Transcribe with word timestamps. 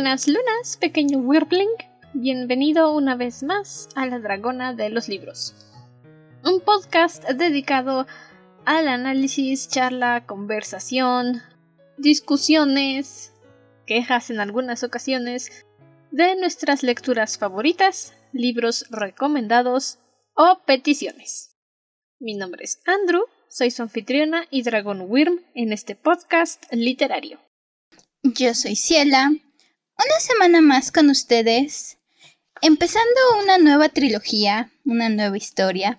Buenas 0.00 0.26
lunas, 0.28 0.78
pequeño 0.78 1.18
Wirbling. 1.18 1.68
Bienvenido 2.14 2.96
una 2.96 3.16
vez 3.16 3.42
más 3.42 3.90
a 3.94 4.06
la 4.06 4.18
Dragona 4.18 4.72
de 4.72 4.88
los 4.88 5.08
Libros. 5.10 5.54
Un 6.42 6.60
podcast 6.60 7.22
dedicado 7.28 8.06
al 8.64 8.88
análisis, 8.88 9.68
charla, 9.68 10.24
conversación, 10.24 11.42
discusiones, 11.98 13.34
quejas 13.84 14.30
en 14.30 14.40
algunas 14.40 14.84
ocasiones 14.84 15.66
de 16.10 16.34
nuestras 16.34 16.82
lecturas 16.82 17.36
favoritas, 17.36 18.14
libros 18.32 18.86
recomendados 18.88 19.98
o 20.32 20.62
peticiones. 20.64 21.58
Mi 22.18 22.36
nombre 22.36 22.64
es 22.64 22.80
Andrew, 22.86 23.24
soy 23.50 23.70
su 23.70 23.82
anfitriona 23.82 24.46
y 24.48 24.62
Dragon 24.62 25.04
Wyrm 25.06 25.44
en 25.54 25.74
este 25.74 25.94
podcast 25.94 26.64
literario. 26.72 27.38
Yo 28.22 28.54
soy 28.54 28.76
Ciela, 28.76 29.30
una 30.04 30.20
semana 30.20 30.60
más 30.60 30.92
con 30.92 31.10
ustedes, 31.10 31.98
empezando 32.62 33.20
una 33.42 33.58
nueva 33.58 33.88
trilogía, 33.88 34.70
una 34.84 35.08
nueva 35.08 35.36
historia. 35.36 35.98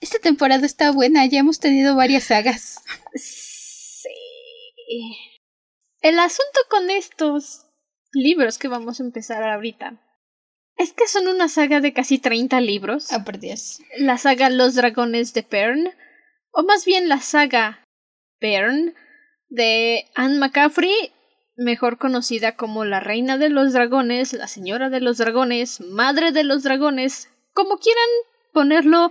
Esta 0.00 0.18
temporada 0.18 0.66
está 0.66 0.92
buena, 0.92 1.26
ya 1.26 1.40
hemos 1.40 1.58
tenido 1.58 1.96
varias 1.96 2.24
sagas. 2.24 2.80
Sí. 3.14 4.08
El 6.00 6.18
asunto 6.18 6.60
con 6.70 6.90
estos 6.90 7.66
libros 8.12 8.58
que 8.58 8.68
vamos 8.68 9.00
a 9.00 9.02
empezar 9.02 9.42
ahorita 9.42 10.00
es 10.76 10.92
que 10.92 11.08
son 11.08 11.26
una 11.26 11.48
saga 11.48 11.80
de 11.80 11.92
casi 11.92 12.18
30 12.18 12.60
libros. 12.60 13.12
Ah, 13.12 13.24
por 13.24 13.38
Dios. 13.38 13.80
La 13.98 14.18
saga 14.18 14.50
Los 14.50 14.74
Dragones 14.74 15.32
de 15.32 15.42
Pern, 15.42 15.90
o 16.52 16.62
más 16.62 16.84
bien 16.84 17.08
la 17.08 17.20
saga 17.20 17.82
Pern 18.38 18.94
de 19.48 20.06
Anne 20.14 20.38
McCaffrey, 20.38 21.12
mejor 21.56 21.98
conocida 21.98 22.56
como 22.56 22.84
la 22.84 23.00
Reina 23.00 23.38
de 23.38 23.48
los 23.48 23.72
Dragones, 23.72 24.32
la 24.32 24.48
Señora 24.48 24.90
de 24.90 25.00
los 25.00 25.18
Dragones, 25.18 25.80
Madre 25.80 26.32
de 26.32 26.44
los 26.44 26.62
Dragones, 26.62 27.28
como 27.52 27.78
quieran 27.78 28.08
ponerlo. 28.52 29.10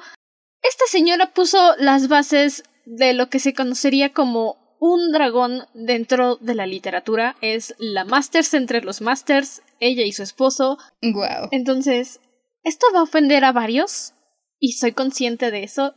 Esta 0.62 0.86
señora 0.88 1.34
puso 1.34 1.76
las 1.78 2.08
bases 2.08 2.64
de 2.86 3.14
lo 3.14 3.30
que 3.30 3.40
se 3.40 3.54
conocería 3.54 4.14
como 4.14 4.58
un 4.80 5.12
dragón 5.12 5.66
dentro 5.74 6.36
de 6.38 6.56
la 6.56 6.68
literatura. 6.68 7.36
Es 7.42 7.76
la 7.78 8.06
Masters 8.06 8.54
entre 8.54 8.82
los 8.82 9.02
Masters, 9.02 9.62
ella 9.80 10.04
y 10.04 10.12
su 10.12 10.24
esposo. 10.24 10.78
Wow. 11.02 11.50
Entonces, 11.52 12.20
esto 12.64 12.88
va 12.94 13.00
a 13.00 13.04
ofender 13.04 13.44
a 13.46 13.52
varios, 13.52 14.14
y 14.60 14.74
soy 14.74 14.92
consciente 14.92 15.52
de 15.52 15.64
eso. 15.64 15.96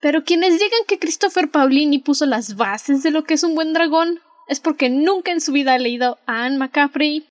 Pero 0.00 0.24
quienes 0.24 0.54
digan 0.54 0.80
que 0.88 0.98
Christopher 0.98 1.50
Paulini 1.50 1.98
puso 1.98 2.26
las 2.26 2.56
bases 2.56 3.02
de 3.02 3.12
lo 3.12 3.24
que 3.24 3.34
es 3.34 3.44
un 3.44 3.54
buen 3.54 3.72
dragón 3.72 4.20
es 4.48 4.60
porque 4.60 4.90
nunca 4.90 5.32
en 5.32 5.40
su 5.40 5.52
vida 5.52 5.74
ha 5.74 5.78
leído 5.78 6.18
a 6.26 6.44
Anne 6.44 6.58
McCaffrey 6.58 7.26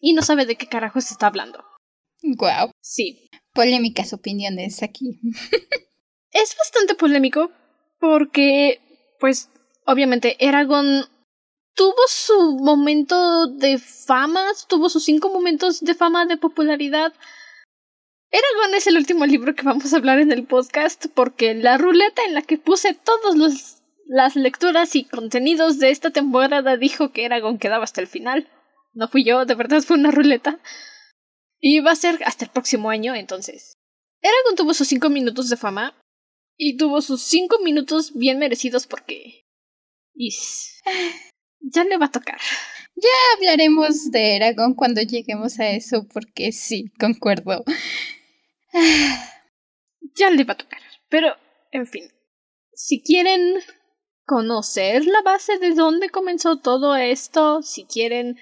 y 0.00 0.12
no 0.12 0.22
sabe 0.22 0.46
de 0.46 0.56
qué 0.56 0.66
carajo 0.66 1.00
se 1.00 1.14
está 1.14 1.26
hablando. 1.26 1.64
Wow. 2.22 2.70
Sí. 2.80 3.28
Polémicas 3.52 4.12
opiniones 4.12 4.82
aquí. 4.82 5.20
es 6.32 6.56
bastante 6.56 6.94
polémico 6.94 7.50
porque, 7.98 8.80
pues, 9.18 9.50
obviamente, 9.86 10.36
Eragon 10.44 11.04
tuvo 11.74 12.02
su 12.08 12.58
momento 12.58 13.46
de 13.46 13.78
fama, 13.78 14.44
tuvo 14.68 14.88
sus 14.88 15.04
cinco 15.04 15.30
momentos 15.30 15.80
de 15.80 15.94
fama, 15.94 16.26
de 16.26 16.36
popularidad. 16.36 17.12
Eragon 18.30 18.74
es 18.74 18.86
el 18.86 18.96
último 18.96 19.26
libro 19.26 19.54
que 19.54 19.62
vamos 19.62 19.92
a 19.92 19.96
hablar 19.96 20.18
en 20.20 20.32
el 20.32 20.44
podcast 20.44 21.06
porque 21.14 21.54
la 21.54 21.78
ruleta 21.78 22.22
en 22.24 22.34
la 22.34 22.42
que 22.42 22.58
puse 22.58 22.94
todas 22.94 23.77
las 24.08 24.36
lecturas 24.36 24.96
y 24.96 25.04
contenidos 25.04 25.78
de 25.78 25.90
esta 25.90 26.10
temporada 26.10 26.78
dijo 26.78 27.12
que 27.12 27.26
Eragon 27.26 27.58
quedaba 27.58 27.84
hasta 27.84 28.00
el 28.00 28.06
final. 28.06 28.48
No 28.94 29.06
fui 29.06 29.22
yo, 29.22 29.44
de 29.44 29.54
verdad 29.54 29.82
fue 29.82 29.98
una 29.98 30.10
ruleta. 30.10 30.58
Y 31.60 31.80
va 31.80 31.92
a 31.92 31.96
ser 31.96 32.18
hasta 32.24 32.46
el 32.46 32.50
próximo 32.50 32.88
año, 32.88 33.14
entonces. 33.14 33.74
Eragon 34.22 34.56
tuvo 34.56 34.72
sus 34.72 34.88
cinco 34.88 35.10
minutos 35.10 35.50
de 35.50 35.58
fama 35.58 35.94
y 36.56 36.78
tuvo 36.78 37.02
sus 37.02 37.22
cinco 37.22 37.58
minutos 37.62 38.14
bien 38.14 38.38
merecidos 38.38 38.86
porque... 38.86 39.44
Is... 40.14 40.80
Ya 41.60 41.84
le 41.84 41.98
va 41.98 42.06
a 42.06 42.12
tocar. 42.12 42.38
Ya 42.94 43.08
hablaremos 43.36 44.10
de 44.10 44.36
Eragon 44.36 44.74
cuando 44.74 45.02
lleguemos 45.02 45.58
a 45.58 45.68
eso 45.68 46.06
porque 46.12 46.52
sí, 46.52 46.90
concuerdo. 46.98 47.64
ya 50.14 50.30
le 50.30 50.44
va 50.44 50.54
a 50.54 50.56
tocar. 50.56 50.80
Pero, 51.08 51.36
en 51.72 51.86
fin, 51.86 52.04
si 52.72 53.02
quieren 53.02 53.60
conocer 54.28 55.06
la 55.06 55.22
base 55.22 55.58
de 55.58 55.72
dónde 55.74 56.10
comenzó 56.10 56.56
todo 56.56 56.94
esto, 56.94 57.62
si 57.62 57.84
quieren 57.86 58.36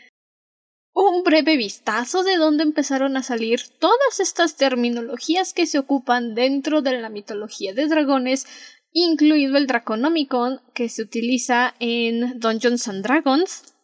un 0.92 1.22
breve 1.22 1.56
vistazo 1.56 2.24
de 2.24 2.36
dónde 2.36 2.64
empezaron 2.64 3.16
a 3.16 3.22
salir 3.22 3.60
todas 3.78 4.18
estas 4.18 4.56
terminologías 4.56 5.54
que 5.54 5.64
se 5.66 5.78
ocupan 5.78 6.34
dentro 6.34 6.82
de 6.82 7.00
la 7.00 7.08
mitología 7.08 7.72
de 7.72 7.86
dragones, 7.86 8.46
incluido 8.92 9.56
el 9.56 9.68
Draconomicon 9.68 10.60
que 10.74 10.88
se 10.88 11.02
utiliza 11.02 11.74
en 11.78 12.40
Dungeons 12.40 12.88
and 12.88 13.04
Dragons, 13.04 13.74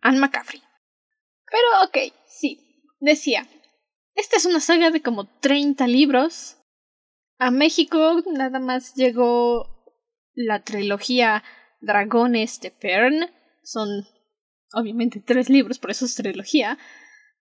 Anne 0.00 0.20
McCaffrey. 0.20 0.62
Pero 1.50 1.86
ok, 1.86 2.14
sí, 2.28 2.60
decía, 3.00 3.48
esta 4.14 4.36
es 4.36 4.44
una 4.44 4.60
saga 4.60 4.90
de 4.90 5.02
como 5.02 5.24
30 5.40 5.88
libros. 5.88 6.58
A 7.38 7.50
México 7.50 8.22
nada 8.26 8.60
más 8.60 8.94
llegó 8.94 9.71
la 10.34 10.62
trilogía 10.62 11.42
Dragones 11.80 12.60
de 12.60 12.70
Pern. 12.70 13.30
Son 13.62 13.88
obviamente 14.72 15.22
tres 15.24 15.48
libros, 15.48 15.78
por 15.78 15.90
eso 15.90 16.04
es 16.04 16.14
trilogía. 16.14 16.78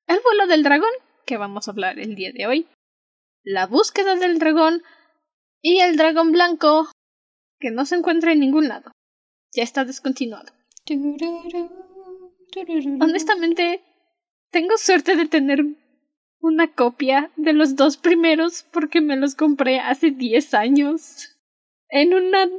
El 0.07 0.19
vuelo 0.23 0.47
del 0.47 0.63
dragón, 0.63 0.91
que 1.25 1.37
vamos 1.37 1.67
a 1.67 1.71
hablar 1.71 1.99
el 1.99 2.15
día 2.15 2.31
de 2.33 2.47
hoy. 2.47 2.67
La 3.43 3.67
búsqueda 3.67 4.15
del 4.15 4.39
dragón. 4.39 4.83
Y 5.61 5.79
el 5.79 5.95
dragón 5.95 6.31
blanco, 6.31 6.89
que 7.59 7.69
no 7.69 7.85
se 7.85 7.95
encuentra 7.95 8.31
en 8.31 8.39
ningún 8.39 8.67
lado. 8.67 8.91
Ya 9.53 9.63
está 9.63 9.85
descontinuado. 9.85 10.51
Honestamente, 12.99 13.83
tengo 14.49 14.77
suerte 14.77 15.15
de 15.15 15.27
tener 15.27 15.63
una 16.39 16.73
copia 16.73 17.31
de 17.35 17.53
los 17.53 17.75
dos 17.75 17.97
primeros 17.97 18.63
porque 18.71 19.01
me 19.01 19.15
los 19.15 19.35
compré 19.35 19.79
hace 19.79 20.09
10 20.09 20.53
años 20.55 21.37
en 21.89 22.13
una 22.13 22.49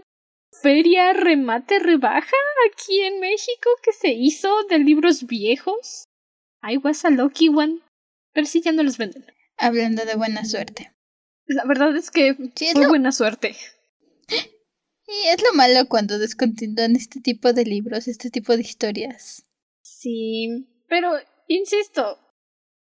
feria 0.60 1.12
remate 1.12 1.78
rebaja 1.78 2.36
aquí 2.70 3.00
en 3.00 3.20
México 3.20 3.70
que 3.82 3.92
se 3.92 4.12
hizo 4.12 4.64
de 4.64 4.78
libros 4.78 5.26
viejos. 5.26 6.04
I 6.62 6.76
was 6.76 7.04
a 7.04 7.10
lucky 7.10 7.48
one. 7.48 7.80
Pero 8.32 8.46
sí 8.46 8.60
ya 8.62 8.72
no 8.72 8.82
los 8.82 8.98
venden. 8.98 9.26
Hablando 9.56 10.04
de 10.04 10.16
buena 10.16 10.44
suerte. 10.44 10.92
La 11.46 11.64
verdad 11.64 11.96
es 11.96 12.10
que 12.10 12.34
fue 12.34 12.86
buena 12.88 13.12
suerte. 13.12 13.56
Y 14.28 15.28
es 15.28 15.42
lo 15.42 15.52
malo 15.54 15.88
cuando 15.88 16.18
descontinúan 16.18 16.96
este 16.96 17.20
tipo 17.20 17.52
de 17.52 17.64
libros, 17.64 18.08
este 18.08 18.30
tipo 18.30 18.56
de 18.56 18.62
historias. 18.62 19.44
Sí, 19.82 20.66
pero 20.88 21.12
insisto, 21.48 22.18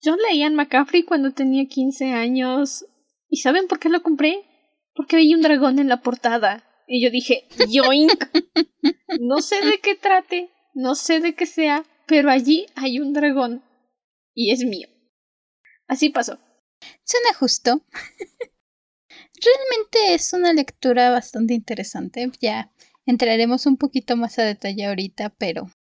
yo 0.01 0.15
leí 0.15 0.43
Anne 0.43 0.55
McCaffrey 0.55 1.03
cuando 1.03 1.31
tenía 1.31 1.65
15 1.65 2.13
años. 2.13 2.85
¿Y 3.29 3.37
saben 3.37 3.67
por 3.67 3.79
qué 3.79 3.89
lo 3.89 4.03
compré? 4.03 4.43
Porque 4.93 5.15
veía 5.15 5.35
un 5.35 5.41
dragón 5.41 5.79
en 5.79 5.87
la 5.87 6.01
portada. 6.01 6.63
Y 6.93 7.01
yo 7.01 7.09
dije, 7.09 7.47
yoink. 7.69 8.11
no 9.21 9.39
sé 9.39 9.61
de 9.61 9.79
qué 9.79 9.95
trate, 9.95 10.49
no 10.73 10.93
sé 10.93 11.21
de 11.21 11.35
qué 11.35 11.45
sea, 11.45 11.85
pero 12.05 12.29
allí 12.29 12.65
hay 12.75 12.99
un 12.99 13.13
dragón. 13.13 13.63
Y 14.35 14.51
es 14.51 14.65
mío. 14.65 14.89
Así 15.87 16.09
pasó. 16.09 16.37
Suena 17.05 17.33
justo. 17.39 17.85
Realmente 19.41 20.15
es 20.15 20.33
una 20.33 20.51
lectura 20.51 21.11
bastante 21.11 21.53
interesante. 21.53 22.29
Ya 22.41 22.73
entraremos 23.05 23.65
un 23.67 23.77
poquito 23.77 24.17
más 24.17 24.37
a 24.37 24.43
detalle 24.43 24.85
ahorita, 24.85 25.29
pero 25.29 25.71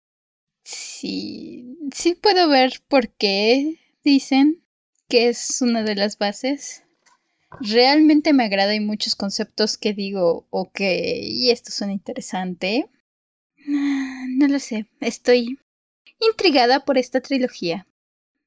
sí, 0.63 1.77
sí 1.93 2.15
puedo 2.15 2.49
ver 2.49 2.85
por 2.87 3.09
qué 3.17 3.81
dicen 4.05 4.65
que 5.09 5.29
es 5.29 5.61
una 5.61 5.83
de 5.83 5.97
las 5.97 6.19
bases. 6.19 6.85
Realmente 7.59 8.33
me 8.33 8.45
agrada 8.45 8.75
y 8.75 8.81
muchos 8.81 9.17
conceptos 9.17 9.77
que 9.77 9.93
digo, 9.93 10.47
ok, 10.51 10.81
esto 10.81 11.73
suena 11.73 11.93
interesante. 11.93 12.89
Ah, 13.69 14.25
no 14.29 14.47
lo 14.47 14.59
sé, 14.59 14.87
estoy 15.01 15.59
intrigada 16.21 16.85
por 16.85 16.97
esta 16.97 17.21
trilogía. 17.21 17.87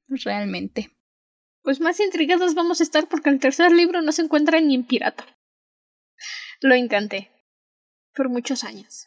Realmente. 0.08 0.90
Pues 1.62 1.80
más 1.80 2.00
intrigados 2.00 2.54
vamos 2.54 2.80
a 2.80 2.82
estar 2.82 3.08
porque 3.08 3.30
el 3.30 3.40
tercer 3.40 3.72
libro 3.72 4.02
no 4.02 4.12
se 4.12 4.22
encuentra 4.22 4.60
ni 4.60 4.74
en 4.74 4.84
pirata. 4.84 5.24
Lo 6.60 6.74
intenté. 6.74 7.30
Por 8.14 8.28
muchos 8.28 8.64
años. 8.64 9.06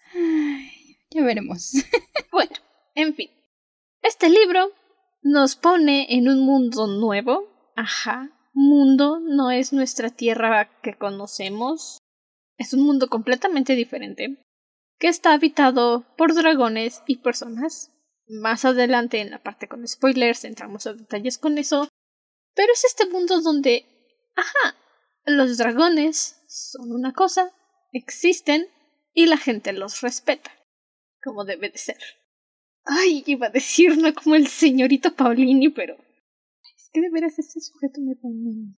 ya 1.09 1.23
veremos. 1.23 1.73
bueno, 2.31 2.55
en 2.95 3.15
fin. 3.15 3.29
Este 4.01 4.29
libro 4.29 4.71
nos 5.21 5.55
pone 5.55 6.07
en 6.09 6.27
un 6.29 6.45
mundo 6.45 6.87
nuevo. 6.87 7.47
Ajá. 7.75 8.36
Mundo 8.59 9.19
no 9.19 9.51
es 9.51 9.71
nuestra 9.71 10.09
tierra 10.09 10.81
que 10.81 10.97
conocemos. 10.97 11.99
Es 12.57 12.73
un 12.73 12.87
mundo 12.87 13.07
completamente 13.07 13.75
diferente. 13.75 14.43
Que 14.97 15.09
está 15.09 15.33
habitado 15.33 16.07
por 16.17 16.33
dragones 16.33 17.03
y 17.05 17.17
personas. 17.17 17.91
Más 18.25 18.65
adelante 18.65 19.21
en 19.21 19.29
la 19.29 19.43
parte 19.43 19.67
con 19.67 19.87
spoilers 19.87 20.43
entramos 20.43 20.87
a 20.87 20.93
detalles 20.93 21.37
con 21.37 21.59
eso. 21.59 21.87
Pero 22.55 22.73
es 22.73 22.83
este 22.83 23.05
mundo 23.05 23.41
donde, 23.41 23.85
ajá, 24.35 24.75
los 25.25 25.59
dragones 25.59 26.41
son 26.47 26.93
una 26.93 27.13
cosa, 27.13 27.51
existen 27.91 28.69
y 29.13 29.27
la 29.27 29.37
gente 29.37 29.71
los 29.71 30.01
respeta, 30.01 30.51
como 31.21 31.45
debe 31.45 31.69
de 31.69 31.77
ser. 31.77 31.99
Ay, 32.85 33.23
iba 33.27 33.47
a 33.47 33.51
decir 33.51 33.99
no 33.99 34.11
como 34.15 34.33
el 34.33 34.47
señorito 34.47 35.13
Paulini, 35.13 35.69
pero 35.69 36.06
de 37.01 37.09
veras 37.09 37.39
este 37.39 37.59
sujeto 37.59 38.01
me 38.01 38.15
pone. 38.15 38.75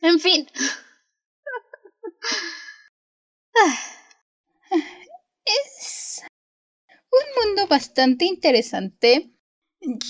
En 0.00 0.20
fin. 0.20 0.46
Es 5.44 6.22
un 7.10 7.46
mundo 7.46 7.66
bastante 7.68 8.24
interesante. 8.24 9.32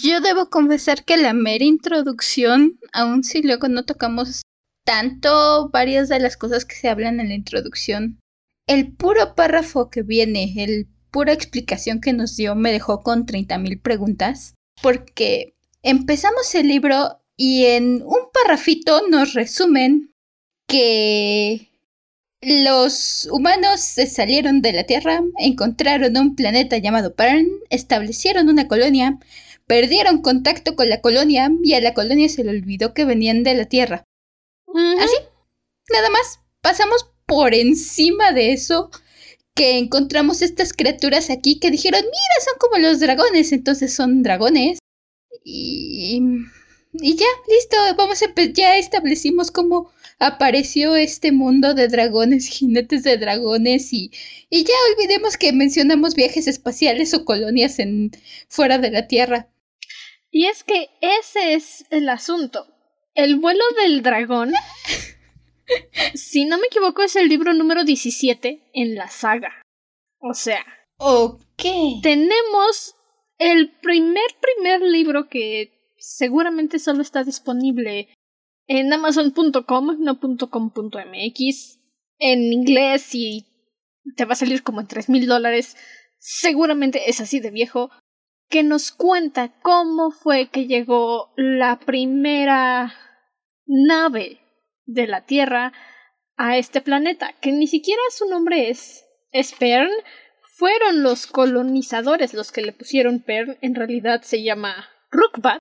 Yo 0.02 0.20
debo 0.20 0.50
confesar 0.50 1.04
que 1.04 1.16
la 1.16 1.32
mera 1.32 1.64
introducción, 1.64 2.78
aun 2.92 3.22
si 3.22 3.42
luego 3.42 3.68
no 3.68 3.84
tocamos 3.84 4.42
tanto 4.84 5.68
varias 5.68 6.08
de 6.08 6.18
las 6.18 6.36
cosas 6.36 6.64
que 6.64 6.74
se 6.74 6.88
hablan 6.88 7.20
en 7.20 7.28
la 7.28 7.34
introducción, 7.34 8.20
el 8.66 8.94
puro 8.94 9.34
párrafo 9.34 9.90
que 9.90 10.02
viene, 10.02 10.54
el 10.56 10.88
pura 11.10 11.32
explicación 11.32 12.00
que 12.00 12.12
nos 12.12 12.36
dio 12.36 12.54
me 12.54 12.72
dejó 12.72 13.02
con 13.02 13.26
30.000 13.26 13.80
preguntas, 13.82 14.54
porque 14.82 15.54
empezamos 15.82 16.54
el 16.54 16.68
libro 16.68 17.20
y 17.36 17.66
en 17.66 18.02
un 18.02 18.30
parrafito 18.32 19.08
nos 19.08 19.34
resumen 19.34 20.12
que 20.66 21.68
los 22.40 23.28
humanos 23.32 23.80
se 23.80 24.06
salieron 24.06 24.60
de 24.62 24.72
la 24.72 24.84
Tierra, 24.84 25.22
encontraron 25.38 26.16
un 26.16 26.36
planeta 26.36 26.78
llamado 26.78 27.14
Pern, 27.14 27.48
establecieron 27.70 28.48
una 28.48 28.68
colonia, 28.68 29.18
perdieron 29.66 30.22
contacto 30.22 30.76
con 30.76 30.88
la 30.88 31.00
colonia 31.00 31.50
y 31.62 31.74
a 31.74 31.80
la 31.80 31.94
colonia 31.94 32.28
se 32.28 32.44
le 32.44 32.50
olvidó 32.50 32.94
que 32.94 33.04
venían 33.04 33.42
de 33.42 33.54
la 33.54 33.64
Tierra. 33.64 34.04
Así, 35.00 35.16
nada 35.92 36.10
más, 36.10 36.40
pasamos 36.60 37.10
por 37.26 37.54
encima 37.54 38.32
de 38.32 38.52
eso 38.52 38.90
que 39.54 39.78
encontramos 39.78 40.40
estas 40.40 40.72
criaturas 40.72 41.30
aquí 41.30 41.58
que 41.58 41.70
dijeron, 41.70 42.00
mira, 42.02 42.44
son 42.44 42.54
como 42.60 42.78
los 42.78 43.00
dragones, 43.00 43.50
entonces 43.52 43.92
son 43.92 44.22
dragones. 44.22 44.78
Y... 45.48 46.20
Y 46.92 47.16
ya, 47.16 47.26
listo, 47.48 47.76
vamos 47.96 48.22
a... 48.22 48.26
Ya 48.52 48.76
establecimos 48.76 49.50
cómo 49.50 49.92
apareció 50.18 50.96
este 50.96 51.32
mundo 51.32 51.74
de 51.74 51.88
dragones, 51.88 52.48
jinetes 52.50 53.02
de 53.02 53.16
dragones 53.16 53.92
y, 53.92 54.10
y 54.50 54.64
ya 54.64 54.74
olvidemos 54.92 55.36
que 55.36 55.52
mencionamos 55.52 56.14
viajes 56.14 56.46
espaciales 56.46 57.14
o 57.14 57.24
colonias 57.24 57.78
en 57.78 58.10
fuera 58.48 58.78
de 58.78 58.90
la 58.90 59.06
Tierra. 59.06 59.48
Y 60.30 60.46
es 60.46 60.64
que 60.64 60.90
ese 61.00 61.54
es 61.54 61.86
el 61.90 62.08
asunto. 62.08 62.66
El 63.14 63.36
vuelo 63.36 63.64
del 63.82 64.02
dragón, 64.02 64.52
si 66.14 66.44
no 66.44 66.58
me 66.58 66.66
equivoco, 66.66 67.02
es 67.02 67.16
el 67.16 67.28
libro 67.28 67.54
número 67.54 67.84
17 67.84 68.70
en 68.74 68.94
la 68.94 69.08
saga. 69.08 69.62
O 70.20 70.34
sea. 70.34 70.64
Ok. 70.98 71.64
Tenemos 72.02 72.96
el 73.38 73.70
primer 73.80 74.26
primer 74.40 74.82
libro 74.82 75.28
que 75.28 75.94
seguramente 75.98 76.78
solo 76.78 77.02
está 77.02 77.24
disponible 77.24 78.08
en 78.66 78.92
amazon.com, 78.92 79.96
no 80.00 80.20
.com.mx, 80.20 81.80
en 82.18 82.52
inglés 82.52 83.14
y 83.14 83.46
te 84.16 84.24
va 84.24 84.32
a 84.32 84.36
salir 84.36 84.62
como 84.62 84.80
en 84.80 84.86
tres 84.86 85.08
mil 85.08 85.26
dólares, 85.26 85.76
seguramente 86.18 87.08
es 87.08 87.20
así 87.20 87.40
de 87.40 87.50
viejo, 87.50 87.90
que 88.48 88.62
nos 88.62 88.90
cuenta 88.90 89.60
cómo 89.62 90.10
fue 90.10 90.48
que 90.48 90.66
llegó 90.66 91.32
la 91.36 91.78
primera 91.78 92.94
nave 93.66 94.40
de 94.86 95.06
la 95.06 95.24
Tierra 95.26 95.72
a 96.36 96.56
este 96.56 96.80
planeta, 96.80 97.34
que 97.40 97.52
ni 97.52 97.66
siquiera 97.66 98.00
su 98.10 98.28
nombre 98.28 98.70
es, 98.70 99.04
es 99.32 99.52
Pern, 99.52 99.90
fueron 100.58 101.04
los 101.04 101.28
colonizadores 101.28 102.34
los 102.34 102.50
que 102.50 102.62
le 102.62 102.72
pusieron 102.72 103.20
Pern, 103.20 103.56
en 103.62 103.76
realidad 103.76 104.22
se 104.22 104.42
llama 104.42 104.88
Rukbat, 105.12 105.60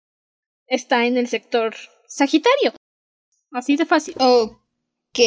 está 0.66 1.06
en 1.06 1.18
el 1.18 1.28
sector 1.28 1.76
Sagitario. 2.08 2.74
Así 3.52 3.76
de 3.76 3.86
fácil. 3.86 4.16
Ok. 4.18 5.20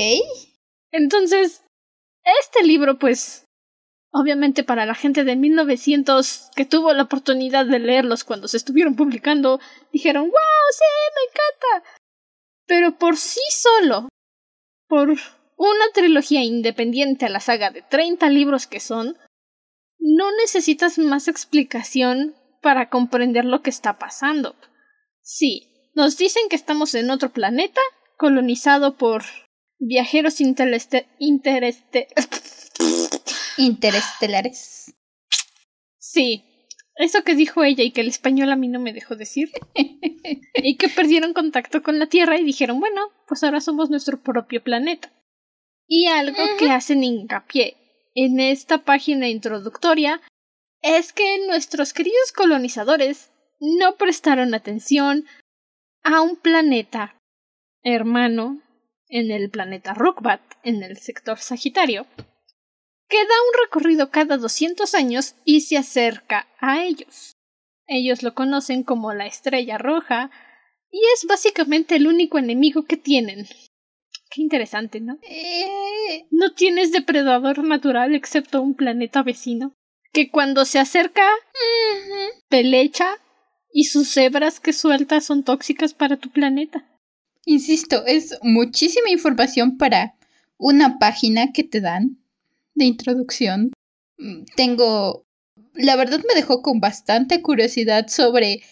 Entonces, 0.90 1.62
este 2.42 2.64
libro, 2.64 2.98
pues, 2.98 3.44
obviamente 4.12 4.64
para 4.64 4.86
la 4.86 4.96
gente 4.96 5.22
de 5.22 5.36
1900 5.36 6.50
que 6.56 6.64
tuvo 6.64 6.92
la 6.92 7.04
oportunidad 7.04 7.64
de 7.64 7.78
leerlos 7.78 8.24
cuando 8.24 8.48
se 8.48 8.56
estuvieron 8.56 8.96
publicando, 8.96 9.60
dijeron, 9.92 10.24
wow, 10.24 10.32
sí, 10.72 10.84
me 11.14 11.30
encanta. 11.30 12.00
Pero 12.66 12.98
por 12.98 13.16
sí 13.16 13.40
solo, 13.50 14.08
por 14.88 15.10
una 15.10 15.84
trilogía 15.94 16.42
independiente 16.42 17.26
a 17.26 17.30
la 17.30 17.40
saga 17.40 17.70
de 17.70 17.82
30 17.82 18.28
libros 18.30 18.66
que 18.66 18.80
son, 18.80 19.16
no 20.00 20.34
necesitas 20.36 20.98
más 20.98 21.28
explicación 21.28 22.34
para 22.62 22.88
comprender 22.88 23.44
lo 23.44 23.62
que 23.62 23.70
está 23.70 23.98
pasando. 23.98 24.56
Sí, 25.22 25.90
nos 25.94 26.16
dicen 26.16 26.44
que 26.48 26.56
estamos 26.56 26.94
en 26.94 27.10
otro 27.10 27.32
planeta 27.32 27.80
colonizado 28.16 28.96
por 28.96 29.24
viajeros 29.78 30.40
intereste 30.40 31.06
intereste 31.18 32.08
interestelares. 33.56 34.94
Sí, 35.98 36.44
eso 36.96 37.22
que 37.22 37.34
dijo 37.34 37.62
ella 37.62 37.84
y 37.84 37.92
que 37.92 38.00
el 38.00 38.08
español 38.08 38.50
a 38.52 38.56
mí 38.56 38.68
no 38.68 38.80
me 38.80 38.92
dejó 38.92 39.16
decir. 39.16 39.50
y 39.74 40.76
que 40.76 40.88
perdieron 40.88 41.34
contacto 41.34 41.82
con 41.82 41.98
la 41.98 42.06
Tierra 42.06 42.38
y 42.38 42.44
dijeron, 42.44 42.80
bueno, 42.80 43.02
pues 43.28 43.42
ahora 43.44 43.60
somos 43.60 43.90
nuestro 43.90 44.22
propio 44.22 44.62
planeta. 44.62 45.12
Y 45.86 46.06
algo 46.06 46.42
que 46.58 46.70
hacen 46.70 47.02
hincapié 47.02 47.79
en 48.14 48.40
esta 48.40 48.78
página 48.78 49.28
introductoria 49.28 50.20
es 50.82 51.12
que 51.12 51.46
nuestros 51.46 51.92
queridos 51.92 52.32
colonizadores 52.32 53.30
no 53.60 53.96
prestaron 53.96 54.54
atención 54.54 55.26
a 56.02 56.22
un 56.22 56.36
planeta 56.36 57.16
hermano 57.82 58.62
en 59.08 59.30
el 59.30 59.50
planeta 59.50 59.92
Rockbat, 59.92 60.40
en 60.62 60.82
el 60.82 60.96
sector 60.98 61.38
Sagitario, 61.38 62.06
que 63.08 63.18
da 63.18 63.22
un 63.24 63.64
recorrido 63.64 64.10
cada 64.10 64.36
200 64.36 64.94
años 64.94 65.34
y 65.44 65.62
se 65.62 65.76
acerca 65.76 66.48
a 66.58 66.84
ellos. 66.84 67.36
Ellos 67.86 68.22
lo 68.22 68.34
conocen 68.34 68.84
como 68.84 69.12
la 69.12 69.26
Estrella 69.26 69.78
Roja 69.78 70.30
y 70.90 71.00
es 71.14 71.26
básicamente 71.26 71.96
el 71.96 72.06
único 72.06 72.38
enemigo 72.38 72.84
que 72.84 72.96
tienen. 72.96 73.46
Qué 74.30 74.42
interesante, 74.42 75.00
¿no? 75.00 75.18
Eh... 75.22 76.26
No 76.30 76.54
tienes 76.54 76.92
depredador 76.92 77.64
natural 77.64 78.14
excepto 78.14 78.62
un 78.62 78.74
planeta 78.74 79.22
vecino 79.22 79.74
que 80.12 80.30
cuando 80.30 80.64
se 80.64 80.78
acerca 80.78 81.22
pelecha 82.48 83.16
y 83.72 83.84
sus 83.84 84.16
hebras 84.16 84.60
que 84.60 84.72
suelta 84.72 85.20
son 85.20 85.44
tóxicas 85.44 85.94
para 85.94 86.16
tu 86.16 86.30
planeta. 86.30 86.84
Insisto, 87.44 88.04
es 88.06 88.38
muchísima 88.42 89.10
información 89.10 89.78
para 89.78 90.14
una 90.58 90.98
página 90.98 91.52
que 91.52 91.64
te 91.64 91.80
dan 91.80 92.18
de 92.74 92.84
introducción. 92.84 93.72
Mm, 94.18 94.44
tengo... 94.56 95.24
La 95.74 95.96
verdad 95.96 96.20
me 96.26 96.34
dejó 96.34 96.62
con 96.62 96.80
bastante 96.80 97.42
curiosidad 97.42 98.08
sobre 98.08 98.62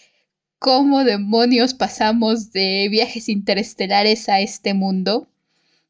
cómo 0.59 1.05
demonios 1.05 1.73
pasamos 1.73 2.51
de 2.51 2.87
viajes 2.91 3.29
interestelares 3.29 4.27
a 4.27 4.41
este 4.41 4.73
mundo. 4.73 5.29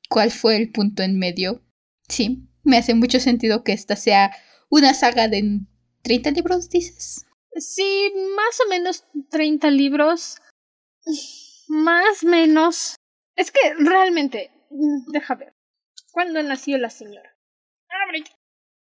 ¿Cuál 0.09 0.31
fue 0.31 0.57
el 0.57 0.71
punto 0.71 1.03
en 1.03 1.19
medio? 1.19 1.61
Sí, 2.07 2.49
me 2.63 2.77
hace 2.77 2.95
mucho 2.95 3.19
sentido 3.19 3.63
que 3.63 3.73
esta 3.73 3.95
sea 3.95 4.35
una 4.69 4.93
saga 4.93 5.27
de 5.27 5.61
30 6.01 6.31
libros, 6.31 6.69
dices. 6.69 7.25
Sí, 7.55 8.11
más 8.35 8.59
o 8.65 8.69
menos 8.69 9.03
30 9.29 9.69
libros 9.71 10.37
más 11.69 12.23
menos. 12.23 12.95
Es 13.35 13.51
que 13.51 13.59
realmente. 13.77 14.51
Deja 15.07 15.35
ver. 15.35 15.53
¿Cuándo 16.11 16.41
nació 16.43 16.77
la 16.77 16.89
señora? 16.89 17.35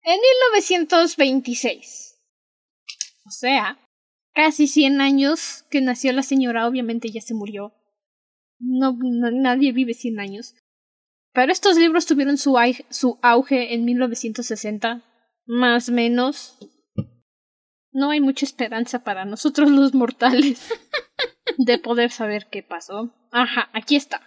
En 0.03 0.19
1926. 0.19 2.19
O 3.25 3.31
sea, 3.31 3.79
casi 4.33 4.67
100 4.67 5.01
años 5.01 5.65
que 5.69 5.81
nació 5.81 6.13
la 6.13 6.23
señora, 6.23 6.67
obviamente 6.67 7.11
ya 7.11 7.21
se 7.21 7.33
murió. 7.33 7.73
No, 8.59 8.97
nadie 8.97 9.71
vive 9.71 9.93
100 9.93 10.19
años. 10.19 10.55
Pero 11.39 11.53
estos 11.53 11.77
libros 11.77 12.05
tuvieron 12.05 12.37
su, 12.37 12.57
auge 13.21 13.73
en 13.73 13.85
1960, 13.85 15.05
más 15.45 15.89
menos. 15.89 16.57
No 17.93 18.09
hay 18.09 18.19
mucha 18.19 18.45
esperanza 18.45 19.05
para 19.05 19.23
nosotros 19.23 19.71
los 19.71 19.93
mortales. 19.93 20.69
de 21.57 21.77
poder 21.77 22.11
saber 22.11 22.47
qué 22.51 22.61
pasó. 22.61 23.15
Ajá, 23.31 23.69
aquí 23.71 23.95
está. 23.95 24.21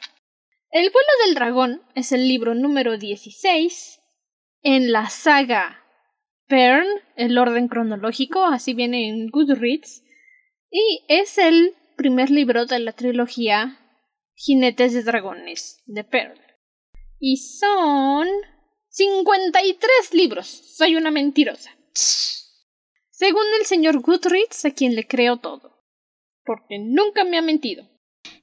El 0.70 0.84
vuelo 0.84 1.08
del 1.26 1.34
dragón 1.34 1.82
es 1.94 2.12
el 2.12 2.26
libro 2.26 2.54
número 2.54 2.96
16 2.96 4.00
en 4.62 4.90
la 4.90 5.10
saga 5.10 5.84
Pern, 6.46 6.86
el 7.16 7.36
orden 7.36 7.68
cronológico, 7.68 8.46
así 8.46 8.72
viene 8.72 9.10
en 9.10 9.28
Goodreads, 9.28 10.02
y 10.70 11.04
es 11.08 11.36
el 11.36 11.74
primer 11.98 12.30
libro 12.30 12.64
de 12.64 12.78
la 12.78 12.92
trilogía 12.92 13.78
Jinetes 14.34 14.94
de 14.94 15.02
Dragones 15.02 15.82
de 15.84 16.04
Pern. 16.04 16.41
Y 17.24 17.36
son 17.36 18.26
53 18.88 20.12
libros. 20.12 20.48
Soy 20.48 20.96
una 20.96 21.12
mentirosa. 21.12 21.70
Según 23.10 23.44
el 23.60 23.64
señor 23.64 24.00
Goodreads, 24.00 24.64
a 24.64 24.72
quien 24.72 24.96
le 24.96 25.06
creo 25.06 25.36
todo. 25.36 25.84
Porque 26.44 26.80
nunca 26.80 27.22
me 27.22 27.38
ha 27.38 27.42
mentido. 27.42 27.88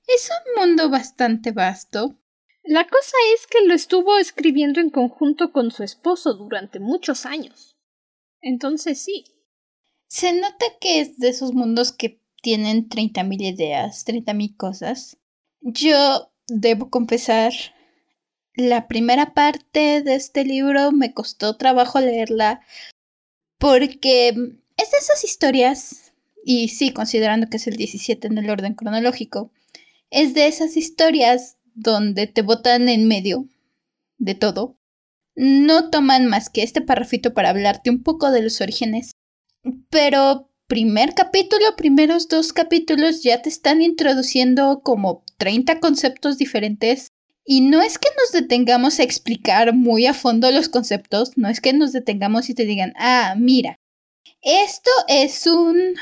Es 0.08 0.30
un 0.30 0.62
mundo 0.62 0.90
bastante 0.90 1.52
vasto. 1.52 2.22
La 2.64 2.88
cosa 2.88 3.18
es 3.36 3.48
que 3.48 3.68
lo 3.68 3.74
estuvo 3.74 4.18
escribiendo 4.18 4.80
en 4.80 4.92
conjunto 4.92 5.52
con 5.52 5.72
su 5.72 5.84
esposo 5.84 6.36
durante 6.36 6.80
muchos 6.80 7.26
años. 7.26 7.76
Entonces 8.40 9.04
sí. 9.04 9.26
Se 10.08 10.32
nota 10.32 10.66
que 10.80 11.02
es 11.02 11.18
de 11.20 11.28
esos 11.28 11.54
mundos 11.54 11.92
que 11.92 12.24
tienen 12.42 12.88
30.000 12.88 13.56
ideas, 13.56 14.06
30.000 14.06 14.56
cosas. 14.56 15.18
Yo 15.60 16.32
debo 16.48 16.90
confesar, 16.90 17.52
la 18.60 18.88
primera 18.88 19.34
parte 19.34 20.02
de 20.02 20.16
este 20.16 20.44
libro 20.46 20.92
me 20.92 21.14
costó 21.14 21.58
trabajo 21.58 22.00
leerla 22.00 22.62
porque 23.58 24.30
es 24.30 24.92
de 24.92 24.98
esas 24.98 25.24
historias, 25.24 26.14
y 26.44 26.70
sí, 26.70 26.92
considerando 26.92 27.48
que 27.50 27.58
es 27.58 27.68
el 27.68 27.76
17 27.76 28.28
en 28.28 28.38
el 28.38 28.50
orden 28.50 28.74
cronológico, 28.74 29.52
es 30.10 30.34
de 30.34 30.48
esas 30.48 30.78
historias 30.78 31.58
donde 31.76 32.28
te 32.28 32.42
botan 32.42 32.90
en 32.90 33.08
medio 33.08 33.48
de 34.18 34.36
todo. 34.36 34.78
No 35.36 35.90
toman 35.90 36.28
más 36.28 36.50
que 36.50 36.64
este 36.64 36.82
parrafito 36.82 37.34
para 37.34 37.50
hablarte 37.50 37.90
un 37.90 38.04
poco 38.04 38.32
de 38.32 38.42
los 38.42 38.62
orígenes. 38.62 39.12
Pero 39.90 40.50
primer 40.68 41.14
capítulo, 41.14 41.76
primeros 41.76 42.28
dos 42.28 42.54
capítulos 42.54 43.24
ya 43.24 43.42
te 43.42 43.50
están 43.50 43.82
introduciendo 43.82 44.82
como 44.84 45.24
30 45.38 45.80
conceptos 45.80 46.38
diferentes. 46.38 47.10
Y 47.52 47.62
no 47.62 47.82
es 47.82 47.98
que 47.98 48.10
nos 48.16 48.32
detengamos 48.32 49.00
a 49.00 49.04
explicar 49.04 49.74
muy 49.74 50.06
a 50.06 50.14
fondo 50.14 50.52
los 50.52 50.70
conceptos, 50.70 51.36
no 51.36 51.50
es 51.50 51.62
que 51.62 51.74
nos 51.74 51.94
detengamos 51.94 52.48
y 52.48 52.54
te 52.54 52.66
digan, 52.66 52.94
ah, 52.96 53.34
mira, 53.40 53.80
esto 54.44 54.92
es 55.08 55.48
un 55.48 55.96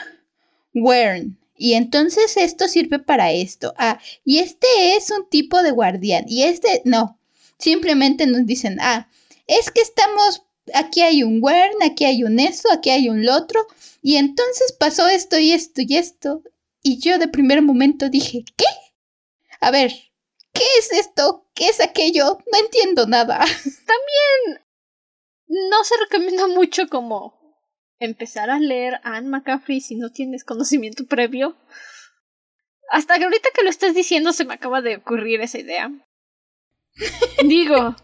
wern, 0.74 1.38
y 1.56 1.75
entonces 1.75 2.36
esto 2.36 2.68
sirve 2.68 3.00
para 3.00 3.32
esto. 3.32 3.74
Ah, 3.77 3.98
y 4.25 4.39
este 4.39 4.68
es 4.98 5.10
un 5.10 5.30
tipo 5.30 5.63
de 5.63 5.72
guardián. 5.72 6.25
Y 6.27 6.44
este, 6.44 6.82
no. 6.84 7.18
Simplemente 7.58 8.27
nos 8.27 8.46
dicen, 8.46 8.77
ah, 8.82 9.10
es 9.48 9.72
que 9.72 9.80
estamos, 9.80 10.44
aquí 10.74 11.01
hay 11.01 11.24
un 11.24 11.39
wern, 11.42 11.82
aquí 11.82 12.04
hay 12.04 12.25
un 12.25 12.42
eso, 12.42 12.70
aquí 12.74 12.89
hay 12.89 13.08
un 13.08 13.25
otro. 13.30 13.66
Y 14.01 14.18
entonces 14.18 14.74
pasó 14.74 15.08
esto 15.08 15.39
y 15.39 15.54
esto 15.54 15.82
y 15.82 15.96
esto. 15.96 16.44
Y 16.84 17.00
yo 17.00 17.18
de 17.20 17.30
primer 17.30 17.62
momento 17.62 18.10
dije, 18.10 18.44
¿qué? 18.58 18.66
A 19.62 19.72
ver, 19.72 19.94
¿qué 20.58 20.66
es 20.80 20.92
esto? 20.92 21.46
¿Qué 21.54 21.70
es 21.70 21.80
aquello? 21.80 22.38
No 22.52 22.60
entiendo 22.60 23.08
nada. 23.08 23.40
También 23.86 24.66
no 25.48 25.84
se 25.84 25.96
recomienda 25.98 26.48
mucho 26.48 26.88
como 26.88 27.38
empezar 28.00 28.50
a 28.50 28.60
leer 28.60 28.96
a 29.04 29.16
Anne 29.16 29.30
McCaffrey 29.30 29.82
si 29.82 29.96
no 29.96 30.12
tienes 30.12 30.44
conocimiento 30.44 31.06
previo. 31.06 31.56
Hasta 32.90 33.18
que 33.18 33.26
ahorita 33.26 33.50
que 33.54 33.64
lo 33.64 33.70
estás 33.70 33.94
diciendo 33.94 34.34
se 34.34 34.46
me 34.46 34.54
acaba 34.54 34.82
de 34.82 34.98
ocurrir 34.98 35.42
esa 35.42 35.60
idea. 35.60 35.92
Digo, 37.44 37.96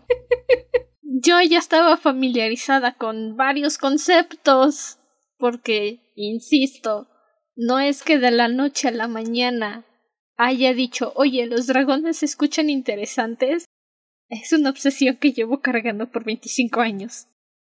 yo 1.01 1.41
ya 1.41 1.59
estaba 1.59 1.97
familiarizada 1.97 2.95
con 2.95 3.37
varios 3.37 3.77
conceptos, 3.77 4.99
porque, 5.37 6.11
insisto, 6.15 7.07
no 7.55 7.79
es 7.79 8.03
que 8.03 8.19
de 8.19 8.31
la 8.31 8.47
noche 8.47 8.89
a 8.89 8.91
la 8.91 9.07
mañana 9.07 9.85
haya 10.45 10.73
dicho, 10.73 11.13
oye, 11.15 11.45
los 11.45 11.67
dragones 11.67 12.17
se 12.17 12.25
escuchan 12.25 12.69
interesantes. 12.69 13.65
Es 14.29 14.51
una 14.53 14.69
obsesión 14.69 15.17
que 15.17 15.31
llevo 15.31 15.61
cargando 15.61 16.09
por 16.09 16.23
25 16.23 16.81
años. 16.81 17.27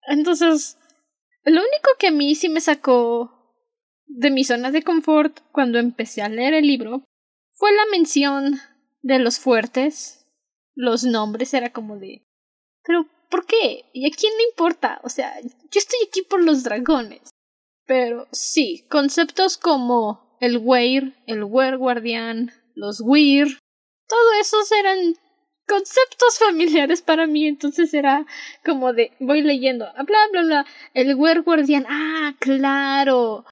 Entonces, 0.07 0.79
lo 1.45 1.61
único 1.61 1.91
que 1.99 2.09
a 2.09 2.13
mí 2.13 2.35
sí 2.35 2.49
me 2.49 2.61
sacó 2.61 3.33
de 4.07 4.31
mi 4.31 4.45
zona 4.45 4.71
de 4.71 4.83
confort 4.83 5.41
cuando 5.53 5.79
empecé 5.79 6.23
a 6.23 6.29
leer 6.29 6.55
el 6.55 6.67
libro 6.67 7.05
fue 7.53 7.73
la 7.73 7.87
mención 7.91 8.61
de 9.03 9.19
los 9.19 9.39
fuertes. 9.39 10.27
Los 10.75 11.05
nombres 11.05 11.55
era 11.55 11.73
como 11.73 11.99
de. 11.99 12.23
Pero, 12.85 13.07
¿por 13.31 13.47
qué? 13.47 13.85
¿Y 13.93 14.07
a 14.07 14.15
quién 14.15 14.33
le 14.37 14.45
importa? 14.45 15.01
O 15.05 15.09
sea, 15.09 15.41
yo 15.41 15.79
estoy 15.79 15.99
aquí 16.07 16.23
por 16.23 16.43
los 16.43 16.63
dragones. 16.65 17.31
Pero 17.87 18.27
sí, 18.33 18.87
conceptos 18.91 19.57
como 19.59 20.34
el 20.45 20.59
Weir, 20.59 21.15
el 21.27 21.43
Wer 21.45 21.79
Guardián, 21.79 22.53
los 22.75 23.01
Weir, 23.01 23.59
todo 24.07 24.41
esos 24.41 24.71
eran 24.73 25.15
conceptos 25.67 26.39
familiares 26.47 27.01
para 27.01 27.27
mí, 27.27 27.47
entonces 27.47 27.95
era 27.95 28.27
como 28.63 28.93
de 28.93 29.13
voy 29.21 29.41
leyendo, 29.41 29.87
bla 30.07 30.19
bla 30.31 30.43
bla, 30.43 30.67
el 30.93 31.17
guardián, 31.17 31.87
ah, 31.89 32.35
claro. 32.39 33.47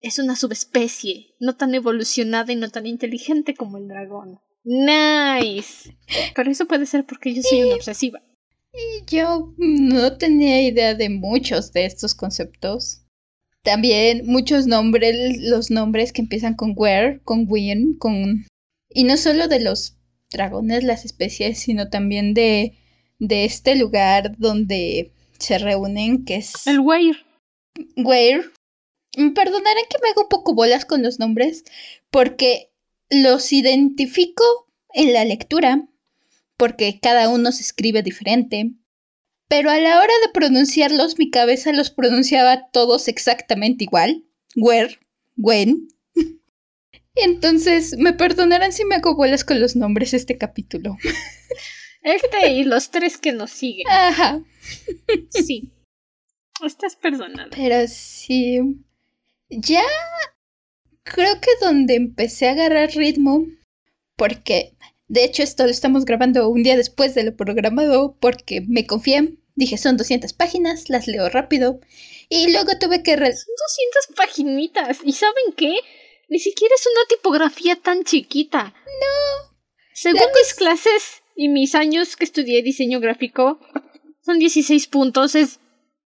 Es 0.00 0.18
una 0.18 0.34
subespecie, 0.34 1.34
no 1.38 1.54
tan 1.54 1.74
evolucionada 1.74 2.50
y 2.50 2.56
no 2.56 2.70
tan 2.70 2.86
inteligente 2.86 3.54
como 3.54 3.76
el 3.76 3.86
dragón. 3.86 4.40
Nice. 4.64 5.96
Pero 6.34 6.50
eso 6.50 6.66
puede 6.66 6.86
ser 6.86 7.04
porque 7.04 7.34
yo 7.34 7.42
soy 7.42 7.62
una 7.62 7.76
obsesiva. 7.76 8.20
Y 8.72 9.04
yo 9.14 9.54
no 9.58 10.16
tenía 10.16 10.62
idea 10.62 10.94
de 10.94 11.08
muchos 11.08 11.72
de 11.72 11.84
estos 11.84 12.14
conceptos. 12.16 13.01
También 13.62 14.26
muchos 14.26 14.66
nombres, 14.66 15.38
los 15.40 15.70
nombres 15.70 16.12
que 16.12 16.22
empiezan 16.22 16.54
con 16.54 16.74
where, 16.76 17.20
con 17.24 17.46
win, 17.48 17.96
con... 17.98 18.46
Y 18.90 19.04
no 19.04 19.16
solo 19.16 19.48
de 19.48 19.60
los 19.60 19.96
dragones, 20.30 20.82
las 20.82 21.04
especies, 21.04 21.60
sino 21.60 21.88
también 21.88 22.34
de, 22.34 22.76
de 23.18 23.44
este 23.44 23.76
lugar 23.76 24.36
donde 24.38 25.12
se 25.38 25.58
reúnen, 25.58 26.24
que 26.24 26.36
es... 26.36 26.66
El 26.66 26.80
Weir. 26.80 27.16
Weir. 27.96 28.52
Perdonarán 29.12 29.84
que 29.88 29.98
me 30.02 30.08
haga 30.08 30.22
un 30.22 30.28
poco 30.28 30.54
bolas 30.54 30.84
con 30.84 31.02
los 31.02 31.18
nombres, 31.18 31.64
porque 32.10 32.72
los 33.10 33.52
identifico 33.52 34.42
en 34.94 35.12
la 35.12 35.24
lectura, 35.24 35.88
porque 36.56 36.98
cada 37.00 37.28
uno 37.28 37.52
se 37.52 37.62
escribe 37.62 38.02
diferente, 38.02 38.72
pero 39.52 39.68
a 39.68 39.76
la 39.76 39.98
hora 39.98 40.14
de 40.24 40.32
pronunciarlos 40.32 41.18
mi 41.18 41.28
cabeza 41.28 41.74
los 41.74 41.90
pronunciaba 41.90 42.70
todos 42.70 43.06
exactamente 43.06 43.84
igual. 43.84 44.24
Where, 44.56 44.98
when, 45.36 45.88
entonces, 47.16 47.98
me 47.98 48.14
perdonarán 48.14 48.72
si 48.72 48.86
me 48.86 48.94
hago 48.94 49.14
bolas 49.14 49.44
con 49.44 49.60
los 49.60 49.76
nombres 49.76 50.14
este 50.14 50.38
capítulo. 50.38 50.96
Este 52.02 52.48
y 52.50 52.64
los 52.64 52.90
tres 52.90 53.18
que 53.18 53.32
nos 53.32 53.50
siguen. 53.50 53.86
Ajá. 53.90 54.42
Sí. 55.28 55.70
Estás 56.64 56.96
perdonada. 56.96 57.50
Pero 57.54 57.86
sí. 57.88 58.58
Ya 59.50 59.82
creo 61.02 61.40
que 61.42 61.50
donde 61.60 61.96
empecé 61.96 62.48
a 62.48 62.52
agarrar 62.52 62.88
ritmo, 62.92 63.44
porque 64.16 64.72
de 65.08 65.24
hecho 65.24 65.42
esto 65.42 65.64
lo 65.64 65.70
estamos 65.70 66.06
grabando 66.06 66.48
un 66.48 66.62
día 66.62 66.74
después 66.74 67.14
de 67.14 67.24
lo 67.24 67.36
programado, 67.36 68.16
porque 68.18 68.62
me 68.66 68.86
confié. 68.86 69.36
Dije, 69.54 69.76
son 69.76 69.96
200 69.96 70.32
páginas, 70.32 70.88
las 70.88 71.06
leo 71.06 71.28
rápido. 71.28 71.80
Y 72.28 72.52
luego 72.52 72.78
tuve 72.78 73.02
que... 73.02 73.12
Son 73.12 73.20
200 73.22 73.46
paginitas. 74.16 74.98
¿Y 75.04 75.12
saben 75.12 75.52
qué? 75.56 75.74
Ni 76.28 76.38
siquiera 76.38 76.74
es 76.74 76.86
una 76.86 77.06
tipografía 77.08 77.76
tan 77.76 78.04
chiquita. 78.04 78.74
No. 78.86 79.56
Según 79.92 80.28
mis 80.34 80.54
clases 80.54 81.22
y 81.36 81.48
mis 81.48 81.74
años 81.74 82.16
que 82.16 82.24
estudié 82.24 82.62
diseño 82.62 83.00
gráfico, 83.00 83.60
son 84.22 84.38
16 84.38 84.86
puntos. 84.86 85.34
Es 85.34 85.60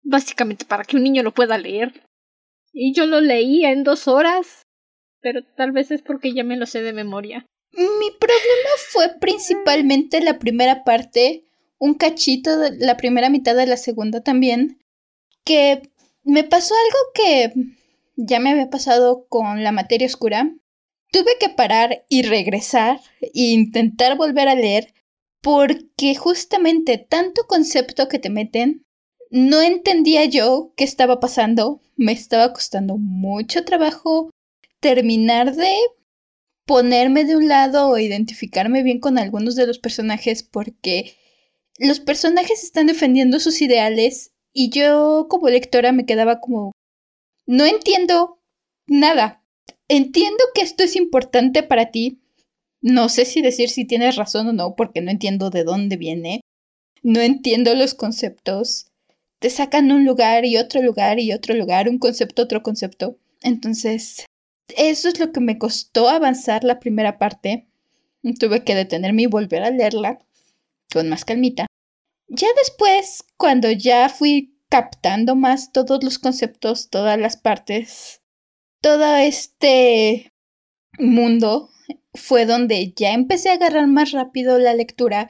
básicamente 0.04 0.66
para 0.66 0.84
que 0.84 0.98
un 0.98 1.04
niño 1.04 1.24
lo 1.24 1.34
pueda 1.34 1.58
leer. 1.58 2.04
Y 2.74 2.94
yo 2.94 3.06
lo 3.06 3.22
leía 3.22 3.72
en 3.72 3.84
dos 3.84 4.08
horas. 4.08 4.64
Pero 5.22 5.42
tal 5.56 5.72
vez 5.72 5.92
es 5.92 6.02
porque 6.02 6.34
ya 6.34 6.44
me 6.44 6.58
lo 6.58 6.66
sé 6.66 6.82
de 6.82 6.94
memoria. 6.94 7.46
Mi 7.72 8.12
problema 8.20 8.70
fue 8.90 9.10
principalmente 9.20 10.22
la 10.22 10.40
primera 10.40 10.84
parte, 10.84 11.49
un 11.80 11.96
cachito 11.96 12.58
de 12.58 12.78
la 12.78 12.98
primera 12.98 13.30
mitad 13.30 13.56
de 13.56 13.66
la 13.66 13.78
segunda 13.78 14.22
también, 14.22 14.80
que 15.44 15.82
me 16.24 16.44
pasó 16.44 16.76
algo 16.76 17.00
que 17.14 17.54
ya 18.16 18.40
me 18.40 18.52
había 18.52 18.70
pasado 18.70 19.26
con 19.30 19.64
la 19.64 19.72
materia 19.72 20.08
oscura, 20.08 20.54
tuve 21.12 21.38
que 21.40 21.50
parar 21.50 22.06
y 22.10 22.22
regresar 22.24 23.00
e 23.22 23.32
intentar 23.34 24.18
volver 24.18 24.48
a 24.48 24.56
leer 24.56 24.94
porque 25.42 26.16
justamente 26.16 26.98
tanto 26.98 27.48
concepto 27.48 28.10
que 28.10 28.20
te 28.20 28.30
meten, 28.30 28.86
no 29.32 29.62
entendía 29.62 30.26
yo 30.26 30.74
qué 30.76 30.84
estaba 30.84 31.20
pasando, 31.20 31.82
me 31.96 32.12
estaba 32.12 32.52
costando 32.52 32.98
mucho 32.98 33.64
trabajo 33.64 34.32
terminar 34.82 35.56
de 35.56 35.74
ponerme 36.66 37.26
de 37.26 37.36
un 37.36 37.48
lado 37.48 37.90
o 37.90 37.98
identificarme 37.98 38.84
bien 38.84 39.00
con 39.00 39.18
algunos 39.18 39.56
de 39.56 39.66
los 39.66 39.80
personajes 39.80 40.44
porque 40.44 41.16
los 41.80 42.00
personajes 42.00 42.64
están 42.64 42.88
defendiendo 42.88 43.40
sus 43.40 43.62
ideales 43.62 44.32
Y 44.54 44.70
yo 44.70 45.28
como 45.30 45.50
lectora 45.50 45.92
me 45.92 46.06
quedaba 46.06 46.40
como, 46.40 46.74
no 47.46 47.66
entiendo 47.66 48.40
nada. 48.88 49.44
Entiendo 49.88 50.44
que 50.54 50.62
esto 50.62 50.84
es 50.84 50.96
importante 50.96 51.64
para 51.64 51.92
ti. 51.92 52.20
No 52.82 53.10
sé 53.10 53.26
si 53.26 53.42
decir 53.42 53.70
si 53.70 53.86
tienes 53.86 54.16
razón 54.16 54.48
o 54.48 54.54
no, 54.54 54.76
porque 54.76 55.02
no 55.02 55.12
entiendo 55.12 55.50
de 55.50 55.64
dónde 55.64 55.98
viene. 55.98 56.42
No 57.04 57.22
entiendo 57.22 57.74
los 57.76 57.94
conceptos. 57.94 58.88
Te 59.40 59.50
sacan 59.50 59.92
un 59.92 60.06
lugar 60.06 60.46
y 60.46 60.58
otro 60.58 60.82
lugar 60.82 61.20
y 61.20 61.32
otro 61.32 61.56
lugar, 61.56 61.88
un 61.90 61.98
concepto, 61.98 62.44
otro 62.44 62.62
concepto. 62.62 63.18
Entonces, 63.42 64.26
eso 64.76 65.08
es 65.08 65.20
lo 65.20 65.32
que 65.32 65.40
me 65.40 65.58
costó 65.58 66.10
avanzar 66.10 66.64
la 66.64 66.80
primera 66.80 67.18
parte. 67.18 67.68
Tuve 68.40 68.64
que 68.64 68.76
detenerme 68.76 69.24
y 69.24 69.28
volver 69.28 69.64
a 69.64 69.72
leerla 69.72 70.20
con 70.92 71.08
más 71.10 71.24
calmita. 71.24 71.69
Ya 72.30 72.48
después, 72.58 73.24
cuando 73.38 73.72
ya 73.72 74.08
fui 74.08 74.56
captando 74.70 75.36
más 75.36 75.72
todos 75.72 76.04
los 76.04 76.20
conceptos, 76.20 76.90
todas 76.90 77.18
las 77.18 77.38
partes, 77.38 78.22
todo 78.82 79.16
este 79.16 80.32
mundo, 81.00 81.70
fue 82.14 82.46
donde 82.46 82.94
ya 82.96 83.14
empecé 83.14 83.50
a 83.50 83.54
agarrar 83.54 83.88
más 83.88 84.12
rápido 84.12 84.60
la 84.60 84.76
lectura 84.76 85.30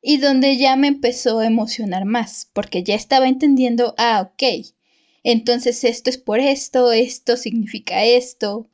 y 0.00 0.18
donde 0.18 0.56
ya 0.56 0.76
me 0.76 0.86
empezó 0.86 1.40
a 1.40 1.46
emocionar 1.46 2.04
más, 2.04 2.48
porque 2.52 2.84
ya 2.84 2.94
estaba 2.94 3.26
entendiendo, 3.26 3.94
ah, 3.98 4.30
ok, 4.32 4.64
entonces 5.24 5.82
esto 5.82 6.08
es 6.08 6.18
por 6.18 6.38
esto, 6.38 6.92
esto 6.92 7.36
significa 7.36 8.04
esto, 8.04 8.70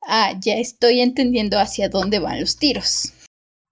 ah, 0.00 0.38
ya 0.40 0.54
estoy 0.54 1.02
entendiendo 1.02 1.58
hacia 1.58 1.90
dónde 1.90 2.18
van 2.18 2.40
los 2.40 2.56
tiros. 2.56 3.12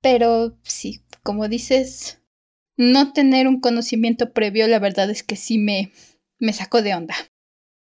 Pero 0.02 0.56
sí, 0.62 1.00
como 1.22 1.48
dices, 1.48 2.18
no 2.76 3.12
tener 3.12 3.48
un 3.48 3.60
conocimiento 3.60 4.32
previo, 4.32 4.68
la 4.68 4.78
verdad 4.78 5.10
es 5.10 5.22
que 5.22 5.36
sí 5.36 5.58
me, 5.58 5.92
me 6.38 6.52
sacó 6.52 6.82
de 6.82 6.94
onda. 6.94 7.14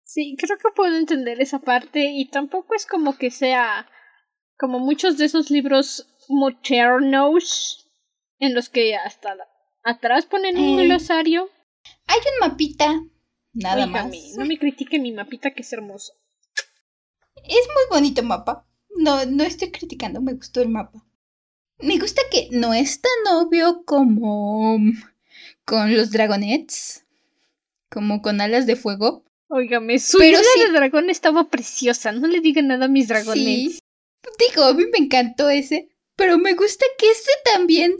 Sí, 0.04 0.36
creo 0.38 0.56
que 0.56 0.70
puedo 0.74 0.96
entender 0.96 1.40
esa 1.40 1.58
parte 1.58 2.10
y 2.10 2.26
tampoco 2.26 2.74
es 2.74 2.86
como 2.86 3.18
que 3.18 3.30
sea 3.30 3.88
como 4.56 4.78
muchos 4.78 5.18
de 5.18 5.26
esos 5.26 5.50
libros 5.50 6.08
modernos 6.28 7.86
en 8.38 8.54
los 8.54 8.68
que 8.68 8.96
hasta 8.96 9.36
atrás 9.84 10.26
ponen 10.26 10.56
un 10.56 10.80
eh, 10.80 10.86
glosario. 10.86 11.50
Hay 12.06 12.18
un 12.18 12.48
mapita, 12.48 13.02
nada 13.52 13.86
más. 13.86 14.06
No 14.36 14.46
me 14.46 14.58
critique 14.58 14.98
mi 14.98 15.12
mapita 15.12 15.52
que 15.52 15.62
es 15.62 15.72
hermoso. 15.72 16.12
Es 17.44 17.66
muy 17.74 17.84
bonito 17.90 18.22
mapa. 18.22 18.66
No, 18.96 19.26
no 19.26 19.44
estoy 19.44 19.70
criticando, 19.70 20.20
me 20.20 20.34
gustó 20.34 20.62
el 20.62 20.68
mapa. 20.68 21.04
Me 21.78 21.98
gusta 21.98 22.22
que 22.30 22.48
no 22.52 22.72
es 22.72 23.00
tan 23.00 23.34
obvio 23.34 23.82
como 23.84 24.78
con 25.64 25.94
los 25.94 26.10
dragonets, 26.10 27.04
como 27.90 28.22
con 28.22 28.40
alas 28.40 28.66
de 28.66 28.76
fuego. 28.76 29.24
Óigame, 29.48 29.98
su 29.98 30.18
Pero 30.18 30.38
de 30.38 30.72
dragón 30.72 31.10
estaba 31.10 31.48
preciosa, 31.48 32.12
no 32.12 32.28
le 32.28 32.40
digan 32.40 32.68
nada 32.68 32.86
a 32.86 32.88
mis 32.88 33.08
dragonets. 33.08 33.80
Digo, 34.38 34.64
a 34.64 34.74
mí 34.74 34.84
me 34.90 34.98
encantó 34.98 35.50
ese, 35.50 35.88
pero 36.16 36.38
me 36.38 36.54
gusta 36.54 36.84
que 36.98 37.10
ese 37.10 37.30
también 37.44 37.94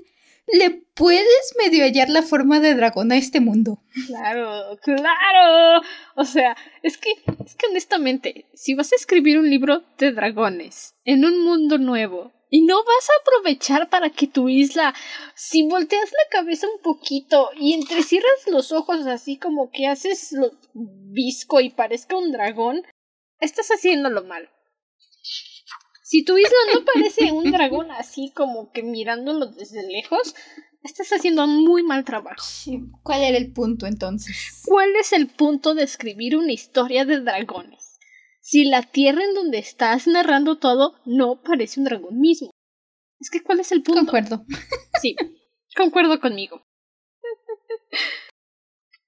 le 0.46 0.70
puedes 0.70 1.54
medio 1.58 1.84
hallar 1.84 2.08
la 2.08 2.22
forma 2.22 2.60
de 2.60 2.74
dragón 2.74 3.12
a 3.12 3.16
este 3.16 3.40
mundo. 3.40 3.80
Claro, 4.06 4.78
claro. 4.82 5.82
O 6.14 6.24
sea, 6.24 6.56
es 6.82 6.96
que, 6.98 7.10
es 7.44 7.54
que 7.54 7.66
honestamente, 7.68 8.46
si 8.54 8.74
vas 8.74 8.92
a 8.92 8.96
escribir 8.96 9.38
un 9.38 9.50
libro 9.50 9.82
de 9.98 10.12
dragones 10.12 10.94
en 11.04 11.24
un 11.24 11.44
mundo 11.44 11.78
nuevo 11.78 12.32
y 12.48 12.62
no 12.62 12.76
vas 12.84 13.08
a 13.10 13.20
aprovechar 13.20 13.88
para 13.90 14.10
que 14.10 14.26
tu 14.26 14.48
isla, 14.48 14.94
si 15.34 15.66
volteas 15.68 16.10
la 16.12 16.38
cabeza 16.38 16.66
un 16.68 16.80
poquito 16.80 17.50
y 17.56 17.74
entrecierras 17.74 18.46
los 18.46 18.72
ojos 18.72 19.06
así 19.06 19.38
como 19.38 19.70
que 19.70 19.86
haces 19.86 20.32
lo 20.32 20.52
visco 20.74 21.60
y 21.60 21.70
parezca 21.70 22.16
un 22.16 22.32
dragón, 22.32 22.82
estás 23.40 23.68
haciéndolo 23.68 24.24
mal. 24.24 24.48
Si 26.02 26.24
tu 26.24 26.38
isla 26.38 26.56
no 26.72 26.84
parece 26.84 27.32
un 27.32 27.50
dragón 27.50 27.90
así 27.90 28.30
como 28.30 28.70
que 28.70 28.84
mirándolo 28.84 29.46
desde 29.46 29.86
lejos, 29.88 30.36
estás 30.84 31.10
haciendo 31.10 31.44
un 31.44 31.64
muy 31.64 31.82
mal 31.82 32.04
trabajo. 32.04 32.44
¿Cuál 33.02 33.22
era 33.22 33.36
el 33.36 33.52
punto 33.52 33.86
entonces? 33.86 34.62
¿Cuál 34.66 34.94
es 34.94 35.12
el 35.12 35.26
punto 35.26 35.74
de 35.74 35.82
escribir 35.82 36.36
una 36.36 36.52
historia 36.52 37.04
de 37.04 37.20
dragones? 37.20 37.85
Si 38.48 38.64
la 38.64 38.82
tierra 38.82 39.24
en 39.24 39.34
donde 39.34 39.58
estás 39.58 40.06
narrando 40.06 40.56
todo 40.56 40.94
no 41.04 41.42
parece 41.42 41.80
un 41.80 41.84
dragón 41.84 42.20
mismo. 42.20 42.50
Es 43.18 43.28
que 43.28 43.42
¿cuál 43.42 43.58
es 43.58 43.72
el 43.72 43.82
punto? 43.82 44.02
Concuerdo. 44.02 44.46
Sí, 45.02 45.16
concuerdo 45.74 46.20
conmigo. 46.20 46.62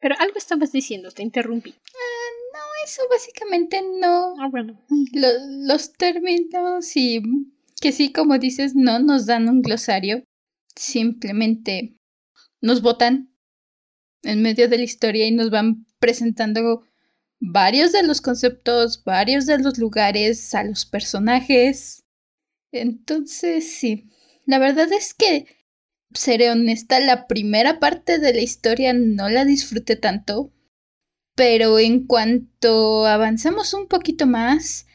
Pero 0.01 0.16
algo 0.18 0.37
estabas 0.37 0.72
diciendo, 0.72 1.12
te 1.12 1.22
interrumpí. 1.22 1.70
Ah, 1.70 2.31
no, 2.53 2.59
eso 2.85 3.03
básicamente 3.09 3.81
no. 3.81 4.35
Ah, 4.40 4.48
bueno. 4.51 4.85
los 5.12 5.92
términos 5.92 6.96
y 6.96 7.22
que 7.81 7.92
sí, 7.92 8.11
como 8.11 8.38
dices, 8.38 8.74
no 8.74 8.98
nos 8.98 9.27
dan 9.27 9.48
un 9.48 9.62
glosario. 9.62 10.24
Simplemente 10.74 11.96
nos 12.61 12.83
botan 12.83 13.33
en 14.24 14.42
medio 14.42 14.68
de 14.68 14.79
la 14.79 14.85
historia 14.85 15.27
y 15.27 15.31
nos 15.31 15.51
van 15.51 15.87
presentando 16.01 16.83
varios 17.40 17.92
de 17.92 18.03
los 18.03 18.20
conceptos, 18.20 19.03
varios 19.05 19.46
de 19.46 19.59
los 19.59 19.79
lugares, 19.79 20.55
a 20.55 20.64
los 20.64 20.87
personajes. 20.87 22.05
Entonces, 22.72 23.70
sí, 23.79 24.11
la 24.44 24.59
verdad 24.59 24.92
es 24.92 25.14
que 25.14 25.46
seré 26.12 26.51
honesta, 26.51 27.01
la 27.01 27.27
primera 27.27 27.79
parte 27.81 28.18
de 28.18 28.35
la 28.35 28.40
historia 28.40 28.92
no 28.92 29.29
la 29.29 29.44
disfruté 29.44 29.96
tanto, 29.96 30.53
pero 31.35 31.79
en 31.79 32.07
cuanto 32.07 33.07
avanzamos 33.07 33.74
un 33.74 33.88
poquito 33.88 34.27
más, 34.27 34.87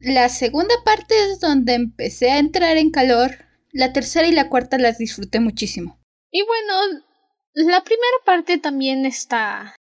la 0.00 0.28
segunda 0.28 0.74
parte 0.84 1.14
es 1.30 1.40
donde 1.40 1.74
empecé 1.74 2.30
a 2.30 2.38
entrar 2.38 2.76
en 2.76 2.90
calor, 2.90 3.32
la 3.72 3.92
tercera 3.92 4.26
y 4.26 4.32
la 4.32 4.48
cuarta 4.48 4.78
las 4.78 4.98
disfruté 4.98 5.38
muchísimo. 5.40 6.00
Y 6.30 6.42
bueno, 6.44 7.02
la 7.54 7.84
primera 7.84 8.16
parte 8.24 8.58
también 8.58 9.04
está 9.04 9.76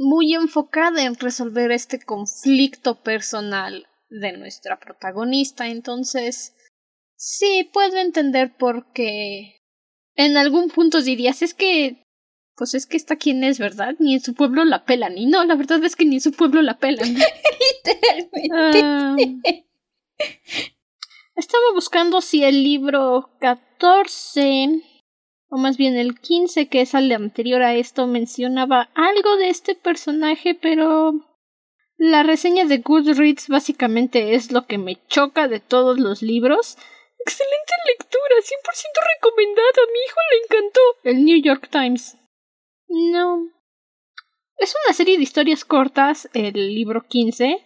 muy 0.00 0.34
enfocada 0.34 1.04
en 1.04 1.14
resolver 1.14 1.70
este 1.72 2.00
conflicto 2.00 3.02
personal 3.02 3.86
de 4.08 4.32
nuestra 4.32 4.80
protagonista, 4.80 5.68
entonces 5.68 6.54
sí 7.16 7.68
puedo 7.70 7.98
entender 7.98 8.56
por 8.56 8.92
qué 8.92 9.60
en 10.16 10.38
algún 10.38 10.70
punto 10.70 11.02
dirías, 11.02 11.42
es 11.42 11.52
que, 11.52 12.02
pues 12.56 12.72
es 12.74 12.86
que 12.86 12.96
esta 12.96 13.16
quien 13.16 13.44
es, 13.44 13.58
¿verdad? 13.58 13.94
Ni 13.98 14.14
en 14.14 14.20
su 14.20 14.34
pueblo 14.34 14.64
la 14.64 14.86
pelan. 14.86 15.18
Y 15.18 15.26
no, 15.26 15.44
la 15.44 15.54
verdad 15.54 15.84
es 15.84 15.96
que 15.96 16.06
ni 16.06 16.16
en 16.16 16.20
su 16.22 16.32
pueblo 16.32 16.62
la 16.62 16.78
pelan. 16.78 17.14
Literalmente. 17.84 18.50
Ah. 18.52 19.16
estaba 21.36 21.64
buscando 21.74 22.22
si 22.22 22.42
el 22.42 22.62
libro 22.62 23.36
14, 23.40 24.82
o 25.50 25.58
más 25.58 25.76
bien 25.76 25.96
el 25.96 26.18
15, 26.18 26.68
que 26.68 26.80
es 26.80 26.94
el 26.94 27.10
anterior 27.12 27.62
a 27.62 27.74
esto, 27.74 28.06
mencionaba 28.06 28.88
algo 28.94 29.36
de 29.36 29.50
este 29.50 29.74
personaje, 29.74 30.54
pero 30.54 31.12
la 31.98 32.22
reseña 32.22 32.64
de 32.64 32.78
Goodreads 32.78 33.48
básicamente 33.48 34.34
es 34.34 34.52
lo 34.52 34.66
que 34.66 34.78
me 34.78 35.04
choca 35.08 35.48
de 35.48 35.58
todos 35.58 35.98
los 35.98 36.22
libros. 36.22 36.78
Excelente 37.18 37.72
lectura, 37.88 38.36
100% 38.38 38.46
recomendada. 39.16 39.68
A 39.68 39.92
mi 39.92 39.98
hijo 40.06 40.20
le 40.30 40.38
encantó. 40.44 40.80
El 41.04 41.24
New 41.24 41.42
York 41.42 41.68
Times. 41.68 42.16
No. 42.88 43.50
Es 44.56 44.74
una 44.86 44.94
serie 44.94 45.16
de 45.16 45.24
historias 45.24 45.64
cortas, 45.64 46.30
el 46.32 46.74
libro 46.74 47.02
15. 47.06 47.58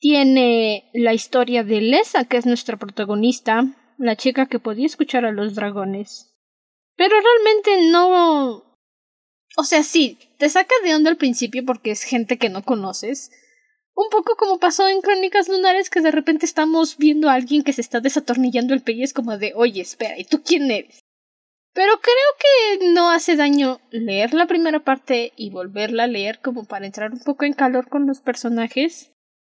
Tiene 0.00 0.90
la 0.94 1.12
historia 1.12 1.62
de 1.62 1.82
Lesa, 1.82 2.24
que 2.24 2.38
es 2.38 2.46
nuestra 2.46 2.78
protagonista, 2.78 3.64
la 3.98 4.16
chica 4.16 4.46
que 4.46 4.58
podía 4.58 4.86
escuchar 4.86 5.24
a 5.24 5.30
los 5.30 5.54
dragones. 5.54 6.31
Pero 6.96 7.16
realmente 7.20 7.90
no. 7.90 8.64
O 9.56 9.64
sea, 9.64 9.82
sí, 9.82 10.18
te 10.38 10.48
saca 10.48 10.74
de 10.82 10.94
onda 10.94 11.10
al 11.10 11.16
principio 11.16 11.64
porque 11.64 11.90
es 11.90 12.02
gente 12.02 12.38
que 12.38 12.48
no 12.48 12.62
conoces 12.62 13.30
un 13.94 14.08
poco 14.10 14.36
como 14.36 14.58
pasó 14.58 14.88
en 14.88 15.00
Crónicas 15.00 15.48
Lunares, 15.48 15.90
que 15.90 16.00
de 16.00 16.10
repente 16.10 16.46
estamos 16.46 16.96
viendo 16.96 17.28
a 17.28 17.34
alguien 17.34 17.62
que 17.62 17.72
se 17.72 17.80
está 17.80 18.00
desatornillando 18.00 18.74
el 18.74 18.82
pie 18.82 19.04
es 19.04 19.12
como 19.12 19.36
de, 19.36 19.52
oye, 19.54 19.82
espera, 19.82 20.18
¿y 20.18 20.24
tú 20.24 20.42
quién 20.42 20.70
eres? 20.70 21.00
Pero 21.74 22.00
creo 22.00 22.78
que 22.78 22.90
no 22.90 23.10
hace 23.10 23.36
daño 23.36 23.80
leer 23.90 24.34
la 24.34 24.46
primera 24.46 24.80
parte 24.80 25.32
y 25.36 25.50
volverla 25.50 26.04
a 26.04 26.08
leer 26.08 26.40
como 26.40 26.64
para 26.64 26.86
entrar 26.86 27.12
un 27.12 27.20
poco 27.20 27.44
en 27.44 27.54
calor 27.54 27.88
con 27.88 28.06
los 28.06 28.20
personajes. 28.20 29.10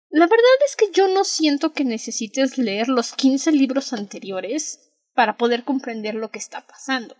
La 0.10 0.28
verdad 0.28 0.58
es 0.66 0.76
que 0.76 0.92
yo 0.92 1.08
no 1.08 1.24
siento 1.24 1.74
que 1.74 1.84
necesites 1.84 2.58
leer 2.58 2.90
los 2.90 3.14
15 3.14 3.52
libros 3.54 3.94
anteriores 3.94 4.92
para 5.14 5.38
poder 5.38 5.64
comprender 5.64 6.16
lo 6.16 6.30
que 6.30 6.40
está 6.40 6.62
pasando. 6.68 7.16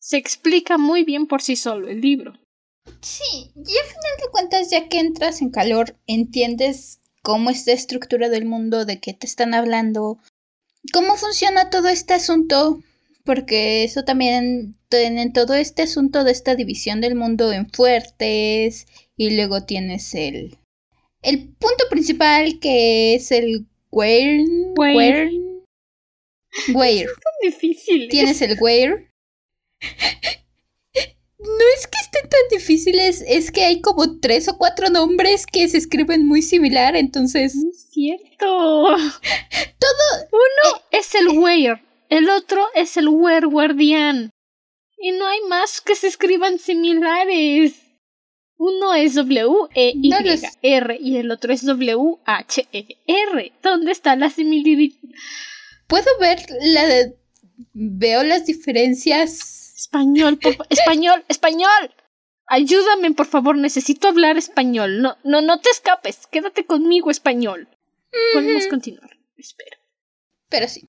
Se 0.00 0.16
explica 0.16 0.78
muy 0.78 1.04
bien 1.04 1.26
por 1.26 1.42
sí 1.42 1.56
solo 1.56 1.88
el 1.88 2.00
libro. 2.00 2.32
Sí, 3.00 3.52
y 3.54 3.60
al 3.60 3.86
final 3.86 4.16
de 4.18 4.30
cuentas, 4.32 4.70
ya 4.70 4.88
que 4.88 4.98
entras 4.98 5.42
en 5.42 5.50
calor, 5.50 5.96
entiendes 6.06 7.00
cómo 7.22 7.50
está 7.50 7.72
estructurado 7.72 8.34
el 8.34 8.46
mundo, 8.46 8.84
de 8.84 8.98
qué 8.98 9.12
te 9.12 9.26
están 9.26 9.54
hablando, 9.54 10.18
cómo 10.92 11.16
funciona 11.16 11.70
todo 11.70 11.88
este 11.88 12.14
asunto, 12.14 12.80
porque 13.24 13.84
eso 13.84 14.02
también 14.04 14.76
en 14.90 15.32
todo 15.32 15.54
este 15.54 15.82
asunto 15.82 16.24
de 16.24 16.32
esta 16.32 16.54
división 16.54 17.00
del 17.00 17.14
mundo 17.14 17.52
en 17.52 17.70
fuertes 17.70 18.86
y 19.16 19.36
luego 19.36 19.64
tienes 19.64 20.14
el 20.14 20.56
el 21.22 21.48
punto 21.48 21.84
principal 21.90 22.58
que 22.60 23.14
es 23.14 23.30
el 23.30 23.66
where 23.90 24.44
where 24.76 25.30
where 26.72 27.02
es 27.02 27.06
tan 27.06 27.34
difícil. 27.42 28.08
Tienes 28.08 28.40
el 28.42 28.56
where 28.60 29.09
no 31.40 31.64
es 31.76 31.86
que 31.86 31.98
estén 32.00 32.28
tan 32.28 32.40
difíciles, 32.50 33.24
es 33.26 33.50
que 33.50 33.64
hay 33.64 33.80
como 33.80 34.20
tres 34.20 34.48
o 34.48 34.58
cuatro 34.58 34.88
nombres 34.90 35.46
que 35.46 35.68
se 35.68 35.78
escriben 35.78 36.26
muy 36.26 36.42
similar, 36.42 36.96
entonces. 36.96 37.54
es 37.54 37.90
cierto. 37.90 38.36
Todo. 38.40 38.96
Uno 40.32 40.82
es 40.90 41.14
el 41.14 41.38
where, 41.38 41.82
el 42.08 42.28
otro 42.28 42.66
es 42.74 42.96
el 42.96 43.08
where 43.08 43.46
guardián. 43.46 44.30
Y 44.98 45.12
no 45.12 45.26
hay 45.26 45.40
más 45.48 45.80
que 45.80 45.94
se 45.94 46.08
escriban 46.08 46.58
similares. 46.58 47.80
Uno 48.58 48.92
es 48.92 49.14
W-E-Y-R 49.14 50.98
y 51.00 51.16
el 51.16 51.30
otro 51.30 51.54
es 51.54 51.64
W-H-E-R. 51.64 53.52
¿Dónde 53.62 53.92
está 53.92 54.16
la 54.16 54.28
similitud? 54.28 54.94
Puedo 55.86 56.18
ver 56.20 56.44
la. 56.60 57.10
Veo 57.72 58.22
las 58.22 58.44
diferencias 58.44 59.59
Español, 59.80 60.38
español, 60.68 61.24
español. 61.28 61.94
Ayúdame, 62.46 63.12
por 63.12 63.24
favor, 63.24 63.56
necesito 63.56 64.08
hablar 64.08 64.36
español. 64.36 65.00
No, 65.00 65.16
no, 65.24 65.40
no 65.40 65.58
te 65.58 65.70
escapes. 65.70 66.26
Quédate 66.26 66.66
conmigo, 66.66 67.10
español. 67.10 67.66
Podemos 68.34 68.66
continuar. 68.66 69.08
Espero. 69.38 69.78
Pero 70.50 70.68
sí. 70.68 70.86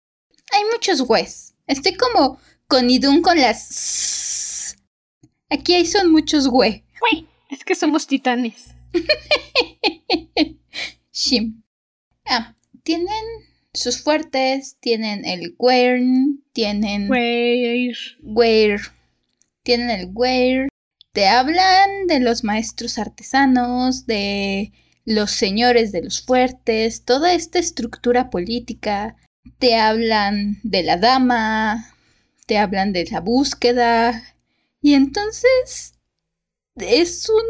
Hay 0.51 0.65
muchos 0.65 1.03
gües. 1.03 1.55
Estoy 1.67 1.95
como 1.95 2.37
con 2.67 2.89
Idun 2.89 3.21
con 3.21 3.39
las. 3.39 4.75
Aquí 5.49 5.73
hay 5.73 5.85
son 5.85 6.11
muchos 6.11 6.49
güey. 6.49 6.83
Es 7.49 7.63
que 7.63 7.75
somos 7.75 8.07
titanes. 8.07 8.75
Shim. 11.13 11.63
Ah, 12.25 12.55
tienen 12.83 13.23
sus 13.73 14.03
fuertes, 14.03 14.77
tienen 14.79 15.25
el 15.25 15.55
Wern, 15.57 16.43
tienen... 16.53 17.09
Weir. 17.09 18.81
Tienen 19.63 19.89
el 19.89 20.09
Weir. 20.13 20.67
Te 21.13 21.27
hablan 21.27 22.07
de 22.07 22.19
los 22.19 22.43
maestros 22.43 22.97
artesanos, 22.97 24.05
de 24.05 24.71
los 25.05 25.31
señores 25.31 25.91
de 25.91 26.03
los 26.03 26.21
fuertes, 26.21 27.05
toda 27.05 27.33
esta 27.33 27.59
estructura 27.59 28.29
política. 28.29 29.15
Te 29.57 29.75
hablan 29.75 30.59
de 30.63 30.83
la 30.83 30.97
dama, 30.97 31.95
te 32.45 32.57
hablan 32.57 32.93
de 32.93 33.05
la 33.05 33.21
búsqueda. 33.21 34.21
Y 34.81 34.93
entonces 34.95 35.95
es 36.75 37.29
un... 37.29 37.43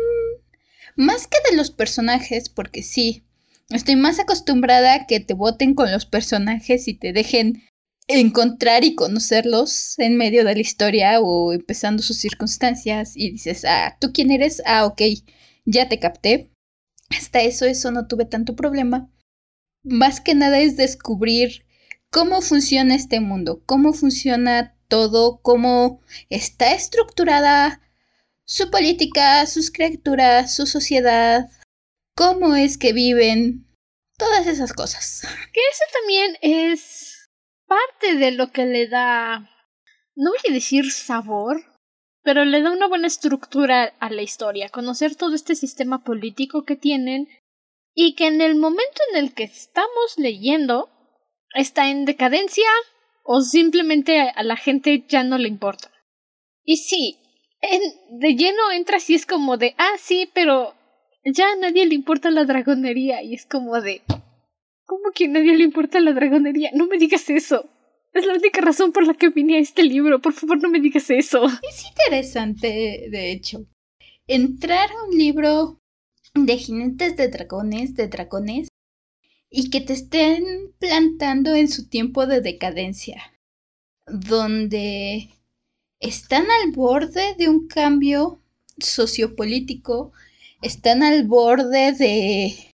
Más 0.96 1.28
que 1.28 1.38
de 1.50 1.56
los 1.56 1.72
personajes, 1.72 2.50
porque 2.50 2.84
sí, 2.84 3.24
Estoy 3.72 3.96
más 3.96 4.20
acostumbrada 4.20 4.94
a 4.94 5.08
que 5.08 5.20
te 5.22 5.34
voten 5.34 5.76
con 5.76 5.92
los 5.92 6.06
personajes 6.06 6.88
y 6.88 6.94
te 6.94 7.14
dejen 7.14 7.64
encontrar 8.08 8.84
y 8.84 8.96
conocerlos 8.96 9.98
en 9.98 10.18
medio 10.18 10.44
de 10.44 10.56
la 10.56 10.60
historia 10.60 11.22
o 11.22 11.54
empezando 11.54 12.04
sus 12.04 12.18
circunstancias 12.18 13.14
y 13.16 13.32
dices, 13.32 13.64
ah, 13.66 13.96
¿tú 14.00 14.12
quién 14.12 14.32
eres? 14.32 14.62
Ah, 14.66 14.86
ok, 14.86 15.02
ya 15.66 15.88
te 15.88 16.00
capté. 16.00 16.52
Hasta 17.10 17.42
eso, 17.42 17.66
eso 17.66 17.92
no 17.92 18.08
tuve 18.08 18.26
tanto 18.26 18.56
problema. 18.56 19.10
Más 19.84 20.20
que 20.20 20.36
nada 20.36 20.60
es 20.60 20.76
descubrir 20.76 21.66
cómo 22.10 22.42
funciona 22.42 22.96
este 22.96 23.22
mundo, 23.22 23.64
cómo 23.66 23.94
funciona 23.94 24.76
todo, 24.90 25.40
cómo 25.42 26.02
está 26.30 26.74
estructurada 26.74 27.82
su 28.46 28.70
política, 28.70 29.46
sus 29.46 29.72
criaturas, 29.72 30.54
su 30.54 30.68
sociedad, 30.68 31.50
cómo 32.16 32.56
es 32.56 32.78
que 32.78 32.94
viven, 32.94 33.68
todas 34.18 34.48
esas 34.48 34.74
cosas. 34.74 35.22
Que 35.54 35.62
eso 35.72 35.84
también 35.94 36.38
es 36.42 37.30
parte 37.66 38.16
de 38.16 38.32
lo 38.32 38.52
que 38.52 38.66
le 38.66 38.88
da, 38.88 39.50
no 40.16 40.32
voy 40.32 40.40
a 40.50 40.54
decir 40.54 40.92
sabor, 40.92 41.64
pero 42.24 42.46
le 42.46 42.62
da 42.62 42.72
una 42.72 42.88
buena 42.88 43.08
estructura 43.08 43.94
a 44.00 44.10
la 44.10 44.22
historia, 44.22 44.70
conocer 44.70 45.16
todo 45.16 45.34
este 45.36 45.56
sistema 45.56 46.04
político 46.04 46.66
que 46.66 46.76
tienen 46.76 47.28
y 47.94 48.16
que 48.16 48.28
en 48.28 48.42
el 48.42 48.56
momento 48.56 49.02
en 49.12 49.18
el 49.18 49.34
que 49.34 49.44
estamos 49.44 50.18
leyendo 50.18 50.90
está 51.54 51.90
en 51.90 52.06
decadencia 52.06 52.70
o 53.24 53.42
simplemente 53.42 54.20
a 54.20 54.44
la 54.44 54.56
gente 54.56 55.06
ya 55.08 55.24
no 55.24 55.38
le 55.38 55.48
importa. 55.48 55.92
Y 56.64 56.78
sí, 56.78 57.18
en, 57.62 57.82
de 58.20 58.36
lleno 58.36 58.72
entra 58.72 58.98
así 58.98 59.16
es 59.16 59.26
como 59.26 59.58
de, 59.58 59.76
ah, 59.78 59.96
sí, 60.00 60.30
pero 60.34 60.76
ya 61.24 61.52
a 61.52 61.56
nadie 61.56 61.86
le 61.86 61.96
importa 61.96 62.32
la 62.32 62.46
dragonería 62.46 63.24
y 63.24 63.34
es 63.34 63.46
como 63.46 63.80
de... 63.82 64.02
¿Cómo 64.86 65.12
que 65.14 65.26
a 65.26 65.30
nadie 65.30 65.56
le 65.56 65.64
importa 65.64 66.00
la 66.00 66.14
dragonería? 66.14 66.72
No 66.74 66.88
me 66.88 66.98
digas 66.98 67.30
eso. 67.30 67.70
Es 68.14 68.26
la 68.26 68.34
única 68.34 68.60
razón 68.60 68.92
por 68.92 69.08
la 69.08 69.14
que 69.14 69.30
vine 69.30 69.56
a 69.56 69.60
este 69.60 69.84
libro. 69.84 70.20
Por 70.20 70.34
favor, 70.34 70.62
no 70.62 70.70
me 70.70 70.82
digas 70.82 71.10
eso. 71.10 71.46
Es 71.46 71.86
interesante, 71.88 73.08
de 73.10 73.32
hecho. 73.32 73.66
Entrar 74.28 74.92
a 74.92 75.04
un 75.06 75.18
libro 75.18 75.80
de 76.34 76.58
jinetes 76.58 77.16
de 77.16 77.30
dragones, 77.30 77.96
de 77.96 78.08
dragones, 78.08 78.68
y 79.50 79.70
que 79.70 79.82
te 79.82 79.94
estén 79.94 80.74
plantando 80.80 81.54
en 81.54 81.68
su 81.68 81.88
tiempo 81.88 82.26
de 82.26 82.40
decadencia, 82.42 83.34
donde 84.08 85.30
están 86.00 86.46
al 86.50 86.72
borde 86.72 87.36
de 87.38 87.50
un 87.50 87.68
cambio 87.68 88.40
sociopolítico 88.78 90.14
están 90.62 91.04
al 91.04 91.24
borde 91.28 91.92
de... 91.94 92.74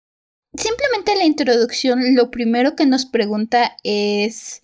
Simplemente 0.55 1.17
la 1.17 1.25
introducción 1.25 2.15
lo 2.15 2.31
primero 2.31 2.77
que 2.77 2.85
nos 2.85 3.07
pregunta 3.07 3.77
es 3.83 4.63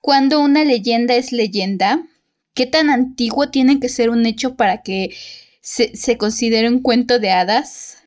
¿cuándo 0.00 0.40
una 0.40 0.64
leyenda 0.64 1.14
es 1.14 1.32
leyenda? 1.32 2.06
¿Qué 2.54 2.66
tan 2.66 2.90
antiguo 2.90 3.50
tiene 3.50 3.80
que 3.80 3.88
ser 3.88 4.10
un 4.10 4.26
hecho 4.26 4.56
para 4.56 4.82
que 4.82 5.14
se, 5.62 5.96
se 5.96 6.18
considere 6.18 6.68
un 6.68 6.82
cuento 6.82 7.18
de 7.18 7.30
hadas? 7.30 8.06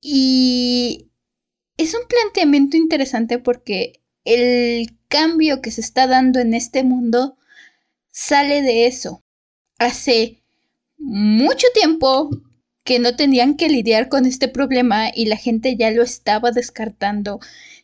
Y 0.00 1.08
es 1.76 1.94
un 1.94 2.06
planteamiento 2.08 2.76
interesante 2.76 3.38
porque 3.38 4.00
el 4.24 4.96
cambio 5.08 5.60
que 5.60 5.72
se 5.72 5.80
está 5.80 6.06
dando 6.06 6.38
en 6.38 6.54
este 6.54 6.84
mundo 6.84 7.36
sale 8.12 8.62
de 8.62 8.86
eso. 8.86 9.24
Hace 9.78 10.42
mucho 10.98 11.66
tiempo 11.74 12.30
que 12.90 12.98
no 12.98 13.14
tenían 13.14 13.56
que 13.56 13.68
lidiar 13.68 14.08
con 14.08 14.26
este 14.26 14.48
problema 14.48 15.12
y 15.14 15.26
la 15.26 15.36
gente 15.36 15.76
ya 15.76 15.92
lo 15.92 16.02
estaba 16.02 16.50
descartando, 16.50 17.38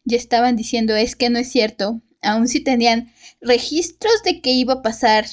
ya 0.05 0.17
estaban 0.17 0.57
diciendo 0.57 0.97
es 0.97 1.15
que 1.15 1.31
no 1.31 1.39
es 1.39 1.49
cierto, 1.49 2.01
aun 2.23 2.49
si 2.49 2.59
tenían 2.59 3.13
registros 3.41 4.25
de 4.25 4.41
que 4.41 4.51
iba 4.51 4.75
a 4.75 4.83
pasar 4.83 5.27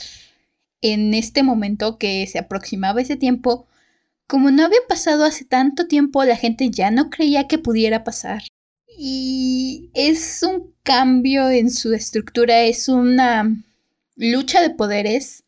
en 0.81 1.15
este 1.15 1.41
momento 1.41 1.97
que 1.97 2.27
se 2.27 2.38
aproximaba 2.38 3.01
ese 3.01 3.15
tiempo, 3.15 3.65
como 4.27 4.51
no 4.51 4.63
había 4.63 4.77
pasado 4.88 5.25
hace 5.25 5.43
tanto 5.43 5.88
tiempo, 5.88 6.23
la 6.23 6.36
gente 6.36 6.69
ya 6.69 6.91
no 6.91 7.09
creía 7.09 7.47
que 7.47 7.57
pudiera 7.57 8.03
pasar. 8.03 8.43
Y 8.95 9.89
es 9.95 10.43
un 10.43 10.71
cambio 10.83 11.49
en 11.49 11.71
su 11.71 11.95
estructura, 11.95 12.62
es 12.62 12.89
una 12.89 13.51
lucha 14.17 14.62
de 14.62 14.69
poderes 14.69 15.42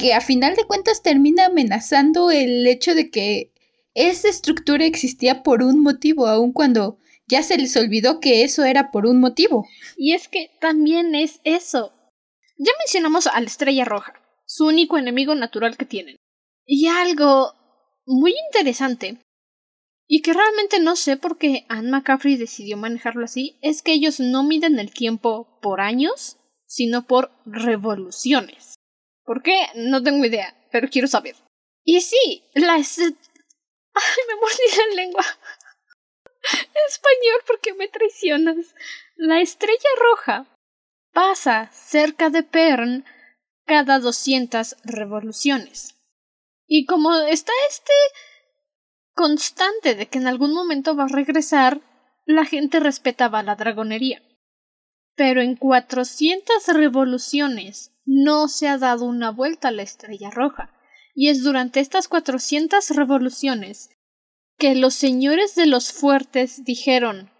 que 0.00 0.14
a 0.14 0.20
final 0.20 0.54
de 0.54 0.64
cuentas 0.64 1.02
termina 1.02 1.46
amenazando 1.46 2.30
el 2.30 2.66
hecho 2.66 2.94
de 2.94 3.10
que 3.10 3.52
esa 3.94 4.28
estructura 4.28 4.84
existía 4.84 5.42
por 5.42 5.62
un 5.62 5.82
motivo, 5.82 6.28
aun 6.28 6.52
cuando 6.52 6.98
ya 7.26 7.42
se 7.42 7.58
les 7.58 7.76
olvidó 7.76 8.20
que 8.20 8.44
eso 8.44 8.64
era 8.64 8.90
por 8.90 9.06
un 9.06 9.20
motivo. 9.20 9.66
Y 9.96 10.14
es 10.14 10.28
que 10.28 10.50
también 10.60 11.14
es 11.14 11.40
eso. 11.44 11.92
Ya 12.58 12.72
mencionamos 12.78 13.26
a 13.26 13.40
la 13.40 13.46
estrella 13.46 13.84
roja, 13.84 14.14
su 14.46 14.66
único 14.66 14.98
enemigo 14.98 15.34
natural 15.34 15.76
que 15.76 15.84
tienen. 15.84 16.16
Y 16.64 16.86
algo 16.86 17.52
muy 18.06 18.34
interesante, 18.46 19.18
y 20.06 20.22
que 20.22 20.32
realmente 20.32 20.80
no 20.80 20.96
sé 20.96 21.16
por 21.16 21.38
qué 21.38 21.66
Anne 21.68 21.90
McCaffrey 21.90 22.36
decidió 22.36 22.76
manejarlo 22.76 23.24
así, 23.24 23.58
es 23.62 23.82
que 23.82 23.92
ellos 23.92 24.20
no 24.20 24.42
miden 24.42 24.78
el 24.78 24.92
tiempo 24.92 25.58
por 25.60 25.80
años, 25.80 26.38
sino 26.66 27.06
por 27.06 27.32
revoluciones. 27.44 28.77
¿Por 29.28 29.42
qué? 29.42 29.66
No 29.74 30.02
tengo 30.02 30.24
idea, 30.24 30.56
pero 30.72 30.88
quiero 30.88 31.06
saber. 31.06 31.36
Y 31.84 32.00
sí, 32.00 32.42
la... 32.54 32.76
Ay, 32.76 32.82
me 34.26 34.34
mordí 34.36 34.62
la 34.78 34.94
lengua. 34.94 35.22
Español, 36.88 37.42
¿por 37.46 37.60
qué 37.60 37.74
me 37.74 37.88
traicionas? 37.88 38.74
La 39.16 39.42
estrella 39.42 39.90
roja 40.00 40.46
pasa 41.12 41.70
cerca 41.74 42.30
de 42.30 42.42
Pern 42.42 43.04
cada 43.66 43.98
200 43.98 44.76
revoluciones. 44.84 45.94
Y 46.66 46.86
como 46.86 47.14
está 47.14 47.52
este 47.68 47.92
constante 49.14 49.94
de 49.94 50.06
que 50.06 50.16
en 50.16 50.26
algún 50.26 50.54
momento 50.54 50.96
va 50.96 51.04
a 51.04 51.08
regresar, 51.08 51.82
la 52.24 52.46
gente 52.46 52.80
respetaba 52.80 53.42
la 53.42 53.56
dragonería. 53.56 54.22
Pero 55.16 55.42
en 55.42 55.54
400 55.54 56.68
revoluciones 56.68 57.92
no 58.08 58.48
se 58.48 58.68
ha 58.68 58.78
dado 58.78 59.04
una 59.04 59.30
vuelta 59.30 59.68
a 59.68 59.72
la 59.72 59.82
estrella 59.82 60.30
roja, 60.30 60.72
y 61.14 61.28
es 61.28 61.44
durante 61.44 61.80
estas 61.80 62.08
cuatrocientas 62.08 62.90
revoluciones 62.90 63.90
que 64.56 64.74
los 64.74 64.94
señores 64.94 65.54
de 65.54 65.66
los 65.66 65.92
fuertes 65.92 66.64
dijeron 66.64 67.30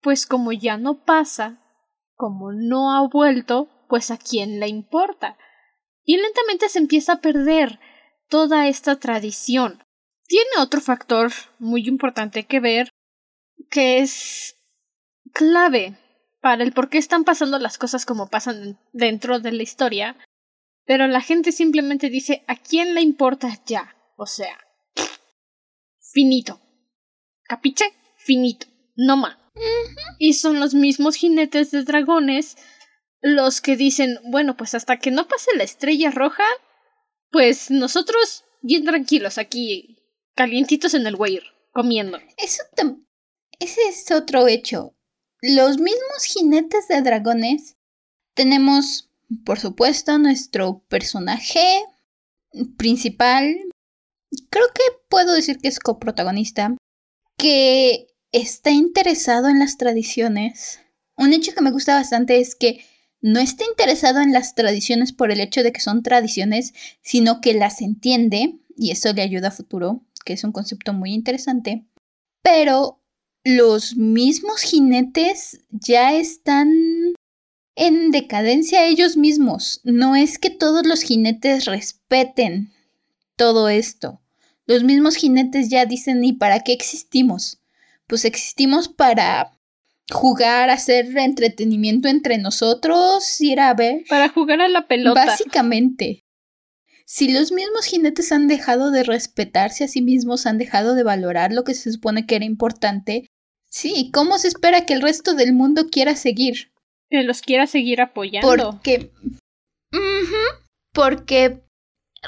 pues 0.00 0.26
como 0.26 0.52
ya 0.52 0.76
no 0.76 1.04
pasa, 1.04 1.60
como 2.14 2.52
no 2.52 2.94
ha 2.94 3.06
vuelto, 3.08 3.68
pues 3.88 4.10
a 4.10 4.16
quién 4.16 4.60
le 4.60 4.68
importa. 4.68 5.36
Y 6.04 6.16
lentamente 6.16 6.68
se 6.68 6.78
empieza 6.78 7.14
a 7.14 7.20
perder 7.20 7.80
toda 8.28 8.68
esta 8.68 8.96
tradición. 8.96 9.82
Tiene 10.26 10.50
otro 10.60 10.80
factor 10.80 11.32
muy 11.58 11.86
importante 11.88 12.44
que 12.44 12.60
ver, 12.60 12.90
que 13.70 13.98
es 13.98 14.56
clave 15.32 15.98
para 16.48 16.64
el 16.64 16.72
por 16.72 16.88
qué 16.88 16.96
están 16.96 17.24
pasando 17.24 17.58
las 17.58 17.76
cosas 17.76 18.06
como 18.06 18.30
pasan 18.30 18.78
dentro 18.94 19.38
de 19.38 19.52
la 19.52 19.62
historia, 19.62 20.16
pero 20.86 21.06
la 21.06 21.20
gente 21.20 21.52
simplemente 21.52 22.08
dice 22.08 22.42
¿a 22.46 22.56
quién 22.56 22.94
le 22.94 23.02
importa 23.02 23.50
ya? 23.66 23.94
O 24.16 24.24
sea, 24.24 24.58
finito. 26.10 26.58
¿Capiche? 27.42 27.92
Finito. 28.16 28.66
No 28.96 29.18
más. 29.18 29.36
Y 30.18 30.32
son 30.32 30.58
los 30.58 30.72
mismos 30.72 31.16
jinetes 31.16 31.70
de 31.70 31.82
dragones 31.82 32.56
los 33.20 33.60
que 33.60 33.76
dicen, 33.76 34.18
bueno, 34.30 34.56
pues 34.56 34.74
hasta 34.74 34.96
que 34.96 35.10
no 35.10 35.28
pase 35.28 35.54
la 35.54 35.64
estrella 35.64 36.10
roja, 36.10 36.44
pues 37.30 37.70
nosotros 37.70 38.46
bien 38.62 38.86
tranquilos 38.86 39.36
aquí, 39.36 39.98
calientitos 40.34 40.94
en 40.94 41.06
el 41.06 41.16
weir, 41.16 41.42
comiendo. 41.74 42.18
Eso 42.38 42.62
ese 43.58 43.80
es 43.90 44.10
otro 44.12 44.48
hecho. 44.48 44.94
Los 45.40 45.78
mismos 45.78 46.24
jinetes 46.24 46.88
de 46.88 47.02
dragones 47.02 47.76
tenemos, 48.34 49.10
por 49.44 49.58
supuesto, 49.58 50.18
nuestro 50.18 50.80
personaje 50.88 51.84
principal. 52.76 53.56
Creo 54.50 54.66
que 54.74 54.82
puedo 55.08 55.34
decir 55.34 55.58
que 55.58 55.68
es 55.68 55.78
coprotagonista. 55.78 56.76
Que 57.36 58.08
está 58.32 58.70
interesado 58.70 59.48
en 59.48 59.60
las 59.60 59.76
tradiciones. 59.76 60.80
Un 61.16 61.32
hecho 61.32 61.52
que 61.54 61.62
me 61.62 61.70
gusta 61.70 61.94
bastante 61.94 62.40
es 62.40 62.54
que 62.54 62.84
no 63.20 63.40
está 63.40 63.64
interesado 63.64 64.20
en 64.20 64.32
las 64.32 64.54
tradiciones 64.54 65.12
por 65.12 65.30
el 65.30 65.40
hecho 65.40 65.62
de 65.62 65.72
que 65.72 65.80
son 65.80 66.02
tradiciones, 66.02 66.74
sino 67.02 67.40
que 67.40 67.54
las 67.54 67.80
entiende, 67.80 68.58
y 68.76 68.90
eso 68.92 69.12
le 69.12 69.22
ayuda 69.22 69.48
a 69.48 69.52
futuro, 69.52 70.02
que 70.24 70.34
es 70.34 70.44
un 70.44 70.52
concepto 70.52 70.92
muy 70.92 71.12
interesante. 71.12 71.84
Pero 72.42 73.02
los 73.44 73.96
mismos 73.96 74.60
jinetes 74.60 75.60
ya 75.70 76.14
están 76.14 76.72
en 77.74 78.10
decadencia 78.10 78.86
ellos 78.86 79.16
mismos. 79.16 79.80
No 79.84 80.16
es 80.16 80.38
que 80.38 80.50
todos 80.50 80.86
los 80.86 81.02
jinetes 81.02 81.64
respeten 81.64 82.72
todo 83.36 83.68
esto. 83.68 84.20
Los 84.66 84.84
mismos 84.84 85.16
jinetes 85.16 85.70
ya 85.70 85.86
dicen, 85.86 86.22
¿y 86.24 86.34
para 86.34 86.60
qué 86.60 86.72
existimos? 86.72 87.58
pues 88.08 88.24
existimos 88.24 88.88
para 88.88 89.52
jugar, 90.10 90.70
hacer 90.70 91.16
entretenimiento 91.16 92.08
entre 92.08 92.38
nosotros, 92.38 93.40
ir 93.40 93.60
a 93.60 93.74
ver. 93.74 94.02
Para 94.08 94.30
jugar 94.30 94.62
a 94.62 94.68
la 94.68 94.88
pelota. 94.88 95.26
Básicamente. 95.26 96.24
Si 97.08 97.32
los 97.32 97.52
mismos 97.52 97.86
jinetes 97.86 98.32
han 98.32 98.48
dejado 98.48 98.90
de 98.90 99.02
respetarse 99.02 99.84
a 99.84 99.88
sí 99.88 100.02
mismos, 100.02 100.44
han 100.44 100.58
dejado 100.58 100.94
de 100.94 101.04
valorar 101.04 101.52
lo 101.52 101.64
que 101.64 101.72
se 101.72 101.90
supone 101.90 102.26
que 102.26 102.36
era 102.36 102.44
importante, 102.44 103.30
sí, 103.70 104.10
¿cómo 104.12 104.36
se 104.36 104.48
espera 104.48 104.84
que 104.84 104.92
el 104.92 105.00
resto 105.00 105.34
del 105.34 105.54
mundo 105.54 105.88
quiera 105.90 106.14
seguir? 106.16 106.70
Que 107.10 107.22
los 107.22 107.40
quiera 107.40 107.66
seguir 107.66 108.02
apoyando. 108.02 108.46
Porque. 108.46 109.10
porque 110.92 111.62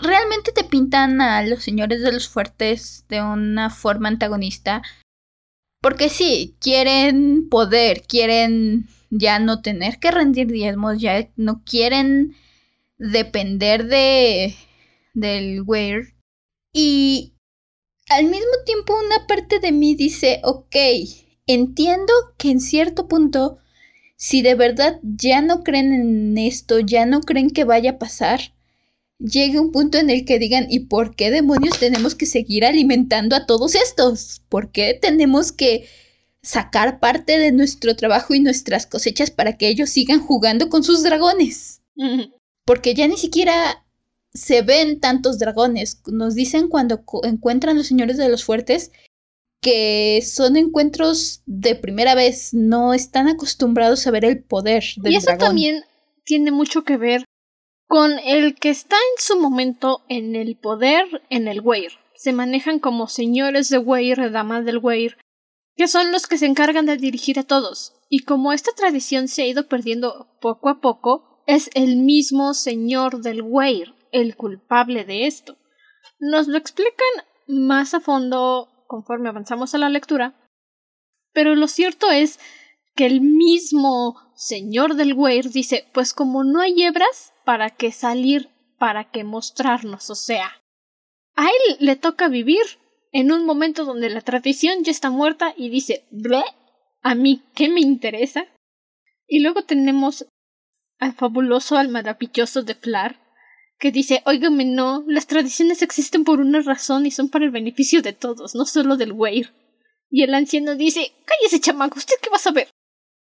realmente 0.00 0.52
te 0.52 0.64
pintan 0.64 1.20
a 1.20 1.42
los 1.42 1.62
señores 1.62 2.00
de 2.02 2.12
los 2.12 2.28
fuertes 2.28 3.04
de 3.08 3.20
una 3.20 3.68
forma 3.68 4.08
antagonista 4.08 4.82
porque 5.80 6.10
sí, 6.10 6.56
quieren 6.60 7.48
poder, 7.48 8.02
quieren 8.02 8.86
ya 9.10 9.38
no 9.38 9.62
tener 9.62 9.98
que 9.98 10.10
rendir 10.10 10.48
diezmos, 10.48 10.98
ya 10.98 11.28
no 11.36 11.62
quieren 11.64 12.36
depender 12.98 13.86
de 13.86 14.54
del 15.14 15.62
weir. 15.62 16.14
Y 16.72 17.34
al 18.08 18.24
mismo 18.24 18.52
tiempo 18.64 18.94
una 18.98 19.26
parte 19.26 19.58
de 19.58 19.72
mí 19.72 19.94
dice, 19.94 20.40
ok, 20.44 20.76
entiendo 21.46 22.12
que 22.36 22.50
en 22.50 22.60
cierto 22.60 23.08
punto, 23.08 23.58
si 24.16 24.42
de 24.42 24.54
verdad 24.54 25.00
ya 25.02 25.42
no 25.42 25.62
creen 25.62 25.92
en 25.92 26.38
esto, 26.38 26.80
ya 26.80 27.06
no 27.06 27.20
creen 27.20 27.50
que 27.50 27.64
vaya 27.64 27.92
a 27.92 27.98
pasar, 27.98 28.52
llegue 29.18 29.60
un 29.60 29.70
punto 29.70 29.98
en 29.98 30.10
el 30.10 30.24
que 30.24 30.38
digan, 30.38 30.66
¿y 30.70 30.80
por 30.80 31.14
qué 31.14 31.30
demonios 31.30 31.78
tenemos 31.78 32.14
que 32.14 32.26
seguir 32.26 32.64
alimentando 32.64 33.36
a 33.36 33.46
todos 33.46 33.74
estos? 33.74 34.42
¿Por 34.48 34.72
qué 34.72 34.98
tenemos 35.00 35.52
que 35.52 35.88
sacar 36.42 37.00
parte 37.00 37.38
de 37.38 37.52
nuestro 37.52 37.94
trabajo 37.96 38.34
y 38.34 38.40
nuestras 38.40 38.86
cosechas 38.86 39.30
para 39.30 39.56
que 39.56 39.68
ellos 39.68 39.90
sigan 39.90 40.20
jugando 40.20 40.68
con 40.68 40.82
sus 40.82 41.02
dragones? 41.02 41.82
Porque 42.64 42.94
ya 42.94 43.06
ni 43.08 43.16
siquiera 43.16 43.84
se 44.32 44.62
ven 44.62 45.00
tantos 45.00 45.38
dragones. 45.38 46.02
Nos 46.06 46.34
dicen 46.34 46.68
cuando 46.68 47.02
encuentran 47.24 47.76
los 47.76 47.86
señores 47.86 48.16
de 48.16 48.28
los 48.28 48.44
fuertes 48.44 48.92
que 49.60 50.22
son 50.22 50.56
encuentros 50.56 51.42
de 51.44 51.74
primera 51.74 52.14
vez, 52.14 52.54
no 52.54 52.94
están 52.94 53.28
acostumbrados 53.28 54.06
a 54.06 54.10
ver 54.10 54.24
el 54.24 54.42
poder 54.42 54.82
del 54.96 55.12
Y 55.12 55.16
eso 55.16 55.36
también 55.38 55.84
tiene 56.24 56.50
mucho 56.50 56.82
que 56.82 56.96
ver 56.96 57.24
con 57.86 58.18
el 58.20 58.54
que 58.54 58.70
está 58.70 58.96
en 58.96 59.22
su 59.22 59.38
momento 59.38 60.02
en 60.08 60.34
el 60.34 60.56
poder 60.56 61.04
en 61.28 61.46
el 61.46 61.60
Weir. 61.60 61.92
Se 62.14 62.32
manejan 62.32 62.78
como 62.78 63.08
señores 63.08 63.68
de 63.68 63.78
Weir, 63.78 64.30
damas 64.30 64.64
del 64.64 64.78
Weir, 64.78 65.18
que 65.76 65.88
son 65.88 66.10
los 66.12 66.26
que 66.26 66.38
se 66.38 66.46
encargan 66.46 66.86
de 66.86 66.96
dirigir 66.96 67.38
a 67.38 67.44
todos. 67.44 67.92
Y 68.08 68.20
como 68.20 68.52
esta 68.52 68.72
tradición 68.72 69.28
se 69.28 69.42
ha 69.42 69.46
ido 69.46 69.68
perdiendo 69.68 70.28
poco 70.40 70.68
a 70.70 70.80
poco, 70.80 71.42
es 71.46 71.68
el 71.74 71.96
mismo 71.96 72.54
señor 72.54 73.20
del 73.20 73.42
Weir 73.42 73.94
el 74.12 74.36
culpable 74.36 75.04
de 75.04 75.26
esto. 75.26 75.56
Nos 76.18 76.48
lo 76.48 76.56
explican 76.58 77.24
más 77.46 77.94
a 77.94 78.00
fondo 78.00 78.68
conforme 78.86 79.28
avanzamos 79.28 79.74
a 79.74 79.78
la 79.78 79.88
lectura, 79.88 80.34
pero 81.32 81.54
lo 81.54 81.68
cierto 81.68 82.10
es 82.10 82.38
que 82.94 83.06
el 83.06 83.20
mismo 83.20 84.32
señor 84.34 84.94
del 84.94 85.14
Weir 85.14 85.50
dice, 85.50 85.88
pues 85.92 86.12
como 86.12 86.44
no 86.44 86.60
hay 86.60 86.82
hebras, 86.82 87.32
para 87.44 87.70
qué 87.70 87.92
salir, 87.92 88.50
para 88.78 89.10
qué 89.10 89.24
mostrarnos, 89.24 90.10
o 90.10 90.14
sea, 90.14 90.60
a 91.36 91.46
él 91.46 91.76
le 91.78 91.96
toca 91.96 92.28
vivir 92.28 92.62
en 93.12 93.32
un 93.32 93.44
momento 93.44 93.84
donde 93.84 94.10
la 94.10 94.20
tradición 94.20 94.84
ya 94.84 94.90
está 94.90 95.10
muerta 95.10 95.54
y 95.56 95.68
dice, 95.68 96.06
Bleh, 96.10 96.44
a 97.02 97.14
mí, 97.14 97.42
¿qué 97.54 97.68
me 97.68 97.80
interesa? 97.80 98.46
Y 99.26 99.40
luego 99.40 99.62
tenemos 99.62 100.26
al 100.98 101.14
fabuloso, 101.14 101.76
al 101.76 101.88
maravilloso 101.88 102.62
de 102.62 102.74
Flar, 102.74 103.18
que 103.80 103.90
dice, 103.90 104.22
óigame, 104.26 104.66
no, 104.66 105.02
las 105.08 105.26
tradiciones 105.26 105.80
existen 105.80 106.22
por 106.22 106.38
una 106.38 106.60
razón 106.60 107.06
y 107.06 107.10
son 107.10 107.30
para 107.30 107.46
el 107.46 107.50
beneficio 107.50 108.02
de 108.02 108.12
todos, 108.12 108.54
no 108.54 108.66
solo 108.66 108.96
del 108.98 109.12
Weir. 109.12 109.54
Y 110.10 110.22
el 110.22 110.34
anciano 110.34 110.76
dice, 110.76 111.12
cállese 111.24 111.60
chamaco, 111.60 111.98
¿usted 111.98 112.14
qué 112.22 112.28
va 112.28 112.36
a 112.36 112.40
saber? 112.40 112.68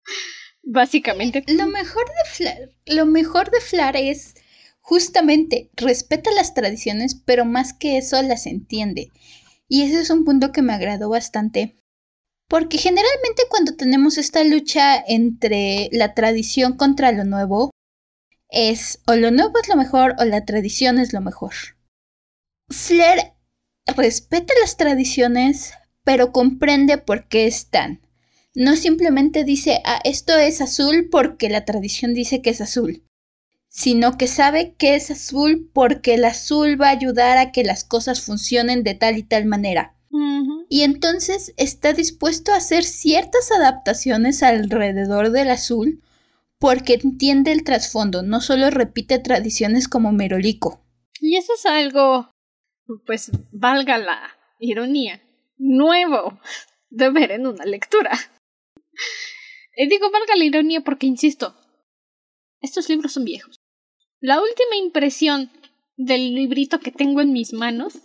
Básicamente. 0.63 1.43
Lo 1.47 1.65
mejor 1.67 2.05
de 2.05 2.29
Flar, 2.29 2.69
lo 2.85 3.05
mejor 3.05 3.49
de 3.51 3.61
Flar 3.61 3.95
es 3.95 4.35
justamente 4.81 5.71
respeta 5.75 6.29
las 6.31 6.53
tradiciones, 6.53 7.15
pero 7.15 7.45
más 7.45 7.73
que 7.73 7.97
eso 7.97 8.21
las 8.21 8.45
entiende. 8.45 9.11
Y 9.69 9.83
ese 9.83 10.01
es 10.01 10.09
un 10.09 10.25
punto 10.25 10.51
que 10.51 10.61
me 10.61 10.73
agradó 10.73 11.09
bastante. 11.09 11.79
Porque 12.49 12.79
generalmente 12.79 13.43
cuando 13.49 13.75
tenemos 13.75 14.17
esta 14.17 14.43
lucha 14.43 14.97
entre 15.07 15.87
la 15.93 16.15
tradición 16.15 16.75
contra 16.75 17.11
lo 17.13 17.23
nuevo, 17.23 17.71
es 18.49 18.99
o 19.07 19.15
lo 19.15 19.31
nuevo 19.31 19.53
es 19.61 19.69
lo 19.69 19.75
mejor 19.75 20.15
o 20.19 20.25
la 20.25 20.45
tradición 20.45 20.99
es 20.99 21.13
lo 21.13 21.21
mejor. 21.21 21.53
Flair 22.69 23.33
respeta 23.95 24.53
las 24.61 24.77
tradiciones, 24.77 25.73
pero 26.03 26.31
comprende 26.31 26.97
por 26.97 27.27
qué 27.27 27.47
están 27.47 28.01
no 28.55 28.75
simplemente 28.75 29.43
dice, 29.43 29.81
ah, 29.85 30.01
esto 30.03 30.37
es 30.37 30.61
azul 30.61 31.07
porque 31.11 31.49
la 31.49 31.65
tradición 31.65 32.13
dice 32.13 32.41
que 32.41 32.49
es 32.49 32.61
azul, 32.61 33.03
sino 33.69 34.17
que 34.17 34.27
sabe 34.27 34.73
que 34.73 34.95
es 34.95 35.11
azul 35.11 35.69
porque 35.73 36.15
el 36.15 36.25
azul 36.25 36.79
va 36.79 36.87
a 36.87 36.91
ayudar 36.91 37.37
a 37.37 37.51
que 37.51 37.63
las 37.63 37.83
cosas 37.83 38.21
funcionen 38.21 38.83
de 38.83 38.95
tal 38.95 39.17
y 39.17 39.23
tal 39.23 39.45
manera. 39.45 39.95
Y 40.67 40.81
entonces 40.81 41.53
está 41.57 41.93
dispuesto 41.93 42.51
a 42.51 42.57
hacer 42.57 42.83
ciertas 42.83 43.51
adaptaciones 43.51 44.43
alrededor 44.43 45.31
del 45.31 45.51
azul 45.51 46.01
porque 46.59 46.99
entiende 47.01 47.51
el 47.51 47.63
trasfondo, 47.63 48.21
no 48.21 48.41
solo 48.41 48.69
repite 48.69 49.19
tradiciones 49.19 49.87
como 49.87 50.11
Merolico. 50.11 50.85
Y 51.21 51.37
eso 51.37 51.53
es 51.53 51.65
algo, 51.65 52.29
pues 53.05 53.31
valga 53.51 53.97
la 53.97 54.37
ironía, 54.59 55.21
nuevo 55.57 56.39
de 56.89 57.09
ver 57.09 57.31
en 57.31 57.47
una 57.47 57.65
lectura. 57.65 58.11
Y 59.75 59.87
digo, 59.87 60.11
valga 60.11 60.35
la 60.35 60.43
ironía 60.43 60.81
porque, 60.81 61.07
insisto, 61.07 61.55
estos 62.59 62.89
libros 62.89 63.13
son 63.13 63.23
viejos. 63.23 63.55
La 64.19 64.41
última 64.41 64.75
impresión 64.75 65.49
del 65.95 66.35
librito 66.35 66.79
que 66.79 66.91
tengo 66.91 67.21
en 67.21 67.31
mis 67.31 67.53
manos 67.53 67.99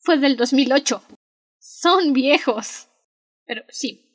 fue 0.00 0.18
del 0.18 0.36
2008. 0.36 1.02
Son 1.60 2.12
viejos. 2.12 2.88
Pero 3.44 3.62
sí. 3.68 4.05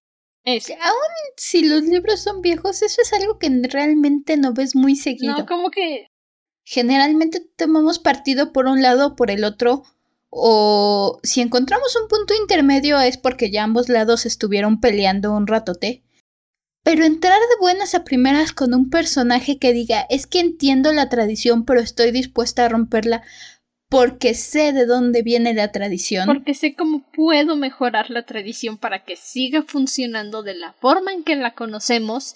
Es. 0.43 0.69
Aún 0.69 1.11
si 1.37 1.67
los 1.67 1.83
libros 1.83 2.21
son 2.21 2.41
viejos, 2.41 2.81
eso 2.81 3.01
es 3.01 3.13
algo 3.13 3.37
que 3.37 3.49
realmente 3.69 4.37
no 4.37 4.53
ves 4.53 4.75
muy 4.75 4.95
seguido. 4.95 5.37
No, 5.37 5.45
como 5.45 5.69
que. 5.69 6.07
Generalmente 6.63 7.41
tomamos 7.55 7.99
partido 7.99 8.51
por 8.51 8.67
un 8.67 8.81
lado 8.81 9.07
o 9.07 9.15
por 9.15 9.31
el 9.31 9.43
otro. 9.43 9.83
O 10.29 11.19
si 11.23 11.41
encontramos 11.41 11.95
un 12.01 12.07
punto 12.07 12.33
intermedio 12.33 12.99
es 12.99 13.17
porque 13.17 13.51
ya 13.51 13.63
ambos 13.63 13.89
lados 13.89 14.25
estuvieron 14.25 14.79
peleando 14.79 15.33
un 15.33 15.47
ratote. 15.47 16.03
Pero 16.83 17.03
entrar 17.03 17.39
de 17.39 17.59
buenas 17.59 17.93
a 17.93 18.03
primeras 18.03 18.53
con 18.53 18.73
un 18.73 18.89
personaje 18.89 19.59
que 19.59 19.73
diga 19.73 20.05
es 20.09 20.25
que 20.25 20.39
entiendo 20.39 20.91
la 20.93 21.09
tradición 21.09 21.63
pero 21.65 21.79
estoy 21.79 22.11
dispuesta 22.11 22.65
a 22.65 22.69
romperla 22.69 23.23
porque 23.91 24.35
sé 24.35 24.71
de 24.71 24.85
dónde 24.85 25.21
viene 25.21 25.53
la 25.53 25.73
tradición. 25.73 26.25
Porque 26.25 26.53
sé 26.53 26.75
cómo 26.75 27.03
puedo 27.11 27.57
mejorar 27.57 28.09
la 28.09 28.25
tradición 28.25 28.77
para 28.77 29.03
que 29.03 29.17
siga 29.17 29.63
funcionando 29.63 30.43
de 30.43 30.55
la 30.55 30.71
forma 30.71 31.11
en 31.11 31.25
que 31.25 31.35
la 31.35 31.55
conocemos. 31.55 32.33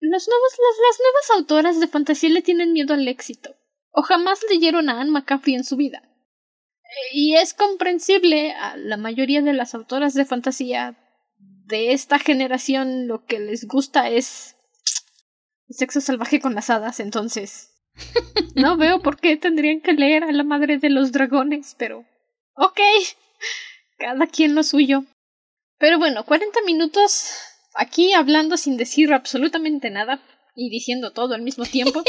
Las, 0.00 0.26
las 0.26 0.98
nuevas 0.98 1.30
autoras 1.36 1.78
de 1.78 1.86
fantasía 1.86 2.28
le 2.30 2.42
tienen 2.42 2.72
miedo 2.72 2.92
al 2.92 3.06
éxito. 3.06 3.54
O 3.92 4.02
jamás 4.02 4.40
leyeron 4.50 4.88
a 4.88 5.00
Anne 5.00 5.12
McCaffrey 5.12 5.54
en 5.54 5.62
su 5.62 5.76
vida. 5.76 6.02
Y 7.12 7.36
es 7.36 7.54
comprensible, 7.54 8.50
a 8.50 8.76
la 8.76 8.96
mayoría 8.96 9.42
de 9.42 9.52
las 9.52 9.76
autoras 9.76 10.12
de 10.12 10.24
fantasía 10.24 10.98
de 11.38 11.92
esta 11.92 12.18
generación 12.18 13.06
lo 13.06 13.24
que 13.24 13.38
les 13.38 13.68
gusta 13.68 14.10
es 14.10 14.56
sexo 15.68 16.00
salvaje 16.00 16.40
con 16.40 16.56
las 16.56 16.68
hadas, 16.68 16.98
entonces 16.98 17.73
no 18.54 18.76
veo 18.76 19.00
por 19.00 19.18
qué 19.18 19.36
tendrían 19.36 19.80
que 19.80 19.92
leer 19.92 20.24
a 20.24 20.32
la 20.32 20.44
madre 20.44 20.78
de 20.78 20.90
los 20.90 21.12
dragones, 21.12 21.74
pero... 21.78 22.04
Ok. 22.56 22.80
Cada 23.98 24.26
quien 24.26 24.54
lo 24.54 24.62
suyo. 24.62 25.04
Pero 25.78 25.98
bueno, 25.98 26.24
40 26.24 26.60
minutos 26.62 27.30
aquí 27.74 28.12
hablando 28.12 28.56
sin 28.56 28.76
decir 28.76 29.12
absolutamente 29.12 29.90
nada 29.90 30.20
y 30.54 30.70
diciendo 30.70 31.12
todo 31.12 31.34
al 31.34 31.42
mismo 31.42 31.64
tiempo. 31.64 32.02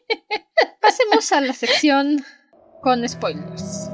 Pasemos 0.80 1.30
a 1.32 1.40
la 1.40 1.52
sección 1.52 2.24
con 2.82 3.08
spoilers. 3.08 3.90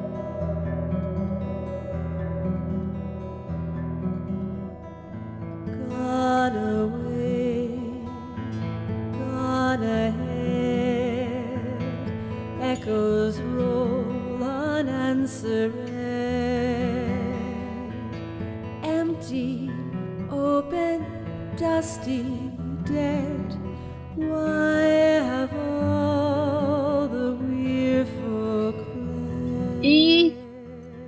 Y 29.82 30.34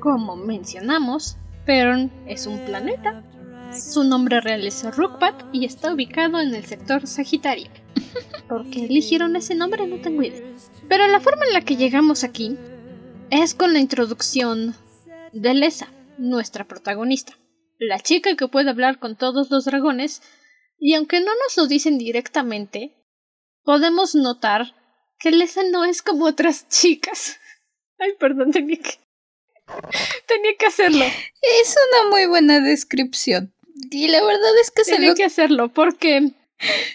como 0.01 0.35
mencionamos, 0.35 1.37
Perm 1.65 2.11
es 2.27 2.49
un 2.49 2.59
planeta. 2.65 3.23
Su 3.73 4.03
nombre 4.03 4.41
real 4.41 4.67
es 4.67 4.85
Rookpat 4.97 5.45
y 5.53 5.65
está 5.65 5.93
ubicado 5.95 6.41
en 6.41 6.57
el 6.57 6.65
sector 6.65 7.07
Sagitario. 7.07 7.69
¿Por 8.49 8.69
qué 8.69 8.87
eligieron 8.87 9.37
ese 9.37 9.55
nombre? 9.55 9.87
No 9.87 10.01
tengo 10.01 10.23
idea. 10.23 10.43
Pero 10.89 11.07
la 11.07 11.21
forma 11.21 11.45
en 11.45 11.53
la 11.53 11.61
que 11.61 11.77
llegamos 11.77 12.25
aquí 12.25 12.57
es 13.31 13.55
con 13.55 13.73
la 13.73 13.79
introducción 13.79 14.75
de 15.33 15.55
Lesa, 15.55 15.93
nuestra 16.17 16.65
protagonista, 16.65 17.35
la 17.79 18.01
chica 18.01 18.37
que 18.37 18.49
puede 18.49 18.71
hablar 18.71 18.99
con 18.99 19.17
todos 19.17 19.51
los 19.51 19.67
dragones, 19.67 20.23
y 20.79 20.95
aunque 20.95 21.21
no 21.21 21.33
nos 21.35 21.57
lo 21.57 21.67
dicen 21.67 21.99
directamente, 21.99 22.95
podemos 23.65 24.15
notar 24.15 24.75
que 25.19 25.31
Lesa 25.31 25.63
no 25.71 25.85
es 25.85 26.03
como 26.03 26.25
otras 26.25 26.69
chicas. 26.69 27.39
Ay, 27.99 28.13
perdón, 28.19 28.53
tenía 28.53 28.79
que. 28.79 28.95
tenía 30.27 30.57
que 30.59 30.67
hacerlo. 30.67 31.05
Es 31.61 31.77
una 31.91 32.11
muy 32.11 32.27
buena 32.27 32.61
descripción. 32.61 33.53
Y 33.91 34.09
la 34.09 34.25
verdad 34.25 34.59
es 34.61 34.71
que 34.71 34.85
se 34.85 34.97
Tenía 34.97 35.15
que 35.15 35.25
hacerlo 35.25 35.69
porque 35.69 36.33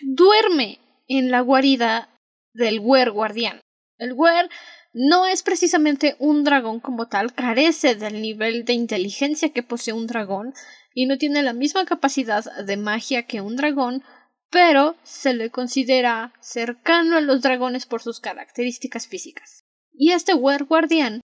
duerme 0.02 0.80
en 1.08 1.32
la 1.32 1.42
guarida 1.42 2.10
del 2.54 2.80
Wer 2.80 3.12
guardián. 3.12 3.62
El 4.04 4.14
Wer 4.14 4.50
no 4.92 5.26
es 5.26 5.44
precisamente 5.44 6.18
un 6.20 6.44
dragón 6.44 6.82
como 6.82 7.08
tal, 7.08 7.34
carece 7.34 7.96
del 7.96 8.22
nivel 8.22 8.66
de 8.66 8.74
inteligencia 8.74 9.54
que 9.54 9.64
posee 9.64 9.94
un 9.94 10.08
dragón 10.08 10.54
y 10.94 11.06
no 11.06 11.18
tiene 11.18 11.42
la 11.42 11.54
misma 11.54 11.86
capacidad 11.86 12.44
de 12.44 12.78
magia 12.78 13.24
que 13.24 13.40
un 13.40 13.56
dragón, 13.56 14.04
pero 14.52 14.96
se 15.04 15.34
le 15.34 15.50
considera 15.50 16.34
cercano 16.42 17.16
a 17.16 17.22
los 17.22 17.42
dragones 17.42 17.86
por 17.86 18.02
sus 18.02 18.20
características 18.20 19.08
físicas. 19.08 19.64
Y 19.94 20.12
este 20.12 20.34
Wer 20.34 20.66
Guardián 20.66 21.22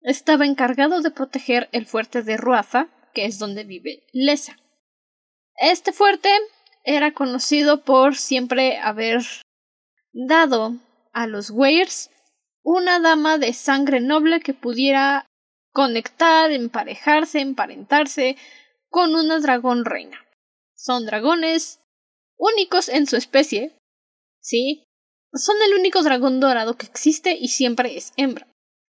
estaba 0.00 0.46
encargado 0.46 1.02
de 1.02 1.10
proteger 1.10 1.68
el 1.72 1.84
fuerte 1.84 2.22
de 2.22 2.38
Ruaza, 2.38 2.88
que 3.12 3.26
es 3.26 3.38
donde 3.38 3.64
vive 3.64 4.06
Lesa. 4.12 4.56
Este 5.56 5.92
fuerte 5.92 6.30
era 6.82 7.12
conocido 7.12 7.82
por 7.82 8.16
siempre 8.16 8.78
haber 8.78 9.22
dado 10.12 10.76
a 11.16 11.26
los 11.26 11.50
Weirs 11.50 12.10
una 12.62 13.00
dama 13.00 13.38
de 13.38 13.54
sangre 13.54 14.00
noble 14.00 14.40
que 14.40 14.52
pudiera 14.52 15.24
conectar, 15.72 16.50
emparejarse, 16.50 17.40
emparentarse 17.40 18.36
con 18.90 19.14
una 19.14 19.40
dragón 19.40 19.86
reina. 19.86 20.18
Son 20.74 21.06
dragones 21.06 21.80
únicos 22.36 22.90
en 22.90 23.06
su 23.06 23.16
especie, 23.16 23.80
¿sí? 24.40 24.84
Son 25.32 25.56
el 25.66 25.78
único 25.78 26.02
dragón 26.02 26.38
dorado 26.38 26.76
que 26.76 26.84
existe 26.84 27.34
y 27.34 27.48
siempre 27.48 27.96
es 27.96 28.12
hembra. 28.18 28.46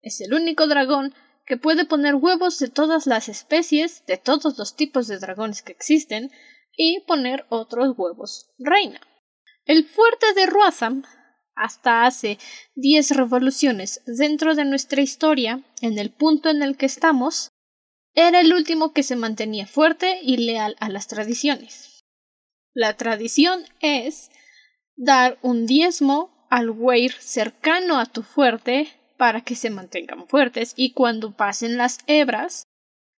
Es 0.03 0.21
el 0.21 0.35
único 0.35 0.67
dragón 0.67 1.15
que 1.47 1.57
puede 1.57 1.87
poner 1.87 2.17
huevos 2.17 2.59
de 2.59 2.69
todas 2.69 3.07
las 3.07 3.31
especies, 3.31 4.05
de 4.05 4.19
todos 4.19 4.59
los 4.59 4.77
tipos 4.77 5.09
de 5.09 5.19
dragones 5.19 5.63
que 5.63 5.73
existen, 5.73 6.31
y 6.77 7.01
poner 7.07 7.47
otros 7.49 7.95
huevos 7.97 8.51
reina. 8.59 9.01
El 9.65 9.89
fuerte 9.89 10.35
de 10.35 10.47
Ruazam 10.47 11.03
hasta 11.61 12.07
hace 12.07 12.39
diez 12.75 13.11
revoluciones 13.11 14.03
dentro 14.07 14.55
de 14.55 14.65
nuestra 14.65 15.03
historia, 15.03 15.63
en 15.81 15.99
el 15.99 16.11
punto 16.11 16.49
en 16.49 16.63
el 16.63 16.77
que 16.77 16.87
estamos, 16.87 17.53
era 18.15 18.41
el 18.41 18.53
último 18.53 18.93
que 18.93 19.03
se 19.03 19.15
mantenía 19.15 19.67
fuerte 19.67 20.19
y 20.23 20.39
leal 20.39 20.77
a 20.81 20.89
las 20.89 21.07
tradiciones. 21.07 22.03
La 22.73 22.97
tradición 22.97 23.65
es 23.81 24.31
dar 24.97 25.39
un 25.43 25.67
diezmo 25.67 26.47
al 26.51 26.71
weir 26.71 27.13
cercano 27.13 27.99
a 27.99 28.07
tu 28.07 28.23
fuerte 28.23 28.89
para 29.17 29.43
que 29.43 29.55
se 29.55 29.71
mantengan 29.71 30.27
fuertes 30.27 30.73
y 30.77 30.93
cuando 30.93 31.37
pasen 31.37 31.77
las 31.77 31.99
hebras 32.07 32.65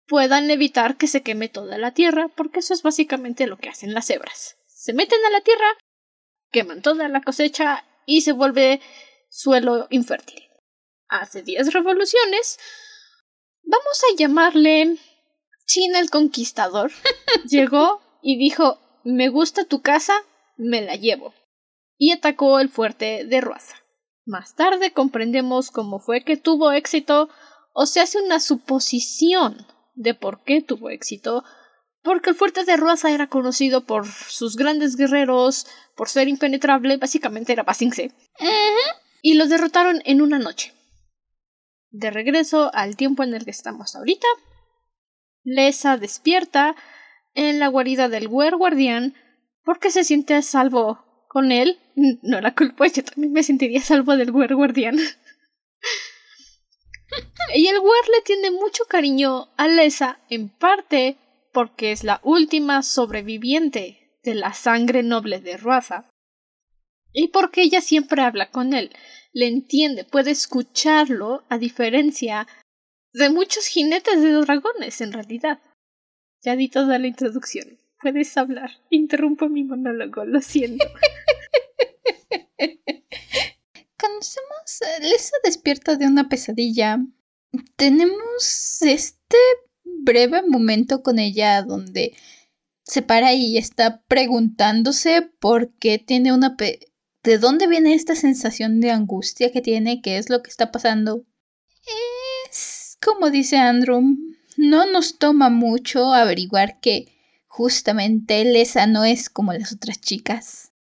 puedan 0.07 0.51
evitar 0.51 0.97
que 0.97 1.07
se 1.07 1.23
queme 1.23 1.49
toda 1.49 1.79
la 1.79 1.93
tierra, 1.93 2.29
porque 2.29 2.59
eso 2.59 2.75
es 2.75 2.83
básicamente 2.83 3.47
lo 3.47 3.57
que 3.57 3.69
hacen 3.69 3.95
las 3.95 4.11
hebras. 4.11 4.59
Se 4.67 4.93
meten 4.93 5.25
a 5.25 5.31
la 5.31 5.41
tierra, 5.43 5.67
queman 6.51 6.83
toda 6.83 7.09
la 7.09 7.23
cosecha 7.23 7.85
y 8.07 8.23
se 8.23 8.33
vuelve 8.33 8.81
suelo 9.29 9.87
infértil. 9.91 10.43
Hace 11.09 11.43
diez 11.43 11.73
revoluciones, 11.73 12.59
vamos 13.63 14.03
a 14.03 14.17
llamarle 14.17 14.97
China 15.67 16.01
el 16.01 16.11
Conquistador, 16.11 16.91
llegó 17.49 18.01
y 18.23 18.39
dijo 18.39 18.79
me 19.05 19.29
gusta 19.29 19.65
tu 19.65 19.83
casa, 19.83 20.15
me 20.57 20.81
la 20.81 20.95
llevo, 20.95 21.35
y 21.99 22.13
atacó 22.13 22.61
el 22.61 22.69
fuerte 22.69 23.25
de 23.25 23.41
Ruaza. 23.41 23.77
Más 24.25 24.55
tarde 24.55 24.93
comprendemos 24.93 25.71
cómo 25.71 25.99
fue 25.99 26.23
que 26.23 26.37
tuvo 26.37 26.73
éxito, 26.73 27.29
o 27.73 27.87
se 27.87 28.01
hace 28.01 28.23
una 28.23 28.39
suposición 28.39 29.67
de 29.95 30.15
por 30.15 30.45
qué 30.45 30.63
tuvo 30.63 30.91
éxito, 30.91 31.43
porque 32.03 32.31
el 32.31 32.37
fuerte 32.37 32.65
de 32.65 32.77
Ruaza 32.77 33.13
era 33.13 33.29
conocido 33.29 33.85
por 33.85 34.07
sus 34.07 34.57
grandes 34.57 34.97
guerreros, 34.97 35.67
por 35.97 36.09
ser 36.09 36.29
impenetrable, 36.29 36.97
básicamente 36.97 37.53
era 37.53 37.63
Basingse. 37.63 38.13
Y 39.23 39.35
lo 39.35 39.47
derrotaron 39.47 40.03
en 40.05 40.21
una 40.21 40.39
noche. 40.39 40.73
De 41.91 42.11
regreso 42.11 42.71
al 42.75 42.97
tiempo 42.97 43.23
en 43.23 43.35
el 43.35 43.45
que 43.45 43.51
estamos 43.51 43.95
ahorita, 43.95 44.27
Lesa 45.45 45.97
despierta 45.97 46.77
en 47.35 47.59
la 47.59 47.69
guarida 47.69 48.09
del 48.09 48.29
Wer 48.29 48.57
Guardián 48.57 49.15
porque 49.65 49.91
se 49.91 50.05
siente 50.05 50.35
a 50.35 50.43
salvo 50.43 51.05
con 51.29 51.53
él. 51.53 51.79
No 52.23 52.41
la 52.41 52.55
culpo, 52.55 52.85
yo 52.85 53.05
también 53.05 53.33
me 53.33 53.43
sentiría 53.43 53.81
a 53.81 53.85
salvo 53.85 54.17
del 54.17 54.31
Wer 54.31 54.55
Guardián. 54.55 54.99
y 57.55 57.67
el 57.67 57.79
Wer 57.79 58.09
le 58.17 58.23
tiene 58.25 58.51
mucho 58.51 58.85
cariño 58.87 59.49
a 59.57 59.69
Lesa, 59.69 60.19
en 60.31 60.49
parte 60.49 61.17
porque 61.53 61.93
es 61.93 62.05
la 62.05 62.21
última 62.23 62.83
sobreviviente 62.83 64.03
de 64.23 64.35
la 64.35 64.55
sangre 64.55 65.03
noble 65.03 65.41
de 65.41 65.57
Ruaza. 65.57 66.09
Y 67.13 67.29
porque 67.29 67.63
ella 67.63 67.81
siempre 67.81 68.23
habla 68.23 68.51
con 68.51 68.73
él, 68.73 68.91
le 69.33 69.47
entiende, 69.47 70.05
puede 70.05 70.31
escucharlo, 70.31 71.45
a 71.49 71.59
diferencia 71.59 72.47
de 73.13 73.31
muchos 73.31 73.67
jinetes 73.67 74.23
de 74.23 74.33
dragones, 74.33 75.01
en 75.01 75.13
realidad. 75.13 75.61
Ya 76.43 76.57
di 76.57 76.69
toda 76.69 76.99
la 76.99 77.07
introducción. 77.07 77.79
Puedes 78.01 78.37
hablar. 78.37 78.71
Interrumpo 78.91 79.49
mi 79.49 79.63
monólogo, 79.63 80.25
lo 80.25 80.41
siento. 80.41 80.87
Conocemos. 83.99 84.81
Lisa 85.01 85.37
despierta 85.45 85.97
de 85.97 86.07
una 86.07 86.29
pesadilla. 86.29 86.99
Tenemos 87.77 88.83
este 88.83 89.37
breve 90.01 90.43
momento 90.43 91.03
con 91.03 91.19
ella 91.19 91.63
donde 91.63 92.15
se 92.85 93.03
para 93.03 93.33
y 93.33 93.59
está 93.59 94.03
preguntándose 94.09 95.23
por 95.23 95.73
qué 95.75 95.99
tiene 95.99 96.33
una... 96.33 96.57
¿De 97.23 97.39
dónde 97.39 97.69
viene 97.69 97.95
esta 97.95 98.17
sensación 98.17 98.81
de 98.81 98.91
angustia 98.91 99.53
que 99.53 99.61
tiene? 99.61 100.03
¿Qué 100.03 100.19
es 100.19 100.29
lo 100.29 100.43
que 100.43 100.51
está 100.51 100.73
pasando? 100.73 101.25
Es 102.51 102.99
como 103.01 103.31
dice 103.31 103.57
Andrew, 103.57 104.03
no 104.57 104.87
nos 104.87 105.19
toma 105.19 105.49
mucho 105.49 106.13
averiguar 106.13 106.81
que 106.81 107.09
justamente 107.47 108.45
Lesa 108.45 108.87
no 108.87 109.05
es 109.05 109.29
como 109.29 109.53
las 109.53 109.73
otras 109.73 110.01
chicas. 110.01 110.73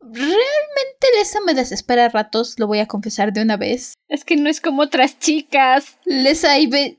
Realmente 0.00 1.06
Lesa 1.16 1.40
me 1.44 1.54
desespera 1.54 2.06
a 2.06 2.08
ratos, 2.08 2.58
lo 2.58 2.66
voy 2.66 2.78
a 2.78 2.86
confesar 2.86 3.32
de 3.32 3.42
una 3.42 3.56
vez. 3.56 3.94
Es 4.08 4.24
que 4.24 4.36
no 4.36 4.48
es 4.48 4.60
como 4.60 4.82
otras 4.82 5.18
chicas. 5.18 5.98
Lesa 6.04 6.58
y 6.58 6.66
ve... 6.66 6.98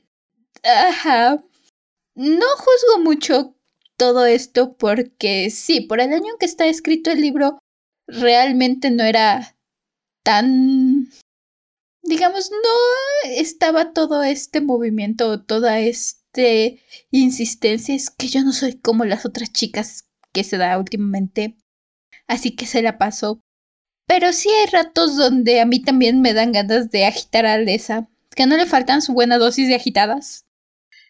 Ajá. 0.62 1.42
No 2.14 2.46
juzgo 2.56 3.02
mucho 3.02 3.56
todo 3.96 4.26
esto 4.26 4.76
porque 4.76 5.48
sí, 5.50 5.80
por 5.80 6.00
el 6.00 6.12
año 6.12 6.32
en 6.32 6.38
que 6.38 6.46
está 6.46 6.66
escrito 6.66 7.10
el 7.10 7.20
libro, 7.20 7.58
realmente 8.06 8.90
no 8.90 9.04
era 9.04 9.56
tan... 10.22 11.08
digamos, 12.02 12.50
no 12.50 13.30
estaba 13.30 13.92
todo 13.92 14.22
este 14.22 14.60
movimiento, 14.60 15.42
toda 15.42 15.80
esta 15.80 16.42
insistencia, 17.10 17.94
es 17.94 18.10
que 18.10 18.28
yo 18.28 18.42
no 18.42 18.52
soy 18.52 18.74
como 18.74 19.04
las 19.04 19.26
otras 19.26 19.52
chicas 19.52 20.08
que 20.32 20.44
se 20.44 20.56
da 20.56 20.78
últimamente, 20.78 21.56
así 22.26 22.56
que 22.56 22.66
se 22.66 22.82
la 22.82 22.98
paso. 22.98 23.40
Pero 24.06 24.32
sí 24.32 24.48
hay 24.50 24.66
ratos 24.66 25.16
donde 25.16 25.60
a 25.60 25.66
mí 25.66 25.80
también 25.82 26.20
me 26.20 26.34
dan 26.34 26.52
ganas 26.52 26.90
de 26.90 27.04
agitar 27.04 27.46
a 27.46 27.58
Lesa, 27.58 28.08
que 28.34 28.46
no 28.46 28.56
le 28.56 28.66
faltan 28.66 29.02
su 29.02 29.12
buena 29.12 29.38
dosis 29.38 29.68
de 29.68 29.74
agitadas. 29.74 30.44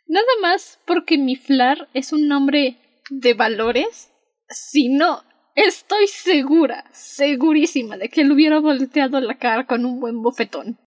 Nada 0.06 0.26
más 0.40 0.78
porque 0.86 1.18
mi 1.18 1.36
Flar 1.36 1.88
es 1.94 2.12
un 2.12 2.28
nombre 2.28 2.76
de 3.10 3.34
valores, 3.34 4.12
sino 4.48 5.22
estoy 5.54 6.06
segura, 6.06 6.84
segurísima 6.92 7.96
de 7.96 8.08
que 8.08 8.24
le 8.24 8.32
hubiera 8.32 8.60
volteado 8.60 9.20
la 9.20 9.38
cara 9.38 9.66
con 9.66 9.84
un 9.84 10.00
buen 10.00 10.22
bofetón. 10.22 10.78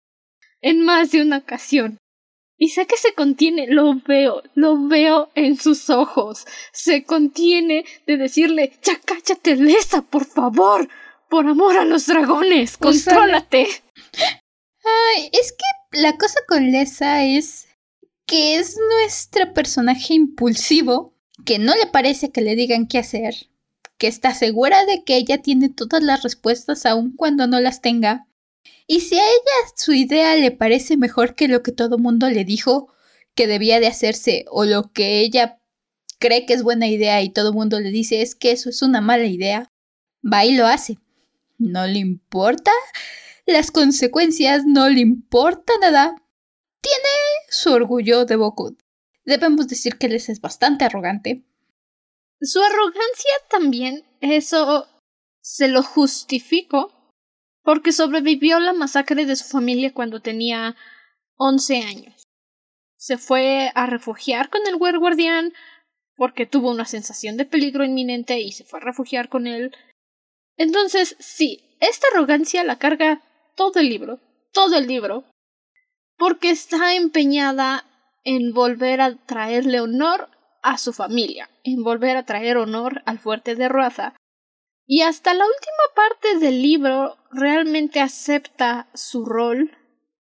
En 0.61 0.81
más 0.81 1.11
de 1.11 1.21
una 1.21 1.37
ocasión. 1.37 1.97
Y 2.57 2.69
sé 2.69 2.87
que 2.87 2.95
se 2.97 3.13
contiene, 3.13 3.67
lo 3.67 3.95
veo, 3.95 4.41
lo 4.53 4.87
veo 4.87 5.29
en 5.35 5.57
sus 5.57 5.89
ojos. 5.89 6.45
Se 6.71 7.03
contiene 7.03 7.83
de 8.07 8.17
decirle, 8.17 8.71
ya 8.81 8.99
cállate, 9.03 9.57
Lesa, 9.57 10.01
por 10.01 10.25
favor. 10.25 10.87
Por 11.29 11.47
amor 11.47 11.77
a 11.77 11.85
los 11.85 12.05
dragones, 12.05 12.77
contrólate. 12.77 13.67
Ay, 14.83 15.29
es 15.33 15.51
que 15.51 15.99
la 15.99 16.17
cosa 16.17 16.39
con 16.47 16.71
Lesa 16.71 17.25
es 17.25 17.64
que 18.25 18.57
es 18.57 18.77
nuestro 18.77 19.53
personaje 19.53 20.13
impulsivo 20.13 21.13
que 21.45 21.59
no 21.59 21.75
le 21.75 21.87
parece 21.87 22.31
que 22.31 22.41
le 22.41 22.55
digan 22.55 22.87
qué 22.87 22.97
hacer, 22.97 23.49
que 23.97 24.07
está 24.07 24.33
segura 24.33 24.85
de 24.85 25.03
que 25.03 25.17
ella 25.17 25.41
tiene 25.41 25.69
todas 25.69 26.01
las 26.01 26.23
respuestas 26.23 26.85
aun 26.85 27.15
cuando 27.15 27.47
no 27.47 27.59
las 27.59 27.81
tenga. 27.81 28.27
Y 28.87 29.01
si 29.01 29.19
a 29.19 29.23
ella 29.23 29.71
su 29.75 29.93
idea 29.93 30.35
le 30.35 30.51
parece 30.51 30.97
mejor 30.97 31.35
que 31.35 31.47
lo 31.47 31.63
que 31.63 31.71
todo 31.71 31.97
mundo 31.97 32.29
le 32.29 32.45
dijo 32.45 32.93
que 33.35 33.47
debía 33.47 33.79
de 33.79 33.87
hacerse 33.87 34.45
o 34.49 34.65
lo 34.65 34.91
que 34.91 35.19
ella 35.19 35.59
cree 36.19 36.45
que 36.45 36.53
es 36.53 36.63
buena 36.63 36.87
idea 36.87 37.21
y 37.21 37.29
todo 37.29 37.53
mundo 37.53 37.79
le 37.79 37.91
dice 37.91 38.21
es 38.21 38.35
que 38.35 38.51
eso 38.51 38.69
es 38.69 38.81
una 38.81 39.01
mala 39.01 39.25
idea, 39.25 39.71
va 40.23 40.45
y 40.45 40.55
lo 40.55 40.65
hace. 40.65 40.97
No 41.57 41.85
le 41.87 41.99
importa 41.99 42.71
las 43.45 43.71
consecuencias, 43.71 44.65
no 44.65 44.89
le 44.89 45.01
importa 45.01 45.73
nada. 45.79 46.15
Tiene 46.85 47.09
su 47.49 47.73
orgullo 47.73 48.25
de 48.25 48.35
Boku, 48.35 48.77
Debemos 49.23 49.67
decir 49.67 49.97
que 49.97 50.07
les 50.07 50.29
es 50.29 50.39
bastante 50.39 50.85
arrogante. 50.85 51.43
Su 52.39 52.61
arrogancia 52.61 53.31
también, 53.49 54.05
eso 54.21 54.87
se 55.41 55.67
lo 55.67 55.81
justifico, 55.81 57.11
porque 57.63 57.91
sobrevivió 57.91 58.59
la 58.59 58.73
masacre 58.73 59.25
de 59.25 59.35
su 59.35 59.45
familia 59.45 59.95
cuando 59.95 60.21
tenía 60.21 60.75
once 61.37 61.81
años. 61.81 62.27
Se 62.97 63.17
fue 63.17 63.71
a 63.73 63.87
refugiar 63.87 64.51
con 64.51 64.67
el 64.67 64.75
Wer 64.75 64.99
Guardián 64.99 65.53
porque 66.15 66.45
tuvo 66.45 66.69
una 66.69 66.85
sensación 66.85 67.35
de 67.35 67.45
peligro 67.45 67.83
inminente 67.83 68.39
y 68.41 68.51
se 68.51 68.63
fue 68.63 68.79
a 68.79 68.83
refugiar 68.83 69.29
con 69.29 69.47
él. 69.47 69.75
Entonces, 70.55 71.15
sí, 71.17 71.75
esta 71.79 72.05
arrogancia 72.13 72.63
la 72.63 72.77
carga 72.77 73.23
todo 73.55 73.79
el 73.79 73.89
libro, 73.89 74.19
todo 74.53 74.77
el 74.77 74.85
libro, 74.85 75.25
porque 76.17 76.49
está 76.49 76.95
empeñada 76.95 77.85
en 78.23 78.53
volver 78.53 79.01
a 79.01 79.15
traerle 79.15 79.79
honor 79.79 80.29
a 80.63 80.77
su 80.77 80.93
familia, 80.93 81.49
en 81.63 81.83
volver 81.83 82.17
a 82.17 82.25
traer 82.25 82.57
honor 82.57 83.03
al 83.05 83.19
fuerte 83.19 83.55
de 83.55 83.69
Roaza. 83.69 84.15
Y 84.87 85.01
hasta 85.01 85.33
la 85.33 85.45
última 85.45 85.95
parte 85.95 86.39
del 86.39 86.61
libro 86.61 87.17
realmente 87.31 87.99
acepta 87.99 88.87
su 88.93 89.25
rol, 89.25 89.77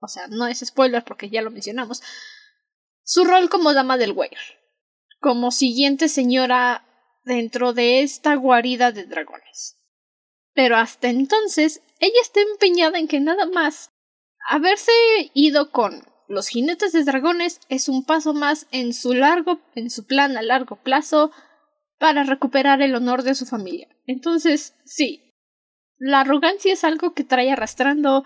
o 0.01 0.07
sea, 0.07 0.27
no 0.27 0.47
es 0.47 0.59
spoiler 0.59 1.03
porque 1.03 1.29
ya 1.29 1.41
lo 1.41 1.51
mencionamos, 1.51 2.01
su 3.03 3.23
rol 3.23 3.49
como 3.49 3.73
dama 3.73 3.97
del 3.97 4.11
Weir, 4.11 4.37
como 5.19 5.51
siguiente 5.51 6.09
señora 6.09 6.85
dentro 7.23 7.73
de 7.73 8.01
esta 8.01 8.35
guarida 8.35 8.91
de 8.91 9.05
dragones. 9.05 9.77
Pero 10.53 10.77
hasta 10.77 11.09
entonces 11.09 11.81
ella 11.99 12.19
está 12.21 12.41
empeñada 12.41 12.99
en 12.99 13.07
que 13.07 13.19
nada 13.19 13.45
más 13.45 13.91
haberse 14.47 14.91
ido 15.33 15.71
con 15.71 16.03
los 16.27 16.47
jinetes 16.47 16.91
de 16.91 17.03
dragones 17.03 17.59
es 17.69 17.87
un 17.89 18.03
paso 18.03 18.33
más 18.33 18.67
en 18.71 18.93
su 18.93 19.13
largo, 19.13 19.59
en 19.75 19.89
su 19.89 20.05
plan 20.05 20.35
a 20.37 20.41
largo 20.41 20.77
plazo 20.77 21.31
para 21.99 22.23
recuperar 22.23 22.81
el 22.81 22.95
honor 22.95 23.23
de 23.23 23.35
su 23.35 23.45
familia. 23.45 23.87
Entonces, 24.05 24.73
sí, 24.85 25.33
la 25.97 26.21
arrogancia 26.21 26.73
es 26.73 26.83
algo 26.83 27.13
que 27.13 27.23
trae 27.23 27.51
arrastrando 27.51 28.23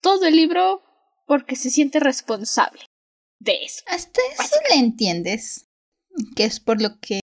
todo 0.00 0.26
el 0.26 0.36
libro 0.36 0.82
porque 1.26 1.56
se 1.56 1.70
siente 1.70 2.00
responsable 2.00 2.82
de 3.38 3.64
eso. 3.64 3.82
Hasta 3.86 4.20
eso 4.38 4.56
le 4.70 4.76
entiendes, 4.76 5.68
que 6.36 6.44
es 6.44 6.60
por 6.60 6.80
lo 6.80 6.98
que 7.00 7.20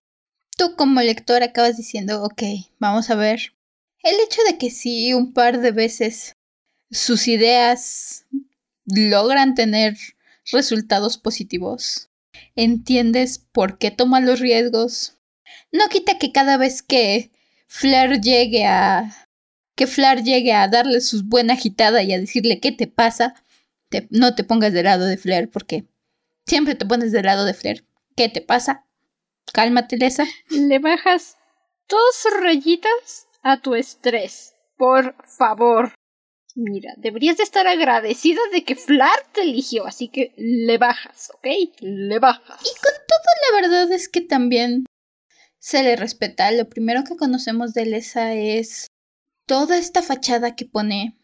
tú 0.56 0.76
como 0.76 1.00
lector 1.00 1.42
acabas 1.42 1.76
diciendo, 1.76 2.22
ok, 2.24 2.42
vamos 2.78 3.10
a 3.10 3.16
ver. 3.16 3.54
El 4.02 4.18
hecho 4.20 4.40
de 4.46 4.56
que 4.56 4.70
sí 4.70 5.12
un 5.12 5.32
par 5.32 5.60
de 5.60 5.72
veces 5.72 6.32
sus 6.90 7.28
ideas 7.28 8.26
logran 8.84 9.54
tener 9.54 9.96
resultados 10.50 11.18
positivos. 11.18 12.08
¿Entiendes 12.56 13.38
por 13.38 13.78
qué 13.78 13.90
toma 13.90 14.20
los 14.20 14.40
riesgos? 14.40 15.16
No 15.72 15.88
quita 15.88 16.18
que 16.18 16.32
cada 16.32 16.56
vez 16.56 16.82
que 16.82 17.30
Flair 17.66 18.20
llegue 18.20 18.66
a... 18.66 19.28
que 19.76 19.86
Flair 19.86 20.22
llegue 20.22 20.52
a 20.52 20.68
darle 20.68 21.00
su 21.00 21.22
buena 21.24 21.54
agitada 21.54 22.02
y 22.02 22.12
a 22.12 22.18
decirle 22.18 22.60
qué 22.60 22.72
te 22.72 22.86
pasa, 22.86 23.34
no 24.10 24.34
te 24.34 24.44
pongas 24.44 24.72
del 24.72 24.84
lado 24.84 25.06
de 25.06 25.16
Flair 25.16 25.50
porque 25.50 25.84
siempre 26.46 26.74
te 26.74 26.86
pones 26.86 27.12
del 27.12 27.26
lado 27.26 27.44
de 27.44 27.54
Flair. 27.54 27.84
¿Qué 28.16 28.28
te 28.28 28.40
pasa? 28.40 28.84
Cálmate, 29.52 29.96
Lesa. 29.96 30.26
Le 30.50 30.78
bajas 30.78 31.36
dos 31.88 32.26
rayitas 32.40 33.28
a 33.42 33.60
tu 33.60 33.74
estrés. 33.74 34.54
Por 34.76 35.14
favor. 35.24 35.92
Mira, 36.62 36.92
deberías 36.98 37.38
de 37.38 37.42
estar 37.42 37.66
agradecida 37.66 38.40
de 38.52 38.64
que 38.64 38.76
Flar 38.76 39.18
te 39.32 39.40
eligió, 39.40 39.86
así 39.86 40.08
que 40.08 40.34
le 40.36 40.76
bajas, 40.76 41.32
¿ok? 41.34 41.46
Le 41.80 42.18
bajas. 42.18 42.60
Y 42.60 42.74
con 42.82 42.92
todo 43.08 43.30
la 43.50 43.60
verdad 43.62 43.92
es 43.92 44.10
que 44.10 44.20
también 44.20 44.84
se 45.58 45.82
le 45.82 45.96
respeta. 45.96 46.50
Lo 46.50 46.68
primero 46.68 47.02
que 47.04 47.16
conocemos 47.16 47.72
de 47.72 47.86
Lesa 47.86 48.34
es 48.34 48.88
toda 49.46 49.78
esta 49.78 50.02
fachada 50.02 50.54
que 50.54 50.66
pone, 50.66 51.16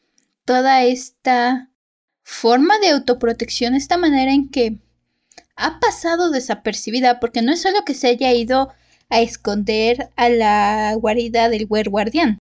toda 0.47 0.85
esta 0.85 1.71
forma 2.25 2.79
de 2.79 2.89
autoprotección, 2.89 3.75
esta 3.75 3.99
manera 3.99 4.33
en 4.33 4.49
que 4.49 4.79
ha 5.55 5.81
pasado 5.81 6.31
desapercibida, 6.31 7.21
porque 7.21 7.43
no 7.43 7.53
es 7.53 7.61
solo 7.61 7.85
que 7.85 7.93
se 7.93 8.09
haya 8.09 8.33
ido 8.33 8.73
a 9.11 9.21
esconder 9.21 10.09
a 10.17 10.31
la 10.31 10.95
guarida 10.95 11.51
del 11.51 11.67
Guardián 11.67 12.39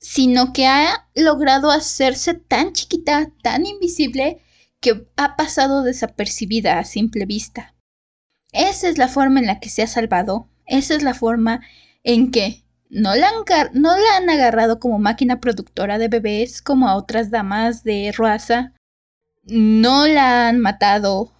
sino 0.00 0.52
que 0.52 0.66
ha 0.66 1.08
logrado 1.14 1.70
hacerse 1.70 2.34
tan 2.34 2.72
chiquita, 2.72 3.30
tan 3.42 3.66
invisible, 3.66 4.42
que 4.80 5.06
ha 5.16 5.36
pasado 5.36 5.82
desapercibida 5.82 6.78
a 6.78 6.84
simple 6.84 7.26
vista. 7.26 7.74
Esa 8.52 8.88
es 8.88 8.98
la 8.98 9.08
forma 9.08 9.40
en 9.40 9.46
la 9.46 9.60
que 9.60 9.68
se 9.68 9.82
ha 9.82 9.86
salvado, 9.86 10.48
esa 10.66 10.94
es 10.94 11.02
la 11.02 11.14
forma 11.14 11.60
en 12.04 12.30
que 12.30 12.64
no 12.90 13.14
la, 13.14 13.28
han, 13.28 14.30
agarrado 14.30 14.78
como 14.80 14.98
máquina 14.98 15.40
productora 15.40 15.98
de 15.98 16.08
bebés 16.08 16.62
como 16.62 16.88
a 16.88 16.96
otras 16.96 17.30
damas 17.30 17.84
de 17.84 18.12
raza. 18.16 18.72
No 19.44 20.06
la 20.06 20.48
han 20.48 20.58
matado, 20.58 21.32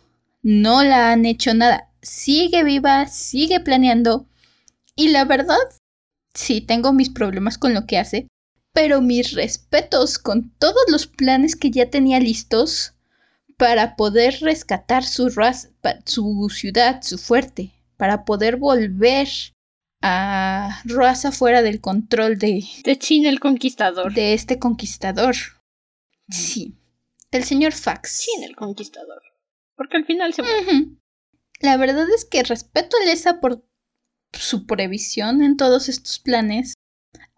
no 0.43 0.83
la 0.83 1.13
han 1.13 1.25
hecho 1.25 1.55
nada. 1.55 1.91
Sigue 2.03 2.65
viva, 2.65 3.07
sigue 3.07 3.61
planeando. 3.61 4.27
Y 4.95 5.09
la 5.09 5.25
verdad, 5.25 5.57
sí, 6.35 6.61
tengo 6.61 6.93
mis 6.93 7.11
problemas 7.11 7.57
con 7.57 7.75
lo 7.75 7.87
que 7.87 7.99
hace, 7.99 8.29
pero 8.79 9.01
mis 9.01 9.33
respetos 9.33 10.21
con 10.21 10.51
todos 10.61 10.85
los 10.87 11.09
planes 11.09 11.57
que 11.57 11.73
ya 11.73 11.91
tenía 11.91 12.21
listos 12.21 12.95
para 13.57 13.97
poder 13.97 14.39
rescatar 14.41 15.03
su, 15.03 15.31
raza, 15.31 15.71
su 16.05 16.49
ciudad, 16.49 17.03
su 17.03 17.19
fuerte, 17.19 17.73
para 17.97 18.25
poder 18.25 18.55
volver 18.55 19.27
a 20.01 20.81
raza 20.85 21.33
fuera 21.33 21.63
del 21.63 21.81
control 21.81 22.39
de... 22.39 22.63
De 22.85 22.97
China 22.97 23.31
el 23.31 23.41
Conquistador. 23.41 24.15
De 24.15 24.33
este 24.33 24.61
conquistador. 24.61 25.35
Sí. 26.31 26.77
Del 27.33 27.43
señor 27.43 27.73
Fax. 27.73 28.27
China 28.27 28.47
el 28.47 28.55
Conquistador. 28.55 29.23
Porque 29.75 29.97
al 29.97 30.05
final 30.05 30.33
se 30.33 30.45
La 31.59 31.77
verdad 31.79 32.07
es 32.15 32.25
que 32.25 32.45
respeto 32.45 32.97
a 32.97 33.07
Lesa 33.07 33.41
por 33.41 33.67
su 34.33 34.67
previsión 34.67 35.43
en 35.43 35.57
todos 35.57 35.89
estos 35.89 36.21
planes. 36.21 36.75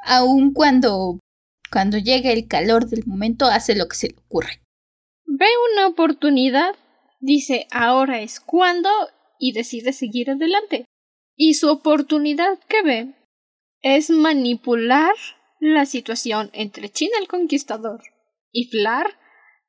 Aun 0.03 0.53
cuando, 0.53 1.18
cuando 1.70 1.98
llega 1.98 2.32
el 2.32 2.48
calor 2.48 2.86
del 2.86 3.04
momento, 3.06 3.46
hace 3.46 3.76
lo 3.76 3.88
que 3.88 3.96
se 3.96 4.08
le 4.08 4.16
ocurre. 4.16 4.60
Ve 5.26 5.46
una 5.72 5.86
oportunidad, 5.86 6.74
dice 7.20 7.66
ahora 7.70 8.20
es 8.20 8.40
cuando 8.40 8.90
y 9.38 9.52
decide 9.52 9.92
seguir 9.92 10.30
adelante. 10.30 10.84
Y 11.36 11.54
su 11.54 11.70
oportunidad 11.70 12.58
que 12.68 12.82
ve 12.82 13.14
es 13.82 14.10
manipular 14.10 15.14
la 15.60 15.86
situación 15.86 16.50
entre 16.52 16.90
China 16.90 17.12
el 17.20 17.28
Conquistador 17.28 18.02
y 18.52 18.64
Flar 18.64 19.06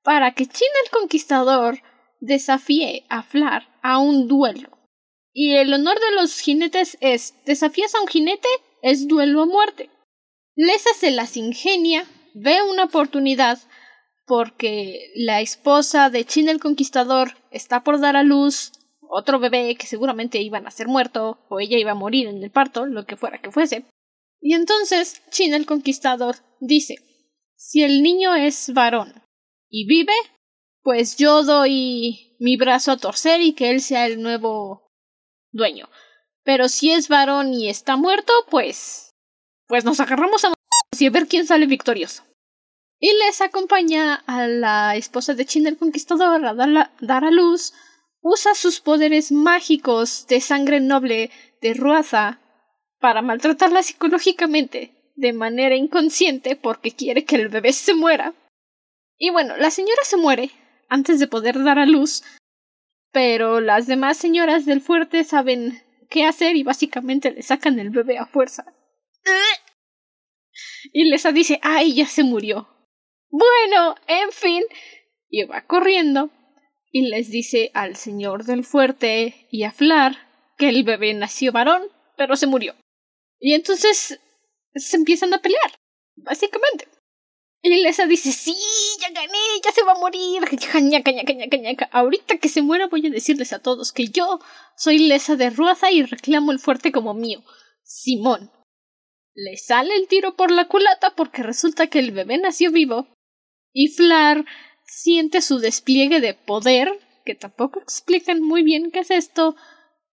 para 0.04 0.34
que 0.34 0.46
China 0.46 0.72
el 0.86 0.92
Conquistador 0.92 1.80
desafíe 2.20 3.06
a 3.10 3.24
Flar 3.24 3.68
a 3.82 4.00
un 4.00 4.28
duelo. 4.28 4.78
Y 5.34 5.54
el 5.56 5.74
honor 5.74 5.98
de 6.00 6.16
los 6.16 6.40
jinetes 6.40 6.98
es 7.00 7.36
desafías 7.46 7.96
a 7.96 8.02
un 8.02 8.08
jinete 8.08 8.50
es 8.82 9.08
duelo 9.08 9.44
a 9.44 9.46
muerte. 9.46 9.90
Lesa 10.56 10.90
se 10.94 11.12
las 11.12 11.38
ingenia, 11.38 12.06
ve 12.34 12.62
una 12.62 12.86
oportunidad 12.86 13.60
porque 14.26 15.12
la 15.16 15.42
esposa 15.42 16.10
de 16.10 16.26
China 16.26 16.52
el 16.52 16.60
Conquistador 16.60 17.38
está 17.52 17.84
por 17.84 18.00
dar 18.00 18.16
a 18.16 18.24
luz 18.24 18.72
otro 19.02 19.40
bebé 19.40 19.76
que 19.76 19.88
seguramente 19.88 20.40
iba 20.40 20.58
a 20.58 20.62
nacer 20.62 20.88
muerto 20.88 21.40
o 21.50 21.60
ella 21.60 21.78
iba 21.78 21.92
a 21.92 21.96
morir 21.96 22.28
en 22.28 22.42
el 22.42 22.52
parto, 22.52 22.86
lo 22.86 23.06
que 23.06 23.18
fuera 23.18 23.42
que 23.42 23.52
fuese. 23.52 23.86
Y 24.40 24.54
entonces 24.54 25.22
China 25.30 25.58
el 25.58 25.66
Conquistador 25.66 26.38
dice, 26.60 26.96
si 27.56 27.84
el 27.84 28.02
niño 28.02 28.34
es 28.36 28.74
varón 28.74 29.22
y 29.70 29.86
vive, 29.86 30.14
pues 30.82 31.18
yo 31.18 31.44
doy 31.44 32.36
mi 32.40 32.58
brazo 32.58 32.92
a 32.92 32.98
torcer 32.98 33.42
y 33.42 33.54
que 33.54 33.70
él 33.70 33.82
sea 33.82 34.08
el 34.08 34.22
nuevo 34.22 34.90
dueño. 35.52 35.90
Pero 36.44 36.70
si 36.70 36.92
es 36.92 37.08
varón 37.08 37.54
y 37.54 37.70
está 37.70 37.98
muerto, 37.98 38.34
pues... 38.50 39.11
pues 39.72 39.86
nos 39.86 40.02
agarramos 40.02 40.44
a 40.44 40.52
y 41.00 41.08
a 41.08 41.10
ver 41.12 41.30
quién 41.30 41.48
sale 41.48 41.66
victorioso. 41.66 42.24
Y 43.00 43.10
les 43.14 43.40
acompaña 43.40 44.16
a 44.28 44.46
la 44.46 44.98
esposa 44.98 45.34
de 45.34 45.46
China 45.46 45.70
el 45.70 45.78
Conquistador 45.78 46.46
a 46.46 46.54
dar 46.54 47.24
a 47.24 47.32
luz 47.32 47.74
usa 48.20 48.54
sus 48.54 48.82
poderes 48.82 49.32
mágicos 49.32 50.28
de 50.28 50.42
sangre 50.42 50.82
noble 50.82 51.32
de 51.62 51.74
Ruaza 51.74 52.42
para 53.00 53.22
maltratarla 53.22 53.82
psicológicamente 53.82 55.14
de 55.16 55.32
manera 55.32 55.78
inconsciente 55.78 56.58
porque 56.58 56.92
quiere 56.92 57.24
que 57.24 57.38
el 57.38 57.48
bebé 57.48 57.72
se 57.72 57.94
muera. 57.94 58.34
Y 59.18 59.30
bueno, 59.30 59.56
la 59.56 59.72
señora 59.72 60.04
se 60.04 60.18
muere 60.18 60.52
antes 60.90 61.18
de 61.18 61.28
poder 61.28 61.64
dar 61.64 61.80
a 61.80 61.86
luz, 61.86 62.24
pero 63.14 63.62
las 63.62 63.88
demás 63.88 64.18
señoras 64.18 64.66
del 64.66 64.82
fuerte 64.82 65.24
saben 65.24 65.82
qué 66.10 66.26
hacer 66.26 66.58
y 66.58 66.64
básicamente 66.64 67.32
le 67.32 67.42
sacan 67.42 67.80
el 67.80 67.90
bebé 67.90 68.18
a 68.18 68.26
fuerza. 68.26 68.66
Y 70.94 71.06
Lesa 71.06 71.32
dice, 71.32 71.60
ay, 71.62 71.94
ya 71.94 72.06
se 72.06 72.24
murió. 72.24 72.68
Bueno, 73.30 73.96
en 74.08 74.32
fin, 74.32 74.64
y 75.30 75.46
va 75.46 75.66
corriendo 75.66 76.30
y 76.92 77.08
les 77.08 77.30
dice 77.30 77.72
al 77.74 77.96
señor 77.96 78.44
del 78.44 78.66
fuerte 78.66 79.48
y 79.50 79.64
a 79.64 79.72
Flar 79.72 80.18
que 80.58 80.70
el 80.70 80.84
bebé 80.84 81.14
nació 81.14 81.52
varón, 81.52 81.84
pero 82.18 82.36
se 82.36 82.48
murió. 82.48 82.76
Y 83.40 83.54
entonces 83.54 84.20
se 84.76 84.98
empiezan 84.98 85.34
a 85.34 85.42
pelear, 85.42 85.72
básicamente. 86.16 86.88
Y 87.64 87.82
Lesa 87.82 88.08
dice, 88.08 88.32
sí, 88.32 88.56
ya 89.00 89.10
gané, 89.12 89.38
ya 89.64 89.72
se 89.72 89.84
va 89.84 89.94
a 89.94 90.00
morir. 90.00 90.44
Ahorita 91.92 92.38
que 92.38 92.50
se 92.50 92.62
muera 92.62 92.88
voy 92.88 93.06
a 93.06 93.10
decirles 93.12 93.54
a 93.54 93.60
todos 93.60 93.94
que 93.94 94.08
yo 94.08 94.40
soy 94.76 94.98
Lesa 94.98 95.36
de 95.36 95.52
Ruaza 95.52 95.92
y 95.92 96.04
reclamo 96.04 96.52
el 96.52 96.60
fuerte 96.60 96.92
como 96.92 97.14
mío. 97.14 97.44
Simón. 97.84 98.52
Le 99.34 99.58
sale 99.58 99.96
el 99.96 100.08
tiro 100.08 100.36
por 100.36 100.52
la 100.52 100.68
culata 100.68 101.16
porque 101.16 101.44
resulta 101.44 101.88
que 101.88 102.00
el 102.00 102.12
bebé 102.12 102.38
nació 102.38 102.72
vivo. 102.72 103.08
Y 103.74 103.88
Flar 103.88 104.46
siente 104.86 105.42
su 105.42 105.60
despliegue 105.60 106.20
de 106.20 106.34
poder, 106.34 106.92
que 107.26 107.36
tampoco 107.36 107.80
explican 107.80 108.42
muy 108.42 108.64
bien 108.64 108.92
qué 108.92 109.00
es 109.00 109.12
esto, 109.12 109.56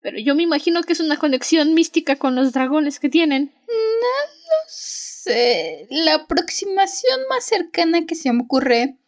pero 0.02 0.18
yo 0.18 0.34
me 0.34 0.42
imagino 0.42 0.82
que 0.82 0.94
es 0.94 1.00
una 1.00 1.16
conexión 1.16 1.74
mística 1.74 2.16
con 2.16 2.34
los 2.34 2.52
dragones 2.52 2.98
que 2.98 3.08
tienen. 3.08 3.54
No 3.68 3.74
lo 3.74 4.58
sé. 4.66 5.86
La 5.90 6.14
aproximación 6.14 7.20
más 7.28 7.44
cercana 7.44 8.04
que 8.04 8.16
se 8.16 8.32
me 8.32 8.42
ocurre. 8.42 8.98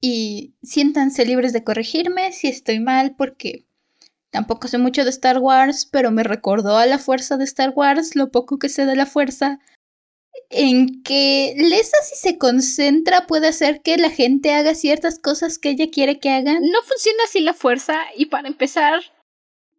Y 0.00 0.56
siéntanse 0.62 1.24
libres 1.24 1.52
de 1.52 1.62
corregirme 1.62 2.32
si 2.32 2.48
estoy 2.48 2.80
mal, 2.80 3.14
porque 3.16 3.66
tampoco 4.32 4.66
sé 4.66 4.78
mucho 4.78 5.04
de 5.04 5.10
Star 5.10 5.38
Wars, 5.38 5.86
pero 5.86 6.10
me 6.10 6.24
recordó 6.24 6.76
a 6.78 6.86
la 6.86 6.98
fuerza 6.98 7.36
de 7.36 7.44
Star 7.44 7.72
Wars, 7.76 8.16
lo 8.16 8.30
poco 8.30 8.58
que 8.58 8.68
sé 8.68 8.86
de 8.86 8.96
la 8.96 9.06
fuerza 9.06 9.60
en 10.48 11.02
que 11.02 11.54
Lesa 11.56 11.96
si 12.02 12.16
se 12.16 12.38
concentra 12.38 13.26
puede 13.26 13.48
hacer 13.48 13.82
que 13.82 13.96
la 13.98 14.10
gente 14.10 14.52
haga 14.52 14.74
ciertas 14.74 15.18
cosas 15.18 15.58
que 15.58 15.70
ella 15.70 15.90
quiere 15.90 16.18
que 16.18 16.30
hagan. 16.30 16.62
No 16.62 16.82
funciona 16.82 17.18
así 17.24 17.40
la 17.40 17.54
fuerza 17.54 18.00
y 18.16 18.26
para 18.26 18.48
empezar 18.48 19.00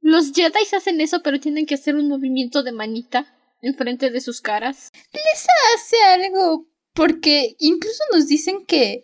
los 0.01 0.31
Jedi 0.33 0.59
hacen 0.75 1.01
eso 1.01 1.21
pero 1.23 1.39
tienen 1.39 1.65
que 1.65 1.75
hacer 1.75 1.95
un 1.95 2.07
movimiento 2.07 2.63
de 2.63 2.71
manita 2.71 3.35
enfrente 3.61 4.11
de 4.11 4.21
sus 4.21 4.41
caras. 4.41 4.91
Lesa 5.11 5.51
hace 5.75 5.97
algo 6.03 6.67
porque 6.93 7.55
incluso 7.59 8.03
nos 8.11 8.27
dicen 8.27 8.65
que 8.65 9.03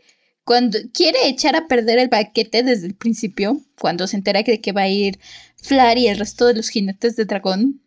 cuando 0.50 0.80
quiere 0.96 1.28
echar 1.28 1.56
a 1.56 1.68
perder 1.68 2.00
el 2.00 2.10
paquete 2.10 2.64
desde 2.64 2.88
el 2.88 2.96
principio, 2.96 3.62
cuando 3.80 4.08
se 4.08 4.18
entera 4.18 4.42
de 4.42 4.60
que 4.60 4.72
va 4.72 4.82
a 4.82 4.90
ir 4.90 5.20
Flar 5.62 6.00
y 6.00 6.08
el 6.08 6.18
resto 6.18 6.48
de 6.48 6.56
los 6.56 6.70
jinetes 6.70 7.16
de 7.16 7.26
dragón, 7.26 7.84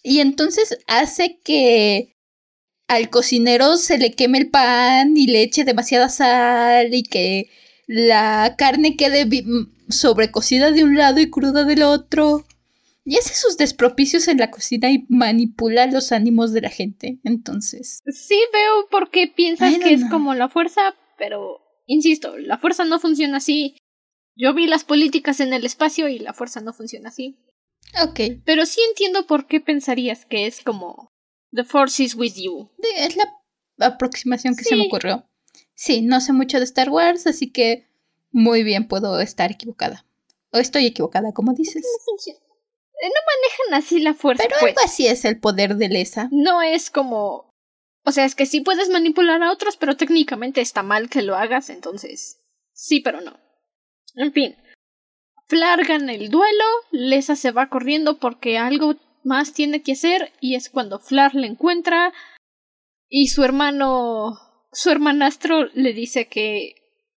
y 0.00 0.20
entonces 0.20 0.78
hace 0.86 1.40
que 1.42 2.14
al 2.86 3.10
cocinero 3.10 3.76
se 3.76 3.98
le 3.98 4.12
queme 4.12 4.38
el 4.38 4.50
pan 4.50 5.16
y 5.16 5.26
le 5.26 5.42
eche 5.42 5.64
demasiada 5.64 6.08
sal 6.10 6.94
y 6.94 7.02
que 7.02 7.50
la 7.88 8.54
carne 8.56 8.94
quede 8.94 9.28
sobrecocida 9.88 10.70
de 10.70 10.84
un 10.84 10.96
lado 10.96 11.18
y 11.18 11.28
cruda 11.28 11.64
del 11.64 11.82
otro. 11.82 12.44
Y 13.04 13.16
hace 13.16 13.34
sus 13.34 13.56
despropicios 13.56 14.28
en 14.28 14.38
la 14.38 14.52
cocina 14.52 14.92
y 14.92 15.06
manipula 15.08 15.86
los 15.86 16.12
ánimos 16.12 16.52
de 16.52 16.60
la 16.60 16.70
gente. 16.70 17.18
Entonces. 17.24 18.00
Sí 18.06 18.38
veo 18.52 18.88
por 18.92 19.10
qué 19.10 19.26
piensas 19.26 19.76
que 19.78 19.92
es 19.92 20.04
como 20.08 20.34
la 20.34 20.48
fuerza, 20.48 20.94
pero 21.18 21.59
insisto, 21.92 22.36
la 22.38 22.58
fuerza 22.58 22.84
no 22.84 22.98
funciona 22.98 23.38
así. 23.38 23.76
Yo 24.36 24.54
vi 24.54 24.66
las 24.66 24.84
políticas 24.84 25.40
en 25.40 25.52
el 25.52 25.64
espacio 25.64 26.08
y 26.08 26.18
la 26.18 26.32
fuerza 26.32 26.60
no 26.60 26.72
funciona 26.72 27.08
así. 27.08 27.38
Ok. 28.02 28.20
Pero 28.44 28.66
sí 28.66 28.80
entiendo 28.88 29.26
por 29.26 29.46
qué 29.46 29.60
pensarías 29.60 30.24
que 30.24 30.46
es 30.46 30.62
como 30.62 31.08
The 31.52 31.64
Force 31.64 32.02
is 32.02 32.14
with 32.14 32.34
you. 32.36 32.70
Es 32.96 33.16
la 33.16 33.26
aproximación 33.86 34.56
que 34.56 34.64
se 34.64 34.76
me 34.76 34.86
ocurrió. 34.86 35.26
Sí, 35.74 36.02
no 36.02 36.20
sé 36.20 36.32
mucho 36.32 36.58
de 36.58 36.64
Star 36.64 36.90
Wars, 36.90 37.26
así 37.26 37.50
que 37.50 37.88
muy 38.30 38.62
bien 38.62 38.86
puedo 38.86 39.20
estar 39.20 39.50
equivocada. 39.50 40.06
O 40.52 40.58
estoy 40.58 40.86
equivocada, 40.86 41.32
como 41.32 41.54
dices. 41.54 41.84
No 43.02 43.08
manejan 43.08 43.82
así 43.82 44.00
la 44.00 44.14
fuerza. 44.14 44.42
Pero 44.44 44.56
algo 44.56 44.74
pues. 44.74 44.86
así 44.86 45.06
es 45.06 45.24
el 45.24 45.40
poder 45.40 45.76
de 45.76 45.88
Lesa. 45.88 46.28
No 46.32 46.62
es 46.62 46.90
como. 46.90 47.49
O 48.10 48.12
sea, 48.12 48.24
es 48.24 48.34
que 48.34 48.44
sí 48.44 48.60
puedes 48.60 48.90
manipular 48.90 49.40
a 49.40 49.52
otros, 49.52 49.76
pero 49.76 49.96
técnicamente 49.96 50.60
está 50.60 50.82
mal 50.82 51.08
que 51.08 51.22
lo 51.22 51.36
hagas, 51.36 51.70
entonces. 51.70 52.42
Sí, 52.72 52.98
pero 52.98 53.20
no. 53.20 53.38
En 54.16 54.32
fin. 54.32 54.56
Flargan 55.46 56.10
el 56.10 56.28
duelo, 56.28 56.64
Lesa 56.90 57.36
se 57.36 57.52
va 57.52 57.68
corriendo 57.68 58.18
porque 58.18 58.58
algo 58.58 58.96
más 59.22 59.52
tiene 59.52 59.82
que 59.82 59.92
hacer 59.92 60.32
y 60.40 60.56
es 60.56 60.70
cuando 60.70 60.98
Flar 60.98 61.36
le 61.36 61.46
encuentra 61.46 62.12
y 63.08 63.28
su 63.28 63.44
hermano, 63.44 64.40
su 64.72 64.90
hermanastro 64.90 65.66
le 65.74 65.92
dice 65.92 66.26
que, 66.26 66.74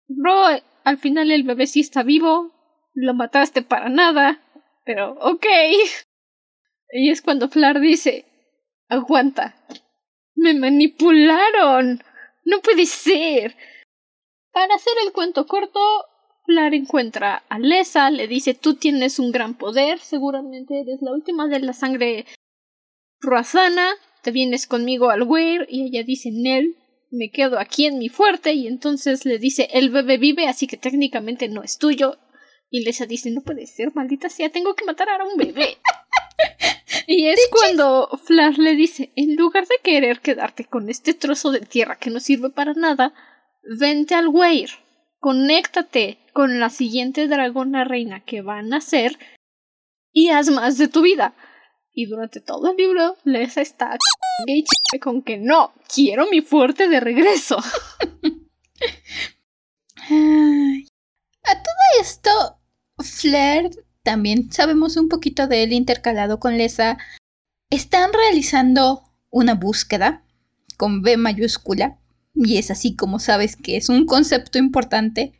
bro, 0.09 0.43
al 0.83 0.97
final 0.97 1.31
el 1.31 1.43
bebé 1.43 1.67
sí 1.67 1.79
está 1.79 2.03
vivo, 2.03 2.51
lo 2.93 3.13
mataste 3.13 3.61
para 3.61 3.87
nada, 3.87 4.41
pero 4.83 5.13
ok. 5.21 5.45
Y 6.93 7.11
es 7.11 7.21
cuando 7.21 7.47
Flar 7.47 7.79
dice, 7.79 8.25
aguanta, 8.89 9.55
Me 10.41 10.55
manipularon. 10.55 12.03
No 12.45 12.61
puede 12.61 12.87
ser. 12.87 13.55
Para 14.51 14.73
hacer 14.73 14.93
el 15.05 15.13
cuento 15.13 15.45
corto, 15.45 15.79
Flar 16.47 16.73
encuentra 16.73 17.43
a 17.47 17.59
Lesa, 17.59 18.09
le 18.09 18.27
dice 18.27 18.55
tú 18.55 18.73
tienes 18.73 19.19
un 19.19 19.31
gran 19.31 19.55
poder, 19.55 19.99
seguramente 19.99 20.81
eres 20.81 20.99
la 21.03 21.11
última 21.11 21.47
de 21.47 21.59
la 21.59 21.73
sangre 21.73 22.25
ruazana, 23.19 23.91
te 24.23 24.31
vienes 24.31 24.65
conmigo 24.65 25.11
al 25.11 25.21
Weir 25.21 25.67
y 25.69 25.85
ella 25.85 26.03
dice 26.03 26.31
Nel, 26.33 26.75
me 27.11 27.29
quedo 27.29 27.59
aquí 27.59 27.85
en 27.85 27.99
mi 27.99 28.09
fuerte 28.09 28.53
y 28.53 28.65
entonces 28.65 29.25
le 29.25 29.37
dice 29.37 29.69
el 29.73 29.91
bebé 29.91 30.17
vive 30.17 30.47
así 30.47 30.65
que 30.65 30.77
técnicamente 30.77 31.49
no 31.49 31.61
es 31.61 31.77
tuyo 31.77 32.17
y 32.71 32.83
Lesa 32.83 33.05
dice 33.05 33.29
no 33.29 33.41
puede 33.41 33.67
ser, 33.67 33.93
maldita 33.93 34.27
sea, 34.27 34.49
tengo 34.49 34.73
que 34.73 34.85
matar 34.85 35.07
a 35.09 35.23
un 35.23 35.37
bebé. 35.37 35.77
y 37.07 37.27
es 37.27 37.39
cuando 37.51 38.09
Flar 38.23 38.57
le 38.57 38.75
dice 38.75 39.11
en 39.15 39.36
lugar 39.36 39.67
de 39.67 39.75
querer 39.84 40.19
quedarte 40.19 40.65
con 40.65 40.89
este 40.89 41.13
trozo 41.13 41.51
de 41.51 41.61
tierra 41.61 41.97
que 41.97 42.09
no 42.09 42.19
sirve 42.19 42.49
para 42.49 42.73
nada, 42.73 43.13
vente 43.63 44.15
al 44.15 44.27
Weir, 44.27 44.69
conéctate 45.19 46.19
con 46.34 46.59
la 46.59 46.69
siguiente 46.69 47.27
dragona 47.27 47.84
reina 47.84 48.23
que 48.23 48.41
va 48.41 48.59
a 48.59 48.63
nacer 48.63 49.17
y 50.11 50.29
haz 50.29 50.49
más 50.49 50.77
de 50.77 50.88
tu 50.88 51.01
vida. 51.01 51.34
Y 51.93 52.05
durante 52.05 52.39
todo 52.39 52.71
el 52.71 52.77
libro, 52.77 53.17
Lesa 53.25 53.61
está 53.61 53.97
con 55.01 55.21
que 55.21 55.38
no, 55.38 55.73
quiero 55.93 56.27
mi 56.27 56.41
fuerte 56.41 56.88
de 56.88 56.99
regreso. 56.99 57.57
a 61.43 61.53
todo 61.53 61.75
esto, 61.99 62.59
Flair, 62.97 63.69
también 64.03 64.51
sabemos 64.51 64.97
un 64.97 65.09
poquito 65.09 65.47
de 65.47 65.63
él 65.63 65.73
intercalado 65.73 66.39
con 66.39 66.57
Lesa, 66.57 66.97
están 67.69 68.11
realizando 68.13 69.03
una 69.29 69.55
búsqueda 69.55 70.23
con 70.77 71.01
B 71.01 71.17
mayúscula, 71.17 71.99
y 72.33 72.57
es 72.57 72.71
así 72.71 72.95
como 72.95 73.19
sabes 73.19 73.55
que 73.55 73.77
es 73.77 73.89
un 73.89 74.05
concepto 74.05 74.57
importante. 74.57 75.33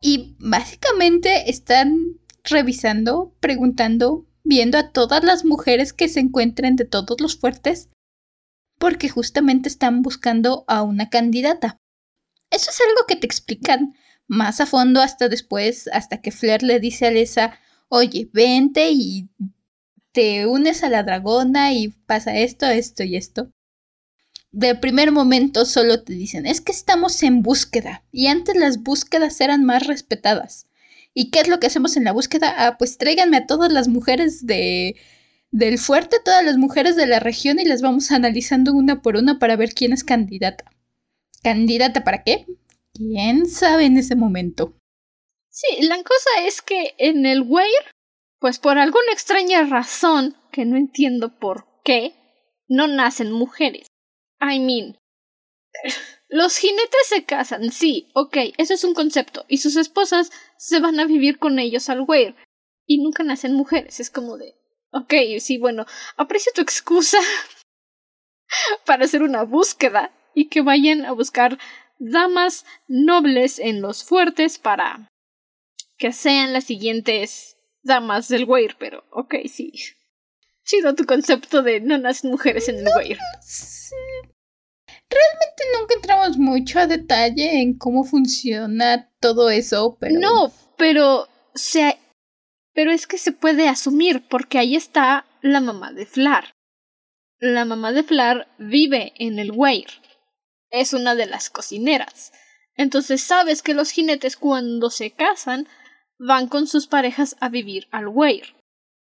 Y 0.00 0.36
básicamente 0.38 1.50
están 1.50 2.18
revisando, 2.44 3.34
preguntando 3.40 4.26
viendo 4.44 4.76
a 4.78 4.90
todas 4.90 5.24
las 5.24 5.44
mujeres 5.44 5.92
que 5.92 6.08
se 6.08 6.20
encuentren 6.20 6.76
de 6.76 6.84
todos 6.84 7.20
los 7.20 7.38
fuertes, 7.38 7.88
porque 8.78 9.08
justamente 9.08 9.68
están 9.68 10.02
buscando 10.02 10.64
a 10.68 10.82
una 10.82 11.08
candidata. 11.08 11.78
Eso 12.50 12.70
es 12.70 12.80
algo 12.80 13.06
que 13.08 13.16
te 13.16 13.26
explican 13.26 13.94
más 14.26 14.60
a 14.60 14.66
fondo 14.66 15.00
hasta 15.00 15.28
después, 15.28 15.88
hasta 15.92 16.20
que 16.20 16.30
Flair 16.30 16.62
le 16.62 16.78
dice 16.78 17.06
a 17.06 17.10
Lesa, 17.10 17.58
oye, 17.94 18.28
vente 18.32 18.90
y 18.90 19.28
te 20.12 20.46
unes 20.46 20.82
a 20.82 20.88
la 20.90 21.04
dragona 21.04 21.72
y 21.72 21.88
pasa 22.06 22.36
esto, 22.36 22.66
esto 22.66 23.04
y 23.04 23.16
esto. 23.16 23.50
De 24.50 24.74
primer 24.74 25.12
momento 25.12 25.64
solo 25.64 26.02
te 26.02 26.12
dicen, 26.12 26.46
es 26.46 26.60
que 26.60 26.72
estamos 26.72 27.22
en 27.22 27.42
búsqueda, 27.42 28.04
y 28.12 28.26
antes 28.28 28.56
las 28.56 28.82
búsquedas 28.82 29.40
eran 29.40 29.64
más 29.64 29.86
respetadas. 29.86 30.66
¿Y 31.12 31.30
qué 31.30 31.40
es 31.40 31.48
lo 31.48 31.60
que 31.60 31.68
hacemos 31.68 31.96
en 31.96 32.04
la 32.04 32.12
búsqueda? 32.12 32.54
Ah, 32.56 32.76
pues 32.78 32.98
tráiganme 32.98 33.36
a 33.38 33.46
todas 33.46 33.72
las 33.72 33.88
mujeres 33.88 34.46
de 34.46 34.96
del 35.52 35.78
fuerte, 35.78 36.16
todas 36.24 36.44
las 36.44 36.56
mujeres 36.56 36.96
de 36.96 37.06
la 37.06 37.20
región 37.20 37.60
y 37.60 37.64
las 37.64 37.80
vamos 37.80 38.10
analizando 38.10 38.72
una 38.72 39.02
por 39.02 39.16
una 39.16 39.38
para 39.38 39.54
ver 39.54 39.72
quién 39.72 39.92
es 39.92 40.02
candidata. 40.02 40.64
¿Candidata 41.44 42.02
para 42.02 42.24
qué? 42.24 42.46
¿Quién 42.92 43.46
sabe 43.46 43.84
en 43.86 43.96
ese 43.98 44.16
momento? 44.16 44.74
Sí, 45.54 45.82
la 45.82 46.02
cosa 46.02 46.30
es 46.40 46.62
que 46.62 46.96
en 46.98 47.26
el 47.26 47.42
Weir, 47.42 47.70
pues 48.40 48.58
por 48.58 48.76
alguna 48.76 49.12
extraña 49.12 49.62
razón, 49.62 50.36
que 50.50 50.64
no 50.64 50.76
entiendo 50.76 51.38
por 51.38 51.68
qué, 51.84 52.12
no 52.66 52.88
nacen 52.88 53.30
mujeres. 53.30 53.86
I 54.40 54.58
mean, 54.58 54.98
los 56.26 56.56
jinetes 56.56 57.06
se 57.06 57.24
casan, 57.24 57.70
sí, 57.70 58.10
ok, 58.14 58.36
eso 58.58 58.74
es 58.74 58.82
un 58.82 58.94
concepto, 58.94 59.44
y 59.46 59.58
sus 59.58 59.76
esposas 59.76 60.32
se 60.58 60.80
van 60.80 60.98
a 60.98 61.06
vivir 61.06 61.38
con 61.38 61.60
ellos 61.60 61.88
al 61.88 62.00
Weir. 62.00 62.34
Y 62.84 63.00
nunca 63.00 63.22
nacen 63.22 63.54
mujeres, 63.54 64.00
es 64.00 64.10
como 64.10 64.36
de, 64.36 64.56
ok, 64.90 65.14
sí, 65.38 65.58
bueno, 65.58 65.86
aprecio 66.16 66.50
tu 66.52 66.62
excusa 66.62 67.18
para 68.86 69.04
hacer 69.04 69.22
una 69.22 69.44
búsqueda 69.44 70.10
y 70.34 70.48
que 70.48 70.62
vayan 70.62 71.04
a 71.04 71.12
buscar 71.12 71.60
damas 72.00 72.66
nobles 72.88 73.60
en 73.60 73.80
los 73.80 74.02
fuertes 74.02 74.58
para 74.58 75.08
que 75.96 76.12
sean 76.12 76.52
las 76.52 76.64
siguientes 76.64 77.56
damas 77.82 78.28
del 78.28 78.44
Weir, 78.44 78.76
pero 78.78 79.04
ok, 79.10 79.34
sí. 79.48 79.72
Chido 80.64 80.94
tu 80.94 81.04
concepto 81.04 81.62
de 81.62 81.80
no 81.80 81.98
nacen 81.98 82.30
mujeres 82.30 82.68
en 82.68 82.78
el 82.78 82.88
Weir. 82.96 83.18
Realmente 85.10 85.62
nunca 85.78 85.94
entramos 85.94 86.38
mucho 86.38 86.80
a 86.80 86.86
detalle 86.86 87.60
en 87.60 87.76
cómo 87.76 88.04
funciona 88.04 89.10
todo 89.20 89.50
eso, 89.50 89.96
pero. 90.00 90.18
No, 90.18 90.52
pero. 90.76 91.28
Se... 91.54 91.98
Pero 92.72 92.90
es 92.90 93.06
que 93.06 93.18
se 93.18 93.30
puede 93.30 93.68
asumir, 93.68 94.26
porque 94.28 94.58
ahí 94.58 94.74
está 94.74 95.26
la 95.42 95.60
mamá 95.60 95.92
de 95.92 96.06
Flar. 96.06 96.54
La 97.38 97.64
mamá 97.64 97.92
de 97.92 98.02
Flar 98.02 98.48
vive 98.58 99.12
en 99.16 99.38
el 99.38 99.52
Weir. 99.52 99.86
Es 100.70 100.92
una 100.92 101.14
de 101.14 101.26
las 101.26 101.50
cocineras. 101.50 102.32
Entonces 102.76 103.22
sabes 103.22 103.62
que 103.62 103.74
los 103.74 103.90
jinetes 103.90 104.36
cuando 104.36 104.90
se 104.90 105.12
casan 105.12 105.68
van 106.26 106.48
con 106.48 106.66
sus 106.66 106.86
parejas 106.86 107.36
a 107.40 107.48
vivir 107.48 107.86
al 107.90 108.08
Weir. 108.08 108.54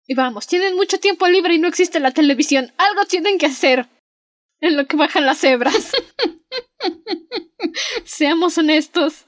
Y 0.05 0.15
vamos, 0.15 0.47
tienen 0.47 0.76
mucho 0.76 0.99
tiempo 0.99 1.28
libre 1.28 1.55
y 1.55 1.59
no 1.59 1.67
existe 1.67 1.99
la 1.99 2.11
televisión. 2.11 2.71
Algo 2.78 3.05
tienen 3.05 3.38
que 3.38 3.45
hacer 3.45 3.88
en 4.59 4.76
lo 4.76 4.86
que 4.88 4.97
bajan 4.97 5.26
las 5.26 5.39
cebras. 5.39 5.93
Seamos 8.03 8.57
honestos. 8.57 9.26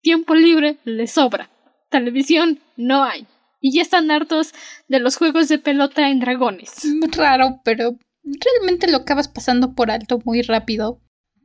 Tiempo 0.00 0.34
libre 0.34 0.78
les 0.84 1.12
sobra. 1.12 1.50
Televisión 1.90 2.60
no 2.76 3.04
hay. 3.04 3.26
Y 3.60 3.76
ya 3.76 3.82
están 3.82 4.10
hartos 4.10 4.52
de 4.88 5.00
los 5.00 5.16
juegos 5.16 5.48
de 5.48 5.58
pelota 5.58 6.08
en 6.08 6.20
dragones. 6.20 6.72
Raro, 7.12 7.60
pero 7.64 7.98
realmente 8.22 8.90
lo 8.90 8.98
acabas 8.98 9.28
pasando 9.28 9.74
por 9.74 9.90
alto 9.90 10.20
muy 10.24 10.42
rápido. 10.42 11.00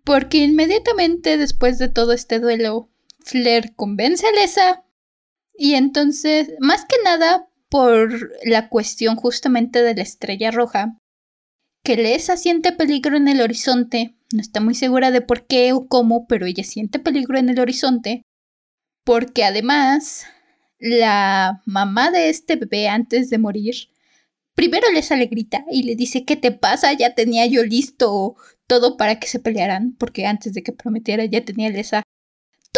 Porque 0.06 0.40
inmediatamente 0.40 1.38
después 1.38 1.78
de 1.78 1.90
todo 1.90 2.14
este 2.14 2.40
duelo, 2.40 2.90
Flair 3.26 3.76
convence 3.76 4.26
a 4.26 4.32
Lesa. 4.32 4.84
Y 5.62 5.76
entonces, 5.76 6.54
más 6.62 6.86
que 6.86 6.96
nada 7.04 7.50
por 7.70 8.32
la 8.46 8.70
cuestión 8.70 9.18
justamente 9.18 9.84
de 9.84 9.94
la 9.94 10.04
estrella 10.04 10.52
roja, 10.52 10.98
que 11.84 11.98
Lesa 11.98 12.38
siente 12.38 12.72
peligro 12.72 13.18
en 13.18 13.28
el 13.28 13.42
horizonte, 13.42 14.16
no 14.34 14.40
está 14.40 14.62
muy 14.62 14.74
segura 14.74 15.12
de 15.12 15.20
por 15.20 15.48
qué 15.48 15.74
o 15.74 15.86
cómo, 15.90 16.28
pero 16.28 16.46
ella 16.46 16.64
siente 16.64 16.98
peligro 16.98 17.38
en 17.38 17.50
el 17.50 17.60
horizonte, 17.60 18.22
porque 19.04 19.44
además 19.44 20.26
la 20.80 21.62
mamá 21.66 22.10
de 22.10 22.30
este 22.30 22.56
bebé 22.56 22.88
antes 22.88 23.30
de 23.30 23.38
morir, 23.38 23.76
primero 24.56 24.90
Lesa 24.94 25.18
le 25.18 25.26
grita 25.26 25.66
y 25.70 25.84
le 25.84 25.98
dice, 25.98 26.24
¿qué 26.24 26.38
te 26.38 26.54
pasa? 26.54 26.94
Ya 26.94 27.16
tenía 27.16 27.46
yo 27.48 27.66
listo 27.66 28.38
todo 28.66 28.96
para 28.96 29.20
que 29.20 29.28
se 29.28 29.40
pelearan, 29.40 29.94
porque 30.00 30.26
antes 30.26 30.54
de 30.54 30.64
que 30.64 30.72
prometiera 30.72 31.26
ya 31.26 31.44
tenía 31.44 31.70
Lesa 31.70 32.04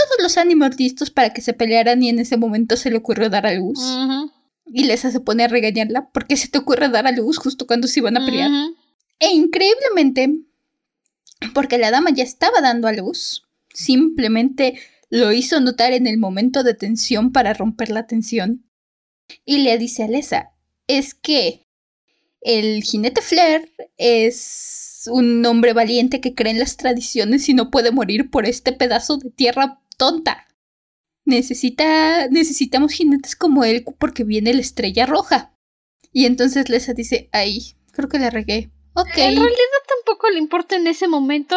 todos 0.06 0.24
los 0.24 0.38
ánimos 0.38 0.78
listos 0.78 1.10
para 1.10 1.34
que 1.34 1.42
se 1.42 1.54
pelearan 1.54 2.02
y 2.04 2.10
en 2.10 2.20
ese 2.20 2.38
momento 2.38 2.78
se 2.78 2.90
le 2.90 2.98
ocurrió 2.98 3.30
dar 3.30 3.46
a 3.46 3.54
luz. 3.54 3.80
Y 4.66 4.86
Lesa 4.86 5.12
se 5.12 5.20
pone 5.20 5.44
a 5.44 5.48
regañarla, 5.48 6.10
porque 6.12 6.38
se 6.38 6.48
te 6.48 6.58
ocurre 6.58 6.90
dar 6.90 7.08
a 7.08 7.12
luz 7.12 7.38
justo 7.38 7.68
cuando 7.68 7.88
se 7.88 8.00
iban 8.00 8.18
a 8.18 8.26
pelear? 8.26 8.50
E 9.20 9.32
increíblemente, 9.32 10.34
porque 11.54 11.78
la 11.78 11.92
dama 11.92 12.12
ya 12.12 12.24
estaba 12.24 12.62
dando 12.62 12.88
a 12.88 12.94
luz, 12.94 13.44
simplemente 13.74 14.80
lo 15.10 15.32
hizo 15.34 15.60
notar 15.60 15.94
en 15.94 16.08
el 16.08 16.18
momento 16.18 16.64
de 16.64 16.74
tensión 16.74 17.32
para 17.32 17.54
romper 17.54 17.92
la 17.92 18.08
tensión. 18.08 18.66
Y 19.46 19.60
le 19.60 19.78
dice 19.78 20.04
a 20.04 20.08
Lesa, 20.08 20.52
es 20.88 21.14
que 21.14 21.68
el 22.42 22.82
jinete 22.84 23.22
Flair 23.22 23.72
es 23.98 25.10
un 25.12 25.46
hombre 25.46 25.74
valiente 25.74 26.22
que 26.22 26.34
cree 26.34 26.54
en 26.54 26.60
las 26.60 26.78
tradiciones 26.78 27.50
y 27.50 27.54
no 27.54 27.72
puede 27.72 27.92
morir 27.92 28.30
por 28.30 28.46
este 28.46 28.72
pedazo 28.72 29.18
de 29.18 29.30
tierra 29.32 29.81
tonta. 30.02 30.48
Necesita, 31.26 32.28
necesitamos 32.30 32.92
jinetes 32.92 33.36
como 33.36 33.64
él 33.64 33.86
porque 34.00 34.24
viene 34.24 34.52
la 34.52 34.62
estrella 34.62 35.06
roja. 35.06 35.54
Y 36.12 36.26
entonces 36.26 36.70
Lesa 36.70 36.94
dice, 36.94 37.30
ay, 37.34 37.76
creo 37.92 38.10
que 38.10 38.18
le 38.18 38.32
regué. 38.32 38.72
En 38.96 39.36
realidad 39.36 39.82
tampoco 39.88 40.28
le 40.32 40.40
importa 40.40 40.76
en 40.76 40.88
ese 40.88 41.08
momento. 41.08 41.56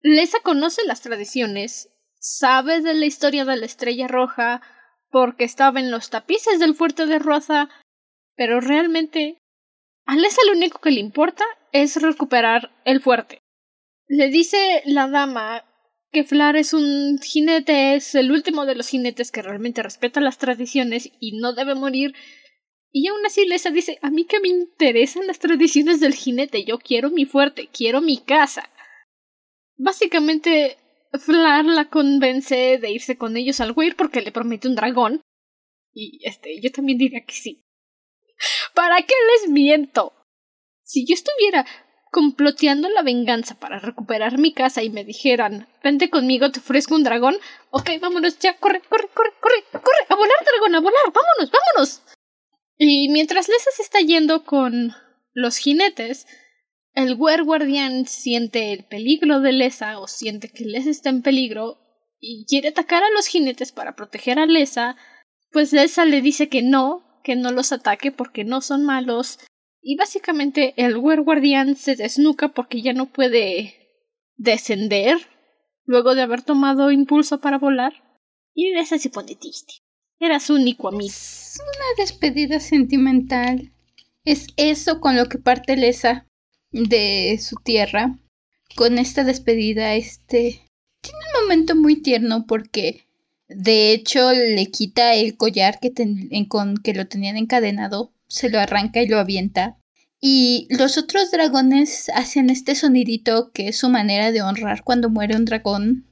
Lesa 0.00 0.38
conoce 0.42 0.80
las 0.86 1.02
tradiciones, 1.02 1.90
sabe 2.18 2.80
de 2.80 2.94
la 2.94 3.04
historia 3.04 3.44
de 3.44 3.56
la 3.58 3.66
estrella 3.66 4.08
roja, 4.08 4.62
porque 5.10 5.44
estaba 5.44 5.78
en 5.78 5.90
los 5.90 6.08
tapices 6.08 6.58
del 6.58 6.74
fuerte 6.74 7.04
de 7.04 7.18
Rosa, 7.18 7.68
pero 8.34 8.62
realmente 8.62 9.42
a 10.06 10.16
Lesa 10.16 10.40
lo 10.46 10.52
único 10.56 10.80
que 10.80 10.90
le 10.90 11.00
importa 11.00 11.44
es 11.72 12.00
recuperar 12.00 12.72
el 12.86 13.02
fuerte. 13.02 13.42
Le 14.08 14.28
dice 14.28 14.82
la 14.86 15.06
dama 15.06 15.66
que 16.12 16.24
Flar 16.24 16.56
es 16.56 16.74
un 16.74 17.18
jinete, 17.18 17.94
es 17.94 18.14
el 18.14 18.30
último 18.30 18.66
de 18.66 18.74
los 18.74 18.88
jinetes 18.88 19.32
que 19.32 19.42
realmente 19.42 19.82
respeta 19.82 20.20
las 20.20 20.38
tradiciones 20.38 21.10
y 21.18 21.38
no 21.38 21.54
debe 21.54 21.74
morir, 21.74 22.14
Y 22.94 23.08
aún 23.08 23.24
así 23.24 23.46
Lesa 23.46 23.70
dice, 23.70 23.98
a 24.02 24.10
mí 24.10 24.26
que 24.26 24.38
me 24.40 24.48
interesan 24.48 25.26
las 25.26 25.38
tradiciones 25.38 25.98
del 26.00 26.14
jinete, 26.14 26.64
yo 26.64 26.78
quiero 26.78 27.08
mi 27.08 27.24
fuerte, 27.24 27.70
quiero 27.72 28.02
mi 28.02 28.18
casa. 28.18 28.68
Básicamente, 29.78 30.76
Flar 31.18 31.64
la 31.64 31.88
convence 31.88 32.78
de 32.78 32.90
irse 32.90 33.16
con 33.16 33.36
ellos 33.36 33.60
al 33.60 33.72
Weir 33.72 33.96
porque 33.96 34.20
le 34.20 34.32
promete 34.32 34.68
un 34.68 34.74
dragón. 34.74 35.22
Y 35.94 36.20
este, 36.26 36.60
yo 36.60 36.70
también 36.70 36.98
diría 36.98 37.24
que 37.24 37.34
sí. 37.34 37.64
¿Para 38.74 38.98
qué 39.02 39.14
les 39.32 39.50
miento? 39.50 40.12
Si 40.82 41.06
yo 41.06 41.14
estuviera 41.14 41.66
comploteando 42.12 42.90
la 42.90 43.02
venganza 43.02 43.58
para 43.58 43.78
recuperar 43.78 44.38
mi 44.38 44.52
casa 44.52 44.82
y 44.82 44.90
me 44.90 45.02
dijeran, 45.02 45.66
vente 45.82 46.10
conmigo, 46.10 46.52
te 46.52 46.60
ofrezco 46.60 46.94
un 46.94 47.04
dragón, 47.04 47.36
ok, 47.70 47.88
vámonos 48.02 48.38
ya, 48.38 48.58
corre, 48.58 48.82
corre, 48.82 49.08
corre, 49.14 49.32
corre, 49.40 49.64
corre, 49.72 50.06
a 50.10 50.14
volar, 50.14 50.36
dragón, 50.44 50.74
a 50.74 50.80
volar, 50.80 51.02
vámonos, 51.06 51.50
vámonos. 51.50 52.02
Y 52.76 53.08
mientras 53.08 53.48
Lesa 53.48 53.70
se 53.74 53.80
está 53.80 54.00
yendo 54.00 54.44
con 54.44 54.94
los 55.32 55.56
jinetes, 55.56 56.26
el 56.92 57.16
Wer 57.18 57.44
Guardián 57.44 58.06
siente 58.06 58.74
el 58.74 58.84
peligro 58.84 59.40
de 59.40 59.52
Lesa 59.52 59.98
o 59.98 60.06
siente 60.06 60.50
que 60.50 60.66
Lesa 60.66 60.90
está 60.90 61.08
en 61.08 61.22
peligro 61.22 61.78
y 62.20 62.44
quiere 62.46 62.68
atacar 62.68 63.02
a 63.02 63.10
los 63.10 63.26
jinetes 63.26 63.72
para 63.72 63.96
proteger 63.96 64.38
a 64.38 64.44
Lesa, 64.44 64.96
pues 65.50 65.72
Lesa 65.72 66.04
le 66.04 66.20
dice 66.20 66.50
que 66.50 66.60
no, 66.60 67.20
que 67.24 67.36
no 67.36 67.52
los 67.52 67.72
ataque 67.72 68.12
porque 68.12 68.44
no 68.44 68.60
son 68.60 68.84
malos 68.84 69.38
y 69.82 69.96
básicamente 69.96 70.74
el 70.76 70.96
Guardián 70.98 71.74
se 71.74 71.96
desnuca 71.96 72.48
porque 72.48 72.80
ya 72.80 72.92
no 72.92 73.06
puede 73.06 73.74
descender 74.36 75.18
luego 75.84 76.14
de 76.14 76.22
haber 76.22 76.42
tomado 76.42 76.92
impulso 76.92 77.40
para 77.40 77.58
volar. 77.58 77.92
Y 78.54 78.72
Lesa 78.72 78.98
se 78.98 79.10
pone 79.10 79.34
triste. 79.34 79.74
Era 80.20 80.38
su 80.38 80.54
único 80.54 80.88
amigo. 80.88 81.06
Es 81.10 81.58
una 81.60 82.04
despedida 82.04 82.60
sentimental. 82.60 83.72
Es 84.24 84.46
eso 84.56 85.00
con 85.00 85.16
lo 85.16 85.26
que 85.28 85.38
parte 85.38 85.76
Lesa 85.76 86.28
de 86.70 87.38
su 87.40 87.56
tierra. 87.56 88.18
Con 88.76 88.98
esta 88.98 89.24
despedida, 89.24 89.94
este. 89.94 90.60
Tiene 91.00 91.18
un 91.34 91.42
momento 91.42 91.74
muy 91.74 92.00
tierno 92.00 92.46
porque. 92.46 93.04
De 93.48 93.92
hecho, 93.92 94.32
le 94.32 94.66
quita 94.70 95.14
el 95.14 95.36
collar 95.36 95.78
que, 95.80 95.92
con 96.48 96.76
que 96.78 96.94
lo 96.94 97.06
tenían 97.06 97.36
encadenado 97.36 98.12
se 98.32 98.48
lo 98.48 98.58
arranca 98.58 99.02
y 99.02 99.08
lo 99.08 99.18
avienta. 99.18 99.76
Y 100.20 100.66
los 100.70 100.96
otros 100.96 101.30
dragones 101.30 102.08
hacen 102.14 102.48
este 102.48 102.74
sonidito 102.74 103.50
que 103.52 103.68
es 103.68 103.78
su 103.78 103.90
manera 103.90 104.32
de 104.32 104.40
honrar 104.40 104.84
cuando 104.84 105.10
muere 105.10 105.36
un 105.36 105.44
dragón. 105.44 106.10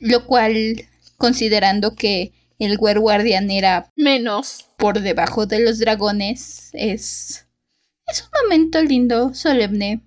Lo 0.00 0.26
cual, 0.26 0.84
considerando 1.16 1.94
que 1.94 2.32
el 2.58 2.78
Wer 2.80 2.98
Guardian 2.98 3.50
era 3.50 3.92
menos 3.94 4.66
por 4.76 5.00
debajo 5.00 5.46
de 5.46 5.60
los 5.60 5.78
dragones, 5.78 6.70
es. 6.72 7.46
Es 8.08 8.22
un 8.22 8.28
momento 8.42 8.82
lindo, 8.82 9.32
solemne. 9.34 10.00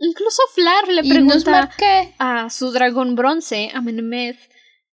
Incluso 0.00 0.42
Flar 0.54 0.88
le 0.88 1.02
pregunta 1.02 1.70
a 2.18 2.50
su 2.50 2.70
dragón 2.70 3.16
bronce, 3.16 3.70
a 3.74 3.80
Menemeth, 3.80 4.38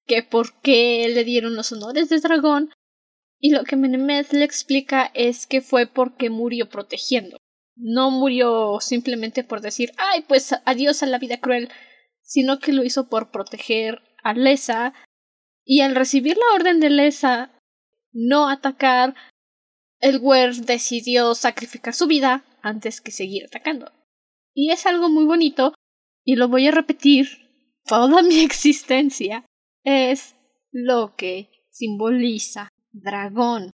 que 0.06 0.24
por 0.24 0.60
qué 0.62 1.10
le 1.14 1.24
dieron 1.24 1.56
los 1.56 1.72
honores 1.72 2.10
de 2.10 2.20
dragón 2.20 2.72
y 3.44 3.50
lo 3.50 3.66
que 3.66 3.76
Menemeth 3.76 4.32
le 4.32 4.46
explica 4.46 5.12
es 5.14 5.48
que 5.48 5.60
fue 5.60 5.86
porque 5.86 6.30
murió 6.30 6.70
protegiendo. 6.70 7.36
No 7.76 8.10
murió 8.10 8.78
simplemente 8.80 9.44
por 9.44 9.60
decir, 9.60 9.92
ay, 9.98 10.24
pues 10.30 10.56
adiós 10.64 11.04
a 11.04 11.08
la 11.08 11.20
vida 11.20 11.42
cruel, 11.42 11.68
sino 12.22 12.60
que 12.60 12.72
lo 12.72 12.86
hizo 12.86 13.10
por 13.10 13.32
proteger 13.32 14.02
a 14.24 14.34
Lesa. 14.34 14.94
Y 15.66 15.82
al 15.82 15.94
recibir 15.94 16.38
la 16.38 16.56
orden 16.56 16.80
de 16.80 16.90
Lesa 16.90 17.52
no 18.14 18.48
atacar, 18.48 19.14
el 20.00 20.20
Wer 20.22 20.56
decidió 20.56 21.36
sacrificar 21.36 21.94
su 21.94 22.08
vida 22.08 22.46
antes 22.62 23.02
que 23.02 23.12
seguir 23.12 23.44
atacando. 23.48 23.92
Y 24.54 24.72
es 24.72 24.86
algo 24.86 25.10
muy 25.10 25.26
bonito, 25.26 25.74
y 26.24 26.38
lo 26.38 26.48
voy 26.48 26.68
a 26.68 26.72
repetir 26.72 27.28
toda 27.86 28.22
mi 28.24 28.40
existencia, 28.40 29.44
es 29.84 30.34
lo 30.72 31.18
que 31.18 31.50
simboliza 31.72 32.70
dragón. 32.94 33.72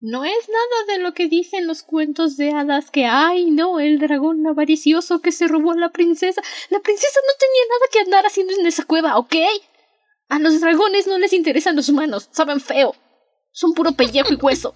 No 0.00 0.24
es 0.24 0.48
nada 0.48 0.94
de 0.94 1.02
lo 1.02 1.14
que 1.14 1.28
dicen 1.28 1.66
los 1.66 1.82
cuentos 1.82 2.36
de 2.36 2.50
hadas 2.50 2.90
que 2.90 3.06
ay 3.06 3.50
no, 3.50 3.80
el 3.80 3.98
dragón 3.98 4.46
avaricioso 4.46 5.20
que 5.20 5.32
se 5.32 5.48
robó 5.48 5.72
a 5.72 5.76
la 5.76 5.92
princesa. 5.92 6.42
La 6.68 6.80
princesa 6.80 7.20
no 7.26 7.32
tenía 7.38 7.62
nada 7.70 7.90
que 7.92 8.00
andar 8.00 8.26
haciendo 8.26 8.52
en 8.52 8.66
esa 8.66 8.84
cueva, 8.84 9.16
¿ok? 9.16 9.34
A 10.28 10.38
los 10.38 10.60
dragones 10.60 11.06
no 11.06 11.18
les 11.18 11.32
interesan 11.32 11.76
los 11.76 11.88
humanos, 11.88 12.28
saben 12.32 12.60
feo. 12.60 12.94
Son 13.52 13.72
puro 13.72 13.92
pellejo 13.92 14.32
y 14.32 14.36
hueso. 14.36 14.74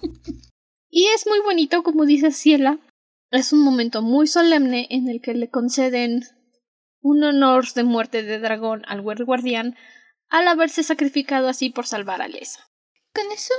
Y 0.89 1.07
es 1.07 1.27
muy 1.27 1.39
bonito, 1.41 1.83
como 1.83 2.05
dice 2.05 2.31
Ciela. 2.31 2.79
Es 3.29 3.53
un 3.53 3.59
momento 3.59 4.01
muy 4.01 4.25
solemne 4.25 4.87
en 4.89 5.09
el 5.09 5.21
que 5.21 5.33
le 5.33 5.49
conceden 5.49 6.23
un 7.01 7.23
honor 7.23 7.71
de 7.73 7.83
muerte 7.83 8.23
de 8.23 8.39
dragón 8.39 8.83
al 8.87 9.01
guardián 9.01 9.75
al 10.29 10.47
haberse 10.47 10.83
sacrificado 10.83 11.47
así 11.47 11.69
por 11.69 11.85
salvar 11.85 12.21
a 12.21 12.27
Lesa. 12.27 12.69
Con 13.13 13.31
eso 13.31 13.53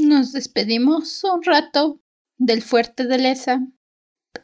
nos 0.00 0.32
despedimos 0.32 1.22
un 1.24 1.42
rato 1.42 2.00
del 2.38 2.62
fuerte 2.62 3.06
de 3.06 3.18
Lesa. 3.18 3.66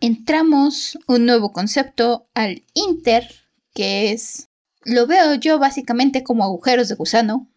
Entramos 0.01 0.99
un 1.07 1.27
nuevo 1.27 1.53
concepto 1.53 2.29
al 2.35 2.65
Inter, 2.75 3.29
que 3.75 4.13
es, 4.13 4.49
lo 4.85 5.07
veo 5.07 5.35
yo 5.35 5.59
básicamente 5.59 6.23
como 6.23 6.45
agujeros 6.45 6.89
de 6.89 6.95
gusano, 6.95 7.51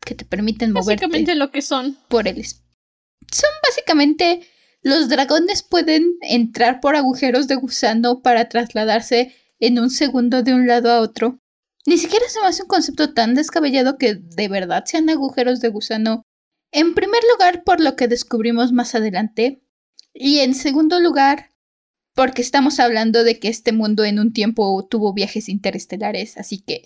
que 0.00 0.14
te 0.14 0.24
permiten 0.24 0.72
moverte. 0.72 1.06
Básicamente 1.06 1.34
lo 1.34 1.50
que 1.50 1.62
son. 1.62 1.96
Por 2.08 2.28
el... 2.28 2.44
Son 2.44 3.50
básicamente 3.62 4.46
los 4.82 5.08
dragones 5.08 5.62
pueden 5.62 6.16
entrar 6.22 6.80
por 6.80 6.96
agujeros 6.96 7.48
de 7.48 7.56
gusano 7.56 8.22
para 8.22 8.48
trasladarse 8.48 9.34
en 9.58 9.78
un 9.78 9.90
segundo 9.90 10.42
de 10.42 10.54
un 10.54 10.66
lado 10.66 10.90
a 10.90 11.00
otro. 11.00 11.38
Ni 11.86 11.98
siquiera 11.98 12.26
se 12.28 12.40
me 12.40 12.46
hace 12.46 12.62
un 12.62 12.68
concepto 12.68 13.12
tan 13.12 13.34
descabellado 13.34 13.98
que 13.98 14.14
de 14.14 14.48
verdad 14.48 14.84
sean 14.86 15.08
agujeros 15.10 15.60
de 15.60 15.68
gusano 15.68 16.24
en 16.72 16.94
primer 16.94 17.22
lugar, 17.32 17.64
por 17.64 17.80
lo 17.80 17.96
que 17.96 18.08
descubrimos 18.08 18.72
más 18.72 18.94
adelante. 18.94 19.62
Y 20.12 20.40
en 20.40 20.54
segundo 20.54 21.00
lugar, 21.00 21.50
porque 22.14 22.42
estamos 22.42 22.80
hablando 22.80 23.24
de 23.24 23.38
que 23.38 23.48
este 23.48 23.72
mundo 23.72 24.04
en 24.04 24.18
un 24.18 24.32
tiempo 24.32 24.86
tuvo 24.88 25.12
viajes 25.12 25.48
interestelares, 25.48 26.36
así 26.36 26.62
que 26.62 26.82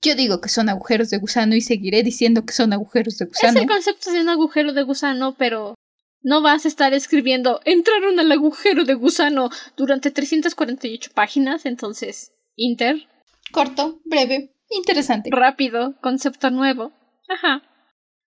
yo 0.00 0.16
digo 0.16 0.40
que 0.40 0.48
son 0.48 0.68
agujeros 0.68 1.10
de 1.10 1.18
gusano 1.18 1.54
y 1.54 1.60
seguiré 1.60 2.02
diciendo 2.02 2.44
que 2.44 2.52
son 2.52 2.72
agujeros 2.72 3.18
de 3.18 3.26
gusano. 3.26 3.58
Es 3.58 3.62
el 3.62 3.68
concepto 3.68 4.12
de 4.12 4.20
un 4.20 4.28
agujero 4.28 4.72
de 4.72 4.82
gusano, 4.82 5.34
pero 5.36 5.74
no 6.22 6.42
vas 6.42 6.64
a 6.64 6.68
estar 6.68 6.92
escribiendo 6.92 7.60
entraron 7.64 8.18
al 8.18 8.30
agujero 8.32 8.84
de 8.84 8.94
gusano 8.94 9.50
durante 9.76 10.10
348 10.10 11.10
páginas, 11.14 11.66
entonces, 11.66 12.32
Inter. 12.56 13.08
Corto, 13.52 14.00
breve, 14.04 14.54
interesante. 14.70 15.30
Rápido, 15.32 15.94
concepto 16.00 16.50
nuevo. 16.50 16.92
Ajá. 17.28 17.62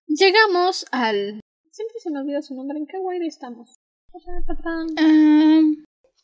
Llegamos 0.08 0.86
al. 0.92 1.40
Siempre 1.72 2.00
se 2.00 2.10
me 2.12 2.20
olvida 2.20 2.42
su 2.42 2.56
nombre. 2.56 2.78
¿En 2.78 2.88
qué 2.88 2.98
wire 2.98 3.28
estamos? 3.28 3.76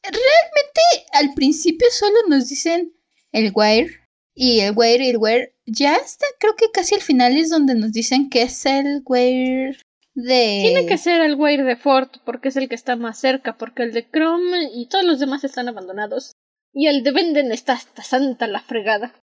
realmente 0.03 0.82
al 1.13 1.34
principio 1.34 1.88
solo 1.91 2.17
nos 2.27 2.47
dicen 2.49 2.93
el 3.32 3.51
wire 3.53 3.99
y 4.34 4.61
el 4.61 4.73
wire 4.75 5.05
y 5.05 5.09
el 5.09 5.17
wire. 5.17 5.55
Ya 5.65 5.95
está, 5.95 6.25
creo 6.39 6.55
que 6.55 6.71
casi 6.71 6.95
al 6.95 7.01
final 7.01 7.38
es 7.38 7.49
donde 7.49 7.75
nos 7.75 7.91
dicen 7.91 8.29
que 8.29 8.43
es 8.43 8.65
el 8.65 9.01
wire 9.05 9.77
de. 10.13 10.59
Tiene 10.63 10.86
que 10.86 10.97
ser 10.97 11.21
el 11.21 11.36
wire 11.36 11.63
de 11.63 11.75
Fort 11.75 12.17
porque 12.25 12.49
es 12.49 12.57
el 12.57 12.69
que 12.69 12.75
está 12.75 12.95
más 12.95 13.19
cerca, 13.19 13.57
porque 13.57 13.84
el 13.84 13.93
de 13.93 14.09
Chrome 14.09 14.69
y 14.73 14.88
todos 14.88 15.05
los 15.05 15.19
demás 15.19 15.43
están 15.43 15.67
abandonados. 15.67 16.34
Y 16.73 16.88
el 16.88 17.03
de 17.03 17.11
Venden 17.11 17.51
está 17.51 17.73
hasta 17.73 18.03
santa 18.03 18.47
la 18.47 18.61
fregada. 18.61 19.13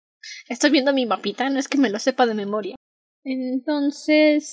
Estoy 0.48 0.70
viendo 0.70 0.92
mi 0.92 1.06
mapita, 1.06 1.48
no 1.48 1.59
es 1.59 1.68
que 1.68 1.78
me 1.78 1.90
lo 1.90 1.98
sepa 1.98 2.26
de 2.26 2.34
memoria. 2.34 2.76
Entonces, 3.31 4.49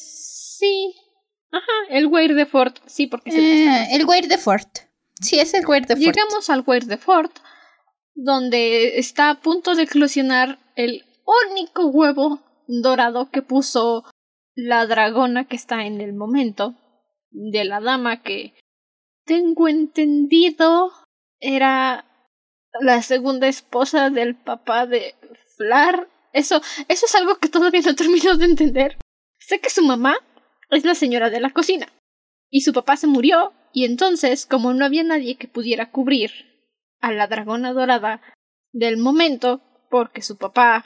sí. 0.60 0.94
Ajá, 1.52 1.72
el 1.90 2.08
Weir 2.08 2.36
de 2.36 2.46
Fort, 2.46 2.80
sí, 2.86 3.08
porque 3.08 3.30
es 3.30 3.36
el, 3.36 3.44
eh, 3.44 3.88
el 3.92 4.06
Weir 4.06 4.28
de 4.28 4.38
Fort. 4.38 4.80
Sí, 5.22 5.40
es 5.40 5.54
el 5.54 5.66
Weir 5.66 5.86
de 5.86 5.96
Fort. 5.96 6.06
Llegamos 6.06 6.50
al 6.50 6.64
Weir 6.68 6.86
de 6.86 6.98
Fort, 6.98 7.32
donde 8.14 9.00
está 9.00 9.30
a 9.30 9.40
punto 9.40 9.76
de 9.76 9.84
eclosionar 9.84 10.60
el 10.76 11.06
único 11.52 11.88
huevo 11.88 12.42
dorado 12.68 13.30
que 13.32 13.42
puso 13.42 14.04
la 14.56 14.86
dragona 14.86 15.48
que 15.48 15.56
está 15.56 15.86
en 15.86 16.02
el 16.02 16.14
momento 16.14 16.76
de 17.30 17.64
la 17.64 17.80
dama 17.80 18.22
que 18.24 18.54
tengo 19.26 19.70
entendido 19.70 20.92
era 21.40 22.06
la 22.82 23.02
segunda 23.02 23.48
esposa 23.48 24.10
del 24.10 24.36
papá 24.36 24.86
de 24.86 25.16
Flar 25.56 26.10
eso, 26.36 26.62
eso 26.90 27.06
es 27.06 27.16
algo 27.16 27.38
que 27.38 27.50
todavía 27.50 27.82
no 27.82 27.96
termino 27.96 28.36
de 28.36 28.46
entender. 28.46 28.98
Sé 29.40 29.60
que 29.60 29.70
su 29.70 29.84
mamá 29.84 30.18
es 30.70 30.84
la 30.84 30.94
señora 30.94 31.30
de 31.30 31.40
la 31.40 31.52
cocina. 31.52 31.88
Y 32.50 32.62
su 32.62 32.74
papá 32.74 32.98
se 32.98 33.08
murió, 33.08 33.54
y 33.74 33.86
entonces, 33.86 34.46
como 34.46 34.74
no 34.74 34.86
había 34.86 35.04
nadie 35.04 35.38
que 35.38 35.48
pudiera 35.48 35.92
cubrir 35.92 36.32
a 37.00 37.12
la 37.12 37.28
dragona 37.28 37.74
dorada 37.74 38.22
del 38.74 38.98
momento, 38.98 39.62
porque 39.90 40.22
su 40.22 40.38
papá, 40.38 40.86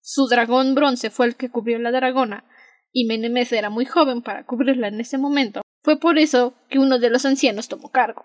su 0.00 0.26
dragón 0.26 0.74
bronce 0.74 1.10
fue 1.10 1.26
el 1.26 1.36
que 1.36 1.50
cubrió 1.50 1.78
la 1.78 1.92
dragona, 1.92 2.44
y 2.92 3.04
Menemeth 3.04 3.52
era 3.52 3.70
muy 3.70 3.84
joven 3.84 4.22
para 4.22 4.46
cubrirla 4.46 4.88
en 4.88 5.00
ese 5.00 5.18
momento, 5.18 5.60
Fue 5.82 5.98
por 5.98 6.18
eso 6.18 6.54
que 6.68 6.78
uno 6.78 6.98
de 6.98 7.08
los 7.08 7.24
ancianos 7.24 7.68
tomó 7.68 7.90
cargo. 7.90 8.24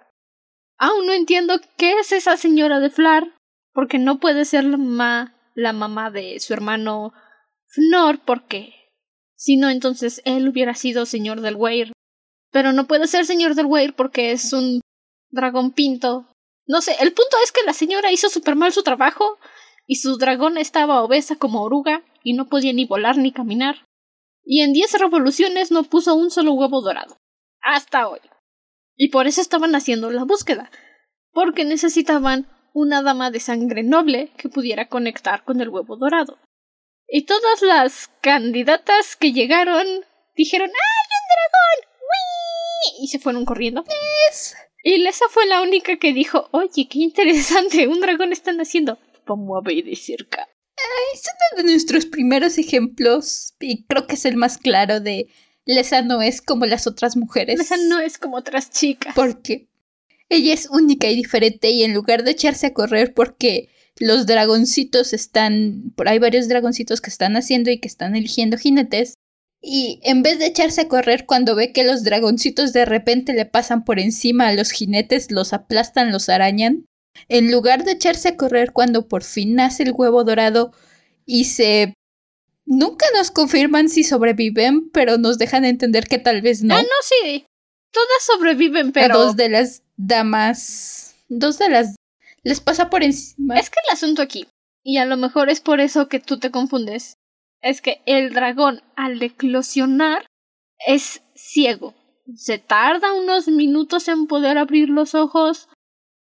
Aún 0.78 1.05
no 1.05 1.14
entiendo 1.14 1.59
qué 1.78 1.99
es 1.99 2.11
esa 2.11 2.36
señora 2.36 2.80
de 2.80 2.89
Flar, 2.89 3.36
porque 3.74 3.99
no 3.99 4.20
puede 4.20 4.45
ser 4.45 4.64
la 4.64 4.78
mamá, 4.78 5.32
la 5.54 5.74
mamá 5.74 6.12
de 6.12 6.39
su 6.39 6.54
hermano 6.54 7.14
Fnor, 7.68 8.20
porque 8.26 8.74
si 9.36 9.58
no, 9.58 9.70
entonces 9.70 10.22
él 10.26 10.47
hubiera 10.47 10.74
sido 10.74 11.06
señor 11.06 11.41
del 11.41 11.56
Weir. 11.56 11.91
Pero 12.51 12.72
no 12.72 12.88
puede 12.88 13.08
ser 13.08 13.26
señor 13.26 13.56
del 13.56 13.66
Weir 13.66 13.93
porque 13.93 14.32
es 14.32 14.54
un 14.54 14.82
dragón 15.32 15.72
pinto. 15.72 16.28
No 16.66 16.82
sé, 16.82 16.95
el 17.01 17.14
punto 17.14 17.36
es 17.43 17.51
que 17.51 17.64
la 17.66 17.74
señora 17.74 18.12
hizo 18.12 18.30
súper 18.30 18.56
mal 18.56 18.72
su 18.72 18.84
trabajo 18.84 19.38
y 19.86 19.95
su 19.95 20.18
dragón 20.18 20.58
estaba 20.58 21.04
obesa 21.04 21.36
como 21.36 21.62
oruga 21.62 22.04
y 22.24 22.34
no 22.34 22.47
podía 22.47 22.72
ni 22.74 22.86
volar 22.86 23.18
ni 23.18 23.32
caminar. 23.32 23.86
Y 24.45 24.62
en 24.62 24.72
diez 24.72 24.93
revoluciones 24.97 25.72
no 25.72 25.84
puso 25.84 26.16
un 26.16 26.32
solo 26.32 26.54
huevo 26.54 26.82
dorado. 26.82 27.18
Hasta 27.62 28.08
hoy. 28.08 28.20
Y 28.95 29.10
por 29.10 29.28
eso 29.28 29.41
estaban 29.41 29.76
haciendo 29.76 30.12
la 30.12 30.24
búsqueda. 30.24 30.70
Porque 31.32 31.66
necesitaban 31.66 32.47
una 32.74 33.01
dama 33.01 33.32
de 33.32 33.39
sangre 33.39 33.84
noble 33.84 34.32
que 34.38 34.49
pudiera 34.49 34.89
conectar 34.89 35.43
con 35.43 35.61
el 35.61 35.69
huevo 35.69 35.95
dorado. 35.95 36.39
Y 37.07 37.26
todas 37.26 37.61
las 37.61 38.09
candidatas 38.21 39.15
que 39.15 39.32
llegaron 39.32 39.86
dijeron 40.36 40.69
¡Ay, 40.69 40.74
un 40.74 41.28
dragón! 41.30 41.99
¡Wii! 42.01 43.05
Y 43.05 43.07
se 43.07 43.19
fueron 43.19 43.45
corriendo. 43.45 43.84
Y 44.84 44.97
Lesa 44.97 45.26
fue 45.30 45.45
la 45.45 45.61
única 45.61 45.97
que 45.97 46.11
dijo 46.11 46.49
Oye, 46.51 46.88
qué 46.89 46.99
interesante, 46.99 47.88
un 47.88 48.01
dragón 48.01 48.32
están 48.32 48.59
haciendo. 48.59 48.97
Vamos 49.26 49.57
a 49.57 49.65
ver 49.65 49.84
de 49.84 49.95
cerca. 49.95 50.49
Es 51.13 51.24
uno 51.24 51.63
de 51.63 51.71
nuestros 51.71 52.05
primeros 52.05 52.57
ejemplos, 52.57 53.53
y 53.59 53.86
creo 53.86 54.07
que 54.07 54.15
es 54.15 54.26
el 54.26 54.36
más 54.36 54.57
claro 54.57 54.99
de 54.99 55.28
Lesa 55.65 56.01
no 56.01 56.21
es 56.21 56.41
como 56.41 56.65
las 56.65 56.88
otras 56.88 57.15
mujeres. 57.15 57.57
Lesa 57.57 57.78
no 57.78 57.99
es 57.99 58.17
como 58.17 58.38
otras 58.38 58.69
chicas. 58.71 59.13
Porque 59.15 59.69
ella 60.34 60.53
es 60.53 60.69
única 60.69 61.09
y 61.09 61.15
diferente 61.15 61.69
y 61.69 61.84
en 61.84 61.93
lugar 61.93 62.23
de 62.23 62.31
echarse 62.31 62.67
a 62.67 62.73
correr 62.73 63.13
porque 63.13 63.69
los 63.99 64.25
dragoncitos 64.25 65.13
están, 65.13 65.93
hay 66.05 66.19
varios 66.19 66.47
dragoncitos 66.47 67.01
que 67.01 67.09
están 67.09 67.36
haciendo 67.36 67.69
y 67.71 67.79
que 67.79 67.88
están 67.88 68.15
eligiendo 68.15 68.57
jinetes, 68.57 69.15
y 69.65 70.01
en 70.03 70.23
vez 70.23 70.39
de 70.39 70.47
echarse 70.47 70.81
a 70.81 70.88
correr 70.89 71.25
cuando 71.25 71.55
ve 71.55 71.71
que 71.71 71.86
los 71.86 72.03
dragoncitos 72.03 72.73
de 72.73 72.84
repente 72.84 73.34
le 73.34 73.45
pasan 73.45 73.86
por 73.86 73.97
encima 73.97 74.49
a 74.49 74.53
los 74.53 74.71
jinetes, 74.71 75.31
los 75.31 75.53
aplastan, 75.53 76.11
los 76.11 76.27
arañan, 76.27 76.86
en 77.29 77.49
lugar 77.49 77.86
de 77.86 77.93
echarse 77.93 78.29
a 78.29 78.36
correr 78.36 78.73
cuando 78.73 79.07
por 79.07 79.23
fin 79.23 79.55
nace 79.55 79.84
el 79.84 79.93
huevo 79.93 80.23
dorado 80.23 80.73
y 81.25 81.45
se... 81.45 81.93
Nunca 82.65 83.05
nos 83.15 83.31
confirman 83.31 83.89
si 83.89 84.03
sobreviven, 84.03 84.89
pero 84.91 85.17
nos 85.17 85.38
dejan 85.38 85.65
entender 85.65 86.07
que 86.07 86.17
tal 86.17 86.41
vez 86.41 86.63
no. 86.63 86.75
Ah, 86.75 86.81
no, 86.81 86.88
sí. 87.01 87.45
Todas 87.93 88.23
sobreviven, 88.25 88.91
pero... 88.91 89.17
dos 89.17 89.35
de 89.35 89.49
las 89.49 89.83
damas... 89.95 91.15
Dos 91.29 91.57
de 91.59 91.69
las... 91.69 91.95
Les 92.43 92.59
pasa 92.59 92.89
por 92.89 93.03
encima. 93.03 93.55
Es 93.57 93.69
que 93.69 93.79
el 93.87 93.93
asunto 93.93 94.21
aquí, 94.21 94.47
y 94.83 94.97
a 94.97 95.05
lo 95.05 95.15
mejor 95.15 95.49
es 95.49 95.61
por 95.61 95.79
eso 95.79 96.09
que 96.09 96.19
tú 96.19 96.39
te 96.39 96.51
confundes, 96.51 97.15
es 97.61 97.81
que 97.81 98.01
el 98.05 98.33
dragón 98.33 98.81
al 98.95 99.21
eclosionar 99.21 100.25
es 100.85 101.21
ciego. 101.35 101.93
Se 102.35 102.57
tarda 102.57 103.13
unos 103.13 103.47
minutos 103.47 104.07
en 104.07 104.27
poder 104.27 104.57
abrir 104.57 104.89
los 104.89 105.15
ojos, 105.15 105.69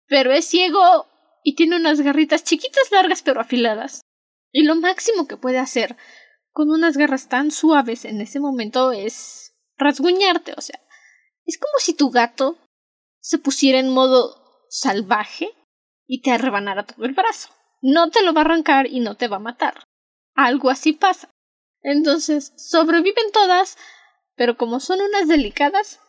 pero 0.07 0.33
es 0.33 0.45
ciego 0.45 1.07
y 1.43 1.55
tiene 1.55 1.77
unas 1.77 2.01
garritas 2.01 2.45
chiquitas, 2.45 2.91
largas 2.93 3.23
pero 3.23 3.41
afiladas. 3.41 4.03
Y 4.53 4.63
lo 4.63 4.77
máximo 4.77 5.27
que 5.27 5.37
puede 5.37 5.59
hacer 5.59 5.97
con 6.53 6.71
unas 6.71 6.97
garras 6.97 7.29
tan 7.29 7.51
suaves 7.51 8.05
en 8.05 8.21
ese 8.21 8.41
momento 8.41 8.93
es 8.93 9.55
rasguñarte, 9.77 10.55
o 10.57 10.61
sea, 10.61 10.81
es 11.47 11.59
como 11.59 11.79
si 11.79 11.95
tu 11.95 12.11
gato 12.11 12.59
se 13.21 13.39
pusiera 13.39 13.79
en 13.79 13.89
modo 13.89 14.67
salvaje 14.69 15.55
y 16.07 16.23
te 16.23 16.33
arrebanara 16.33 16.85
todo 16.85 17.05
el 17.07 17.15
brazo. 17.15 17.49
No 17.83 18.11
te 18.11 18.23
lo 18.23 18.35
va 18.35 18.43
a 18.43 18.45
arrancar 18.45 18.87
y 18.87 19.01
no 19.01 19.17
te 19.17 19.29
va 19.29 19.37
a 19.37 19.41
matar. 19.41 19.85
Algo 20.35 20.71
así 20.71 20.93
pasa. 20.93 21.31
Entonces, 21.83 22.53
sobreviven 22.57 23.31
todas, 23.33 23.77
pero 24.35 24.57
como 24.57 24.81
son 24.81 25.01
unas 25.01 25.29
delicadas, 25.29 26.01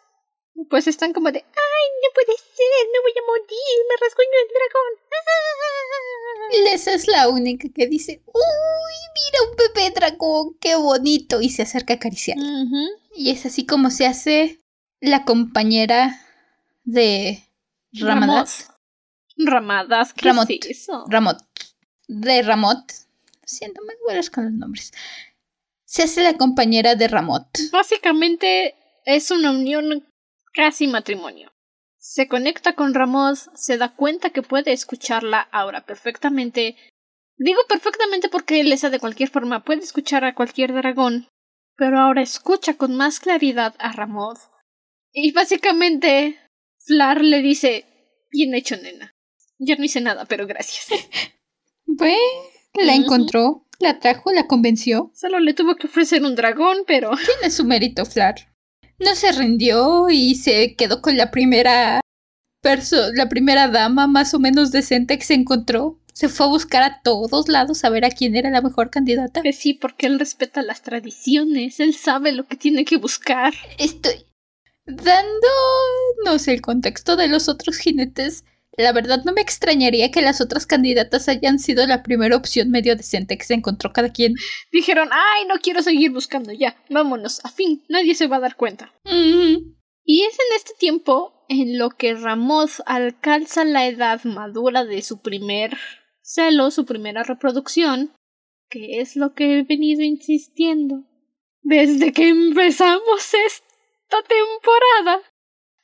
pues 0.69 0.87
están 0.87 1.13
como 1.13 1.31
de, 1.31 1.39
ay, 1.39 1.85
no 2.03 2.13
puede 2.13 2.35
ser, 2.37 2.87
me 2.91 2.99
voy 3.01 3.11
a 3.11 3.27
morir, 3.27 3.77
me 3.87 3.95
rasguño 4.01 4.37
el 4.41 4.49
dragón. 4.53 4.93
Esa 6.73 6.93
es 6.93 7.07
la 7.07 7.29
única 7.29 7.67
que 7.73 7.87
dice, 7.87 8.23
uy, 8.25 8.95
mira 9.13 9.49
un 9.49 9.55
bebé 9.55 9.91
dragón, 9.91 10.57
qué 10.59 10.75
bonito, 10.75 11.41
y 11.41 11.49
se 11.49 11.61
acerca 11.61 11.93
a 11.93 11.97
acariciar. 11.97 12.37
Y 13.15 13.29
es 13.29 13.45
así 13.45 13.65
como 13.65 13.91
se 13.91 14.07
hace 14.07 14.59
la 14.99 15.25
compañera 15.25 16.19
de 16.83 17.43
Ramadas. 17.93 18.71
Ramadas, 19.37 20.13
¿qué 20.13 20.29
Ramot. 20.29 20.49
es 20.49 20.65
eso? 20.65 21.05
Ramot. 21.09 21.37
De 22.07 22.41
Ramot. 22.41 22.91
Siento, 23.45 23.81
me 23.83 23.93
hueles 24.05 24.29
con 24.29 24.45
los 24.45 24.53
nombres. 24.53 24.91
Se 25.85 26.03
hace 26.03 26.23
la 26.23 26.33
compañera 26.33 26.95
de 26.95 27.07
Ramot. 27.07 27.47
Básicamente 27.71 28.75
es 29.05 29.31
una 29.31 29.51
unión 29.51 30.05
casi 30.53 30.87
matrimonio. 30.87 31.51
Se 31.97 32.27
conecta 32.27 32.73
con 32.73 32.93
Ramos, 32.93 33.49
se 33.53 33.77
da 33.77 33.93
cuenta 33.95 34.31
que 34.31 34.41
puede 34.41 34.71
escucharla 34.71 35.41
ahora 35.51 35.85
perfectamente. 35.85 36.75
Digo 37.37 37.61
perfectamente 37.69 38.29
porque 38.29 38.63
Lesa 38.63 38.89
de 38.89 38.99
cualquier 38.99 39.29
forma 39.29 39.63
puede 39.63 39.81
escuchar 39.81 40.25
a 40.25 40.33
cualquier 40.33 40.73
dragón, 40.73 41.27
pero 41.75 41.99
ahora 41.99 42.21
escucha 42.21 42.75
con 42.75 42.95
más 42.95 43.19
claridad 43.19 43.75
a 43.77 43.91
Ramoth. 43.91 44.39
Y 45.13 45.31
básicamente 45.31 46.37
Flar 46.85 47.21
le 47.21 47.41
dice 47.41 47.85
Bien 48.31 48.53
hecho, 48.53 48.77
nena. 48.77 49.15
Yo 49.57 49.75
no 49.77 49.83
hice 49.83 50.01
nada, 50.01 50.25
pero 50.25 50.47
gracias. 50.47 50.87
Bueno, 51.89 52.17
la 52.73 52.95
encontró, 52.95 53.65
la 53.79 53.97
trajo, 53.99 54.33
la 54.33 54.45
convenció. 54.45 55.09
Solo 55.15 55.39
le 55.39 55.53
tuvo 55.53 55.77
que 55.77 55.87
ofrecer 55.87 56.21
un 56.21 56.35
dragón, 56.35 56.79
pero 56.85 57.11
Tiene 57.25 57.49
su 57.49 57.63
mérito, 57.63 58.05
Flar. 58.05 58.35
No 58.99 59.15
se 59.15 59.31
rindió 59.31 60.09
y 60.09 60.35
se 60.35 60.75
quedó 60.75 61.01
con 61.01 61.15
la 61.15 61.31
primera 61.31 62.01
perso 62.61 63.13
la 63.13 63.29
primera 63.29 63.69
dama 63.69 64.05
más 64.07 64.33
o 64.33 64.39
menos 64.39 64.71
decente 64.71 65.17
que 65.17 65.23
se 65.23 65.33
encontró. 65.33 65.97
Se 66.13 66.27
fue 66.27 66.47
a 66.47 66.49
buscar 66.49 66.83
a 66.83 67.01
todos 67.01 67.47
lados 67.47 67.85
a 67.85 67.89
ver 67.89 68.03
a 68.03 68.11
quién 68.11 68.35
era 68.35 68.49
la 68.49 68.61
mejor 68.61 68.89
candidata. 68.89 69.41
que 69.41 69.53
sí, 69.53 69.73
porque 69.73 70.07
él 70.07 70.19
respeta 70.19 70.61
las 70.61 70.81
tradiciones, 70.81 71.79
él 71.79 71.95
sabe 71.95 72.33
lo 72.33 72.45
que 72.47 72.57
tiene 72.57 72.83
que 72.83 72.97
buscar. 72.97 73.53
Estoy 73.79 74.25
dándonos 74.87 76.47
el 76.47 76.61
contexto 76.61 77.15
de 77.15 77.27
los 77.27 77.49
otros 77.49 77.77
jinetes. 77.77 78.43
La 78.77 78.93
verdad 78.93 79.23
no 79.25 79.33
me 79.33 79.41
extrañaría 79.41 80.11
que 80.11 80.21
las 80.21 80.39
otras 80.39 80.65
candidatas 80.65 81.27
hayan 81.27 81.59
sido 81.59 81.85
la 81.87 82.03
primera 82.03 82.35
opción 82.35 82.69
medio 82.69 82.95
decente 82.95 83.37
que 83.37 83.45
se 83.45 83.55
encontró 83.55 83.91
cada 83.91 84.11
quien. 84.11 84.35
Dijeron, 84.71 85.09
ay, 85.11 85.45
no 85.47 85.55
quiero 85.61 85.81
seguir 85.81 86.11
buscando 86.11 86.53
ya, 86.53 86.77
vámonos, 86.89 87.43
a 87.43 87.49
fin, 87.49 87.83
nadie 87.89 88.13
se 88.13 88.27
va 88.27 88.37
a 88.37 88.41
dar 88.41 88.55
cuenta. 88.55 88.93
Mm, 89.03 89.73
Y 90.05 90.23
es 90.23 90.33
en 90.33 90.55
este 90.55 90.73
tiempo 90.79 91.45
en 91.49 91.79
lo 91.79 91.89
que 91.89 92.13
Ramos 92.13 92.83
alcanza 92.85 93.65
la 93.65 93.87
edad 93.87 94.23
madura 94.25 94.85
de 94.85 95.01
su 95.01 95.21
primer 95.21 95.75
celo, 96.21 96.69
su 96.71 96.85
primera 96.85 97.23
reproducción, 97.23 98.13
que 98.69 98.99
es 98.99 99.15
lo 99.15 99.33
que 99.33 99.59
he 99.59 99.63
venido 99.63 100.03
insistiendo 100.03 101.03
desde 101.63 102.13
que 102.13 102.29
empezamos 102.29 103.33
esta 104.07 104.23
temporada. 104.23 105.21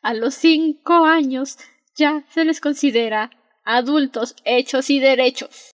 A 0.02 0.14
los 0.14 0.36
cinco 0.36 1.06
años 1.06 1.58
ya 1.96 2.24
se 2.30 2.46
les 2.46 2.60
considera 2.60 3.32
adultos 3.64 4.36
hechos 4.44 4.90
y 4.90 5.00
derechos. 5.00 5.72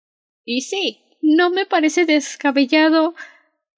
Y 0.44 0.62
sí, 0.62 1.02
no 1.22 1.50
me 1.50 1.66
parece 1.66 2.06
descabellado 2.06 3.14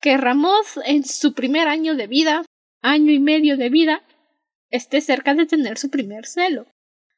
que 0.01 0.17
Ramos 0.17 0.79
en 0.85 1.05
su 1.05 1.35
primer 1.35 1.69
año 1.69 1.95
de 1.95 2.07
vida, 2.07 2.45
año 2.83 3.13
y 3.13 3.19
medio 3.19 3.57
de 3.57 3.69
vida, 3.69 4.03
esté 4.71 5.01
cerca 5.01 5.35
de 5.35 5.47
tener 5.47 5.79
su 5.79 5.91
primer 5.91 6.27
celo. 6.27 6.67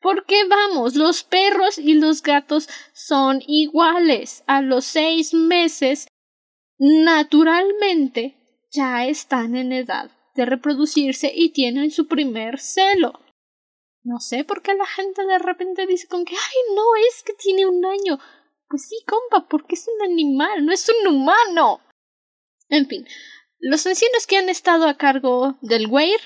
Porque 0.01 0.45
vamos, 0.49 0.95
los 0.95 1.25
perros 1.25 1.79
y 1.79 1.95
los 1.95 2.23
gatos 2.23 2.69
son 2.95 3.43
iguales. 3.47 4.43
A 4.47 4.63
los 4.63 4.87
seis 4.87 5.35
meses, 5.35 6.09
naturalmente, 6.79 8.35
ya 8.73 9.05
están 9.05 9.57
en 9.57 9.73
edad 9.73 10.11
de 10.41 10.47
reproducirse 10.47 11.31
y 11.35 11.51
tienen 11.51 11.91
su 11.91 12.09
primer 12.09 12.59
celo. 12.59 13.13
No 14.03 14.21
sé 14.21 14.43
por 14.45 14.63
qué 14.63 14.75
la 14.75 14.87
gente 14.87 15.27
de 15.27 15.39
repente 15.39 15.87
dice 15.87 16.09
con 16.09 16.25
que, 16.25 16.35
ay, 16.35 16.75
no, 16.75 16.83
es 17.09 17.23
que 17.23 17.35
tiene 17.35 17.67
un 17.67 17.85
año. 17.85 18.19
Pues 18.67 18.89
sí, 18.89 18.97
compa, 19.07 19.47
porque 19.49 19.75
es 19.75 19.87
un 19.87 20.11
animal, 20.11 20.65
no 20.65 20.73
es 20.73 20.89
un 20.89 21.15
humano. 21.15 21.81
En 22.71 22.87
fin, 22.87 23.07
los 23.59 23.87
ancianos 23.87 24.27
que 24.27 24.39
han 24.39 24.49
estado 24.49 24.89
a 24.89 24.97
cargo 24.97 25.59
del 25.61 25.89
Weir 25.89 26.21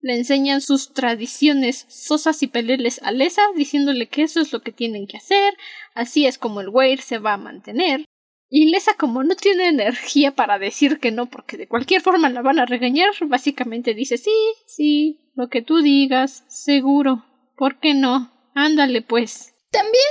le 0.00 0.14
enseñan 0.14 0.62
sus 0.62 0.94
tradiciones 0.94 1.84
sosas 1.88 2.42
y 2.42 2.46
peleles 2.46 3.02
a 3.02 3.12
Lesa, 3.12 3.42
diciéndole 3.54 4.06
que 4.06 4.22
eso 4.22 4.40
es 4.40 4.54
lo 4.54 4.62
que 4.62 4.72
tienen 4.72 5.06
que 5.06 5.18
hacer, 5.18 5.54
así 5.94 6.26
es 6.26 6.38
como 6.38 6.62
el 6.62 6.70
Weir 6.70 7.02
se 7.02 7.18
va 7.18 7.34
a 7.34 7.38
mantener. 7.38 8.06
Y 8.50 8.70
Lesa, 8.70 8.94
como 8.94 9.24
no 9.24 9.34
tiene 9.34 9.68
energía 9.68 10.34
para 10.34 10.58
decir 10.58 11.00
que 11.00 11.10
no, 11.10 11.26
porque 11.26 11.56
de 11.56 11.66
cualquier 11.66 12.02
forma 12.02 12.28
la 12.28 12.42
van 12.42 12.58
a 12.58 12.66
regañar, 12.66 13.10
básicamente 13.26 13.94
dice 13.94 14.16
sí, 14.16 14.30
sí, 14.66 15.30
lo 15.34 15.48
que 15.48 15.62
tú 15.62 15.82
digas, 15.82 16.44
seguro. 16.48 17.24
¿Por 17.56 17.80
qué 17.80 17.94
no? 17.94 18.32
Ándale, 18.54 19.02
pues. 19.02 19.54
También 19.70 20.04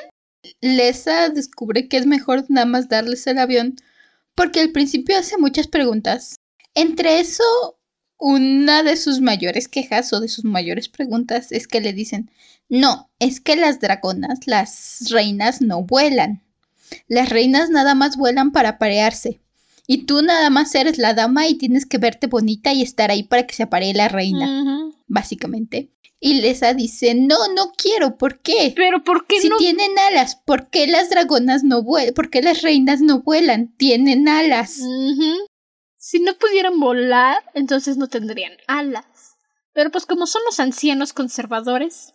Lesa 0.62 1.30
descubre 1.30 1.88
que 1.88 1.98
es 1.98 2.06
mejor 2.06 2.46
nada 2.50 2.66
más 2.66 2.90
darles 2.90 3.26
el 3.28 3.38
avión, 3.38 3.76
porque 4.36 4.60
al 4.60 4.72
principio 4.72 5.18
hace 5.18 5.38
muchas 5.38 5.68
preguntas. 5.68 6.36
Entre 6.76 7.20
eso, 7.20 7.44
una 8.18 8.84
de 8.84 8.98
sus 8.98 9.22
mayores 9.22 9.68
quejas 9.68 10.12
o 10.12 10.20
de 10.20 10.28
sus 10.28 10.44
mayores 10.44 10.90
preguntas 10.90 11.52
es 11.52 11.68
que 11.68 11.82
le 11.82 11.94
dicen, 11.94 12.30
no, 12.68 13.10
es 13.20 13.40
que 13.40 13.56
las 13.56 13.80
dragonas, 13.80 14.48
las 14.48 15.10
reinas 15.12 15.62
no 15.62 15.84
vuelan. 15.84 16.44
Las 17.08 17.30
reinas 17.30 17.70
nada 17.70 17.96
más 17.96 18.18
vuelan 18.18 18.52
para 18.52 18.78
parearse. 18.78 19.42
Y 19.86 20.06
tú 20.06 20.22
nada 20.22 20.50
más 20.50 20.74
eres 20.76 20.98
la 20.98 21.14
dama 21.14 21.48
y 21.48 21.56
tienes 21.56 21.86
que 21.86 21.98
verte 21.98 22.28
bonita 22.28 22.72
y 22.74 22.82
estar 22.82 23.12
ahí 23.12 23.24
para 23.24 23.46
que 23.46 23.56
se 23.56 23.64
aparee 23.64 23.94
la 23.94 24.08
reina, 24.08 24.92
básicamente. 25.08 25.90
Y 26.20 26.36
Lesa 26.36 26.74
dice, 26.74 27.16
no, 27.16 27.36
no 27.54 27.74
quiero, 27.76 28.18
¿por 28.18 28.40
qué? 28.40 28.72
Pero 28.78 29.04
¿por 29.04 29.28
qué 29.28 29.42
si 29.42 29.50
tienen 29.58 29.92
alas, 30.00 30.38
¿por 30.38 30.70
qué 30.70 30.88
las 30.88 31.10
dragonas 31.10 31.66
no 31.66 31.84
vuelan? 31.84 32.14
¿Por 32.14 32.30
qué 32.30 32.42
las 32.42 32.62
reinas 32.62 33.02
no 33.02 33.24
vuelan? 33.24 33.76
Tienen 33.76 34.30
alas. 34.30 34.80
Si 35.98 36.20
no 36.22 36.34
pudieran 36.36 36.80
volar, 36.80 37.44
entonces 37.54 37.98
no 37.98 38.08
tendrían 38.08 38.54
alas. 38.68 39.36
Pero 39.74 39.92
pues 39.92 40.06
como 40.06 40.26
son 40.26 40.42
los 40.46 40.62
ancianos 40.62 41.12
conservadores, 41.12 42.14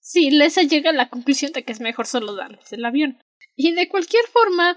sí, 0.00 0.30
Lesa 0.30 0.62
llega 0.62 0.90
a 0.90 0.92
la 0.92 1.08
conclusión 1.08 1.50
de 1.50 1.64
que 1.64 1.72
es 1.72 1.80
mejor 1.80 2.06
solo 2.06 2.36
darles 2.36 2.72
el 2.72 2.84
avión. 2.84 3.18
Y 3.60 3.72
de 3.72 3.88
cualquier 3.88 4.24
forma, 4.28 4.76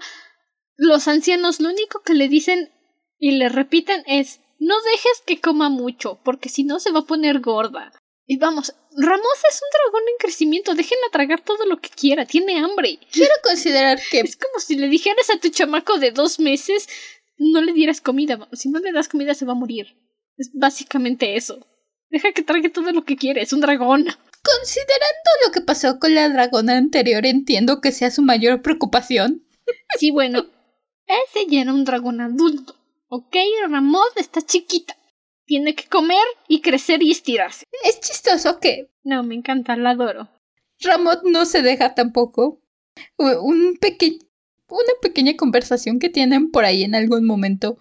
los 0.76 1.06
ancianos 1.06 1.60
lo 1.60 1.70
único 1.70 2.02
que 2.02 2.14
le 2.14 2.28
dicen 2.28 2.72
y 3.16 3.30
le 3.38 3.48
repiten 3.48 4.02
es 4.06 4.40
no 4.58 4.74
dejes 4.82 5.22
que 5.24 5.40
coma 5.40 5.68
mucho, 5.68 6.20
porque 6.24 6.48
si 6.48 6.64
no 6.64 6.80
se 6.80 6.90
va 6.90 7.00
a 7.00 7.06
poner 7.06 7.38
gorda. 7.38 7.92
Y 8.26 8.38
vamos, 8.38 8.74
Ramos 8.96 9.38
es 9.48 9.60
un 9.62 9.68
dragón 9.72 10.08
en 10.08 10.16
crecimiento, 10.18 10.74
déjenla 10.74 11.06
tragar 11.12 11.42
todo 11.42 11.64
lo 11.64 11.80
que 11.80 11.90
quiera, 11.90 12.26
tiene 12.26 12.58
hambre. 12.58 12.98
Quiero 13.12 13.32
considerar 13.44 14.00
que... 14.10 14.18
Es 14.18 14.36
como 14.36 14.58
si 14.58 14.74
le 14.74 14.88
dijeras 14.88 15.30
a 15.30 15.38
tu 15.38 15.50
chamaco 15.50 15.98
de 15.98 16.10
dos 16.10 16.40
meses, 16.40 16.88
no 17.38 17.60
le 17.60 17.72
dieras 17.72 18.00
comida, 18.00 18.48
si 18.52 18.68
no 18.68 18.80
le 18.80 18.90
das 18.90 19.08
comida 19.08 19.34
se 19.34 19.44
va 19.44 19.52
a 19.52 19.56
morir. 19.56 19.96
Es 20.36 20.50
básicamente 20.54 21.36
eso. 21.36 21.64
Deja 22.10 22.32
que 22.32 22.42
trague 22.42 22.68
todo 22.68 22.90
lo 22.90 23.04
que 23.04 23.16
quiere, 23.16 23.42
es 23.42 23.52
un 23.52 23.60
dragón. 23.60 24.06
Considerando 24.44 25.30
lo 25.46 25.52
que 25.52 25.60
pasó 25.60 25.98
con 25.98 26.14
la 26.14 26.28
dragona 26.28 26.76
anterior, 26.76 27.24
entiendo 27.26 27.80
que 27.80 27.92
sea 27.92 28.10
su 28.10 28.22
mayor 28.22 28.62
preocupación. 28.62 29.46
Sí, 29.98 30.10
bueno, 30.10 30.46
ese 31.06 31.46
ya 31.48 31.62
era 31.62 31.72
un 31.72 31.84
dragón 31.84 32.20
adulto. 32.20 32.74
Ok, 33.08 33.36
Ramón 33.68 34.08
está 34.16 34.42
chiquita. 34.42 34.96
Tiene 35.46 35.74
que 35.74 35.88
comer 35.88 36.24
y 36.48 36.60
crecer 36.60 37.02
y 37.02 37.10
estirarse. 37.10 37.66
Es 37.84 38.00
chistoso 38.00 38.58
que. 38.58 38.90
No, 39.04 39.22
me 39.22 39.34
encanta, 39.34 39.76
la 39.76 39.90
adoro. 39.90 40.28
Ramón 40.80 41.18
no 41.24 41.44
se 41.44 41.62
deja 41.62 41.94
tampoco. 41.94 42.60
Un 43.18 43.76
pequeño. 43.80 44.18
Una 44.68 44.94
pequeña 45.02 45.36
conversación 45.36 45.98
que 45.98 46.08
tienen 46.08 46.50
por 46.50 46.64
ahí 46.64 46.82
en 46.82 46.94
algún 46.94 47.26
momento 47.26 47.78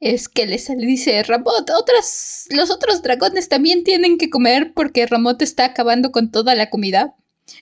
es 0.00 0.28
que 0.28 0.46
le 0.46 0.58
dice 0.86 1.22
Ramot, 1.22 1.70
otras, 1.70 2.46
los 2.50 2.70
otros 2.70 3.02
dragones 3.02 3.48
también 3.48 3.84
tienen 3.84 4.18
que 4.18 4.30
comer 4.30 4.72
porque 4.74 5.06
Ramot 5.06 5.40
está 5.42 5.66
acabando 5.66 6.12
con 6.12 6.30
toda 6.30 6.54
la 6.54 6.70
comida. 6.70 7.14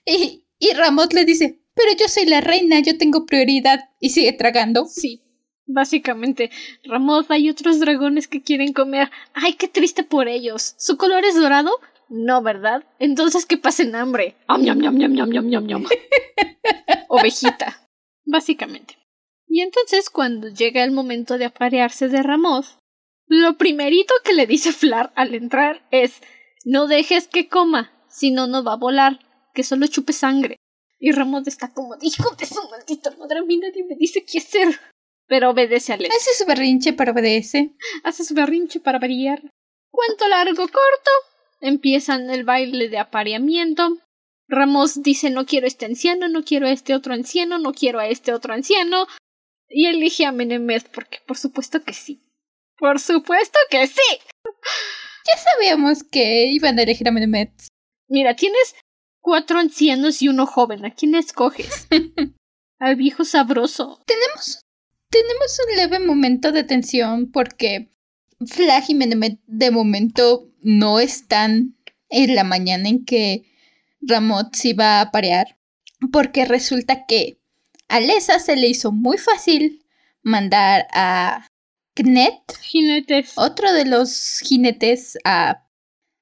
Y, 0.05 0.45
y 0.59 0.73
Ramot 0.73 1.13
le 1.13 1.25
dice, 1.25 1.59
pero 1.73 1.91
yo 1.97 2.07
soy 2.07 2.25
la 2.25 2.41
reina, 2.41 2.79
yo 2.79 2.97
tengo 2.97 3.25
prioridad 3.25 3.89
y 3.99 4.09
sigue 4.09 4.33
tragando. 4.33 4.85
Sí, 4.85 5.21
básicamente, 5.65 6.51
Ramot, 6.83 7.29
hay 7.29 7.49
otros 7.49 7.79
dragones 7.79 8.27
que 8.27 8.41
quieren 8.41 8.73
comer. 8.73 9.09
Ay, 9.33 9.53
qué 9.53 9.67
triste 9.67 10.03
por 10.03 10.27
ellos. 10.27 10.75
¿Su 10.77 10.97
color 10.97 11.25
es 11.25 11.35
dorado? 11.35 11.71
No, 12.09 12.41
¿verdad? 12.41 12.83
Entonces 12.99 13.45
que 13.45 13.57
pasen 13.57 13.95
hambre. 13.95 14.35
Ovejita. 17.07 17.89
Básicamente. 18.25 18.97
Y 19.53 19.61
entonces 19.61 20.09
cuando 20.09 20.49
llega 20.49 20.83
el 20.83 20.89
momento 20.89 21.37
de 21.37 21.45
aparearse 21.45 22.07
de 22.07 22.23
Ramos, 22.23 22.79
lo 23.27 23.55
primerito 23.55 24.11
que 24.23 24.33
le 24.33 24.47
dice 24.47 24.71
Flar 24.73 25.13
al 25.15 25.35
entrar 25.35 25.87
es 25.91 26.23
no 26.65 26.87
dejes 26.87 27.27
que 27.27 27.49
coma, 27.49 27.93
si 28.09 28.31
no 28.31 28.47
no 28.47 28.63
va 28.63 28.73
a 28.73 28.77
volar, 28.77 29.19
que 29.53 29.61
solo 29.61 29.85
chupe 29.85 30.11
sangre. 30.11 30.55
Y 30.97 31.11
Ramos 31.11 31.45
está 31.45 31.71
como 31.71 31.95
hijo 32.01 32.35
de 32.35 32.47
su 32.47 32.67
maldita 32.67 33.11
madre, 33.19 33.43
mí 33.43 33.57
nadie 33.57 33.83
me 33.83 33.95
dice 33.95 34.25
qué 34.25 34.39
hacer. 34.39 34.69
Pero 35.27 35.51
obedece 35.51 35.93
a 35.93 35.95
él. 35.97 36.07
Hace 36.07 36.33
su 36.33 36.47
berrinche 36.47 36.93
para 36.93 37.11
obedece. 37.11 37.75
Hace 38.03 38.23
su 38.23 38.33
berrinche 38.33 38.79
para 38.79 38.97
variar. 38.97 39.39
Cuento 39.91 40.27
largo 40.29 40.63
corto. 40.63 41.11
Empiezan 41.61 42.31
el 42.31 42.43
baile 42.43 42.89
de 42.89 42.97
apareamiento. 42.97 43.99
Ramos 44.47 45.03
dice 45.03 45.29
no 45.29 45.45
quiero 45.45 45.67
este 45.67 45.85
anciano, 45.85 46.27
no 46.27 46.43
quiero 46.43 46.65
a 46.65 46.71
este 46.71 46.95
otro 46.95 47.13
anciano, 47.13 47.59
no 47.59 47.71
quiero 47.71 47.99
a 47.99 48.07
este 48.07 48.33
otro 48.33 48.55
anciano. 48.55 49.07
Y 49.73 49.87
elige 49.87 50.25
a 50.25 50.31
Menemet 50.31 50.87
porque 50.93 51.19
por 51.25 51.35
supuesto 51.35 51.83
que 51.83 51.93
sí. 51.93 52.21
Por 52.77 52.99
supuesto 52.99 53.57
que 53.69 53.87
sí. 53.87 54.01
Ya 55.25 55.37
sabíamos 55.37 56.03
que 56.03 56.47
iban 56.47 56.77
a 56.77 56.83
elegir 56.83 57.07
a 57.07 57.11
Menemet. 57.11 57.49
Mira, 58.09 58.35
tienes 58.35 58.75
cuatro 59.21 59.57
ancianos 59.57 60.21
y 60.21 60.27
uno 60.27 60.45
joven. 60.45 60.83
¿A 60.85 60.93
quién 60.93 61.15
escoges? 61.15 61.87
Al 62.79 62.97
viejo 62.97 63.23
sabroso. 63.23 64.03
Tenemos, 64.05 64.59
tenemos 65.09 65.59
un 65.65 65.75
leve 65.77 65.99
momento 65.99 66.51
de 66.51 66.65
tensión 66.65 67.31
porque 67.31 67.93
Flag 68.45 68.83
y 68.89 68.95
Menemet 68.95 69.39
de 69.47 69.71
momento 69.71 70.51
no 70.61 70.99
están 70.99 71.77
en 72.09 72.35
la 72.35 72.43
mañana 72.43 72.89
en 72.89 73.05
que 73.05 73.45
Ramot 74.01 74.53
se 74.53 74.69
iba 74.69 74.99
a 74.99 75.09
parear. 75.09 75.57
Porque 76.11 76.43
resulta 76.43 77.05
que 77.05 77.39
a 77.93 77.99
Lesa 77.99 78.39
se 78.39 78.55
le 78.55 78.67
hizo 78.67 78.91
muy 78.91 79.19
fácil 79.19 79.85
mandar 80.23 80.87
a 80.93 81.45
Knet, 81.93 82.57
jinetes. 82.59 83.33
otro 83.35 83.71
de 83.71 83.85
los 83.85 84.39
jinetes, 84.39 85.15
a 85.25 85.67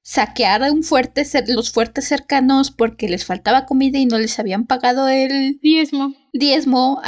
saquear 0.02 0.64
a 0.64 0.70
un 0.70 0.82
fuerte, 0.82 1.26
los 1.46 1.72
fuertes 1.72 2.06
cercanos 2.06 2.70
porque 2.70 3.08
les 3.08 3.24
faltaba 3.24 3.64
comida 3.64 3.98
y 3.98 4.04
no 4.04 4.18
les 4.18 4.38
habían 4.38 4.66
pagado 4.66 5.08
el 5.08 5.60
diezmo. 5.62 6.12
Diezmo, 6.34 7.00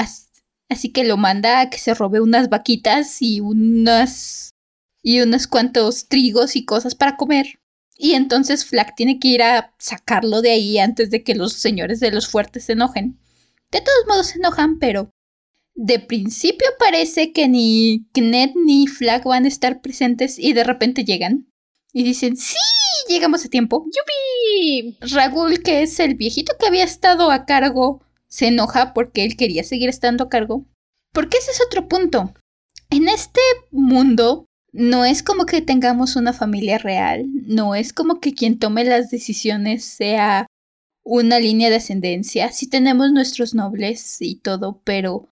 así 0.71 0.93
que 0.93 1.05
lo 1.05 1.19
manda 1.19 1.61
a 1.61 1.69
que 1.69 1.77
se 1.77 1.93
robe 1.93 2.23
unas 2.23 2.49
vaquitas 2.49 3.21
y 3.21 3.41
unas 3.41 4.49
y 5.03 5.21
unos 5.21 5.47
cuantos 5.47 6.09
trigos 6.09 6.57
y 6.57 6.65
cosas 6.65 6.95
para 6.95 7.19
comer. 7.19 7.61
Y 7.99 8.15
entonces 8.15 8.65
Flack 8.65 8.95
tiene 8.97 9.19
que 9.19 9.29
ir 9.29 9.43
a 9.43 9.75
sacarlo 9.79 10.41
de 10.41 10.53
ahí 10.53 10.79
antes 10.79 11.11
de 11.11 11.23
que 11.23 11.35
los 11.35 11.53
señores 11.53 12.01
de 12.01 12.12
los 12.12 12.29
fuertes 12.29 12.65
se 12.65 12.73
enojen. 12.73 13.21
De 13.75 13.81
todos 13.81 14.07
modos 14.07 14.27
se 14.29 14.39
enojan, 14.39 14.79
pero 14.79 15.11
de 15.75 15.99
principio 15.99 16.68
parece 16.79 17.33
que 17.33 17.49
ni 17.49 18.07
Knet 18.12 18.55
ni 18.55 18.87
Flag 18.87 19.25
van 19.25 19.47
a 19.47 19.49
estar 19.49 19.81
presentes 19.81 20.39
y 20.39 20.53
de 20.53 20.62
repente 20.62 21.05
llegan 21.05 21.53
y 21.93 22.05
dicen, 22.05 22.37
sí, 22.37 22.55
llegamos 23.09 23.45
a 23.45 23.49
tiempo. 23.49 23.85
¡Yupi! 23.87 24.97
Ragul, 25.12 25.61
que 25.64 25.83
es 25.83 25.99
el 25.99 26.14
viejito 26.14 26.55
que 26.57 26.68
había 26.68 26.85
estado 26.85 27.33
a 27.33 27.47
cargo, 27.47 28.01
se 28.29 28.47
enoja 28.47 28.95
porque 28.95 29.25
él 29.25 29.37
quería 29.37 29.64
seguir 29.64 29.89
estando 29.89 30.22
a 30.22 30.29
cargo. 30.29 30.64
Porque 31.12 31.39
ese 31.39 31.51
es 31.51 31.61
otro 31.61 31.89
punto. 31.89 32.33
En 32.91 33.09
este 33.09 33.41
mundo 33.72 34.47
no 34.70 35.05
es 35.05 35.25
como 35.25 35.47
que 35.47 35.62
tengamos 35.62 36.14
una 36.14 36.33
familia 36.33 36.79
real, 36.79 37.27
no 37.49 37.75
es 37.75 37.93
como 37.93 38.20
que 38.20 38.35
quien 38.35 38.61
tome 38.61 38.85
las 38.85 39.11
decisiones 39.11 39.85
sea 39.85 40.47
una 41.05 41.39
línea 41.39 41.71
de 41.71 41.77
ascendencia, 41.77 42.51
sí 42.51 42.69
tenemos 42.69 43.13
nuestros 43.13 43.55
nobles 43.55 44.17
y 44.21 44.37
todo, 44.37 44.81
pero 44.85 45.29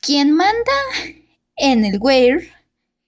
quien 0.00 0.32
manda 0.32 0.72
en 1.56 1.84
el 1.84 1.98
Weir 1.98 2.52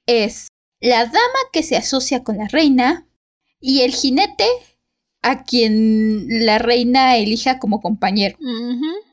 es 0.07 0.49
la 0.81 1.05
dama 1.05 1.39
que 1.53 1.63
se 1.63 1.77
asocia 1.77 2.25
con 2.25 2.39
la 2.39 2.49
reina 2.49 3.07
y 3.61 3.83
el 3.83 3.93
jinete 3.93 4.47
a 5.23 5.45
quien 5.45 6.27
la 6.47 6.59
reina 6.59 7.17
elija 7.17 7.59
como 7.59 7.81
compañero. 7.81 8.39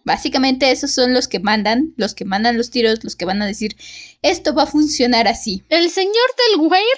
Básicamente 0.05 0.71
esos 0.71 0.91
son 0.91 1.13
los 1.13 1.27
que 1.27 1.39
mandan, 1.39 1.93
los 1.97 2.13
que 2.13 2.25
mandan 2.25 2.57
los 2.57 2.69
tiros, 2.69 3.03
los 3.03 3.15
que 3.15 3.25
van 3.25 3.41
a 3.41 3.47
decir, 3.47 3.75
esto 4.21 4.53
va 4.53 4.63
a 4.63 4.67
funcionar 4.67 5.27
así. 5.27 5.63
El 5.69 5.89
señor 5.89 6.13
del 6.51 6.61
Weir 6.61 6.97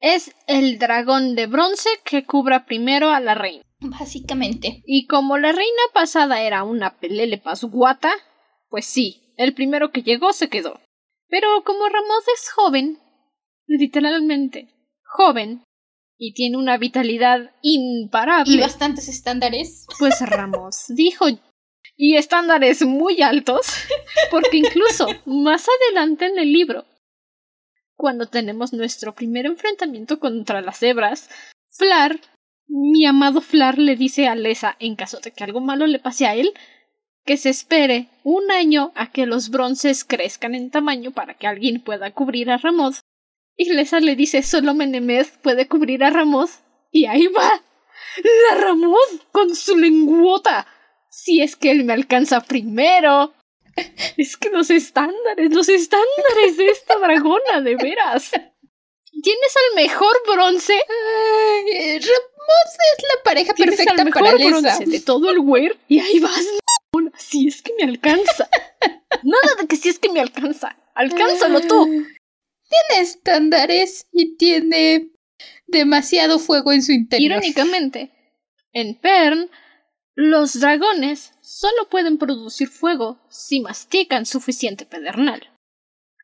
es 0.00 0.32
el 0.46 0.78
dragón 0.78 1.34
de 1.34 1.46
bronce 1.46 1.88
que 2.04 2.26
cubra 2.26 2.66
primero 2.66 3.10
a 3.10 3.20
la 3.20 3.34
reina. 3.34 3.64
Básicamente. 3.82 4.82
Y 4.86 5.06
como 5.06 5.38
la 5.38 5.52
reina 5.52 5.82
pasada 5.92 6.40
era 6.40 6.64
una 6.64 6.98
pelele 6.98 7.38
pasguata, 7.38 8.12
pues 8.68 8.86
sí, 8.86 9.34
el 9.36 9.54
primero 9.54 9.90
que 9.90 10.02
llegó 10.02 10.32
se 10.32 10.48
quedó. 10.48 10.80
Pero 11.28 11.48
como 11.64 11.88
Ramos 11.88 12.24
es 12.34 12.50
joven, 12.50 12.98
literalmente 13.66 14.68
joven, 15.04 15.64
y 16.18 16.34
tiene 16.34 16.56
una 16.56 16.78
vitalidad 16.78 17.50
imparable. 17.62 18.54
Y 18.54 18.60
bastantes 18.60 19.08
estándares. 19.08 19.86
Pues 19.98 20.20
Ramos 20.20 20.84
dijo. 20.88 21.26
y 21.96 22.16
estándares 22.16 22.82
muy 22.86 23.22
altos, 23.22 23.66
porque 24.30 24.58
incluso 24.58 25.06
más 25.26 25.66
adelante 25.68 26.26
en 26.26 26.38
el 26.38 26.52
libro, 26.52 26.84
cuando 27.96 28.26
tenemos 28.26 28.72
nuestro 28.72 29.14
primer 29.14 29.46
enfrentamiento 29.46 30.18
contra 30.18 30.60
las 30.60 30.78
cebras, 30.78 31.28
Flar, 31.70 32.20
mi 32.72 33.04
amado 33.04 33.42
Flar, 33.42 33.78
le 33.78 33.96
dice 33.96 34.28
a 34.28 34.34
Lesa, 34.34 34.76
en 34.78 34.96
caso 34.96 35.20
de 35.20 35.30
que 35.30 35.44
algo 35.44 35.60
malo 35.60 35.86
le 35.86 35.98
pase 35.98 36.26
a 36.26 36.34
él, 36.34 36.54
que 37.24 37.36
se 37.36 37.50
espere 37.50 38.08
un 38.24 38.50
año 38.50 38.92
a 38.94 39.12
que 39.12 39.26
los 39.26 39.50
bronces 39.50 40.04
crezcan 40.04 40.54
en 40.54 40.70
tamaño 40.70 41.12
para 41.12 41.34
que 41.34 41.46
alguien 41.46 41.82
pueda 41.82 42.12
cubrir 42.12 42.50
a 42.50 42.56
Ramoth. 42.56 42.96
Y 43.56 43.70
Lesa 43.74 44.00
le 44.00 44.16
dice 44.16 44.42
solo 44.42 44.72
Menemez 44.72 45.38
puede 45.42 45.68
cubrir 45.68 46.02
a 46.02 46.10
Ramoth. 46.10 46.50
Y 46.90 47.04
ahí 47.04 47.26
va. 47.26 47.62
La 48.50 48.58
Ramoth 48.58 49.30
con 49.30 49.54
su 49.54 49.76
lengüota. 49.76 50.66
Si 51.10 51.42
es 51.42 51.56
que 51.56 51.70
él 51.70 51.84
me 51.84 51.92
alcanza 51.92 52.40
primero. 52.40 53.34
Es 54.18 54.36
que 54.36 54.50
los 54.50 54.70
estándares, 54.70 55.50
los 55.50 55.68
estándares 55.68 56.56
de 56.58 56.68
esta 56.68 56.98
dragona, 56.98 57.62
de 57.62 57.76
veras. 57.76 58.30
Tienes 58.30 59.54
al 59.56 59.82
mejor 59.82 60.14
bronce. 60.26 60.74
Ay, 60.74 62.00
Ramoth 62.42 62.74
es 62.98 63.04
la 63.16 63.22
pareja 63.24 63.54
perfecta 63.54 64.04
para 64.04 64.34
bronce 64.34 64.86
de 64.86 65.00
todo 65.00 65.30
el 65.30 65.38
wear. 65.40 65.76
Y 65.88 66.00
ahí 66.00 66.18
vas. 66.18 66.44
Si 67.16 67.48
es 67.48 67.62
que 67.62 67.72
me 67.78 67.84
alcanza. 67.84 68.48
Nada 69.22 69.54
de 69.60 69.66
que 69.66 69.76
si 69.76 69.88
es 69.88 69.98
que 69.98 70.10
me 70.10 70.20
alcanza. 70.20 70.76
Alcánzalo 70.94 71.60
tú. 71.60 71.86
Tiene 71.86 73.02
estándares 73.02 74.06
y 74.12 74.36
tiene 74.36 75.10
demasiado 75.66 76.38
fuego 76.38 76.72
en 76.72 76.82
su 76.82 76.92
interior. 76.92 77.32
Irónicamente, 77.32 78.12
en 78.72 78.98
Pern, 78.98 79.50
los 80.14 80.60
dragones 80.60 81.32
solo 81.40 81.88
pueden 81.90 82.18
producir 82.18 82.68
fuego 82.68 83.18
si 83.28 83.60
mastican 83.60 84.26
suficiente 84.26 84.86
pedernal. 84.86 85.48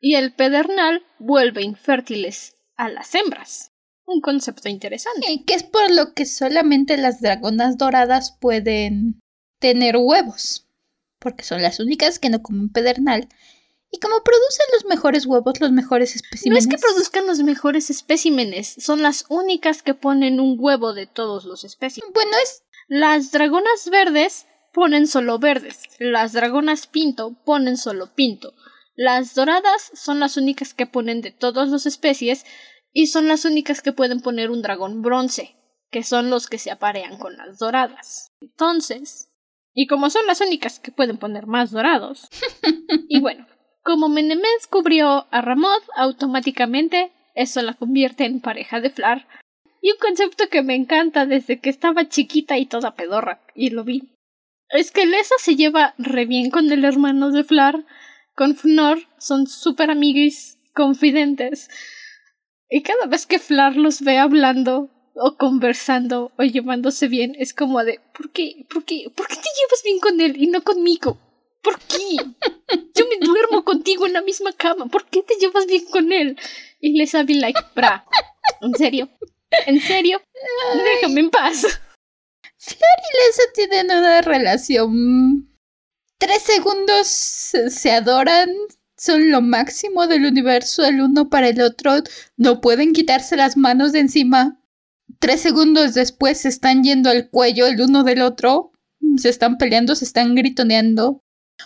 Y 0.01 0.15
el 0.15 0.33
pedernal 0.33 1.05
vuelve 1.17 1.63
infértiles 1.63 2.55
a 2.77 2.89
las 2.89 3.13
hembras. 3.15 3.71
Un 4.11 4.21
concepto 4.21 4.69
interesante. 4.69 5.43
Que 5.45 5.53
es 5.53 5.63
por 5.63 5.91
lo 5.91 6.13
que 6.13 6.25
solamente 6.25 6.97
las 6.97 7.21
dragonas 7.21 7.77
doradas 7.77 8.35
pueden 8.39 9.21
tener 9.59 9.97
huevos. 9.97 10.65
Porque 11.19 11.43
son 11.43 11.61
las 11.61 11.79
únicas 11.79 12.17
que 12.17 12.29
no 12.29 12.41
comen 12.41 12.69
pedernal. 12.69 13.29
Y 13.91 13.99
como 13.99 14.23
producen 14.23 14.65
los 14.73 14.85
mejores 14.85 15.25
huevos, 15.25 15.59
los 15.59 15.71
mejores 15.71 16.15
No 16.15 16.21
especímenes. 16.21 16.63
es 16.63 16.69
que 16.69 16.77
produzcan 16.77 17.27
los 17.27 17.39
mejores 17.39 17.89
especímenes, 17.89 18.75
son 18.79 19.01
las 19.01 19.25
únicas 19.29 19.81
que 19.81 19.95
ponen 19.95 20.39
un 20.39 20.55
huevo 20.59 20.93
de 20.93 21.07
todos 21.07 21.45
los 21.45 21.63
especímenes. 21.63 22.13
Bueno, 22.13 22.31
es 22.43 22.63
Las 22.87 23.31
dragonas 23.31 23.89
verdes 23.91 24.45
ponen 24.73 25.07
solo 25.07 25.39
verdes, 25.39 25.81
las 25.99 26.33
dragonas 26.33 26.87
pinto 26.87 27.35
ponen 27.45 27.77
solo 27.77 28.13
pinto, 28.13 28.53
las 28.95 29.33
doradas 29.33 29.91
son 29.93 30.19
las 30.19 30.35
únicas 30.35 30.73
que 30.73 30.85
ponen 30.85 31.21
de 31.21 31.31
todas 31.31 31.69
las 31.69 31.85
especies 31.85 32.45
y 32.93 33.07
son 33.07 33.27
las 33.27 33.45
únicas 33.45 33.81
que 33.81 33.93
pueden 33.93 34.21
poner 34.21 34.51
un 34.51 34.61
dragón 34.61 35.01
bronce, 35.01 35.55
que 35.91 36.03
son 36.03 36.29
los 36.29 36.47
que 36.47 36.57
se 36.57 36.71
aparean 36.71 37.17
con 37.17 37.37
las 37.37 37.59
doradas. 37.59 38.31
Entonces, 38.41 39.31
y 39.73 39.87
como 39.87 40.09
son 40.09 40.25
las 40.27 40.41
únicas 40.41 40.79
que 40.79 40.91
pueden 40.91 41.17
poner 41.17 41.47
más 41.47 41.71
dorados, 41.71 42.27
y 43.07 43.19
bueno, 43.19 43.45
como 43.83 44.09
Menemez 44.09 44.67
cubrió 44.69 45.27
a 45.31 45.41
Ramoth, 45.41 45.83
automáticamente 45.95 47.11
eso 47.35 47.61
la 47.61 47.73
convierte 47.73 48.25
en 48.25 48.41
pareja 48.41 48.81
de 48.81 48.89
Flar. 48.89 49.27
Y 49.81 49.91
un 49.91 49.97
concepto 49.97 50.49
que 50.49 50.61
me 50.61 50.75
encanta 50.75 51.25
desde 51.25 51.59
que 51.59 51.69
estaba 51.69 52.09
chiquita 52.09 52.57
y 52.57 52.65
toda 52.65 52.95
pedorra, 52.95 53.41
y 53.55 53.69
lo 53.69 53.85
vi. 53.85 54.13
Es 54.69 54.91
que 54.91 55.05
Lesa 55.05 55.35
se 55.39 55.55
lleva 55.55 55.95
re 55.97 56.25
bien 56.25 56.51
con 56.51 56.71
el 56.71 56.83
hermano 56.83 57.31
de 57.31 57.43
Flar, 57.43 57.85
con 58.35 58.55
Fnor, 58.55 58.99
son 59.17 59.47
súper 59.47 59.89
amiguis, 59.89 60.59
confidentes. 60.73 61.69
Y 62.69 62.83
cada 62.83 63.07
vez 63.07 63.25
que 63.25 63.39
Flar 63.39 63.75
los 63.75 64.01
ve 64.01 64.17
hablando, 64.17 64.89
o 65.15 65.37
conversando, 65.37 66.31
o 66.37 66.43
llevándose 66.43 67.07
bien, 67.07 67.35
es 67.37 67.53
como 67.53 67.83
de, 67.83 67.99
¿por 68.13 68.31
qué? 68.31 68.65
¿Por 68.71 68.85
qué? 68.85 69.11
¿Por 69.15 69.27
qué 69.27 69.35
te 69.35 69.41
llevas 69.41 69.83
bien 69.83 69.99
con 69.99 70.21
él 70.21 70.35
y 70.37 70.47
no 70.47 70.63
conmigo? 70.63 71.19
¿Por 71.61 71.79
qué? 71.79 72.15
Yo 72.95 73.05
me 73.07 73.25
duermo 73.25 73.65
contigo 73.65 74.05
en 74.05 74.13
la 74.13 74.21
misma 74.21 74.53
cama. 74.53 74.85
¿Por 74.85 75.05
qué 75.07 75.23
te 75.23 75.35
llevas 75.35 75.65
bien 75.65 75.85
con 75.85 76.11
él? 76.11 76.37
Y 76.79 76.97
les 76.97 77.11
be 77.13 77.35
like, 77.35 77.59
bra. 77.75 78.05
¿En 78.61 78.73
serio? 78.75 79.09
¿En 79.65 79.81
serio? 79.81 80.21
Déjame 80.75 81.21
en 81.21 81.29
paz. 81.29 81.63
Lesa 81.63 83.43
tienen 83.53 83.85
una 83.85 84.21
relación. 84.21 85.49
Tres 86.17 86.43
segundos 86.43 87.07
se 87.07 87.69
se 87.69 87.91
adoran, 87.91 88.49
son 88.99 89.31
lo 89.31 89.41
máximo 89.41 90.07
del 90.07 90.25
universo 90.25 90.85
el 90.85 91.01
uno 91.01 91.29
para 91.29 91.49
el 91.49 91.61
otro, 91.61 91.93
no 92.37 92.61
pueden 92.61 92.93
quitarse 92.93 93.37
las 93.37 93.57
manos 93.57 93.93
de 93.93 93.99
encima. 93.99 94.59
Tres 95.19 95.41
segundos 95.41 95.93
después 95.93 96.41
se 96.41 96.49
están 96.49 96.83
yendo 96.83 97.09
al 97.09 97.29
cuello 97.29 97.65
el 97.65 97.81
uno 97.81 98.03
del 98.03 98.21
otro, 98.21 98.71
se 99.17 99.29
están 99.29 99.57
peleando, 99.57 99.95
se 99.95 100.05
están 100.05 100.35
gritoneando. 100.35 101.21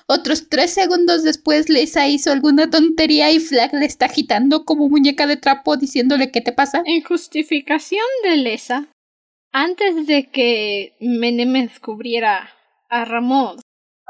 Otros 0.08 0.50
tres 0.50 0.72
segundos 0.72 1.24
después 1.24 1.70
Lisa 1.70 2.08
hizo 2.08 2.32
alguna 2.32 2.70
tontería 2.70 3.32
y 3.32 3.40
Flag 3.40 3.74
le 3.74 3.86
está 3.86 4.06
agitando 4.06 4.66
como 4.66 4.90
muñeca 4.90 5.28
de 5.28 5.38
trapo 5.38 5.78
diciéndole 5.78 6.32
¿qué 6.32 6.42
te 6.42 6.52
pasa? 6.52 6.82
En 6.86 7.04
justificación 7.04 8.06
de 8.24 8.38
Lesa, 8.38 8.88
antes 9.52 10.08
de 10.08 10.30
que 10.30 10.96
Menemez 11.00 11.80
cubriera 11.80 12.50
a 12.90 13.06
Ramón, 13.06 13.58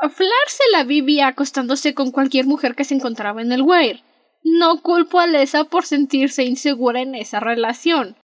Flar 0.10 0.48
se 0.48 0.64
la 0.72 0.84
vivía 0.84 1.28
acostándose 1.28 1.94
con 1.94 2.12
cualquier 2.12 2.46
mujer 2.46 2.76
que 2.76 2.84
se 2.84 2.96
encontraba 2.96 3.42
en 3.42 3.52
el 3.52 3.62
Weir. 3.62 4.02
No 4.44 4.82
culpo 4.82 5.20
a 5.20 5.28
Lesa 5.28 5.66
por 5.66 5.86
sentirse 5.86 6.44
insegura 6.44 7.02
en 7.02 7.16
esa 7.16 7.40
relación. 7.40 8.18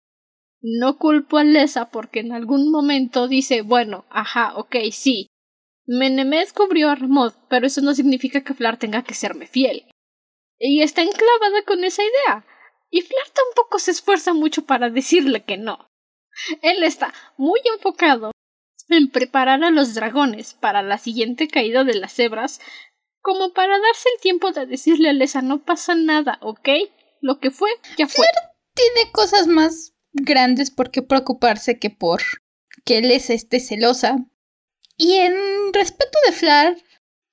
No 0.62 0.96
culpo 0.96 1.38
a 1.38 1.44
Lesa 1.44 1.90
porque 1.90 2.20
en 2.20 2.32
algún 2.32 2.70
momento 2.70 3.28
dice, 3.28 3.62
bueno, 3.62 4.06
ajá, 4.10 4.56
ok, 4.56 4.76
sí. 4.90 5.28
Menemez 5.86 6.52
cubrió 6.52 6.88
a 6.88 6.94
Ramón, 6.94 7.32
pero 7.48 7.66
eso 7.66 7.80
no 7.80 7.94
significa 7.94 8.42
que 8.42 8.54
Flar 8.54 8.78
tenga 8.78 9.02
que 9.02 9.14
serme 9.14 9.46
fiel. 9.46 9.84
Y 10.58 10.82
está 10.82 11.02
enclavada 11.02 11.62
con 11.66 11.84
esa 11.84 12.02
idea. 12.02 12.46
Y 12.90 13.02
Flar 13.02 13.26
tampoco 13.34 13.78
se 13.78 13.90
esfuerza 13.90 14.32
mucho 14.32 14.64
para 14.64 14.88
decirle 14.88 15.44
que 15.44 15.58
no. 15.58 15.90
Él 16.62 16.82
está 16.82 17.12
muy 17.36 17.60
enfocado 17.74 18.32
en 18.88 19.10
preparar 19.10 19.64
a 19.64 19.70
los 19.70 19.94
dragones 19.94 20.54
para 20.54 20.82
la 20.82 20.98
siguiente 20.98 21.48
caída 21.48 21.84
de 21.84 21.94
las 21.94 22.12
cebras, 22.14 22.60
como 23.20 23.52
para 23.52 23.78
darse 23.80 24.08
el 24.14 24.20
tiempo 24.20 24.52
de 24.52 24.66
decirle 24.66 25.10
a 25.10 25.12
Lesa 25.12 25.42
no 25.42 25.64
pasa 25.64 25.94
nada, 25.94 26.38
¿ok? 26.42 26.68
Lo 27.20 27.40
que 27.40 27.50
fue, 27.50 27.70
ya 27.96 28.06
fue. 28.06 28.26
tiene 28.74 29.10
cosas 29.10 29.46
más 29.46 29.94
grandes 30.12 30.70
por 30.70 30.90
qué 30.90 31.02
preocuparse 31.02 31.78
que 31.78 31.90
por 31.90 32.22
que 32.84 33.02
Lesa 33.02 33.34
esté 33.34 33.60
celosa. 33.60 34.16
Y 34.96 35.14
en 35.14 35.34
respeto 35.72 36.18
de 36.26 36.32
Flar, 36.32 36.76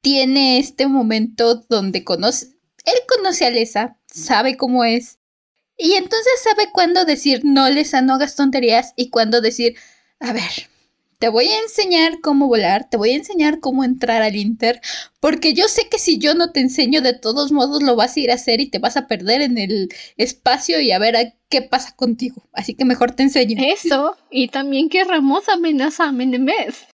tiene 0.02 0.57
este 0.57 0.88
momento 0.88 1.64
donde 1.69 2.03
conoce. 2.03 2.48
Él 2.86 2.99
conoce 3.07 3.45
a 3.45 3.52
Lesa, 3.52 3.98
sabe 4.07 4.57
cómo 4.57 4.84
es. 4.84 5.19
Y 5.78 5.94
entonces 5.94 6.41
sabe 6.44 6.72
cuándo 6.72 7.06
decir 7.06 7.41
no, 7.44 7.69
Lesa, 7.69 8.02
no 8.02 8.15
hagas 8.15 8.36
tonterías. 8.36 8.94
Y 8.98 9.10
cuándo 9.10 9.40
decir, 9.41 9.78
a 10.19 10.34
ver, 10.34 10.69
te 11.24 11.30
voy 11.30 11.48
a 11.48 11.62
enseñar 11.62 12.20
cómo 12.20 12.50
volar, 12.50 12.90
te 12.90 12.98
voy 12.98 13.12
a 13.12 13.16
enseñar 13.16 13.62
cómo 13.62 13.86
entrar 13.86 14.22
al 14.22 14.36
Inter. 14.36 14.82
Porque 15.22 15.54
yo 15.54 15.70
sé 15.70 15.88
que 15.88 15.98
si 15.98 16.18
yo 16.18 16.36
no 16.36 16.52
te 16.52 16.60
enseño, 16.60 17.00
de 17.00 17.14
todos 17.14 17.54
modos 17.54 17.82
lo 17.82 17.95
vas 17.95 18.18
a 18.18 18.20
ir 18.20 18.30
a 18.30 18.34
hacer 18.34 18.60
y 18.60 18.70
te 18.70 18.78
vas 18.78 18.98
a 18.98 19.08
perder 19.08 19.41
en 19.41 19.58
el 19.58 19.88
espacio 20.18 20.82
y 20.82 20.91
a 20.91 21.00
ver 21.00 21.16
a 21.16 21.34
qué 21.48 21.62
pasa 21.62 21.95
contigo. 21.95 22.50
Así 22.52 22.76
que 22.76 22.84
mejor 22.84 23.14
te 23.14 23.24
enseño. 23.24 23.56
Eso, 23.66 24.18
y 24.30 24.50
también 24.50 24.90
que 24.90 25.06
Ramos 25.06 25.48
amenaza 25.48 26.10
a 26.10 26.12
Menemez. 26.12 26.88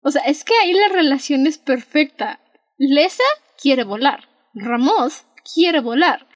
O 0.00 0.12
sea, 0.12 0.22
es 0.26 0.44
que 0.44 0.54
ahí 0.62 0.74
la 0.74 0.86
relación 0.86 1.48
es 1.48 1.58
perfecta. 1.58 2.38
Lesa 2.78 3.24
quiere 3.60 3.82
volar. 3.82 4.28
Ramos 4.54 5.24
quiere 5.52 5.80
volar. 5.80 6.28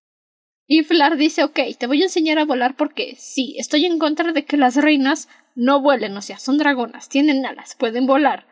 Y 0.66 0.82
Flar 0.82 1.16
dice, 1.16 1.44
ok, 1.44 1.60
te 1.78 1.86
voy 1.86 2.02
a 2.02 2.06
enseñar 2.06 2.40
a 2.40 2.44
volar 2.44 2.74
porque 2.77 3.14
sí, 3.16 3.55
estoy 3.56 3.86
en 3.86 4.01
contra 4.01 4.32
de 4.32 4.44
que 4.44 4.56
las 4.56 4.74
reinas 4.74 5.28
no 5.56 5.80
vuelen, 5.80 6.16
o 6.16 6.22
sea, 6.22 6.38
son 6.38 6.58
dragonas, 6.58 7.08
tienen 7.08 7.44
alas, 7.44 7.74
pueden 7.74 8.06
volar. 8.06 8.46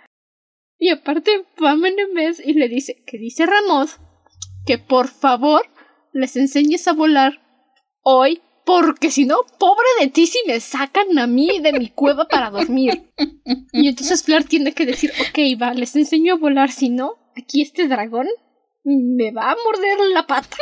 Y 0.78 0.88
aparte 0.88 1.44
va 1.62 1.76
Menemez 1.76 2.40
y 2.44 2.54
le 2.54 2.68
dice, 2.68 3.04
que 3.06 3.18
dice 3.18 3.46
Ramos, 3.46 4.00
que 4.66 4.78
por 4.78 5.08
favor 5.08 5.62
les 6.12 6.34
enseñes 6.36 6.88
a 6.88 6.94
volar 6.94 7.40
hoy, 8.02 8.42
porque 8.64 9.10
si 9.10 9.26
no, 9.26 9.36
pobre 9.58 9.86
de 10.00 10.08
ti 10.08 10.26
si 10.26 10.38
me 10.46 10.58
sacan 10.58 11.18
a 11.18 11.26
mí 11.26 11.60
de 11.60 11.74
mi 11.74 11.90
cueva 11.90 12.26
para 12.26 12.50
dormir. 12.50 13.12
Y 13.72 13.88
entonces 13.88 14.22
Flar 14.22 14.44
tiene 14.44 14.72
que 14.72 14.86
decir, 14.86 15.12
ok, 15.20 15.60
va, 15.60 15.74
les 15.74 15.94
enseño 15.96 16.34
a 16.34 16.38
volar, 16.38 16.70
si 16.70 16.88
no, 16.88 17.16
aquí 17.36 17.60
este 17.60 17.86
dragón 17.86 18.26
me 18.84 19.30
va 19.32 19.50
a 19.50 19.56
morder 19.56 19.98
la 20.12 20.26
pata. 20.26 20.56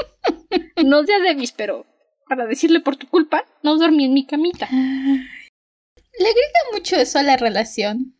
No 0.84 1.02
de 1.02 1.12
Davis, 1.24 1.52
pero 1.52 1.86
para 2.28 2.46
decirle 2.46 2.80
por 2.80 2.96
tu 2.96 3.06
culpa, 3.06 3.44
no 3.62 3.76
dormí 3.76 4.06
en 4.06 4.14
mi 4.14 4.26
camita. 4.26 4.68
Le 6.18 6.26
agrega 6.26 6.60
mucho 6.72 6.96
eso 6.96 7.18
a 7.18 7.22
la 7.22 7.36
relación. 7.36 8.14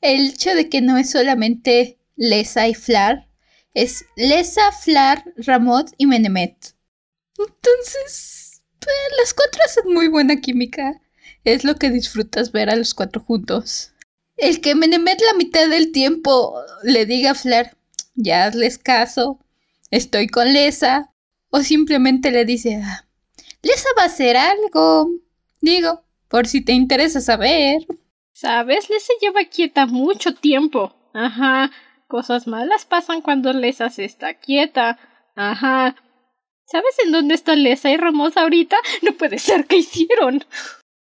El 0.00 0.28
hecho 0.28 0.54
de 0.54 0.68
que 0.68 0.80
no 0.80 0.96
es 0.96 1.10
solamente 1.10 1.98
Lesa 2.16 2.68
y 2.68 2.74
Flar 2.74 3.26
es 3.74 4.06
Lesa, 4.16 4.72
Flar, 4.72 5.24
Ramot 5.36 5.90
y 5.98 6.06
Menemet. 6.06 6.74
Entonces, 7.38 8.62
pues, 8.78 8.96
las 9.18 9.34
cuatro 9.34 9.60
hacen 9.64 9.92
muy 9.92 10.08
buena 10.08 10.40
química. 10.40 11.00
Es 11.44 11.64
lo 11.64 11.74
que 11.76 11.90
disfrutas 11.90 12.52
ver 12.52 12.70
a 12.70 12.76
los 12.76 12.94
cuatro 12.94 13.20
juntos. 13.20 13.92
El 14.36 14.60
que 14.60 14.74
Menemet 14.74 15.20
la 15.20 15.36
mitad 15.36 15.68
del 15.68 15.92
tiempo 15.92 16.58
le 16.82 17.06
diga 17.06 17.32
a 17.32 17.34
Flar, 17.34 17.76
ya 18.14 18.46
hazles 18.46 18.78
caso, 18.78 19.38
estoy 19.90 20.28
con 20.28 20.52
Lesa, 20.52 21.12
o 21.50 21.62
simplemente 21.62 22.30
le 22.30 22.44
dice, 22.44 22.80
ah, 22.82 23.06
Lesa 23.62 23.88
va 23.98 24.04
a 24.04 24.06
hacer 24.06 24.36
algo. 24.36 25.10
Digo, 25.60 26.02
por 26.28 26.46
si 26.46 26.64
te 26.64 26.72
interesa 26.72 27.20
saber. 27.20 27.86
¿Sabes? 28.32 28.90
Lesa 28.90 29.12
lleva 29.20 29.44
quieta 29.44 29.86
mucho 29.86 30.34
tiempo. 30.34 30.94
Ajá. 31.14 31.70
Cosas 32.08 32.46
malas 32.46 32.84
pasan 32.84 33.20
cuando 33.20 33.52
Lesa 33.52 33.90
se 33.90 34.04
está 34.04 34.34
quieta. 34.34 34.98
Ajá. 35.34 35.96
¿Sabes 36.66 36.96
en 37.04 37.12
dónde 37.12 37.34
está 37.34 37.56
Lesa 37.56 37.90
y 37.90 37.96
Ramos 37.96 38.36
ahorita? 38.36 38.76
No 39.02 39.12
puede 39.12 39.38
ser 39.38 39.66
que 39.66 39.76
hicieron. 39.76 40.44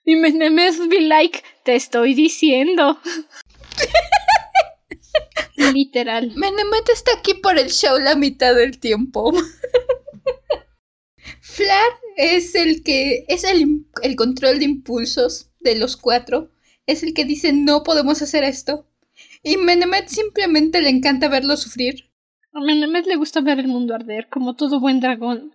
Y 0.04 0.16
Menemes 0.16 0.88
be 0.88 1.02
like, 1.02 1.42
te 1.64 1.76
estoy 1.76 2.14
diciendo. 2.14 3.00
Literal. 5.74 6.32
Menemet 6.36 6.90
está 6.90 7.14
aquí 7.18 7.34
por 7.36 7.58
el 7.58 7.70
show 7.70 7.98
la 7.98 8.16
mitad 8.16 8.54
del 8.54 8.80
tiempo. 8.80 9.34
Flar 11.56 11.94
es 12.18 12.54
el 12.54 12.84
que 12.84 13.24
es 13.30 13.46
el, 13.46 13.86
el, 14.02 14.18
control 14.18 14.60
de 14.60 14.66
impulsos 14.66 15.52
de 15.62 15.76
los 15.76 15.96
cuatro. 15.96 16.52
Es 16.86 17.02
el 17.02 17.14
que 17.14 17.24
dice 17.24 17.54
no 17.54 17.84
podemos 17.84 18.22
hacer 18.22 18.44
esto. 18.44 18.86
Y 19.42 19.56
Menemet 19.56 20.10
simplemente 20.10 20.82
le 20.82 20.90
encanta 20.90 21.30
verlo 21.30 21.56
sufrir. 21.56 22.12
A 22.52 22.60
Menemet 22.60 23.06
le 23.06 23.16
gusta 23.16 23.40
ver 23.40 23.60
el 23.60 23.70
mundo 23.70 23.96
arder, 23.96 24.28
como 24.28 24.58
todo 24.58 24.82
buen 24.82 25.00
dragón. 25.00 25.54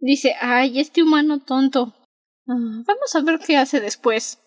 Dice, 0.00 0.34
ay, 0.40 0.80
este 0.80 1.04
humano 1.04 1.38
tonto. 1.38 1.94
Ah, 2.48 2.82
vamos 2.84 3.14
a 3.14 3.20
ver 3.20 3.38
qué 3.38 3.56
hace 3.56 3.78
después. 3.78 4.40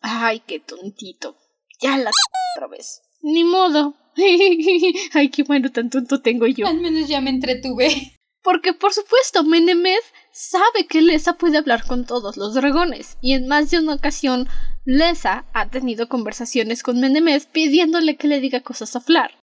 Ay, 0.00 0.40
qué 0.46 0.58
tontito. 0.58 1.36
Ya 1.82 1.98
la 1.98 2.12
otra 2.56 2.66
vez. 2.68 3.02
Ni 3.20 3.44
modo. 3.44 3.94
Ay, 5.12 5.28
qué 5.28 5.42
bueno 5.42 5.70
tan 5.70 5.90
tonto 5.90 6.22
tengo 6.22 6.46
yo. 6.46 6.66
Al 6.66 6.80
menos 6.80 7.08
ya 7.08 7.20
me 7.20 7.30
entretuve. 7.30 8.21
Porque 8.42 8.72
por 8.72 8.92
supuesto, 8.92 9.44
Menemeth 9.44 10.04
sabe 10.32 10.86
que 10.88 11.00
Lesa 11.00 11.34
puede 11.34 11.58
hablar 11.58 11.86
con 11.86 12.04
todos 12.06 12.36
los 12.36 12.54
dragones, 12.54 13.18
y 13.20 13.34
en 13.34 13.46
más 13.46 13.70
de 13.70 13.78
una 13.78 13.94
ocasión 13.94 14.48
Lesa 14.84 15.44
ha 15.52 15.68
tenido 15.70 16.08
conversaciones 16.08 16.82
con 16.82 17.00
Menemeth 17.00 17.46
pidiéndole 17.46 18.16
que 18.16 18.28
le 18.28 18.40
diga 18.40 18.60
cosas 18.60 18.96
a 18.96 19.00
Flar. 19.00 19.38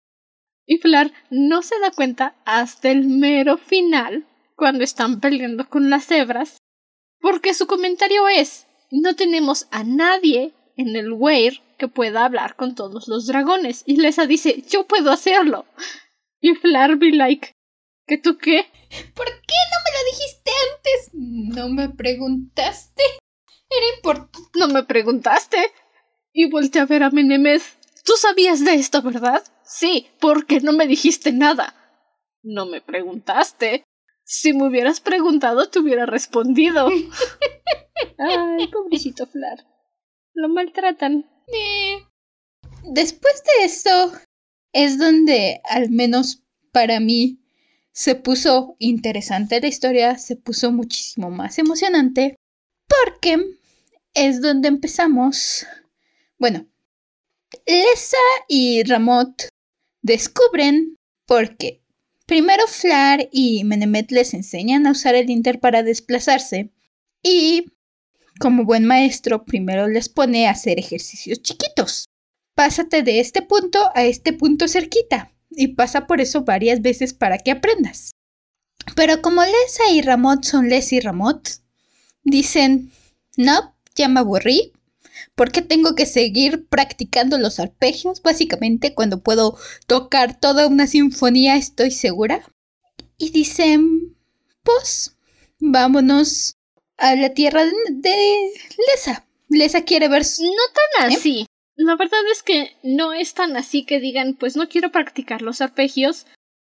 Y 0.65 0.77
Flar 0.77 1.11
no 1.29 1.61
se 1.61 1.77
da 1.79 1.91
cuenta 1.91 2.35
hasta 2.45 2.89
el 2.89 3.07
mero 3.07 3.57
final, 3.57 4.25
cuando 4.55 4.83
están 4.83 5.19
peleando 5.19 5.67
con 5.67 5.89
las 5.89 6.05
cebras, 6.05 6.57
porque 7.19 7.53
su 7.53 7.67
comentario 7.67 8.27
es 8.27 8.65
no 8.91 9.15
tenemos 9.15 9.67
a 9.71 9.83
nadie 9.83 10.53
en 10.77 10.95
el 10.95 11.11
Weir 11.11 11.61
que 11.77 11.87
pueda 11.87 12.25
hablar 12.25 12.55
con 12.55 12.75
todos 12.75 13.07
los 13.07 13.27
dragones. 13.27 13.83
Y 13.85 13.97
Lesa 13.97 14.25
dice 14.25 14.63
yo 14.69 14.85
puedo 14.85 15.11
hacerlo. 15.11 15.65
Y 16.39 16.53
Flar 16.55 16.97
be 16.97 17.11
like 17.11 17.51
¿Que 18.07 18.17
tú 18.17 18.37
qué? 18.37 18.65
¿Por 19.15 19.25
qué 19.25 19.55
no 19.71 19.77
me 19.83 19.91
lo 19.97 20.05
dijiste 20.11 20.51
antes? 20.71 21.09
No 21.13 21.69
me 21.69 21.89
preguntaste. 21.89 23.03
Era 23.69 23.95
importante. 23.95 24.49
No 24.55 24.67
me 24.67 24.83
preguntaste. 24.83 25.57
Y 26.31 26.49
volteé 26.49 26.81
a 26.81 26.85
ver 26.85 27.03
a 27.03 27.09
Menemez. 27.09 27.77
Tú 28.03 28.13
sabías 28.17 28.63
de 28.63 28.75
esto, 28.75 29.01
¿verdad? 29.01 29.43
Sí, 29.63 30.07
porque 30.19 30.59
no 30.59 30.73
me 30.73 30.85
dijiste 30.85 31.31
nada. 31.31 31.73
No 32.43 32.67
me 32.67 32.81
preguntaste. 32.81 33.83
Si 34.23 34.53
me 34.53 34.67
hubieras 34.67 34.99
preguntado, 34.99 35.69
te 35.69 35.79
hubiera 35.79 36.05
respondido. 36.05 36.87
Ay, 38.19 38.67
pobrecito 38.67 39.25
Flar. 39.25 39.65
Lo 40.33 40.49
maltratan. 40.49 41.25
Después 42.83 43.43
de 43.43 43.65
esto, 43.65 44.11
es 44.73 44.99
donde, 44.99 45.61
al 45.63 45.89
menos 45.89 46.43
para 46.71 46.99
mí, 46.99 47.44
se 47.95 48.15
puso 48.15 48.75
interesante 48.77 49.61
la 49.61 49.67
historia, 49.67 50.17
se 50.17 50.35
puso 50.35 50.69
muchísimo 50.73 51.31
más 51.31 51.57
emocionante, 51.59 52.35
porque 52.87 53.41
es 54.13 54.41
donde 54.41 54.67
empezamos. 54.67 55.65
Bueno, 56.37 56.67
Lesa 57.65 58.17
y 58.49 58.83
Ramot 58.83 59.47
descubren 60.01 60.97
porque 61.25 61.81
primero 62.25 62.67
Flar 62.67 63.29
y 63.31 63.63
Menemet 63.63 64.11
les 64.11 64.33
enseñan 64.33 64.85
a 64.85 64.91
usar 64.91 65.15
el 65.15 65.29
Inter 65.29 65.61
para 65.61 65.81
desplazarse 65.81 66.73
y 67.23 67.71
como 68.41 68.65
buen 68.65 68.83
maestro 68.83 69.45
primero 69.45 69.87
les 69.87 70.09
pone 70.09 70.47
a 70.47 70.51
hacer 70.51 70.79
ejercicios 70.79 71.41
chiquitos. 71.41 72.09
Pásate 72.55 73.03
de 73.03 73.21
este 73.21 73.41
punto 73.41 73.89
a 73.95 74.03
este 74.03 74.33
punto 74.33 74.67
cerquita 74.67 75.31
y 75.55 75.69
pasa 75.69 76.07
por 76.07 76.21
eso 76.21 76.43
varias 76.43 76.81
veces 76.81 77.13
para 77.13 77.37
que 77.37 77.51
aprendas. 77.51 78.11
Pero 78.95 79.21
como 79.21 79.43
Lesa 79.43 79.89
y 79.91 80.01
Ramot 80.01 80.43
son 80.43 80.69
Les 80.69 80.93
y 80.93 80.99
Ramot, 80.99 81.49
dicen, 82.23 82.91
no, 83.37 83.75
ya 83.95 84.07
me 84.07 84.19
aburrí, 84.19 84.73
¿por 85.35 85.51
qué 85.51 85.61
tengo 85.61 85.95
que 85.95 86.05
seguir 86.05 86.67
practicando 86.67 87.37
los 87.37 87.59
arpegios? 87.59 88.21
Básicamente 88.21 88.93
cuando 88.93 89.21
puedo 89.21 89.57
tocar 89.87 90.39
toda 90.39 90.67
una 90.67 90.87
sinfonía 90.87 91.55
estoy 91.55 91.91
segura. 91.91 92.45
Y 93.17 93.29
dicen, 93.29 94.15
pues, 94.63 95.15
vámonos 95.59 96.57
a 96.97 97.15
la 97.15 97.33
tierra 97.33 97.63
de, 97.63 98.51
Lesa. 98.89 99.25
Lesa 99.47 99.83
quiere 99.83 100.09
ver... 100.09 100.23
No 100.23 100.99
tan 100.99 101.11
¿Eh? 101.11 101.45
La 101.75 101.95
verdad 101.95 102.21
es 102.31 102.41
que 102.41 102.77
no 102.83 103.13
es 103.13 103.33
tan 103.33 103.57
así 103.57 103.85
que 103.85 103.99
digan, 103.99 104.35
pues 104.35 104.55
no 104.55 104.69
quiero 104.69 104.91
practicar 104.91 105.41
los 105.41 105.61
arpegios, 105.61 106.25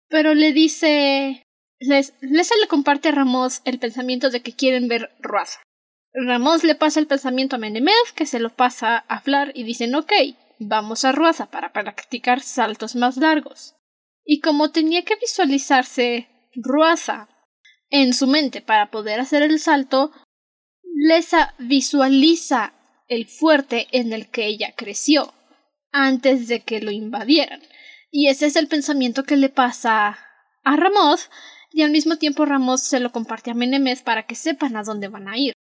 pero 0.10 0.34
le 0.34 0.54
dice. 0.54 1.44
Les, 1.80 2.14
les 2.22 2.50
le 2.60 2.68
comparte 2.68 3.10
a 3.10 3.12
Ramos 3.12 3.62
el 3.64 3.78
pensamiento 3.78 4.32
de 4.32 4.42
que 4.42 4.54
quieren 4.54 4.88
ver 4.88 5.12
Ruaza. 5.20 5.60
Ramos 6.14 6.64
le 6.64 6.74
pasa 6.74 7.00
el 7.00 7.06
pensamiento 7.06 7.56
a 7.56 7.60
Menemeth, 7.60 8.14
que 8.16 8.26
se 8.26 8.40
lo 8.40 8.50
pasa 8.50 8.98
a 8.98 9.22
Flar 9.22 9.52
y 9.54 9.64
dicen, 9.64 9.94
ok, 9.94 10.12
vamos 10.60 11.06
a 11.06 11.12
Ruaza 11.12 11.52
para 11.52 11.72
practicar 11.72 12.42
saltos 12.42 12.96
más 12.96 13.18
largos. 13.18 13.76
Y 14.26 14.42
como 14.42 14.72
tenía 14.72 15.06
que 15.06 15.16
visualizarse 15.16 16.28
Ruaza 16.56 17.30
en 17.90 18.14
su 18.14 18.28
mente 18.28 18.62
para 18.62 18.90
poder 18.90 19.20
hacer 19.20 19.44
el 19.44 19.60
salto, 19.60 20.12
Lesa 21.00 21.54
visualiza 21.60 22.74
el 23.08 23.28
fuerte 23.28 23.88
en 23.92 24.14
el 24.14 24.30
que 24.30 24.46
ella 24.46 24.74
creció, 24.76 25.34
antes 25.92 26.48
de 26.48 26.62
que 26.62 26.82
lo 26.82 26.92
invadieran. 26.92 27.62
Y 28.12 28.28
ese 28.30 28.48
es 28.48 28.56
el 28.56 28.68
pensamiento 28.68 29.24
que 29.24 29.38
le 29.38 29.50
pasa 29.50 30.18
a 30.64 30.76
Ramos, 30.76 31.30
y 31.72 31.84
al 31.84 31.92
mismo 31.92 32.18
tiempo 32.18 32.46
Ramos 32.46 32.82
se 32.82 33.00
lo 33.00 33.12
comparte 33.12 33.52
a 33.52 33.54
Menemes 33.54 34.02
para 34.02 34.26
que 34.26 34.36
sepan 34.36 34.76
a 34.76 34.84
dónde 34.84 35.08
van 35.08 35.28
a 35.28 35.38
ir. 35.38 35.54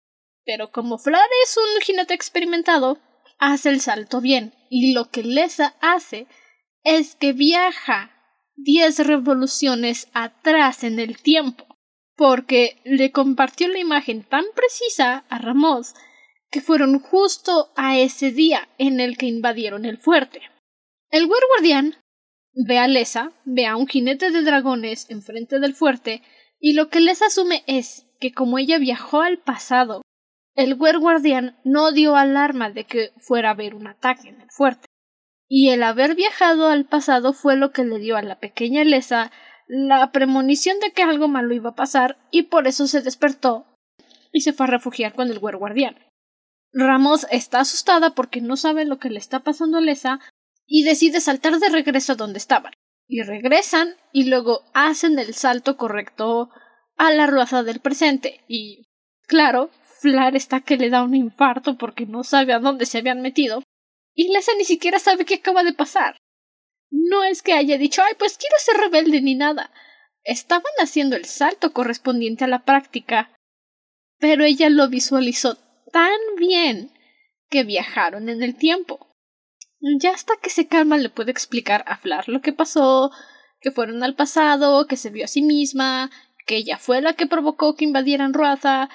Pero 0.44 0.70
como 0.70 0.98
Flar 0.98 1.28
es 1.44 1.56
un 1.56 1.80
jinete 1.82 2.14
experimentado, 2.14 2.98
hace 3.38 3.70
el 3.70 3.80
salto 3.80 4.20
bien, 4.20 4.54
y 4.70 4.92
lo 4.92 5.10
que 5.10 5.22
Lesa 5.22 5.74
hace 5.80 6.26
es 6.84 7.16
que 7.16 7.32
viaja 7.32 8.12
diez 8.54 8.98
revoluciones 8.98 10.08
atrás 10.14 10.84
en 10.84 10.98
el 10.98 11.20
tiempo, 11.20 11.66
porque 12.16 12.80
le 12.84 13.12
compartió 13.12 13.68
la 13.68 13.78
imagen 13.78 14.22
tan 14.22 14.44
precisa 14.54 15.24
a 15.28 15.38
Ramos 15.38 15.94
que 16.50 16.60
fueron 16.60 16.98
justo 17.00 17.72
a 17.76 17.98
ese 17.98 18.30
día 18.30 18.68
en 18.78 19.00
el 19.00 19.16
que 19.16 19.26
invadieron 19.26 19.84
el 19.84 19.98
fuerte. 19.98 20.42
El 21.10 21.26
guardián 21.26 21.96
ve 22.54 22.78
a 22.78 22.88
Lesa, 22.88 23.32
ve 23.44 23.66
a 23.66 23.76
un 23.76 23.86
jinete 23.86 24.30
de 24.30 24.42
dragones 24.42 25.10
enfrente 25.10 25.58
del 25.58 25.74
fuerte, 25.74 26.22
y 26.58 26.72
lo 26.72 26.88
que 26.88 27.00
les 27.00 27.22
asume 27.22 27.62
es 27.66 28.06
que 28.18 28.32
como 28.32 28.58
ella 28.58 28.78
viajó 28.78 29.20
al 29.20 29.38
pasado, 29.38 30.02
el 30.54 30.74
guardián 30.74 31.58
no 31.64 31.92
dio 31.92 32.16
alarma 32.16 32.70
de 32.70 32.84
que 32.84 33.12
fuera 33.18 33.50
a 33.50 33.52
haber 33.52 33.74
un 33.74 33.86
ataque 33.86 34.28
en 34.28 34.40
el 34.40 34.50
fuerte. 34.50 34.86
Y 35.48 35.70
el 35.70 35.82
haber 35.82 36.14
viajado 36.14 36.68
al 36.68 36.86
pasado 36.86 37.34
fue 37.34 37.56
lo 37.56 37.72
que 37.72 37.84
le 37.84 37.98
dio 37.98 38.16
a 38.16 38.22
la 38.22 38.40
pequeña 38.40 38.82
Lesa 38.82 39.30
la 39.68 40.12
premonición 40.12 40.78
de 40.80 40.92
que 40.92 41.02
algo 41.02 41.28
malo 41.28 41.52
iba 41.52 41.70
a 41.70 41.74
pasar 41.74 42.18
y 42.30 42.44
por 42.44 42.66
eso 42.66 42.86
se 42.86 43.02
despertó 43.02 43.66
y 44.32 44.40
se 44.40 44.52
fue 44.52 44.66
a 44.66 44.70
refugiar 44.70 45.14
con 45.14 45.28
el 45.28 45.38
guardián. 45.38 45.96
Ramos 46.78 47.26
está 47.30 47.60
asustada 47.60 48.10
porque 48.10 48.42
no 48.42 48.58
sabe 48.58 48.84
lo 48.84 48.98
que 48.98 49.08
le 49.08 49.18
está 49.18 49.40
pasando 49.40 49.78
a 49.78 49.80
Lesa 49.80 50.20
y 50.66 50.84
decide 50.84 51.22
saltar 51.22 51.58
de 51.58 51.70
regreso 51.70 52.12
a 52.12 52.16
donde 52.16 52.36
estaban. 52.36 52.74
Y 53.08 53.22
regresan 53.22 53.96
y 54.12 54.24
luego 54.24 54.62
hacen 54.74 55.18
el 55.18 55.32
salto 55.32 55.78
correcto 55.78 56.50
a 56.98 57.10
la 57.12 57.26
ruaza 57.26 57.62
del 57.62 57.80
presente. 57.80 58.44
Y 58.46 58.88
claro, 59.26 59.70
Flar 60.00 60.36
está 60.36 60.60
que 60.60 60.76
le 60.76 60.90
da 60.90 61.02
un 61.02 61.14
infarto 61.14 61.78
porque 61.78 62.04
no 62.04 62.24
sabe 62.24 62.52
a 62.52 62.58
dónde 62.58 62.84
se 62.84 62.98
habían 62.98 63.22
metido. 63.22 63.62
Y 64.14 64.30
Lesa 64.30 64.52
ni 64.58 64.64
siquiera 64.64 64.98
sabe 64.98 65.24
qué 65.24 65.36
acaba 65.36 65.64
de 65.64 65.72
pasar. 65.72 66.18
No 66.90 67.24
es 67.24 67.40
que 67.40 67.54
haya 67.54 67.78
dicho, 67.78 68.02
ay, 68.02 68.12
pues 68.18 68.36
quiero 68.36 68.56
ser 68.58 68.76
rebelde 68.76 69.22
ni 69.22 69.34
nada. 69.34 69.70
Estaban 70.24 70.72
haciendo 70.78 71.16
el 71.16 71.24
salto 71.24 71.72
correspondiente 71.72 72.44
a 72.44 72.48
la 72.48 72.66
práctica. 72.66 73.34
Pero 74.18 74.44
ella 74.44 74.68
lo 74.68 74.90
visualizó 74.90 75.56
tan 75.96 76.36
bien 76.36 76.90
que 77.48 77.64
viajaron 77.64 78.28
en 78.28 78.42
el 78.42 78.54
tiempo. 78.54 79.16
Ya 79.98 80.10
hasta 80.10 80.34
que 80.42 80.50
se 80.50 80.68
calma 80.68 80.98
le 80.98 81.08
puede 81.08 81.30
explicar 81.30 81.84
a 81.86 81.96
Flar 81.96 82.28
lo 82.28 82.42
que 82.42 82.52
pasó, 82.52 83.10
que 83.62 83.70
fueron 83.70 84.02
al 84.02 84.14
pasado, 84.14 84.86
que 84.86 84.98
se 84.98 85.08
vio 85.08 85.24
a 85.24 85.28
sí 85.28 85.40
misma, 85.40 86.10
que 86.46 86.56
ella 86.56 86.76
fue 86.76 87.00
la 87.00 87.14
que 87.14 87.26
provocó 87.26 87.76
que 87.76 87.86
invadieran 87.86 88.34
Ruaza. 88.34 88.90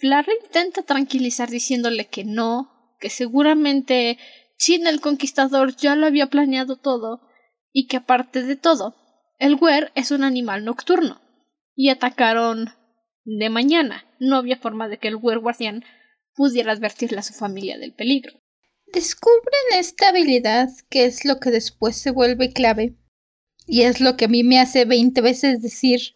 Flar 0.00 0.26
intenta 0.42 0.80
tranquilizar 0.82 1.50
diciéndole 1.50 2.06
que 2.06 2.24
no, 2.24 2.96
que 3.00 3.10
seguramente 3.10 4.16
Chin 4.56 4.86
el 4.86 5.02
Conquistador 5.02 5.76
ya 5.76 5.94
lo 5.94 6.06
había 6.06 6.28
planeado 6.28 6.76
todo, 6.76 7.20
y 7.70 7.86
que 7.86 7.98
aparte 7.98 8.44
de 8.44 8.56
todo, 8.56 8.94
el 9.38 9.58
Wer 9.60 9.92
es 9.94 10.10
un 10.10 10.24
animal 10.24 10.64
nocturno, 10.64 11.20
y 11.74 11.90
atacaron 11.90 12.70
de 13.24 13.50
mañana. 13.50 14.06
No 14.18 14.36
había 14.36 14.56
forma 14.56 14.88
de 14.88 14.96
que 14.96 15.08
el 15.08 15.16
Wer 15.16 15.40
guardián 15.40 15.84
pudiera 16.40 16.72
advertirle 16.72 17.18
a 17.18 17.22
su 17.22 17.34
familia 17.34 17.76
del 17.76 17.92
peligro. 17.92 18.32
Descubren 18.94 19.74
esta 19.74 20.08
habilidad 20.08 20.70
que 20.88 21.04
es 21.04 21.26
lo 21.26 21.38
que 21.38 21.50
después 21.50 21.96
se 21.96 22.12
vuelve 22.12 22.54
clave. 22.54 22.94
Y 23.66 23.82
es 23.82 24.00
lo 24.00 24.16
que 24.16 24.24
a 24.24 24.28
mí 24.28 24.42
me 24.42 24.58
hace 24.58 24.86
veinte 24.86 25.20
veces 25.20 25.60
decir, 25.60 26.14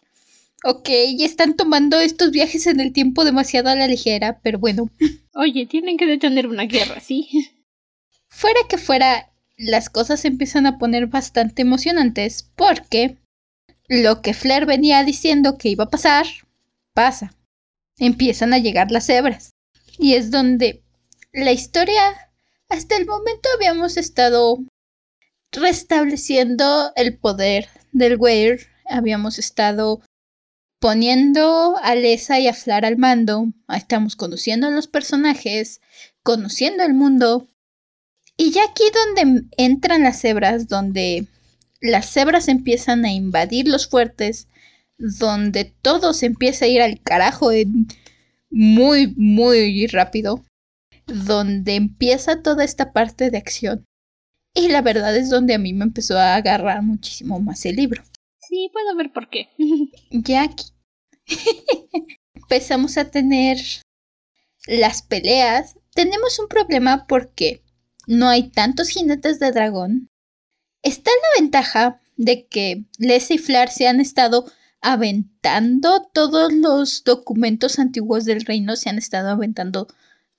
ok, 0.63 0.89
están 1.19 1.55
tomando 1.55 1.99
estos 1.99 2.31
viajes 2.31 2.65
en 2.65 2.79
el 2.79 2.91
tiempo 2.91 3.23
demasiado 3.23 3.69
a 3.69 3.75
la 3.75 3.87
ligera, 3.87 4.39
pero 4.41 4.57
bueno. 4.57 4.89
Oye, 5.35 5.67
tienen 5.67 5.95
que 5.95 6.07
detener 6.07 6.47
una 6.47 6.65
guerra, 6.65 6.99
¿sí? 7.01 7.29
Fuera 8.27 8.61
que 8.67 8.79
fuera, 8.79 9.31
las 9.57 9.91
cosas 9.91 10.21
se 10.21 10.27
empiezan 10.27 10.65
a 10.65 10.79
poner 10.79 11.05
bastante 11.05 11.61
emocionantes 11.61 12.49
porque 12.55 13.19
lo 13.87 14.23
que 14.23 14.33
Flair 14.33 14.65
venía 14.65 15.03
diciendo 15.03 15.59
que 15.59 15.69
iba 15.69 15.83
a 15.83 15.91
pasar, 15.91 16.25
pasa. 16.95 17.35
Empiezan 17.99 18.55
a 18.55 18.57
llegar 18.57 18.89
las 18.89 19.07
hebras. 19.07 19.54
Y 19.97 20.15
es 20.15 20.31
donde 20.31 20.83
la 21.31 21.51
historia, 21.51 22.31
hasta 22.69 22.97
el 22.97 23.05
momento 23.05 23.49
habíamos 23.55 23.97
estado 23.97 24.57
restableciendo 25.51 26.91
el 26.95 27.17
poder 27.17 27.69
del 27.91 28.17
Weir, 28.17 28.67
habíamos 28.85 29.39
estado 29.39 30.01
poniendo 30.79 31.77
a 31.81 31.95
Lesa 31.95 32.39
y 32.39 32.47
a 32.47 32.53
Flar 32.53 32.85
al 32.85 32.97
mando, 32.97 33.47
estamos 33.69 34.15
conociendo 34.15 34.67
a 34.67 34.71
los 34.71 34.87
personajes, 34.87 35.81
conociendo 36.23 36.83
el 36.83 36.93
mundo, 36.93 37.47
y 38.37 38.51
ya 38.51 38.65
aquí 38.65 38.83
donde 38.93 39.47
entran 39.57 40.03
las 40.03 40.19
cebras, 40.19 40.67
donde 40.67 41.27
las 41.79 42.11
cebras 42.11 42.49
empiezan 42.49 43.05
a 43.05 43.13
invadir 43.13 43.67
los 43.67 43.87
fuertes, 43.87 44.47
donde 44.97 45.65
todo 45.81 46.13
se 46.13 46.25
empieza 46.25 46.65
a 46.65 46.67
ir 46.67 46.81
al 46.81 47.01
carajo 47.01 47.51
muy, 48.55 49.13
muy 49.17 49.85
rápido, 49.87 50.41
donde 51.05 51.75
empieza 51.75 52.41
toda 52.41 52.63
esta 52.63 52.93
parte 52.93 53.29
de 53.29 53.37
acción. 53.37 53.85
Y 54.53 54.69
la 54.69 54.81
verdad 54.81 55.13
es 55.17 55.29
donde 55.29 55.53
a 55.53 55.59
mí 55.59 55.73
me 55.73 55.83
empezó 55.83 56.17
a 56.17 56.35
agarrar 56.35 56.81
muchísimo 56.81 57.37
más 57.41 57.65
el 57.65 57.75
libro. 57.75 58.01
Sí, 58.39 58.69
puedo 58.71 58.95
ver 58.95 59.11
por 59.11 59.29
qué. 59.29 59.49
ya 60.09 60.43
aquí 60.43 60.65
empezamos 62.33 62.97
a 62.97 63.11
tener 63.11 63.57
las 64.67 65.01
peleas. 65.01 65.77
Tenemos 65.93 66.39
un 66.39 66.47
problema 66.47 67.07
porque 67.07 67.61
no 68.07 68.29
hay 68.29 68.51
tantos 68.51 68.87
jinetes 68.87 69.37
de 69.39 69.51
dragón, 69.51 70.09
está 70.81 71.11
la 71.11 71.41
ventaja 71.41 72.01
de 72.15 72.47
que 72.47 72.85
Les 72.99 73.31
y 73.31 73.37
Flar 73.37 73.69
se 73.69 73.87
han 73.87 73.99
estado 73.99 74.45
aventando 74.85 76.07
todos 76.13 76.53
los 76.53 77.03
documentos 77.03 77.79
antiguos 77.79 78.23
del 78.23 78.45
reino, 78.45 78.75
se 78.75 78.89
han 78.89 78.99
estado 78.99 79.29
aventando 79.29 79.87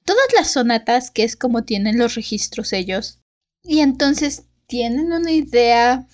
todas 0.04 0.26
las 0.36 0.52
sonatas, 0.52 1.10
que 1.10 1.24
es 1.24 1.34
como 1.34 1.64
tienen 1.64 1.98
los 1.98 2.14
registros 2.14 2.72
ellos. 2.72 3.18
Y 3.64 3.80
entonces 3.80 4.44
tienen 4.68 5.12
una 5.12 5.32
idea 5.32 6.06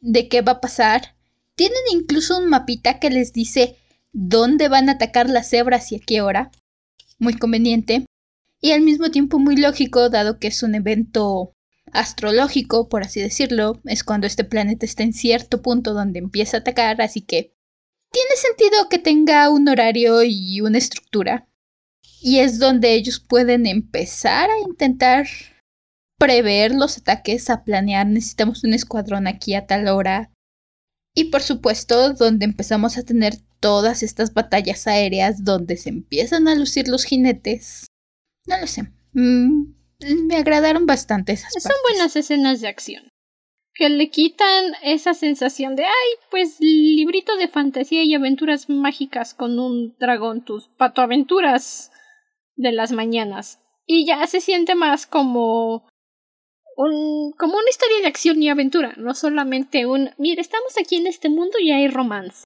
de 0.00 0.28
qué 0.28 0.42
va 0.42 0.52
a 0.52 0.60
pasar. 0.60 1.16
Tienen 1.56 1.82
incluso 1.92 2.38
un 2.38 2.48
mapita 2.48 3.00
que 3.00 3.10
les 3.10 3.32
dice 3.32 3.76
dónde 4.12 4.68
van 4.68 4.88
a 4.88 4.92
atacar 4.92 5.28
las 5.28 5.50
cebras 5.50 5.90
y 5.90 5.96
a 5.96 5.98
qué 5.98 6.20
hora. 6.20 6.52
Muy 7.18 7.34
conveniente 7.34 8.06
y 8.60 8.70
al 8.70 8.82
mismo 8.82 9.10
tiempo 9.10 9.40
muy 9.40 9.56
lógico, 9.56 10.08
dado 10.08 10.38
que 10.38 10.46
es 10.46 10.62
un 10.62 10.76
evento 10.76 11.52
astrológico, 11.92 12.88
por 12.88 13.02
así 13.02 13.20
decirlo, 13.20 13.80
es 13.86 14.04
cuando 14.04 14.28
este 14.28 14.44
planeta 14.44 14.86
está 14.86 15.02
en 15.02 15.12
cierto 15.12 15.62
punto 15.62 15.94
donde 15.94 16.20
empieza 16.20 16.58
a 16.58 16.60
atacar, 16.60 17.02
así 17.02 17.22
que 17.22 17.51
tiene 18.12 18.36
sentido 18.36 18.88
que 18.88 18.98
tenga 18.98 19.50
un 19.50 19.68
horario 19.68 20.22
y 20.22 20.60
una 20.60 20.78
estructura. 20.78 21.48
Y 22.20 22.38
es 22.38 22.58
donde 22.58 22.94
ellos 22.94 23.18
pueden 23.18 23.66
empezar 23.66 24.50
a 24.50 24.60
intentar 24.60 25.26
prever 26.18 26.72
los 26.72 26.98
ataques, 26.98 27.50
a 27.50 27.64
planear, 27.64 28.06
necesitamos 28.06 28.62
un 28.62 28.74
escuadrón 28.74 29.26
aquí 29.26 29.54
a 29.54 29.66
tal 29.66 29.88
hora. 29.88 30.30
Y 31.14 31.24
por 31.24 31.42
supuesto, 31.42 32.14
donde 32.14 32.44
empezamos 32.44 32.96
a 32.96 33.02
tener 33.02 33.34
todas 33.58 34.02
estas 34.02 34.32
batallas 34.32 34.86
aéreas 34.86 35.44
donde 35.44 35.76
se 35.76 35.88
empiezan 35.88 36.46
a 36.46 36.54
lucir 36.54 36.88
los 36.88 37.04
jinetes 37.04 37.86
no 38.46 38.58
lo 38.58 38.66
sé. 38.66 38.90
Mm, 39.12 39.74
me 40.26 40.36
agradaron 40.36 40.86
bastante 40.86 41.32
esas 41.32 41.52
Son 41.52 41.72
buenas 41.88 42.16
escenas 42.16 42.60
de 42.60 42.68
acción. 42.68 43.08
Que 43.74 43.88
le 43.88 44.10
quitan 44.10 44.74
esa 44.82 45.14
sensación 45.14 45.76
de, 45.76 45.84
ay, 45.84 46.10
pues 46.30 46.56
librito 46.60 47.36
de 47.36 47.48
fantasía 47.48 48.04
y 48.04 48.14
aventuras 48.14 48.68
mágicas 48.68 49.34
con 49.34 49.58
un 49.58 49.96
dragón, 49.98 50.44
tus 50.44 50.68
patoaventuras 50.68 51.90
de 52.56 52.72
las 52.72 52.92
mañanas. 52.92 53.60
Y 53.86 54.06
ya 54.06 54.26
se 54.26 54.40
siente 54.40 54.74
más 54.74 55.06
como 55.06 55.86
un, 56.76 57.32
como 57.38 57.54
una 57.54 57.70
historia 57.70 58.00
de 58.00 58.06
acción 58.06 58.42
y 58.42 58.50
aventura, 58.50 58.94
no 58.96 59.14
solamente 59.14 59.86
un, 59.86 60.10
mire, 60.18 60.40
estamos 60.40 60.74
aquí 60.78 60.96
en 60.96 61.06
este 61.06 61.28
mundo 61.28 61.58
y 61.58 61.70
hay 61.70 61.88
romance. 61.88 62.44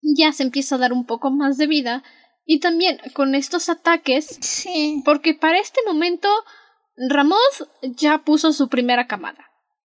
Ya 0.00 0.32
se 0.32 0.44
empieza 0.44 0.76
a 0.76 0.78
dar 0.78 0.92
un 0.92 1.06
poco 1.06 1.30
más 1.30 1.58
de 1.58 1.66
vida 1.66 2.04
y 2.44 2.60
también 2.60 2.98
con 3.14 3.34
estos 3.34 3.68
ataques. 3.68 4.38
Sí. 4.40 5.02
Porque 5.04 5.34
para 5.34 5.58
este 5.58 5.80
momento 5.86 6.28
Ramos 6.98 7.68
ya 7.82 8.18
puso 8.18 8.52
su 8.52 8.68
primera 8.68 9.06
camada. 9.06 9.47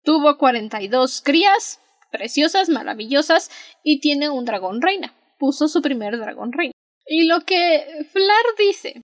Tuvo 0.02 0.38
42 0.38 1.22
crías, 1.22 1.80
preciosas, 2.10 2.68
maravillosas, 2.68 3.50
y 3.82 4.00
tiene 4.00 4.28
un 4.28 4.44
dragón 4.44 4.80
reina. 4.80 5.14
Puso 5.38 5.68
su 5.68 5.82
primer 5.82 6.18
dragón 6.18 6.52
reina. 6.52 6.72
Y 7.06 7.26
lo 7.26 7.40
que 7.40 8.06
Flar 8.12 8.44
dice, 8.58 9.02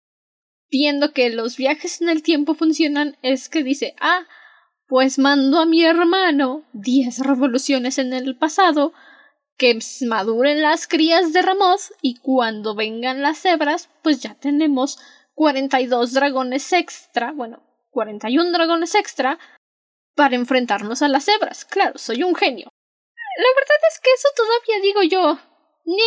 viendo 0.71 1.13
que 1.13 1.31
los 1.31 1.57
viajes 1.57 2.01
en 2.01 2.09
el 2.09 2.23
tiempo 2.23 2.55
funcionan, 2.55 3.17
es 3.23 3.49
que 3.49 3.63
dice, 3.63 3.95
ah, 4.01 4.27
pues 4.87 5.19
mando 5.19 5.59
a 5.59 5.67
mi 5.67 5.85
hermano 5.85 6.65
diez 6.73 7.19
revoluciones 7.19 7.99
en 7.99 8.13
el 8.13 8.37
pasado 8.37 8.93
que 9.57 9.79
maduren 10.07 10.63
las 10.63 10.87
crías 10.87 11.33
de 11.33 11.43
Ramos 11.43 11.93
y 12.03 12.17
cuando 12.17 12.75
vengan 12.75 13.23
las 13.23 13.39
cebras, 13.39 13.89
pues 14.03 14.21
ya 14.21 14.35
tenemos 14.35 14.99
42 15.35 16.13
dragones 16.13 16.73
extra, 16.73 17.33
bueno, 17.33 17.63
41 17.91 18.53
dragones 18.53 18.95
extra 18.95 19.39
para 20.17 20.35
enfrentarnos 20.35 21.03
a 21.03 21.09
las 21.09 21.27
cebras. 21.27 21.65
Claro, 21.65 21.99
soy 21.99 22.25
un 22.25 22.35
genio. 22.35 22.69
La 23.39 23.49
verdad 23.55 23.77
es 23.93 24.01
que 24.01 24.11
eso 24.13 24.29
todavía 24.35 24.83
digo 24.83 25.03
yo. 25.03 25.39
Ni 25.85 26.03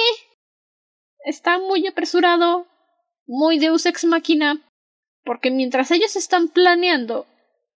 está 1.24 1.60
muy 1.60 1.88
apresurado, 1.88 2.68
muy 3.28 3.60
deus 3.60 3.86
ex 3.86 4.04
machina, 4.04 4.62
porque 5.24 5.52
mientras 5.52 5.92
ellos 5.92 6.16
están 6.16 6.50
planeando 6.50 7.28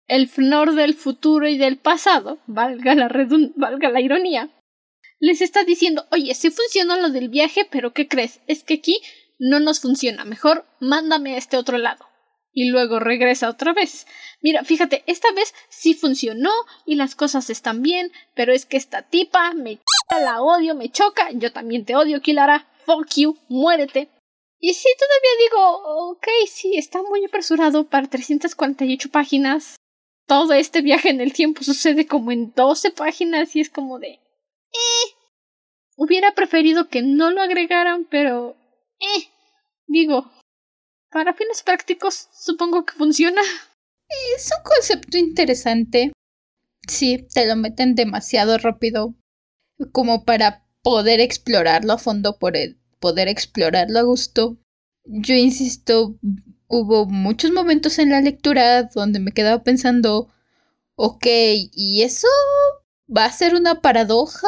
el 0.08 0.28
FNOR 0.28 0.74
del 0.74 0.96
futuro 0.96 1.48
y 1.48 1.58
del 1.58 1.78
pasado, 1.78 2.40
valga 2.48 2.96
la, 2.96 3.10
valga 3.56 3.90
la 3.90 4.02
ironía, 4.02 4.50
les 5.20 5.42
está 5.42 5.64
diciendo, 5.64 6.06
oye, 6.12 6.34
sí 6.34 6.50
funciona 6.50 6.98
lo 6.98 7.10
del 7.10 7.30
viaje, 7.30 7.66
pero 7.72 7.94
¿qué 7.94 8.08
crees? 8.10 8.42
Es 8.48 8.64
que 8.64 8.74
aquí 8.74 9.00
no 9.40 9.60
nos 9.60 9.80
funciona. 9.80 10.26
Mejor 10.26 10.66
mándame 10.80 11.36
a 11.36 11.38
este 11.38 11.56
otro 11.56 11.78
lado. 11.78 12.06
Y 12.54 12.70
luego 12.70 13.00
regresa 13.00 13.50
otra 13.50 13.74
vez. 13.74 14.06
Mira, 14.42 14.64
fíjate, 14.64 15.04
esta 15.08 15.32
vez 15.32 15.56
sí 15.70 15.96
funcionó 15.96 16.52
y 16.86 16.96
las 16.96 17.16
cosas 17.16 17.50
están 17.50 17.82
bien, 17.82 18.12
pero 18.36 18.54
es 18.54 18.66
que 18.68 18.78
esta 18.78 19.02
tipa 19.02 19.54
me 19.54 19.80
la 20.12 20.42
odio, 20.42 20.76
me 20.76 20.90
choca. 20.90 21.32
Yo 21.32 21.52
también 21.52 21.84
te 21.84 21.96
odio, 21.96 22.22
Kilara. 22.22 22.68
Fuck 22.86 23.16
you, 23.16 23.38
muérete. 23.50 24.10
Y 24.60 24.74
sí, 24.76 24.88
todavía 24.98 25.50
digo, 25.50 26.10
ok, 26.12 26.28
sí, 26.48 26.78
está 26.78 27.02
muy 27.02 27.26
apresurado 27.26 27.86
para 27.90 28.08
348 28.08 29.10
páginas. 29.10 29.76
Todo 30.26 30.54
este 30.54 30.82
viaje 30.82 31.10
en 31.10 31.22
el 31.22 31.34
tiempo 31.34 31.64
sucede 31.64 32.08
como 32.08 32.32
en 32.32 32.54
12 32.54 32.92
páginas 32.92 33.56
y 33.56 33.62
es 33.62 33.70
como 33.70 34.00
de... 34.00 34.08
Eh, 34.10 35.16
hubiera 35.98 36.34
preferido 36.34 36.88
que 36.88 37.02
no 37.02 37.32
lo 37.32 37.42
agregaran, 37.42 38.06
pero... 38.06 38.56
Eh, 39.00 39.28
digo, 39.88 40.32
para 41.14 41.34
fines 41.34 41.64
prácticos 41.64 42.28
supongo 42.34 42.86
que 42.86 42.94
funciona. 42.94 43.42
Es 44.36 44.50
un 44.58 44.64
concepto 44.64 45.18
interesante. 45.18 46.12
Sí, 46.88 47.26
te 47.34 47.46
lo 47.48 47.56
meten 47.56 47.96
demasiado 47.96 48.58
rápido 48.58 49.14
como 49.92 50.26
para 50.26 50.66
poder 50.82 51.20
explorarlo 51.20 51.94
a 51.94 51.98
fondo, 51.98 52.38
por 52.38 52.54
poder 53.00 53.28
explorarlo 53.28 54.00
a 54.00 54.04
gusto. 54.04 54.58
Yo 55.06 55.36
insisto, 55.36 56.18
hubo 56.68 57.06
muchos 57.06 57.52
momentos 57.52 58.00
en 58.00 58.10
la 58.10 58.22
lectura 58.22 58.84
donde 58.84 59.20
me 59.20 59.32
quedaba 59.32 59.64
pensando, 59.64 60.30
ok, 60.96 61.26
¿y 61.74 62.04
eso 62.04 62.28
va 63.16 63.26
a 63.26 63.32
ser 63.32 63.56
una 63.56 63.82
paradoja? 63.82 64.48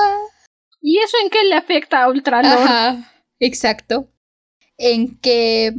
¿Y 0.82 1.00
eso 1.00 1.18
en 1.24 1.30
qué 1.30 1.44
le 1.46 1.56
afecta 1.56 2.04
a 2.04 2.10
Ultralord? 2.10 2.62
Ajá, 2.62 3.14
exacto. 3.40 4.10
En 4.78 5.18
que, 5.20 5.74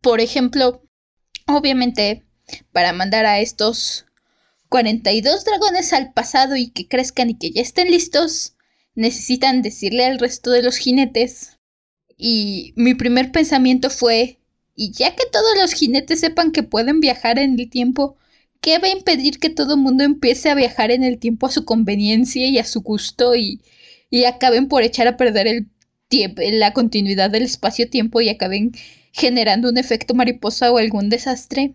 por 0.00 0.20
ejemplo, 0.20 0.82
obviamente, 1.46 2.24
para 2.72 2.92
mandar 2.92 3.26
a 3.26 3.40
estos 3.40 4.06
42 4.68 5.44
dragones 5.44 5.92
al 5.92 6.12
pasado 6.12 6.56
y 6.56 6.70
que 6.70 6.88
crezcan 6.88 7.30
y 7.30 7.38
que 7.38 7.50
ya 7.50 7.62
estén 7.62 7.90
listos, 7.90 8.54
necesitan 8.94 9.62
decirle 9.62 10.04
al 10.04 10.18
resto 10.18 10.50
de 10.50 10.62
los 10.62 10.76
jinetes. 10.76 11.58
Y 12.16 12.72
mi 12.76 12.94
primer 12.94 13.32
pensamiento 13.32 13.90
fue, 13.90 14.38
y 14.74 14.92
ya 14.92 15.14
que 15.14 15.24
todos 15.30 15.56
los 15.60 15.72
jinetes 15.72 16.20
sepan 16.20 16.52
que 16.52 16.62
pueden 16.62 17.00
viajar 17.00 17.38
en 17.38 17.58
el 17.58 17.70
tiempo, 17.70 18.16
¿qué 18.60 18.78
va 18.78 18.88
a 18.88 18.92
impedir 18.92 19.38
que 19.38 19.50
todo 19.50 19.74
el 19.74 19.80
mundo 19.80 20.04
empiece 20.04 20.50
a 20.50 20.54
viajar 20.54 20.90
en 20.90 21.04
el 21.04 21.18
tiempo 21.18 21.46
a 21.46 21.50
su 21.50 21.64
conveniencia 21.64 22.46
y 22.46 22.58
a 22.58 22.64
su 22.64 22.82
gusto 22.82 23.36
y, 23.36 23.60
y 24.10 24.24
acaben 24.24 24.68
por 24.68 24.82
echar 24.82 25.06
a 25.08 25.16
perder 25.16 25.46
el 25.46 25.68
tiempo, 26.08 26.42
la 26.44 26.72
continuidad 26.72 27.30
del 27.30 27.44
espacio-tiempo 27.44 28.20
y 28.20 28.28
acaben 28.28 28.72
generando 29.18 29.68
un 29.68 29.76
efecto 29.76 30.14
mariposa 30.14 30.72
o 30.72 30.78
algún 30.78 31.10
desastre? 31.10 31.74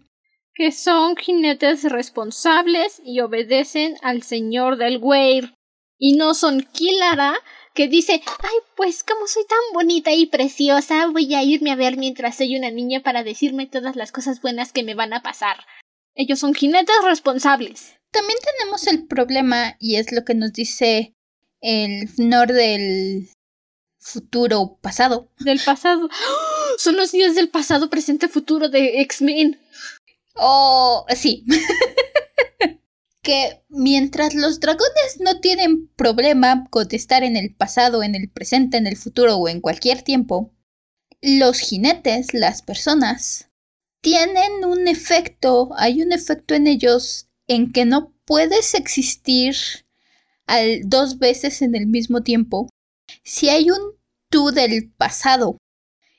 que 0.54 0.72
son 0.72 1.16
jinetes 1.16 1.84
responsables 1.84 3.02
y 3.04 3.22
obedecen 3.22 3.96
al 4.02 4.24
señor 4.24 4.78
del 4.78 5.00
Weir. 5.02 5.56
Y 5.98 6.16
no 6.16 6.34
son 6.34 6.62
Kilara, 6.62 7.34
que 7.74 7.88
dice, 7.88 8.14
ay, 8.14 8.56
pues 8.76 9.04
como 9.04 9.28
soy 9.28 9.46
tan 9.48 9.60
bonita 9.74 10.12
y 10.12 10.28
preciosa, 10.28 11.08
voy 11.08 11.34
a 11.34 11.44
irme 11.44 11.72
a 11.72 11.76
ver 11.76 11.98
mientras 11.98 12.38
soy 12.38 12.56
una 12.56 12.70
niña 12.70 13.02
para 13.02 13.24
decirme 13.24 13.68
todas 13.68 13.96
las 13.96 14.12
cosas 14.12 14.42
buenas 14.42 14.72
que 14.72 14.84
me 14.84 14.96
van 14.96 15.14
a 15.14 15.24
pasar. 15.24 15.58
Ellos 16.14 16.40
son 16.40 16.54
jinetes 16.54 16.96
responsables. 17.04 17.96
También 18.12 18.38
tenemos 18.58 18.86
el 18.86 19.08
problema, 19.08 19.76
y 19.80 19.96
es 19.96 20.12
lo 20.12 20.24
que 20.24 20.36
nos 20.36 20.54
dice 20.54 21.16
el 21.62 22.10
Nor 22.18 22.52
del 22.52 23.30
futuro 23.98 24.78
pasado. 24.82 25.32
Del 25.40 25.60
pasado. 25.60 26.10
Son 26.78 26.96
los 26.96 27.12
días 27.12 27.36
del 27.36 27.50
pasado, 27.50 27.90
presente, 27.90 28.28
futuro 28.28 28.70
de 28.70 29.02
X-Men. 29.02 29.60
Oh, 30.36 31.06
sí. 31.16 31.46
que 33.24 33.64
mientras 33.70 34.36
los 34.36 34.60
dragones 34.60 35.20
no 35.20 35.40
tienen 35.40 35.88
problema 35.96 36.68
con 36.70 36.88
estar 36.92 37.24
en 37.24 37.38
el 37.38 37.56
pasado, 37.56 38.04
en 38.04 38.16
el 38.16 38.30
presente, 38.30 38.78
en 38.78 38.86
el 38.86 38.98
futuro 38.98 39.38
o 39.38 39.48
en 39.48 39.62
cualquier 39.62 40.02
tiempo, 40.02 40.54
los 41.22 41.60
jinetes, 41.60 42.34
las 42.34 42.62
personas, 42.62 43.50
tienen 44.02 44.66
un 44.66 44.90
efecto, 44.90 45.70
hay 45.78 46.02
un 46.02 46.12
efecto 46.12 46.54
en 46.54 46.68
ellos 46.68 47.30
en 47.48 47.72
que 47.72 47.86
no 47.86 48.14
puedes 48.26 48.74
existir 48.74 49.56
al, 50.46 50.82
dos 50.84 51.18
veces 51.18 51.62
en 51.62 51.76
el 51.76 51.88
mismo 51.88 52.24
tiempo. 52.24 52.68
Si 53.24 53.48
hay 53.48 53.72
un 53.72 53.80
tú 54.30 54.52
del 54.52 54.92
pasado 54.92 55.58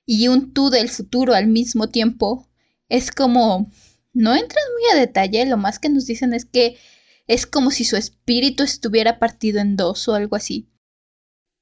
y 0.07 0.29
un 0.29 0.53
tú 0.53 0.71
del 0.71 0.89
futuro 0.89 1.35
al 1.35 1.47
mismo 1.47 1.89
tiempo, 1.89 2.49
es 2.89 3.11
como 3.11 3.71
no 4.13 4.35
entran 4.35 4.65
muy 4.73 4.93
a 4.93 5.01
detalle, 5.01 5.45
lo 5.47 5.57
más 5.57 5.79
que 5.79 5.89
nos 5.89 6.07
dicen 6.07 6.35
es 6.35 6.45
que 6.45 6.79
es 7.27 7.47
como 7.47 7.71
si 7.71 7.85
su 7.85 7.97
espíritu 7.97 8.63
estuviera 8.63 9.19
partido 9.19 9.61
en 9.61 9.77
dos 9.77 10.09
o 10.09 10.15
algo 10.15 10.37
así. 10.37 10.69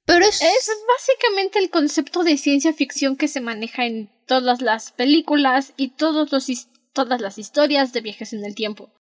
Pero 0.04 0.24
es... 0.24 0.42
es 0.42 0.70
básicamente 0.98 1.58
el 1.60 1.70
concepto 1.70 2.24
de 2.24 2.36
ciencia 2.36 2.72
ficción 2.72 3.16
que 3.16 3.28
se 3.28 3.40
maneja 3.40 3.86
en 3.86 4.10
todas 4.26 4.60
las 4.60 4.92
películas 4.92 5.72
y 5.76 5.90
todos 5.90 6.32
los 6.32 6.46
todas 6.92 7.20
las 7.20 7.38
historias 7.38 7.92
de 7.92 8.02
viajes 8.02 8.32
en 8.32 8.44
el 8.44 8.54
tiempo. 8.54 8.92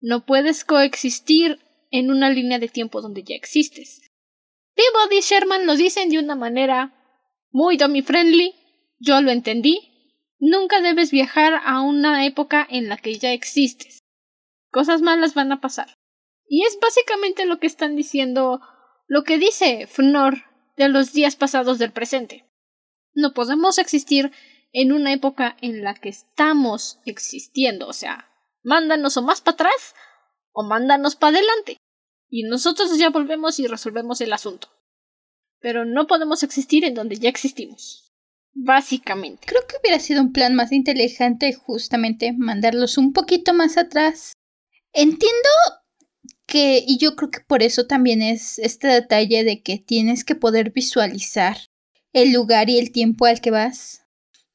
No 0.00 0.24
puedes 0.24 0.64
coexistir 0.64 1.58
en 1.90 2.10
una 2.10 2.30
línea 2.30 2.58
de 2.58 2.68
tiempo 2.68 3.00
donde 3.00 3.24
ya 3.24 3.34
existes. 3.34 4.00
Peabody 4.74 5.18
y 5.18 5.20
Sherman 5.20 5.66
lo 5.66 5.76
dicen 5.76 6.08
de 6.08 6.18
una 6.18 6.36
manera 6.36 6.94
muy 7.50 7.76
dummy 7.76 8.02
friendly, 8.02 8.54
yo 9.02 9.20
lo 9.20 9.30
entendí, 9.30 9.92
Nunca 10.44 10.80
debes 10.80 11.12
viajar 11.12 11.60
a 11.64 11.82
una 11.82 12.26
época 12.26 12.66
en 12.68 12.88
la 12.88 12.96
que 12.96 13.16
ya 13.16 13.32
existes. 13.32 14.00
Cosas 14.72 15.00
malas 15.00 15.34
van 15.34 15.52
a 15.52 15.60
pasar. 15.60 15.94
Y 16.48 16.66
es 16.66 16.80
básicamente 16.80 17.46
lo 17.46 17.60
que 17.60 17.68
están 17.68 17.94
diciendo, 17.94 18.60
lo 19.06 19.22
que 19.22 19.38
dice 19.38 19.86
Fnor 19.86 20.42
de 20.76 20.88
los 20.88 21.12
días 21.12 21.36
pasados 21.36 21.78
del 21.78 21.92
presente. 21.92 22.50
No 23.14 23.34
podemos 23.34 23.78
existir 23.78 24.32
en 24.72 24.90
una 24.90 25.12
época 25.12 25.56
en 25.60 25.84
la 25.84 25.94
que 25.94 26.08
estamos 26.08 26.98
existiendo, 27.06 27.86
o 27.86 27.92
sea, 27.92 28.28
mándanos 28.64 29.16
o 29.16 29.22
más 29.22 29.42
para 29.42 29.54
atrás 29.54 29.94
o 30.50 30.64
mándanos 30.64 31.14
para 31.14 31.36
adelante. 31.36 31.76
Y 32.28 32.42
nosotros 32.48 32.98
ya 32.98 33.10
volvemos 33.10 33.60
y 33.60 33.68
resolvemos 33.68 34.20
el 34.20 34.32
asunto. 34.32 34.70
Pero 35.60 35.84
no 35.84 36.08
podemos 36.08 36.42
existir 36.42 36.84
en 36.84 36.94
donde 36.94 37.14
ya 37.14 37.28
existimos. 37.28 38.11
Básicamente. 38.54 39.46
Creo 39.46 39.66
que 39.66 39.76
hubiera 39.80 39.98
sido 39.98 40.20
un 40.22 40.32
plan 40.32 40.54
más 40.54 40.72
inteligente 40.72 41.52
justamente 41.52 42.32
mandarlos 42.32 42.98
un 42.98 43.12
poquito 43.12 43.54
más 43.54 43.78
atrás. 43.78 44.34
Entiendo 44.92 45.48
que, 46.46 46.84
y 46.86 46.98
yo 46.98 47.16
creo 47.16 47.30
que 47.30 47.40
por 47.40 47.62
eso 47.62 47.86
también 47.86 48.20
es 48.20 48.58
este 48.58 48.88
detalle 48.88 49.42
de 49.44 49.62
que 49.62 49.78
tienes 49.78 50.24
que 50.24 50.34
poder 50.34 50.70
visualizar 50.70 51.56
el 52.12 52.32
lugar 52.32 52.68
y 52.68 52.78
el 52.78 52.92
tiempo 52.92 53.24
al 53.24 53.40
que 53.40 53.50
vas. 53.50 54.02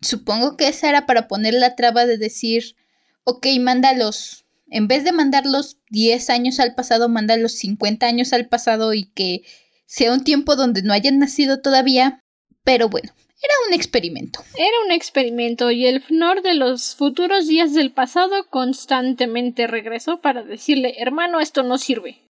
Supongo 0.02 0.58
que 0.58 0.68
esa 0.68 0.90
era 0.90 1.08
para 1.08 1.28
poner 1.28 1.56
la 1.56 1.76
traba 1.76 2.06
de 2.06 2.18
decir, 2.18 2.76
ok, 3.24 3.48
mándalos. 3.60 4.46
En 4.70 4.88
vez 4.88 5.06
de 5.06 5.12
mandarlos 5.12 5.80
10 5.90 6.30
años 6.30 6.60
al 6.60 6.76
pasado, 6.76 7.10
mándalos 7.10 7.54
50 7.54 8.06
años 8.06 8.32
al 8.32 8.48
pasado 8.48 8.94
y 8.94 9.06
que 9.12 9.42
sea 9.86 10.14
un 10.14 10.24
tiempo 10.24 10.56
donde 10.56 10.84
no 10.84 10.94
hayan 10.94 11.18
nacido 11.18 11.62
todavía. 11.62 12.24
Pero 12.64 12.90
bueno, 12.90 13.12
era 13.42 13.54
un 13.68 13.74
experimento. 13.74 14.44
Era 14.56 14.82
un 14.86 14.92
experimento 14.92 15.70
y 15.72 15.86
el 15.86 16.02
FNOR 16.02 16.42
de 16.42 16.56
los 16.56 16.96
futuros 16.96 17.48
días 17.48 17.74
del 17.74 17.92
pasado 17.92 18.48
constantemente 18.50 19.68
regresó 19.68 20.22
para 20.22 20.44
decirle 20.44 20.96
hermano 20.98 21.40
esto 21.40 21.64
no 21.64 21.78
sirve. 21.78 22.28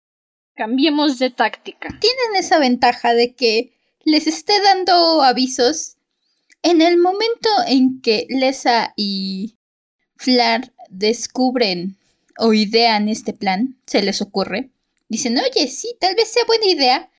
Cambiemos 0.55 1.19
de 1.19 1.29
táctica. 1.29 1.89
Tienen 1.99 2.35
esa 2.37 2.59
ventaja 2.59 3.13
de 3.13 3.33
que 3.33 3.73
les 4.05 4.27
esté 4.27 4.53
dando 4.61 5.23
avisos 5.23 5.97
en 6.61 6.81
el 6.81 6.97
momento 6.97 7.49
en 7.67 8.01
que 8.01 8.25
Lesa 8.29 8.93
y 8.95 9.57
Flar 10.15 10.71
descubren 10.89 11.97
o 12.37 12.53
idean 12.53 13.09
este 13.09 13.33
plan, 13.33 13.77
se 13.85 14.01
les 14.01 14.21
ocurre. 14.21 14.69
Dicen, 15.09 15.37
oye, 15.37 15.67
sí, 15.67 15.95
tal 15.99 16.15
vez 16.15 16.29
sea 16.29 16.43
buena 16.45 16.65
idea. 16.65 17.11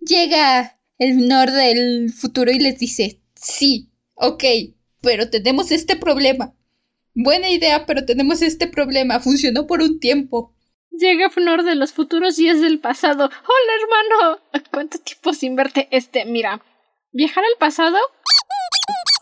Llega 0.00 0.75
el 0.98 1.28
Nord 1.28 1.52
del 1.52 2.12
futuro 2.12 2.50
y 2.50 2.58
les 2.58 2.78
dice, 2.78 3.20
sí, 3.34 3.90
ok, 4.14 4.44
pero 5.00 5.30
tenemos 5.30 5.70
este 5.70 5.96
problema. 5.96 6.54
Buena 7.14 7.48
idea, 7.48 7.86
pero 7.86 8.04
tenemos 8.04 8.42
este 8.42 8.66
problema. 8.66 9.20
Funcionó 9.20 9.66
por 9.66 9.80
un 9.80 10.00
tiempo. 10.00 10.54
Llega 10.90 11.30
Fnor 11.30 11.62
de 11.62 11.74
los 11.74 11.92
futuros 11.92 12.36
días 12.36 12.60
del 12.60 12.78
pasado. 12.78 13.24
Hola, 13.24 13.72
hermano. 13.80 14.40
¿Cuánto 14.70 14.98
tiempo 14.98 15.32
sin 15.32 15.56
verte? 15.56 15.88
Este, 15.90 16.24
mira, 16.24 16.62
viajar 17.12 17.44
al 17.44 17.58
pasado 17.58 17.96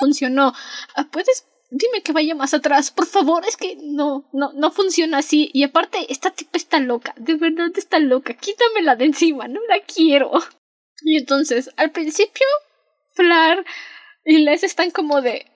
funcionó. 0.00 0.52
Ah, 0.96 1.08
¿Puedes 1.10 1.46
dime 1.70 2.02
que 2.02 2.12
vaya 2.12 2.34
más 2.34 2.54
atrás, 2.54 2.90
por 2.90 3.06
favor, 3.06 3.44
es 3.46 3.56
que 3.56 3.76
no, 3.82 4.24
no, 4.32 4.52
no 4.52 4.70
funciona 4.70 5.18
así. 5.18 5.50
Y 5.52 5.64
aparte, 5.64 6.06
esta 6.08 6.30
tipa 6.30 6.56
está 6.56 6.78
loca, 6.78 7.14
de 7.16 7.34
verdad 7.34 7.70
está 7.76 7.98
loca, 7.98 8.34
quítamela 8.34 8.96
de 8.96 9.06
encima, 9.06 9.48
no 9.48 9.60
la 9.68 9.80
quiero. 9.80 10.30
Y 11.04 11.18
entonces, 11.18 11.70
al 11.76 11.92
principio, 11.92 12.46
Flar 13.14 13.64
y 14.24 14.38
Les 14.38 14.64
están 14.64 14.90
como 14.90 15.20
de 15.20 15.46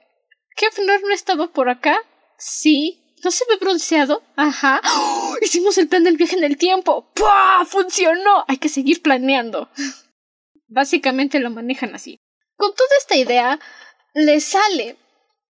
¿Qué 0.54 0.70
Flar 0.70 1.00
no 1.02 1.14
estaba 1.14 1.48
por 1.48 1.70
acá? 1.70 1.96
Sí. 2.36 3.02
¿No 3.24 3.30
se 3.30 3.44
ve 3.48 3.56
bronceado? 3.56 4.22
Ajá. 4.36 4.80
¡Oh! 4.84 5.34
Hicimos 5.42 5.78
el 5.78 5.88
plan 5.88 6.04
del 6.04 6.18
viaje 6.18 6.36
en 6.36 6.44
el 6.44 6.58
tiempo. 6.58 7.10
¡Pah! 7.14 7.64
¡Funcionó! 7.66 8.44
Hay 8.46 8.58
que 8.58 8.68
seguir 8.68 9.02
planeando. 9.02 9.70
Básicamente 10.68 11.40
lo 11.40 11.50
manejan 11.50 11.94
así. 11.94 12.20
Con 12.56 12.74
toda 12.74 12.90
esta 12.98 13.16
idea, 13.16 13.58
le 14.14 14.40
sale. 14.40 14.96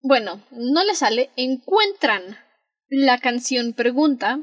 Bueno, 0.01 0.41
no 0.51 0.83
le 0.85 0.95
sale, 0.95 1.31
encuentran 1.35 2.39
la 2.87 3.19
canción 3.19 3.73
Pregunta, 3.73 4.39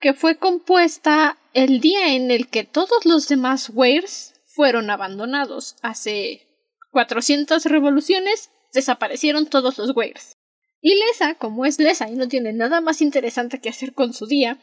que 0.00 0.14
fue 0.14 0.38
compuesta 0.38 1.36
el 1.52 1.80
día 1.80 2.14
en 2.14 2.30
el 2.30 2.48
que 2.48 2.64
todos 2.64 3.04
los 3.04 3.28
demás 3.28 3.70
Wares 3.74 4.37
fueron 4.58 4.90
abandonados. 4.90 5.76
Hace 5.82 6.48
400 6.90 7.64
revoluciones 7.66 8.50
desaparecieron 8.74 9.46
todos 9.46 9.78
los 9.78 9.94
Weirs. 9.94 10.32
Y 10.80 10.96
Lesa, 10.96 11.36
como 11.36 11.64
es 11.64 11.78
Lesa 11.78 12.10
y 12.10 12.16
no 12.16 12.26
tiene 12.26 12.52
nada 12.52 12.80
más 12.80 13.00
interesante 13.00 13.60
que 13.60 13.68
hacer 13.68 13.94
con 13.94 14.12
su 14.12 14.26
día, 14.26 14.58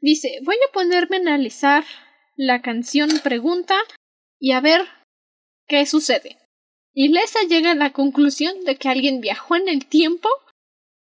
Dice, 0.00 0.40
voy 0.42 0.56
a 0.56 0.72
ponerme 0.72 1.18
a 1.18 1.20
analizar 1.20 1.84
la 2.36 2.60
canción 2.60 3.08
pregunta 3.22 3.76
y 4.40 4.50
a 4.50 4.60
ver 4.60 4.82
qué 5.68 5.86
sucede. 5.86 6.38
Y 6.92 7.08
Lesa 7.08 7.38
llega 7.48 7.70
a 7.70 7.76
la 7.76 7.92
conclusión 7.92 8.64
de 8.64 8.76
que 8.76 8.88
alguien 8.88 9.20
viajó 9.20 9.54
en 9.54 9.68
el 9.68 9.86
tiempo, 9.86 10.28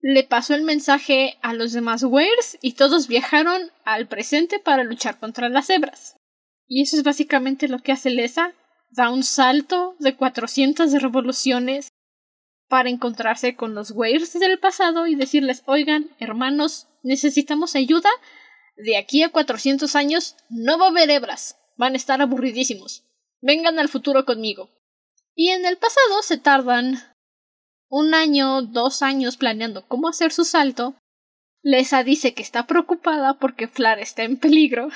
le 0.03 0.23
pasó 0.23 0.55
el 0.55 0.63
mensaje 0.63 1.39
a 1.41 1.55
los 1.55 1.73
demás 1.73 2.05
Wares 2.05 2.59
y 2.61 2.75
todos 2.75 3.09
viajaron 3.09 3.71
al 3.87 4.07
presente 4.07 4.59
para 4.59 4.85
luchar 4.85 5.19
contra 5.19 5.49
las 5.49 5.71
hebras. 5.71 6.17
Y 6.67 6.83
eso 6.83 6.97
es 6.97 7.03
básicamente 7.03 7.69
lo 7.69 7.79
que 7.79 7.93
hace 7.93 8.11
Lesa. 8.11 8.55
Da 8.91 9.11
un 9.11 9.23
salto 9.23 9.97
de 9.99 10.17
400 10.17 10.93
revoluciones 11.03 11.89
para 12.69 12.91
encontrarse 12.91 13.57
con 13.57 13.75
los 13.75 13.91
Wares 13.91 14.33
del 14.39 14.59
pasado 14.59 15.07
y 15.07 15.15
decirles, 15.15 15.63
oigan, 15.67 16.11
hermanos, 16.19 16.89
necesitamos 17.03 17.75
ayuda. 17.75 18.09
De 18.77 18.97
aquí 18.97 19.23
a 19.23 19.31
400 19.31 19.95
años 19.97 20.37
no 20.49 20.79
va 20.79 20.87
a 20.87 20.91
haber 20.91 21.11
hebras. 21.11 21.59
Van 21.77 21.95
a 21.95 21.97
estar 21.97 22.23
aburridísimos. 22.23 23.05
Vengan 23.41 23.79
al 23.79 23.89
futuro 23.89 24.25
conmigo. 24.25 24.71
Y 25.35 25.51
en 25.51 25.67
el 25.67 25.77
pasado 25.77 26.23
se 26.23 26.39
tardan 26.39 26.99
un 27.89 28.15
año, 28.15 28.63
dos 28.63 29.03
años 29.03 29.37
planeando 29.37 29.87
cómo 29.87 30.09
hacer 30.09 30.33
su 30.33 30.45
salto. 30.45 30.95
Lesa 31.63 32.05
dice 32.05 32.35
que 32.35 32.43
está 32.43 32.67
preocupada 32.67 33.39
porque 33.39 33.69
Flar 33.69 33.99
está 33.99 34.23
en 34.23 34.37
peligro. 34.39 34.89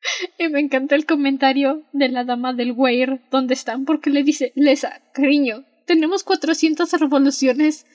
y 0.38 0.48
me 0.48 0.60
encanta 0.60 0.94
el 0.94 1.06
comentario 1.06 1.84
de 1.92 2.08
la 2.08 2.24
dama 2.24 2.52
del 2.52 2.72
Weir 2.72 3.20
donde 3.30 3.54
están 3.54 3.84
porque 3.84 4.10
le 4.10 4.22
dice 4.22 4.52
Lesa, 4.54 5.02
cariño, 5.12 5.64
tenemos 5.86 6.24
400 6.24 6.92
revoluciones 6.92 7.86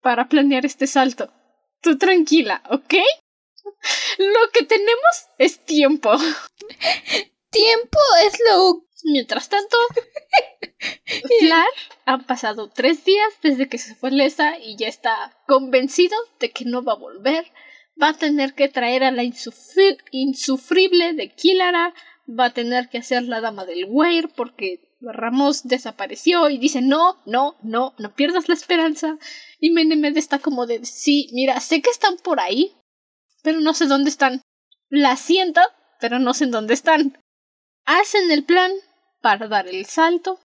para 0.00 0.28
planear 0.28 0.66
este 0.66 0.86
salto. 0.86 1.32
Tú 1.80 1.96
tranquila, 1.96 2.62
¿ok? 2.70 2.94
Lo 4.18 4.50
que 4.52 4.64
tenemos 4.64 5.26
es 5.38 5.64
tiempo. 5.64 6.12
Tiempo 7.50 7.98
es 8.26 8.38
lo 8.46 8.84
Mientras 9.04 9.48
tanto, 9.48 9.76
Flar 11.38 11.68
han 12.04 12.24
pasado 12.24 12.68
tres 12.68 13.04
días 13.04 13.32
desde 13.42 13.68
que 13.68 13.78
se 13.78 13.94
fue 13.94 14.10
Lesa 14.10 14.58
y 14.58 14.76
ya 14.76 14.88
está 14.88 15.36
convencido 15.46 16.16
de 16.40 16.50
que 16.50 16.64
no 16.64 16.82
va 16.82 16.94
a 16.94 16.96
volver. 16.96 17.50
Va 18.00 18.10
a 18.10 18.16
tener 18.16 18.54
que 18.54 18.68
traer 18.68 19.04
a 19.04 19.10
la 19.10 19.24
insufrible 19.24 21.14
de 21.14 21.34
Kilara. 21.34 21.94
Va 22.28 22.46
a 22.46 22.54
tener 22.54 22.88
que 22.88 22.98
hacer 22.98 23.24
la 23.24 23.40
dama 23.40 23.64
del 23.64 23.86
Weir 23.88 24.28
porque 24.36 24.88
Ramos 25.00 25.68
desapareció 25.68 26.50
y 26.50 26.58
dice 26.58 26.82
no, 26.82 27.18
no, 27.24 27.56
no, 27.62 27.94
no 27.98 28.14
pierdas 28.14 28.48
la 28.48 28.54
esperanza. 28.54 29.18
Y 29.60 29.70
Menemed 29.70 30.16
está 30.16 30.38
como 30.38 30.66
de 30.66 30.84
sí, 30.84 31.28
mira, 31.32 31.60
sé 31.60 31.80
que 31.80 31.90
están 31.90 32.16
por 32.16 32.40
ahí, 32.40 32.74
pero 33.42 33.60
no 33.60 33.74
sé 33.74 33.86
dónde 33.86 34.10
están. 34.10 34.42
La 34.88 35.16
siento, 35.16 35.60
pero 36.00 36.18
no 36.18 36.34
sé 36.34 36.46
dónde 36.46 36.74
están. 36.74 37.18
Hacen 37.84 38.30
el 38.30 38.44
plan, 38.44 38.72
para 39.20 39.48
dar 39.48 39.68
el 39.68 39.86
salto. 39.86 40.40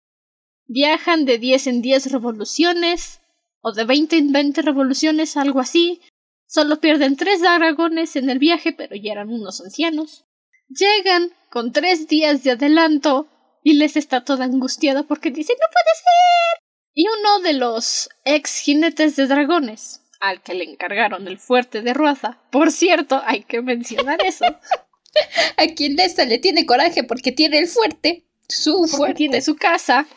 Viajan 0.65 1.25
de 1.25 1.37
10 1.39 1.67
en 1.67 1.81
10 1.81 2.11
revoluciones, 2.11 3.21
o 3.61 3.71
de 3.71 3.85
20 3.85 4.17
en 4.17 4.31
20 4.31 4.61
revoluciones, 4.61 5.35
algo 5.37 5.59
así. 5.59 6.01
Solo 6.45 6.79
pierden 6.79 7.15
tres 7.15 7.41
dragones 7.41 8.15
en 8.15 8.29
el 8.29 8.39
viaje, 8.39 8.73
pero 8.73 8.95
ya 8.95 9.11
eran 9.11 9.29
unos 9.29 9.61
ancianos. 9.61 10.25
Llegan 10.69 11.31
con 11.49 11.71
tres 11.71 12.07
días 12.07 12.43
de 12.43 12.51
adelanto 12.51 13.27
y 13.63 13.73
les 13.73 13.95
está 13.95 14.23
toda 14.23 14.45
angustiada 14.45 15.03
porque 15.03 15.31
dice 15.31 15.53
¡No 15.53 15.67
puede 15.71 15.95
ser! 15.95 16.63
Y 16.93 17.07
uno 17.07 17.39
de 17.39 17.53
los 17.53 18.09
ex 18.23 18.59
jinetes 18.59 19.15
de 19.15 19.27
dragones, 19.27 20.01
al 20.19 20.41
que 20.41 20.53
le 20.53 20.65
encargaron 20.65 21.27
el 21.27 21.39
fuerte 21.39 21.81
de 21.81 21.93
Ruaza, 21.93 22.39
por 22.51 22.71
cierto, 22.71 23.21
hay 23.25 23.43
que 23.43 23.61
mencionar 23.61 24.23
eso. 24.23 24.45
A 25.57 25.67
quien 25.75 25.99
esta 25.99 26.25
le 26.25 26.39
tiene 26.39 26.65
coraje 26.65 27.03
porque 27.03 27.31
tiene 27.31 27.59
el 27.59 27.67
fuerte 27.67 28.25
su 28.47 28.87
fuerte 28.87 29.41
su 29.41 29.55
casa, 29.55 30.07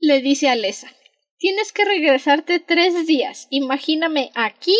le 0.00 0.20
dice 0.20 0.48
a 0.48 0.54
Lesa, 0.54 0.88
tienes 1.38 1.72
que 1.72 1.84
regresarte 1.84 2.60
tres 2.60 3.06
días. 3.06 3.46
Imagíname 3.50 4.30
aquí, 4.34 4.76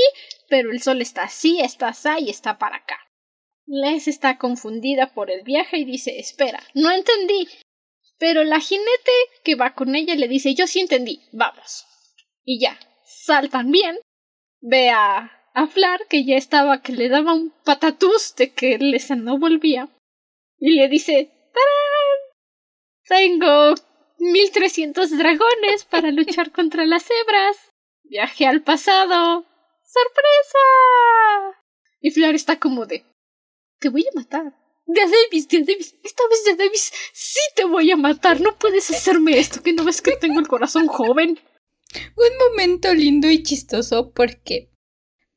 pero 0.48 0.70
el 0.70 0.82
sol 0.82 1.00
está 1.00 1.24
así, 1.24 1.60
está 1.60 1.88
así 1.88 2.08
y 2.20 2.30
está 2.30 2.58
para 2.58 2.76
acá. 2.76 2.98
Les 3.66 4.08
está 4.08 4.38
confundida 4.38 5.12
por 5.14 5.30
el 5.30 5.42
viaje 5.42 5.78
y 5.78 5.84
dice, 5.84 6.18
espera, 6.18 6.62
no 6.74 6.90
entendí. 6.90 7.48
Pero 8.18 8.42
la 8.44 8.60
jinete 8.60 9.12
que 9.44 9.54
va 9.54 9.74
con 9.74 9.94
ella 9.94 10.14
le 10.16 10.26
dice, 10.26 10.54
yo 10.54 10.66
sí 10.66 10.80
entendí, 10.80 11.22
vamos. 11.32 11.86
Y 12.44 12.60
ya, 12.60 12.78
saltan 13.04 13.70
bien. 13.70 13.98
Ve 14.60 14.90
a, 14.90 15.30
a 15.54 15.66
Flar, 15.68 16.00
que 16.08 16.24
ya 16.24 16.36
estaba, 16.36 16.82
que 16.82 16.92
le 16.92 17.08
daba 17.08 17.34
un 17.34 17.52
patatús 17.64 18.34
de 18.36 18.52
que 18.52 18.78
Lesa 18.78 19.14
no 19.14 19.38
volvía. 19.38 19.88
Y 20.58 20.72
le 20.72 20.88
dice, 20.88 21.30
tengo 23.08 23.74
1300 24.18 25.16
dragones 25.16 25.84
para 25.88 26.10
luchar 26.10 26.52
contra 26.52 26.84
las 26.86 27.06
hebras. 27.10 27.56
Viaje 28.02 28.46
al 28.46 28.62
pasado. 28.62 29.46
¡Sorpresa! 29.84 31.62
Y 32.00 32.10
Flar 32.10 32.34
está 32.34 32.58
como 32.58 32.86
de... 32.86 33.04
Te 33.78 33.88
voy 33.88 34.02
a 34.02 34.14
matar. 34.14 34.54
De 34.86 35.00
Davis, 35.02 35.48
de 35.48 35.60
Davis, 35.60 35.96
esta 36.02 36.22
vez 36.28 36.44
de 36.44 36.56
Davis, 36.56 36.92
sí 37.12 37.40
te 37.54 37.64
voy 37.64 37.90
a 37.90 37.96
matar. 37.96 38.40
No 38.40 38.58
puedes 38.58 38.90
hacerme 38.90 39.38
esto, 39.38 39.62
que 39.62 39.72
no 39.72 39.84
ves 39.84 40.00
que 40.00 40.16
tengo 40.16 40.40
el 40.40 40.48
corazón 40.48 40.86
joven. 40.86 41.38
Un 42.16 42.50
momento 42.50 42.94
lindo 42.94 43.30
y 43.30 43.42
chistoso 43.42 44.12
porque 44.12 44.70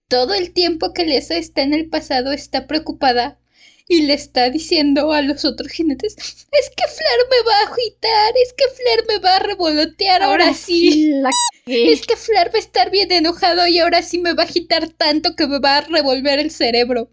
todo 0.08 0.34
el 0.34 0.54
tiempo 0.54 0.94
que 0.94 1.06
Lesa 1.06 1.38
está 1.38 1.62
en 1.62 1.74
el 1.74 1.90
pasado 1.90 2.32
está 2.32 2.66
preocupada 2.66 3.41
y 3.88 4.04
le 4.04 4.14
está 4.14 4.50
diciendo 4.50 5.12
a 5.12 5.22
los 5.22 5.46
otros 5.46 5.72
jinetes, 5.72 6.16
es 6.18 6.70
que 6.70 6.88
Flar 6.88 7.20
me 7.30 7.50
va 7.50 7.58
a 7.60 7.74
agitar, 7.74 8.34
es 8.44 8.54
que 8.54 8.66
Flar 8.66 9.06
me 9.08 9.20
va 9.20 9.36
a 9.36 9.40
revolotear 9.40 10.24
ahora, 10.24 10.54
sí. 10.54 11.12
Es 11.66 12.02
que 12.02 12.16
Flar 12.16 12.50
va 12.54 12.58
a 12.58 12.60
estar 12.60 12.90
bien 12.90 13.12
enojado 13.12 13.68
y 13.68 13.78
ahora 13.78 14.02
sí 14.02 14.18
me 14.18 14.34
va 14.34 14.44
a 14.44 14.46
agitar 14.48 14.90
tanto 14.90 15.36
que 15.36 15.46
me 15.46 15.60
va 15.60 15.78
a 15.78 15.82
revolver 15.82 16.40
el 16.40 16.50
cerebro. 16.50 17.12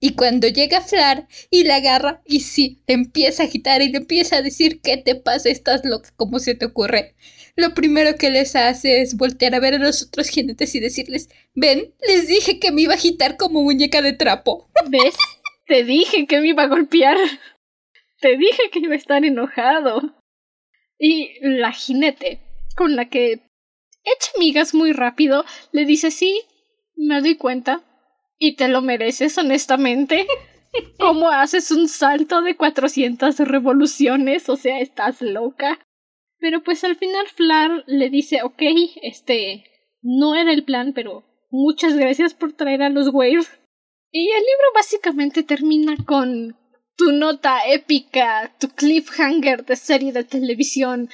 Y 0.00 0.14
cuando 0.14 0.46
llega 0.48 0.80
Flar 0.80 1.26
y 1.50 1.64
la 1.64 1.76
agarra 1.76 2.22
y 2.24 2.40
sí, 2.40 2.82
empieza 2.86 3.42
a 3.42 3.46
agitar 3.46 3.82
y 3.82 3.90
le 3.90 3.98
empieza 3.98 4.36
a 4.36 4.42
decir 4.42 4.80
¿qué 4.80 4.96
te 4.96 5.16
pasa? 5.16 5.48
Estás 5.48 5.82
loca, 5.84 6.12
¿cómo 6.16 6.38
se 6.38 6.54
te 6.54 6.66
ocurre? 6.66 7.14
Lo 7.56 7.74
primero 7.74 8.14
que 8.16 8.30
les 8.30 8.54
hace 8.54 9.00
es 9.00 9.16
voltear 9.16 9.56
a 9.56 9.60
ver 9.60 9.74
a 9.74 9.78
los 9.78 10.02
otros 10.02 10.28
jinetes 10.28 10.74
y 10.76 10.80
decirles 10.80 11.28
ven, 11.54 11.92
les 12.06 12.28
dije 12.28 12.60
que 12.60 12.70
me 12.70 12.82
iba 12.82 12.92
a 12.92 12.96
agitar 12.96 13.36
como 13.36 13.62
muñeca 13.62 14.00
de 14.00 14.12
trapo. 14.12 14.70
¿Ves? 14.88 15.14
Te 15.68 15.84
dije 15.84 16.26
que 16.26 16.40
me 16.40 16.48
iba 16.48 16.64
a 16.64 16.68
golpear. 16.68 17.16
Te 18.20 18.36
dije 18.36 18.70
que 18.72 18.80
iba 18.80 18.94
a 18.94 18.96
estar 18.96 19.24
enojado. 19.24 20.00
Y 20.98 21.38
la 21.42 21.70
jinete, 21.70 22.40
con 22.74 22.96
la 22.96 23.08
que 23.08 23.34
echa 24.02 24.32
migas 24.38 24.74
muy 24.74 24.92
rápido, 24.92 25.44
le 25.70 25.84
dice 25.84 26.10
sí, 26.10 26.40
me 26.96 27.20
doy 27.20 27.36
cuenta. 27.36 27.82
Y 28.38 28.56
te 28.56 28.68
lo 28.68 28.80
mereces, 28.82 29.36
honestamente. 29.36 30.26
¿Cómo 30.98 31.30
haces 31.30 31.70
un 31.70 31.86
salto 31.86 32.40
de 32.40 32.56
400 32.56 33.38
revoluciones? 33.40 34.48
O 34.48 34.56
sea, 34.56 34.80
estás 34.80 35.20
loca. 35.20 35.78
Pero 36.38 36.62
pues 36.62 36.82
al 36.84 36.96
final 36.96 37.26
Flar 37.28 37.84
le 37.86 38.10
dice, 38.10 38.42
ok, 38.42 38.62
este 39.02 39.64
no 40.02 40.34
era 40.34 40.52
el 40.52 40.64
plan, 40.64 40.92
pero 40.94 41.24
muchas 41.50 41.96
gracias 41.96 42.32
por 42.32 42.52
traer 42.52 42.82
a 42.82 42.90
los 42.90 43.08
Waves. 43.12 43.57
Y 44.10 44.30
el 44.30 44.40
libro 44.40 44.66
básicamente 44.74 45.42
termina 45.42 45.96
con 46.06 46.56
tu 46.96 47.12
nota 47.12 47.60
épica, 47.66 48.54
tu 48.58 48.68
cliffhanger 48.70 49.66
de 49.66 49.76
serie 49.76 50.12
de 50.12 50.24
televisión, 50.24 51.10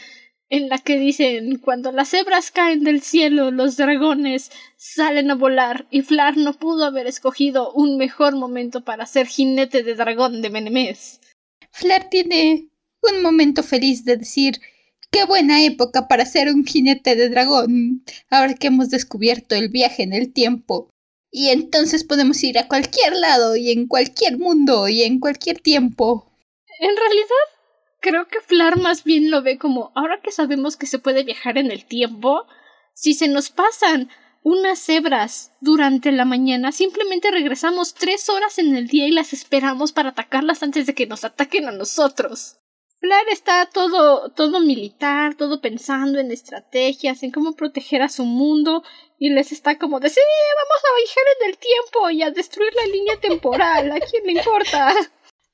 en 0.48 0.68
la 0.68 0.78
que 0.78 0.98
dicen 0.98 1.58
cuando 1.58 1.90
las 1.90 2.14
hebras 2.14 2.52
caen 2.52 2.84
del 2.84 3.02
cielo, 3.02 3.50
los 3.50 3.76
dragones 3.76 4.52
salen 4.76 5.30
a 5.32 5.34
volar 5.34 5.86
y 5.90 6.02
Flar 6.02 6.36
no 6.36 6.52
pudo 6.52 6.84
haber 6.84 7.08
escogido 7.08 7.72
un 7.72 7.96
mejor 7.96 8.36
momento 8.36 8.84
para 8.84 9.06
ser 9.06 9.26
jinete 9.26 9.82
de 9.82 9.96
dragón 9.96 10.40
de 10.40 10.50
Menemes. 10.50 11.20
Flar 11.72 12.08
tiene 12.08 12.68
un 13.02 13.22
momento 13.22 13.64
feliz 13.64 14.04
de 14.04 14.18
decir 14.18 14.60
qué 15.10 15.24
buena 15.24 15.64
época 15.64 16.06
para 16.06 16.24
ser 16.26 16.48
un 16.48 16.64
jinete 16.64 17.16
de 17.16 17.28
dragón, 17.28 18.04
ahora 18.30 18.54
que 18.54 18.68
hemos 18.68 18.90
descubierto 18.90 19.56
el 19.56 19.68
viaje 19.68 20.04
en 20.04 20.12
el 20.12 20.32
tiempo 20.32 20.93
y 21.36 21.50
entonces 21.50 22.04
podemos 22.04 22.40
ir 22.44 22.60
a 22.60 22.68
cualquier 22.68 23.16
lado 23.16 23.56
y 23.56 23.72
en 23.72 23.88
cualquier 23.88 24.38
mundo 24.38 24.88
y 24.88 25.02
en 25.02 25.18
cualquier 25.18 25.58
tiempo. 25.58 26.32
En 26.78 26.96
realidad, 26.96 27.46
creo 28.00 28.28
que 28.28 28.40
Flar 28.40 28.78
más 28.78 29.02
bien 29.02 29.32
lo 29.32 29.42
ve 29.42 29.58
como 29.58 29.90
ahora 29.96 30.20
que 30.22 30.30
sabemos 30.30 30.76
que 30.76 30.86
se 30.86 31.00
puede 31.00 31.24
viajar 31.24 31.58
en 31.58 31.72
el 31.72 31.86
tiempo, 31.86 32.46
si 32.94 33.14
se 33.14 33.26
nos 33.26 33.50
pasan 33.50 34.10
unas 34.44 34.78
cebras 34.78 35.50
durante 35.60 36.12
la 36.12 36.24
mañana, 36.24 36.70
simplemente 36.70 37.32
regresamos 37.32 37.94
tres 37.94 38.28
horas 38.28 38.60
en 38.60 38.76
el 38.76 38.86
día 38.86 39.08
y 39.08 39.10
las 39.10 39.32
esperamos 39.32 39.90
para 39.90 40.10
atacarlas 40.10 40.62
antes 40.62 40.86
de 40.86 40.94
que 40.94 41.08
nos 41.08 41.24
ataquen 41.24 41.66
a 41.66 41.72
nosotros. 41.72 42.58
Flar 43.00 43.24
está 43.32 43.66
todo, 43.66 44.30
todo 44.30 44.60
militar, 44.60 45.34
todo 45.34 45.60
pensando 45.60 46.20
en 46.20 46.30
estrategias, 46.30 47.22
en 47.24 47.32
cómo 47.32 47.54
proteger 47.54 48.02
a 48.02 48.08
su 48.08 48.24
mundo, 48.24 48.84
Y 49.18 49.30
les 49.30 49.52
está 49.52 49.78
como 49.78 50.00
de 50.00 50.10
sí, 50.10 50.20
vamos 50.20 50.82
a 50.84 50.96
viajar 50.96 51.24
en 51.40 51.50
el 51.50 51.58
tiempo 51.58 52.10
y 52.10 52.22
a 52.22 52.30
destruir 52.30 52.72
la 52.74 52.86
línea 52.86 53.20
temporal. 53.20 53.92
¿A 53.92 54.00
quién 54.00 54.24
le 54.24 54.32
importa? 54.32 54.94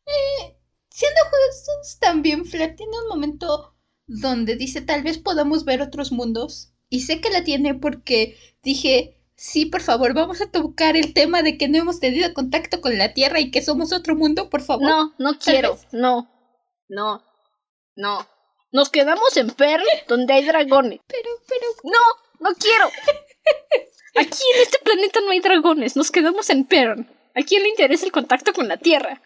Eh, 0.06 0.56
siendo 0.88 1.20
justos, 1.24 1.98
también 2.00 2.44
Flair 2.44 2.74
tiene 2.74 2.98
un 3.00 3.06
momento 3.06 3.76
donde 4.08 4.56
dice 4.56 4.80
tal 4.80 5.04
vez 5.04 5.18
podamos 5.18 5.64
ver 5.64 5.82
otros 5.82 6.10
mundos. 6.10 6.72
Y 6.88 7.02
sé 7.02 7.20
que 7.20 7.30
la 7.30 7.44
tiene 7.44 7.74
porque 7.74 8.36
dije, 8.64 9.20
sí, 9.36 9.66
por 9.66 9.82
favor, 9.82 10.12
vamos 10.14 10.40
a 10.40 10.50
tocar 10.50 10.96
el 10.96 11.14
tema 11.14 11.42
de 11.42 11.56
que 11.56 11.68
no 11.68 11.78
hemos 11.78 12.00
tenido 12.00 12.34
contacto 12.34 12.80
con 12.80 12.98
la 12.98 13.14
Tierra 13.14 13.38
y 13.38 13.52
que 13.52 13.62
somos 13.62 13.92
otro 13.92 14.16
mundo, 14.16 14.50
por 14.50 14.62
favor. 14.62 14.82
No, 14.82 15.14
no 15.18 15.38
quiero. 15.38 15.78
No, 15.92 16.28
no, 16.88 17.24
no. 17.94 18.26
Nos 18.72 18.88
quedamos 18.90 19.36
en 19.36 19.50
Pearl, 19.50 19.84
donde 20.08 20.34
hay 20.34 20.44
dragones. 20.44 21.00
Pero, 21.06 21.30
pero... 21.46 21.66
No, 21.84 22.48
no 22.48 22.54
quiero. 22.56 22.88
Aquí 24.16 24.42
en 24.54 24.62
este 24.62 24.78
planeta 24.84 25.20
no 25.20 25.30
hay 25.30 25.40
dragones. 25.40 25.96
Nos 25.96 26.10
quedamos 26.10 26.50
en 26.50 26.64
Pearl. 26.64 27.06
¿A 27.34 27.42
quién 27.42 27.62
le 27.62 27.68
interesa 27.68 28.04
el 28.04 28.12
contacto 28.12 28.52
con 28.52 28.68
la 28.68 28.76
Tierra? 28.76 29.22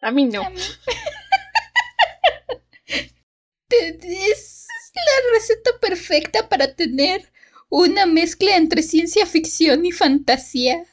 A 0.00 0.10
mí 0.10 0.26
no. 0.26 0.42
Es 4.02 4.66
la 4.94 5.34
receta 5.34 5.70
perfecta 5.80 6.48
para 6.48 6.74
tener 6.74 7.32
una 7.68 8.04
mezcla 8.04 8.56
entre 8.56 8.82
ciencia 8.82 9.26
ficción 9.26 9.86
y 9.86 9.92
fantasía. 9.92 10.84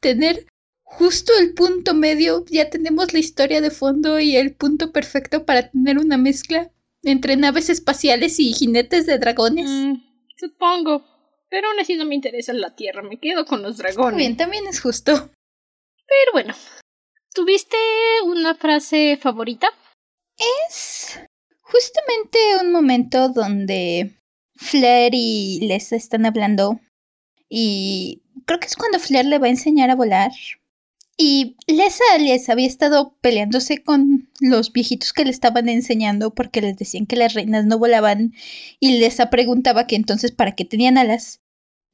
Tener 0.00 0.46
justo 0.82 1.32
el 1.40 1.54
punto 1.54 1.94
medio, 1.94 2.44
ya 2.48 2.68
tenemos 2.70 3.12
la 3.12 3.18
historia 3.18 3.60
de 3.60 3.70
fondo 3.70 4.20
y 4.20 4.36
el 4.36 4.54
punto 4.54 4.92
perfecto 4.92 5.44
para 5.46 5.70
tener 5.70 5.98
una 5.98 6.18
mezcla 6.18 6.70
entre 7.02 7.36
naves 7.36 7.70
espaciales 7.70 8.38
y 8.38 8.52
jinetes 8.52 9.06
de 9.06 9.18
dragones. 9.18 9.68
Mm, 9.68 9.94
supongo. 10.36 11.15
Pero 11.56 11.68
aún 11.68 11.80
así 11.80 11.94
no 11.94 12.04
me 12.04 12.14
interesa 12.14 12.52
la 12.52 12.76
Tierra, 12.76 13.00
me 13.00 13.18
quedo 13.18 13.46
con 13.46 13.62
los 13.62 13.78
dragones. 13.78 14.18
Bien, 14.18 14.36
también 14.36 14.66
es 14.66 14.78
justo. 14.78 15.12
Pero 15.14 16.32
bueno. 16.34 16.54
¿Tuviste 17.32 17.78
una 18.26 18.54
frase 18.54 19.16
favorita? 19.16 19.68
Es 20.58 21.18
justamente 21.62 22.38
un 22.60 22.72
momento 22.72 23.30
donde 23.30 24.18
Flair 24.54 25.14
y 25.14 25.60
Les 25.62 25.92
están 25.92 26.26
hablando. 26.26 26.78
Y 27.48 28.22
creo 28.44 28.60
que 28.60 28.66
es 28.66 28.76
cuando 28.76 28.98
Flair 28.98 29.24
le 29.24 29.38
va 29.38 29.46
a 29.46 29.48
enseñar 29.48 29.88
a 29.88 29.96
volar. 29.96 30.32
Y 31.16 31.56
Lesa 31.66 32.04
les 32.18 32.50
había 32.50 32.66
estado 32.66 33.16
peleándose 33.22 33.82
con 33.82 34.28
los 34.40 34.74
viejitos 34.74 35.14
que 35.14 35.24
le 35.24 35.30
estaban 35.30 35.70
enseñando 35.70 36.34
porque 36.34 36.60
les 36.60 36.76
decían 36.76 37.06
que 37.06 37.16
las 37.16 37.32
reinas 37.32 37.64
no 37.64 37.78
volaban 37.78 38.34
y 38.78 38.98
Lesa 38.98 39.30
preguntaba 39.30 39.86
que 39.86 39.96
entonces 39.96 40.32
para 40.32 40.54
qué 40.54 40.66
tenían 40.66 40.98
alas. 40.98 41.40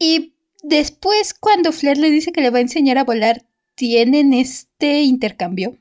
Y 0.04 0.34
después 0.64 1.32
cuando 1.32 1.70
Flair 1.70 1.96
le 1.96 2.10
dice 2.10 2.32
que 2.32 2.40
le 2.40 2.50
va 2.50 2.58
a 2.58 2.62
enseñar 2.62 2.98
a 2.98 3.04
volar, 3.04 3.44
tienen 3.76 4.32
este 4.32 5.02
intercambio. 5.02 5.78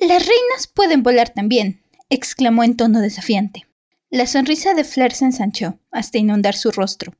Las 0.00 0.26
reinas 0.26 0.66
pueden 0.66 1.04
volar 1.04 1.28
también, 1.28 1.80
exclamó 2.10 2.64
en 2.64 2.76
tono 2.76 3.00
desafiante. 3.00 3.64
La 4.10 4.26
sonrisa 4.26 4.74
de 4.74 4.82
Flair 4.82 5.12
se 5.12 5.26
ensanchó 5.26 5.78
hasta 5.92 6.18
inundar 6.18 6.56
su 6.56 6.72
rostro. 6.72 7.14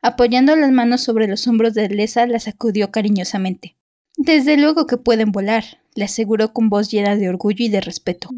Apoyando 0.00 0.56
las 0.56 0.72
manos 0.72 1.02
sobre 1.02 1.28
los 1.28 1.46
hombros 1.46 1.74
de 1.74 1.90
Lesa, 1.90 2.26
la 2.26 2.40
sacudió 2.40 2.90
cariñosamente. 2.90 3.76
Desde 4.16 4.56
luego 4.56 4.86
que 4.86 4.96
pueden 4.96 5.30
volar, 5.30 5.82
le 5.94 6.06
aseguró 6.06 6.54
con 6.54 6.70
voz 6.70 6.90
llena 6.90 7.16
de 7.16 7.28
orgullo 7.28 7.66
y 7.66 7.68
de 7.68 7.82
respeto. 7.82 8.30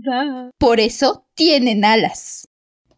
Por 0.59 0.81
eso 0.81 1.29
tienen 1.37 1.85
alas. 1.85 2.49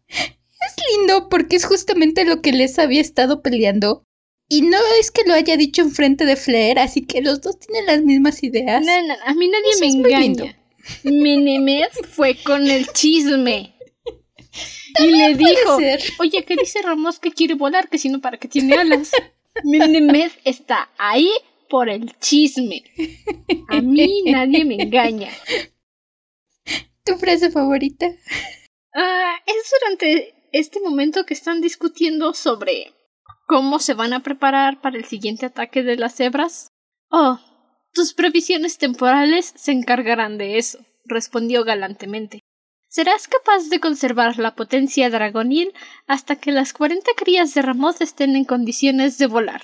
Es 0.61 0.75
lindo 0.95 1.27
porque 1.29 1.55
es 1.55 1.65
justamente 1.65 2.23
lo 2.23 2.41
que 2.43 2.53
les 2.53 2.77
había 2.77 3.01
estado 3.01 3.41
peleando. 3.41 4.05
Y 4.51 4.63
no 4.63 4.77
es 4.99 5.11
que 5.11 5.23
lo 5.25 5.33
haya 5.33 5.55
dicho 5.55 5.81
enfrente 5.81 6.25
de 6.25 6.35
Flair, 6.35 6.77
así 6.77 7.05
que 7.05 7.21
los 7.21 7.39
dos 7.39 7.57
tienen 7.57 7.85
las 7.85 8.01
mismas 8.01 8.43
ideas. 8.43 8.85
No, 8.85 9.07
no, 9.07 9.15
a 9.23 9.33
mí 9.33 9.47
nadie 9.47 9.71
me 9.79 9.87
engaña. 9.87 10.59
Menemez 11.05 11.87
fue 12.09 12.35
con 12.35 12.67
el 12.69 12.85
chisme. 12.91 13.73
y 14.99 15.07
le 15.07 15.35
dijo, 15.35 15.77
oye, 16.19 16.43
¿qué 16.43 16.57
dice 16.57 16.81
Ramos 16.81 17.19
que 17.19 17.31
quiere 17.31 17.53
volar? 17.53 17.87
Que 17.87 17.97
si 17.97 18.09
no, 18.09 18.19
¿para 18.19 18.37
qué 18.39 18.49
tiene 18.49 18.75
alas? 18.75 19.11
Menemez 19.63 20.33
está 20.43 20.89
ahí 20.97 21.31
por 21.69 21.87
el 21.87 22.13
chisme. 22.19 22.83
A 23.69 23.79
mí 23.79 24.23
nadie 24.25 24.65
me 24.65 24.83
engaña. 24.83 25.29
¿Tu 27.05 27.15
frase 27.15 27.51
favorita? 27.51 28.07
Ah, 28.93 29.35
es 29.45 29.71
durante 29.79 30.35
este 30.51 30.81
momento 30.81 31.25
que 31.25 31.35
están 31.35 31.61
discutiendo 31.61 32.33
sobre 32.33 32.91
cómo 33.51 33.79
se 33.79 33.95
van 33.95 34.13
a 34.13 34.21
preparar 34.21 34.79
para 34.79 34.97
el 34.97 35.03
siguiente 35.03 35.45
ataque 35.45 35.83
de 35.83 35.97
las 35.97 36.15
cebras. 36.15 36.69
Oh, 37.09 37.37
tus 37.93 38.13
previsiones 38.13 38.77
temporales 38.77 39.51
se 39.57 39.73
encargarán 39.73 40.37
de 40.37 40.57
eso, 40.57 40.79
respondió 41.03 41.65
galantemente. 41.65 42.39
Serás 42.87 43.27
capaz 43.27 43.67
de 43.67 43.81
conservar 43.81 44.39
la 44.39 44.55
potencia 44.55 45.09
dragonil 45.09 45.73
hasta 46.07 46.37
que 46.37 46.53
las 46.53 46.71
cuarenta 46.71 47.11
crías 47.17 47.53
de 47.53 47.61
Ramos 47.61 47.99
estén 47.99 48.37
en 48.37 48.45
condiciones 48.45 49.17
de 49.17 49.27
volar. 49.27 49.63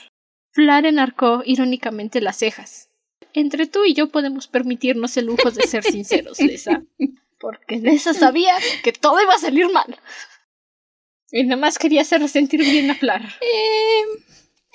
Flar 0.52 0.86
enarcó 0.86 1.42
irónicamente 1.46 2.20
las 2.20 2.40
cejas. 2.40 2.90
Entre 3.32 3.68
tú 3.68 3.86
y 3.86 3.94
yo 3.94 4.10
podemos 4.10 4.50
permitirnos 4.50 5.16
el 5.16 5.28
lujo 5.28 5.50
de 5.50 5.66
ser 5.66 5.84
sinceros, 5.84 6.42
Lisa. 6.42 6.84
Porque 7.40 7.78
Lisa 7.78 8.14
sabía 8.14 8.54
que 8.84 8.92
todo 8.92 9.22
iba 9.22 9.34
a 9.34 9.40
salir 9.40 9.72
mal. 9.72 9.98
Y 11.32 11.44
nada 11.44 11.60
más 11.60 11.78
quería 11.78 12.02
hacer 12.02 12.28
sentir 12.30 12.62
bien 12.62 12.90
a 12.90 12.96
Flar. 12.96 13.22
Eh, 13.42 14.04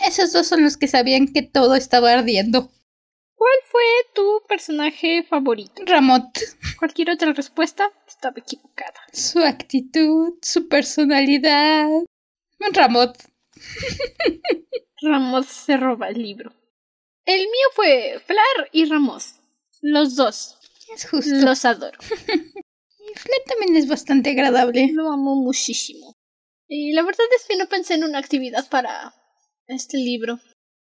esos 0.06 0.32
dos 0.32 0.46
son 0.46 0.62
los 0.62 0.76
que 0.76 0.88
sabían 0.88 1.32
que 1.32 1.42
todo 1.42 1.74
estaba 1.74 2.12
ardiendo. 2.12 2.70
¿Cuál 3.34 3.58
fue 3.70 3.82
tu 4.14 4.42
personaje 4.46 5.24
favorito? 5.24 5.82
Ramot. 5.86 6.38
Cualquier 6.78 7.10
otra 7.10 7.32
respuesta 7.32 7.90
estaba 8.06 8.34
equivocada. 8.38 9.00
Su 9.12 9.40
actitud, 9.40 10.34
su 10.42 10.68
personalidad. 10.68 11.88
Ramot. 12.72 13.16
Ramos 15.00 15.46
se 15.46 15.76
roba 15.76 16.08
el 16.08 16.22
libro. 16.22 16.52
El 17.24 17.40
mío 17.40 17.68
fue 17.74 18.20
Flar 18.24 18.68
y 18.72 18.84
Ramos. 18.84 19.40
Los 19.80 20.14
dos. 20.14 20.58
Es 20.94 21.08
justo. 21.08 21.34
Los 21.34 21.64
adoro. 21.64 21.98
y 22.28 23.18
Flar 23.18 23.40
también 23.48 23.76
es 23.76 23.88
bastante 23.88 24.30
agradable. 24.30 24.90
Lo 24.92 25.10
amo 25.10 25.34
muchísimo. 25.34 26.11
Y 26.74 26.92
la 26.92 27.02
verdad 27.02 27.26
es 27.36 27.44
que 27.46 27.58
no 27.58 27.68
pensé 27.68 27.92
en 27.94 28.04
una 28.04 28.18
actividad 28.18 28.66
para 28.70 29.12
este 29.66 29.98
libro. 29.98 30.40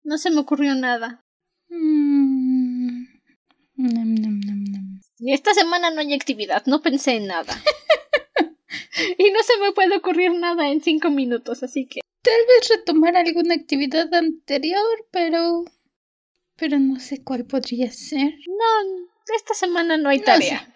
No 0.05 0.18
se 0.18 0.30
me 0.30 0.38
ocurrió 0.38 0.72
nada. 0.76 1.20
Mm. 1.68 3.06
Esta 5.26 5.52
semana 5.52 5.90
no 5.90 6.01
hay 6.01 6.14
actividad, 6.14 6.64
no 6.66 6.80
pensé 6.80 7.16
en 7.16 7.26
nada. 7.26 7.60
y 9.18 9.30
no 9.32 9.42
se 9.42 9.59
me 9.59 9.72
puede 9.72 9.96
ocurrir 9.96 10.32
nada 10.34 10.70
en 10.70 10.80
cinco 10.80 11.10
minutos, 11.10 11.64
así 11.64 11.86
que 11.86 12.02
Tal 12.22 12.40
vez 12.46 12.68
retomar 12.68 13.16
alguna 13.16 13.56
actividad 13.56 14.14
anterior, 14.14 15.09
pero... 15.10 15.64
Pero 16.55 16.78
no 16.78 17.01
sé 17.01 17.24
cuál 17.24 17.46
podría 17.46 17.90
ser. 17.90 18.32
No, 18.46 19.09
esta 19.34 19.55
semana 19.55 19.96
no 19.96 20.09
hay 20.09 20.20
tarea. 20.20 20.72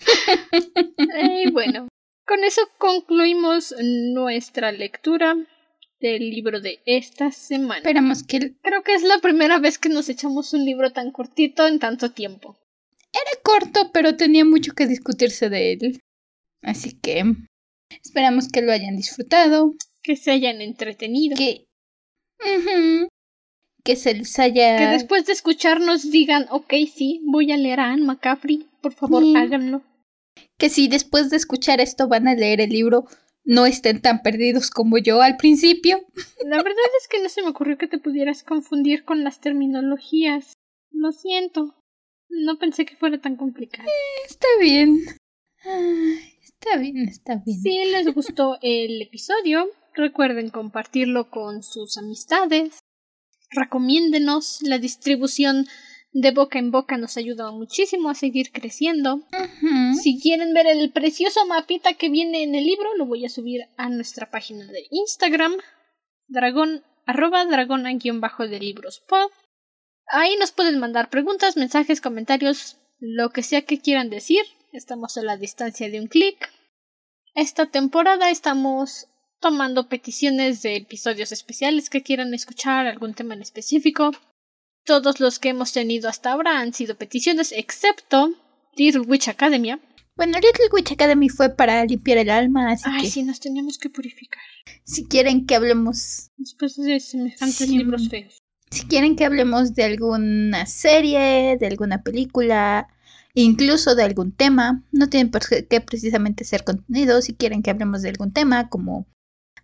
y 1.46 1.50
bueno, 1.50 1.88
con 2.28 2.44
eso 2.44 2.60
concluimos 2.78 3.74
nuestra 3.80 4.70
lectura 4.70 5.34
del 5.98 6.30
libro 6.30 6.60
de 6.60 6.80
esta 6.84 7.32
semana. 7.32 7.78
Esperamos 7.78 8.22
que... 8.22 8.54
Creo 8.62 8.82
que 8.82 8.94
es 8.94 9.02
la 9.02 9.18
primera 9.18 9.58
vez 9.58 9.78
que 9.78 9.88
nos 9.88 10.08
echamos 10.08 10.52
un 10.52 10.64
libro 10.64 10.92
tan 10.92 11.10
cortito 11.10 11.66
en 11.66 11.78
tanto 11.78 12.12
tiempo. 12.12 12.56
Era 13.12 13.42
corto, 13.42 13.90
pero 13.92 14.16
tenía 14.16 14.44
mucho 14.44 14.74
que 14.74 14.86
discutirse 14.86 15.48
de 15.48 15.72
él. 15.72 16.00
Así 16.62 16.92
que... 16.92 17.24
Esperamos 17.90 18.48
que 18.52 18.60
lo 18.60 18.70
hayan 18.70 18.96
disfrutado 18.96 19.72
que 20.02 20.16
se 20.16 20.30
hayan 20.30 20.60
entretenido. 20.60 21.36
Que. 21.36 21.66
Que 23.84 23.96
se 23.96 24.14
les 24.14 24.38
haya. 24.38 24.76
Que 24.76 24.86
después 24.86 25.26
de 25.26 25.32
escucharnos 25.32 26.10
digan, 26.10 26.46
ok, 26.50 26.72
sí, 26.94 27.20
voy 27.24 27.52
a 27.52 27.56
leer 27.56 27.80
a 27.80 27.92
Anne 27.92 28.04
McCaffrey, 28.04 28.66
por 28.80 28.92
favor, 28.92 29.22
háganlo. 29.36 29.82
Que 30.58 30.68
si 30.68 30.88
después 30.88 31.30
de 31.30 31.36
escuchar 31.36 31.80
esto 31.80 32.08
van 32.08 32.28
a 32.28 32.34
leer 32.34 32.60
el 32.60 32.70
libro, 32.70 33.04
no 33.44 33.64
estén 33.64 34.02
tan 34.02 34.22
perdidos 34.22 34.70
como 34.70 34.98
yo 34.98 35.22
al 35.22 35.36
principio. 35.36 36.04
La 36.44 36.56
verdad 36.56 36.90
es 37.00 37.08
que 37.08 37.22
no 37.22 37.28
se 37.28 37.42
me 37.42 37.48
ocurrió 37.48 37.78
que 37.78 37.88
te 37.88 37.98
pudieras 37.98 38.42
confundir 38.42 39.04
con 39.04 39.24
las 39.24 39.40
terminologías. 39.40 40.54
Lo 40.90 41.12
siento. 41.12 41.74
No 42.28 42.58
pensé 42.58 42.84
que 42.84 42.96
fuera 42.96 43.20
tan 43.20 43.36
complicado. 43.36 43.88
Eh, 43.88 44.26
está 44.26 44.48
bien. 44.60 44.98
está 46.42 46.76
bien, 46.76 47.08
está 47.08 47.36
bien. 47.36 47.60
Si 47.60 47.84
les 47.86 48.12
gustó 48.12 48.58
el 48.60 49.00
episodio, 49.00 49.70
Recuerden 49.98 50.50
compartirlo 50.50 51.28
con 51.28 51.64
sus 51.64 51.98
amistades. 51.98 52.78
Recomiéndenos. 53.50 54.62
La 54.62 54.78
distribución 54.78 55.66
de 56.12 56.30
boca 56.30 56.58
en 56.58 56.70
boca 56.70 56.96
nos 56.96 57.16
ayuda 57.16 57.50
muchísimo 57.50 58.10
a 58.10 58.14
seguir 58.14 58.50
creciendo. 58.52 59.22
Si 60.02 60.20
quieren 60.20 60.54
ver 60.54 60.66
el 60.66 60.90
precioso 60.90 61.46
mapita 61.46 61.94
que 61.94 62.08
viene 62.08 62.42
en 62.42 62.54
el 62.54 62.64
libro, 62.64 62.94
lo 62.96 63.06
voy 63.06 63.24
a 63.24 63.28
subir 63.28 63.62
a 63.76 63.88
nuestra 63.88 64.30
página 64.30 64.66
de 64.66 64.86
Instagram, 64.90 65.56
Dragón 66.26 66.84
arroba 67.06 67.44
dragona-de 67.46 68.60
libros 68.60 69.00
pod. 69.08 69.30
Ahí 70.08 70.36
nos 70.36 70.52
pueden 70.52 70.78
mandar 70.78 71.08
preguntas, 71.08 71.56
mensajes, 71.56 72.00
comentarios, 72.00 72.76
lo 72.98 73.30
que 73.30 73.42
sea 73.42 73.62
que 73.62 73.80
quieran 73.80 74.10
decir. 74.10 74.44
Estamos 74.72 75.16
a 75.16 75.22
la 75.22 75.38
distancia 75.38 75.88
de 75.88 76.00
un 76.00 76.06
clic. 76.06 76.50
Esta 77.34 77.66
temporada 77.66 78.30
estamos 78.30 79.06
tomando 79.40 79.88
peticiones 79.88 80.60
de 80.62 80.76
episodios 80.76 81.32
especiales 81.32 81.88
que 81.88 82.02
quieran 82.02 82.34
escuchar, 82.34 82.86
algún 82.86 83.14
tema 83.14 83.34
en 83.34 83.42
específico. 83.42 84.10
Todos 84.84 85.20
los 85.20 85.38
que 85.38 85.50
hemos 85.50 85.72
tenido 85.72 86.08
hasta 86.08 86.32
ahora 86.32 86.60
han 86.60 86.72
sido 86.72 86.96
peticiones, 86.96 87.52
excepto 87.52 88.30
Little 88.76 89.02
Witch 89.02 89.28
Academia. 89.28 89.80
Bueno, 90.16 90.34
Little 90.38 90.68
Witch 90.72 90.92
Academy 90.92 91.28
fue 91.28 91.50
para 91.54 91.84
limpiar 91.84 92.18
el 92.18 92.30
alma, 92.30 92.72
así 92.72 92.84
Ay, 92.86 93.02
que 93.02 93.10
sí, 93.10 93.22
nos 93.22 93.38
teníamos 93.38 93.78
que 93.78 93.90
purificar. 93.90 94.42
si 94.84 95.06
quieren 95.06 95.46
que 95.46 95.54
hablemos, 95.54 96.30
Después 96.36 96.76
de 96.76 96.98
semejantes 97.00 97.56
Sí. 97.68 97.78
libros 97.78 98.08
feos. 98.08 98.38
si 98.70 98.86
quieren 98.86 99.14
que 99.16 99.24
hablemos 99.24 99.74
de 99.74 99.84
alguna 99.84 100.66
serie, 100.66 101.56
de 101.58 101.66
alguna 101.66 102.02
película, 102.02 102.88
incluso 103.34 103.94
de 103.94 104.02
algún 104.02 104.32
tema, 104.32 104.84
no 104.92 105.08
tienen 105.08 105.30
por 105.30 105.42
qué 105.68 105.80
precisamente 105.80 106.44
ser 106.44 106.64
contenido, 106.64 107.22
si 107.22 107.34
quieren 107.34 107.62
que 107.62 107.70
hablemos 107.70 108.02
de 108.02 108.08
algún 108.10 108.32
tema 108.32 108.68
como 108.68 109.06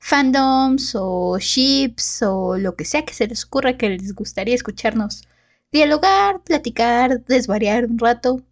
fandoms 0.04 0.94
o 0.94 1.38
ships 1.38 2.20
o 2.22 2.58
lo 2.58 2.76
que 2.76 2.84
sea 2.84 3.06
que 3.06 3.14
se 3.14 3.26
les 3.26 3.44
ocurra 3.46 3.78
que 3.78 3.88
les 3.88 4.14
gustaría 4.14 4.54
escucharnos 4.54 5.22
dialogar, 5.72 6.42
platicar, 6.42 7.24
desvariar 7.24 7.86
un 7.86 7.98
rato. 7.98 8.42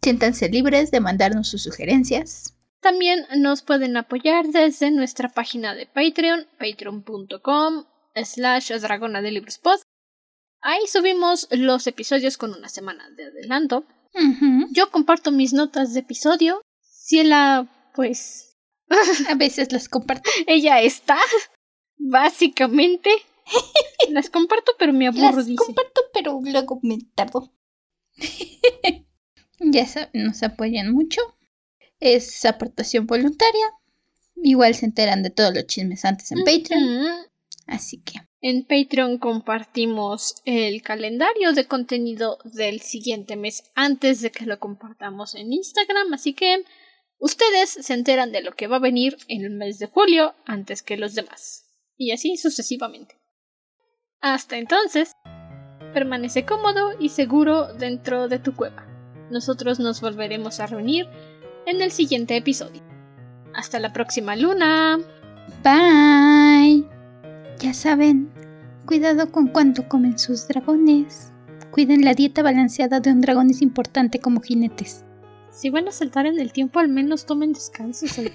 Siéntanse 0.00 0.48
libres 0.48 0.90
de 0.90 1.00
mandarnos 1.00 1.48
sus 1.48 1.62
sugerencias. 1.62 2.54
También 2.80 3.26
nos 3.36 3.60
pueden 3.60 3.98
apoyar 3.98 4.46
desde 4.46 4.90
nuestra 4.90 5.28
página 5.28 5.74
de 5.74 5.84
Patreon, 5.84 6.46
patreon.com 6.58 7.84
slash 8.24 8.72
dragona 8.80 9.20
de 9.20 9.32
libros. 9.32 9.60
Ahí 10.62 10.86
subimos 10.86 11.48
los 11.50 11.86
episodios 11.86 12.38
con 12.38 12.54
una 12.54 12.70
semana 12.70 13.10
de 13.10 13.26
adelanto. 13.26 13.84
Yo 14.72 14.90
comparto 14.90 15.32
mis 15.32 15.52
notas 15.52 15.92
de 15.92 16.00
episodio. 16.00 16.62
Ciela, 16.80 17.68
pues, 17.94 18.47
A 19.28 19.34
veces 19.34 19.72
las 19.72 19.88
comparto. 19.88 20.30
ella 20.46 20.80
está, 20.80 21.18
básicamente. 21.96 23.10
Las 24.10 24.28
comparto, 24.28 24.72
pero 24.78 24.92
me 24.92 25.06
aburro, 25.08 25.36
Las 25.36 25.46
dice. 25.46 25.64
comparto, 25.64 26.02
pero 26.12 26.40
luego 26.42 26.80
me 26.82 26.98
tardo. 27.14 27.52
ya 29.60 29.86
nos 30.12 30.42
apoyan 30.42 30.92
mucho. 30.92 31.20
Es 32.00 32.44
aportación 32.44 33.06
voluntaria. 33.06 33.66
Igual 34.36 34.74
se 34.74 34.86
enteran 34.86 35.22
de 35.22 35.30
todos 35.30 35.54
los 35.54 35.66
chismes 35.66 36.04
antes 36.04 36.30
en 36.30 36.44
Patreon. 36.44 37.28
Así 37.66 38.00
que, 38.00 38.20
En 38.40 38.64
Patreon 38.64 39.18
compartimos 39.18 40.36
el 40.44 40.80
calendario 40.82 41.52
de 41.52 41.66
contenido 41.66 42.38
del 42.44 42.80
siguiente 42.80 43.36
mes 43.36 43.64
antes 43.74 44.20
de 44.20 44.30
que 44.30 44.46
lo 44.46 44.58
compartamos 44.58 45.34
en 45.34 45.52
Instagram, 45.52 46.14
así 46.14 46.34
que 46.34 46.64
ustedes 47.18 47.70
se 47.70 47.94
enteran 47.94 48.32
de 48.32 48.42
lo 48.42 48.52
que 48.52 48.66
va 48.66 48.76
a 48.76 48.80
venir 48.80 49.16
en 49.28 49.44
el 49.44 49.50
mes 49.50 49.78
de 49.78 49.86
julio 49.86 50.34
antes 50.46 50.82
que 50.82 50.96
los 50.96 51.14
demás. 51.14 51.64
Y 51.96 52.12
así 52.12 52.36
sucesivamente. 52.36 53.16
Hasta 54.20 54.56
entonces, 54.56 55.12
permanece 55.92 56.44
cómodo 56.44 56.92
y 56.98 57.10
seguro 57.10 57.72
dentro 57.74 58.28
de 58.28 58.38
tu 58.38 58.54
cueva. 58.54 58.86
Nosotros 59.30 59.78
nos 59.78 60.00
volveremos 60.00 60.60
a 60.60 60.66
reunir 60.66 61.06
en 61.66 61.80
el 61.82 61.90
siguiente 61.90 62.36
episodio. 62.36 62.82
Hasta 63.54 63.78
la 63.78 63.92
próxima 63.92 64.36
luna. 64.36 64.98
bye. 65.62 66.84
Ya 67.58 67.74
saben, 67.74 68.30
cuidado 68.86 69.30
con 69.32 69.48
cuánto 69.48 69.88
comen 69.88 70.18
sus 70.18 70.46
dragones. 70.48 71.32
Cuiden 71.70 72.04
la 72.04 72.14
dieta 72.14 72.42
balanceada 72.42 73.00
de 73.00 73.10
un 73.10 73.20
dragón 73.20 73.50
es 73.50 73.60
importante 73.60 74.20
como 74.20 74.40
jinetes. 74.40 75.04
Si 75.58 75.70
van 75.70 75.88
a 75.88 75.90
saltar 75.90 76.24
en 76.26 76.38
el 76.38 76.52
tiempo, 76.52 76.78
al 76.78 76.86
menos 76.88 77.26
tomen 77.26 77.52
descansos. 77.52 78.12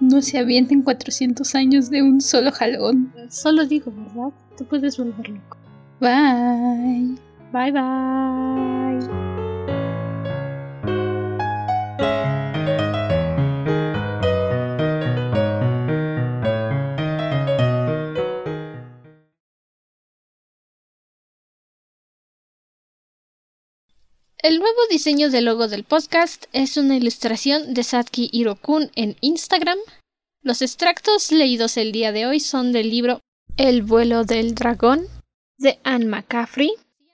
No 0.00 0.22
se 0.22 0.38
avienten 0.38 0.80
400 0.80 1.54
años 1.54 1.90
de 1.90 2.02
un 2.02 2.22
solo 2.22 2.50
jalón. 2.52 3.12
Solo 3.28 3.66
digo, 3.66 3.92
¿verdad? 3.94 4.32
Te 4.56 4.64
puedes 4.64 4.96
volver 4.96 5.28
loco. 5.28 5.58
Bye. 6.00 7.16
Bye 7.52 7.70
bye. 7.70 9.19
El 24.42 24.58
nuevo 24.58 24.78
diseño 24.88 25.28
del 25.28 25.44
logo 25.44 25.68
del 25.68 25.84
podcast 25.84 26.46
es 26.54 26.78
una 26.78 26.96
ilustración 26.96 27.74
de 27.74 27.84
Satki 27.84 28.30
Hirokun 28.32 28.90
en 28.94 29.16
Instagram. 29.20 29.76
Los 30.42 30.62
extractos 30.62 31.30
leídos 31.30 31.76
el 31.76 31.92
día 31.92 32.10
de 32.10 32.24
hoy 32.24 32.40
son 32.40 32.72
del 32.72 32.88
libro 32.88 33.20
El 33.58 33.82
vuelo 33.82 34.24
del 34.24 34.54
dragón 34.54 35.06
de 35.58 35.78
Anne 35.84 36.06
McCaffrey 36.06 36.72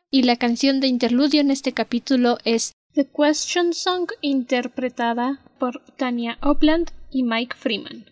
y 0.09 0.23
la 0.23 0.37
canción 0.37 0.79
de 0.79 0.87
interludio 0.87 1.41
en 1.41 1.51
este 1.51 1.73
capítulo 1.73 2.39
es 2.45 2.75
The 2.95 3.09
Question 3.09 3.75
Song 3.75 4.09
interpretada 4.21 5.41
por 5.59 5.83
Tanya 5.97 6.39
Opland 6.43 6.93
y 7.11 7.25
Mike 7.25 7.57
Freeman. 7.59 8.07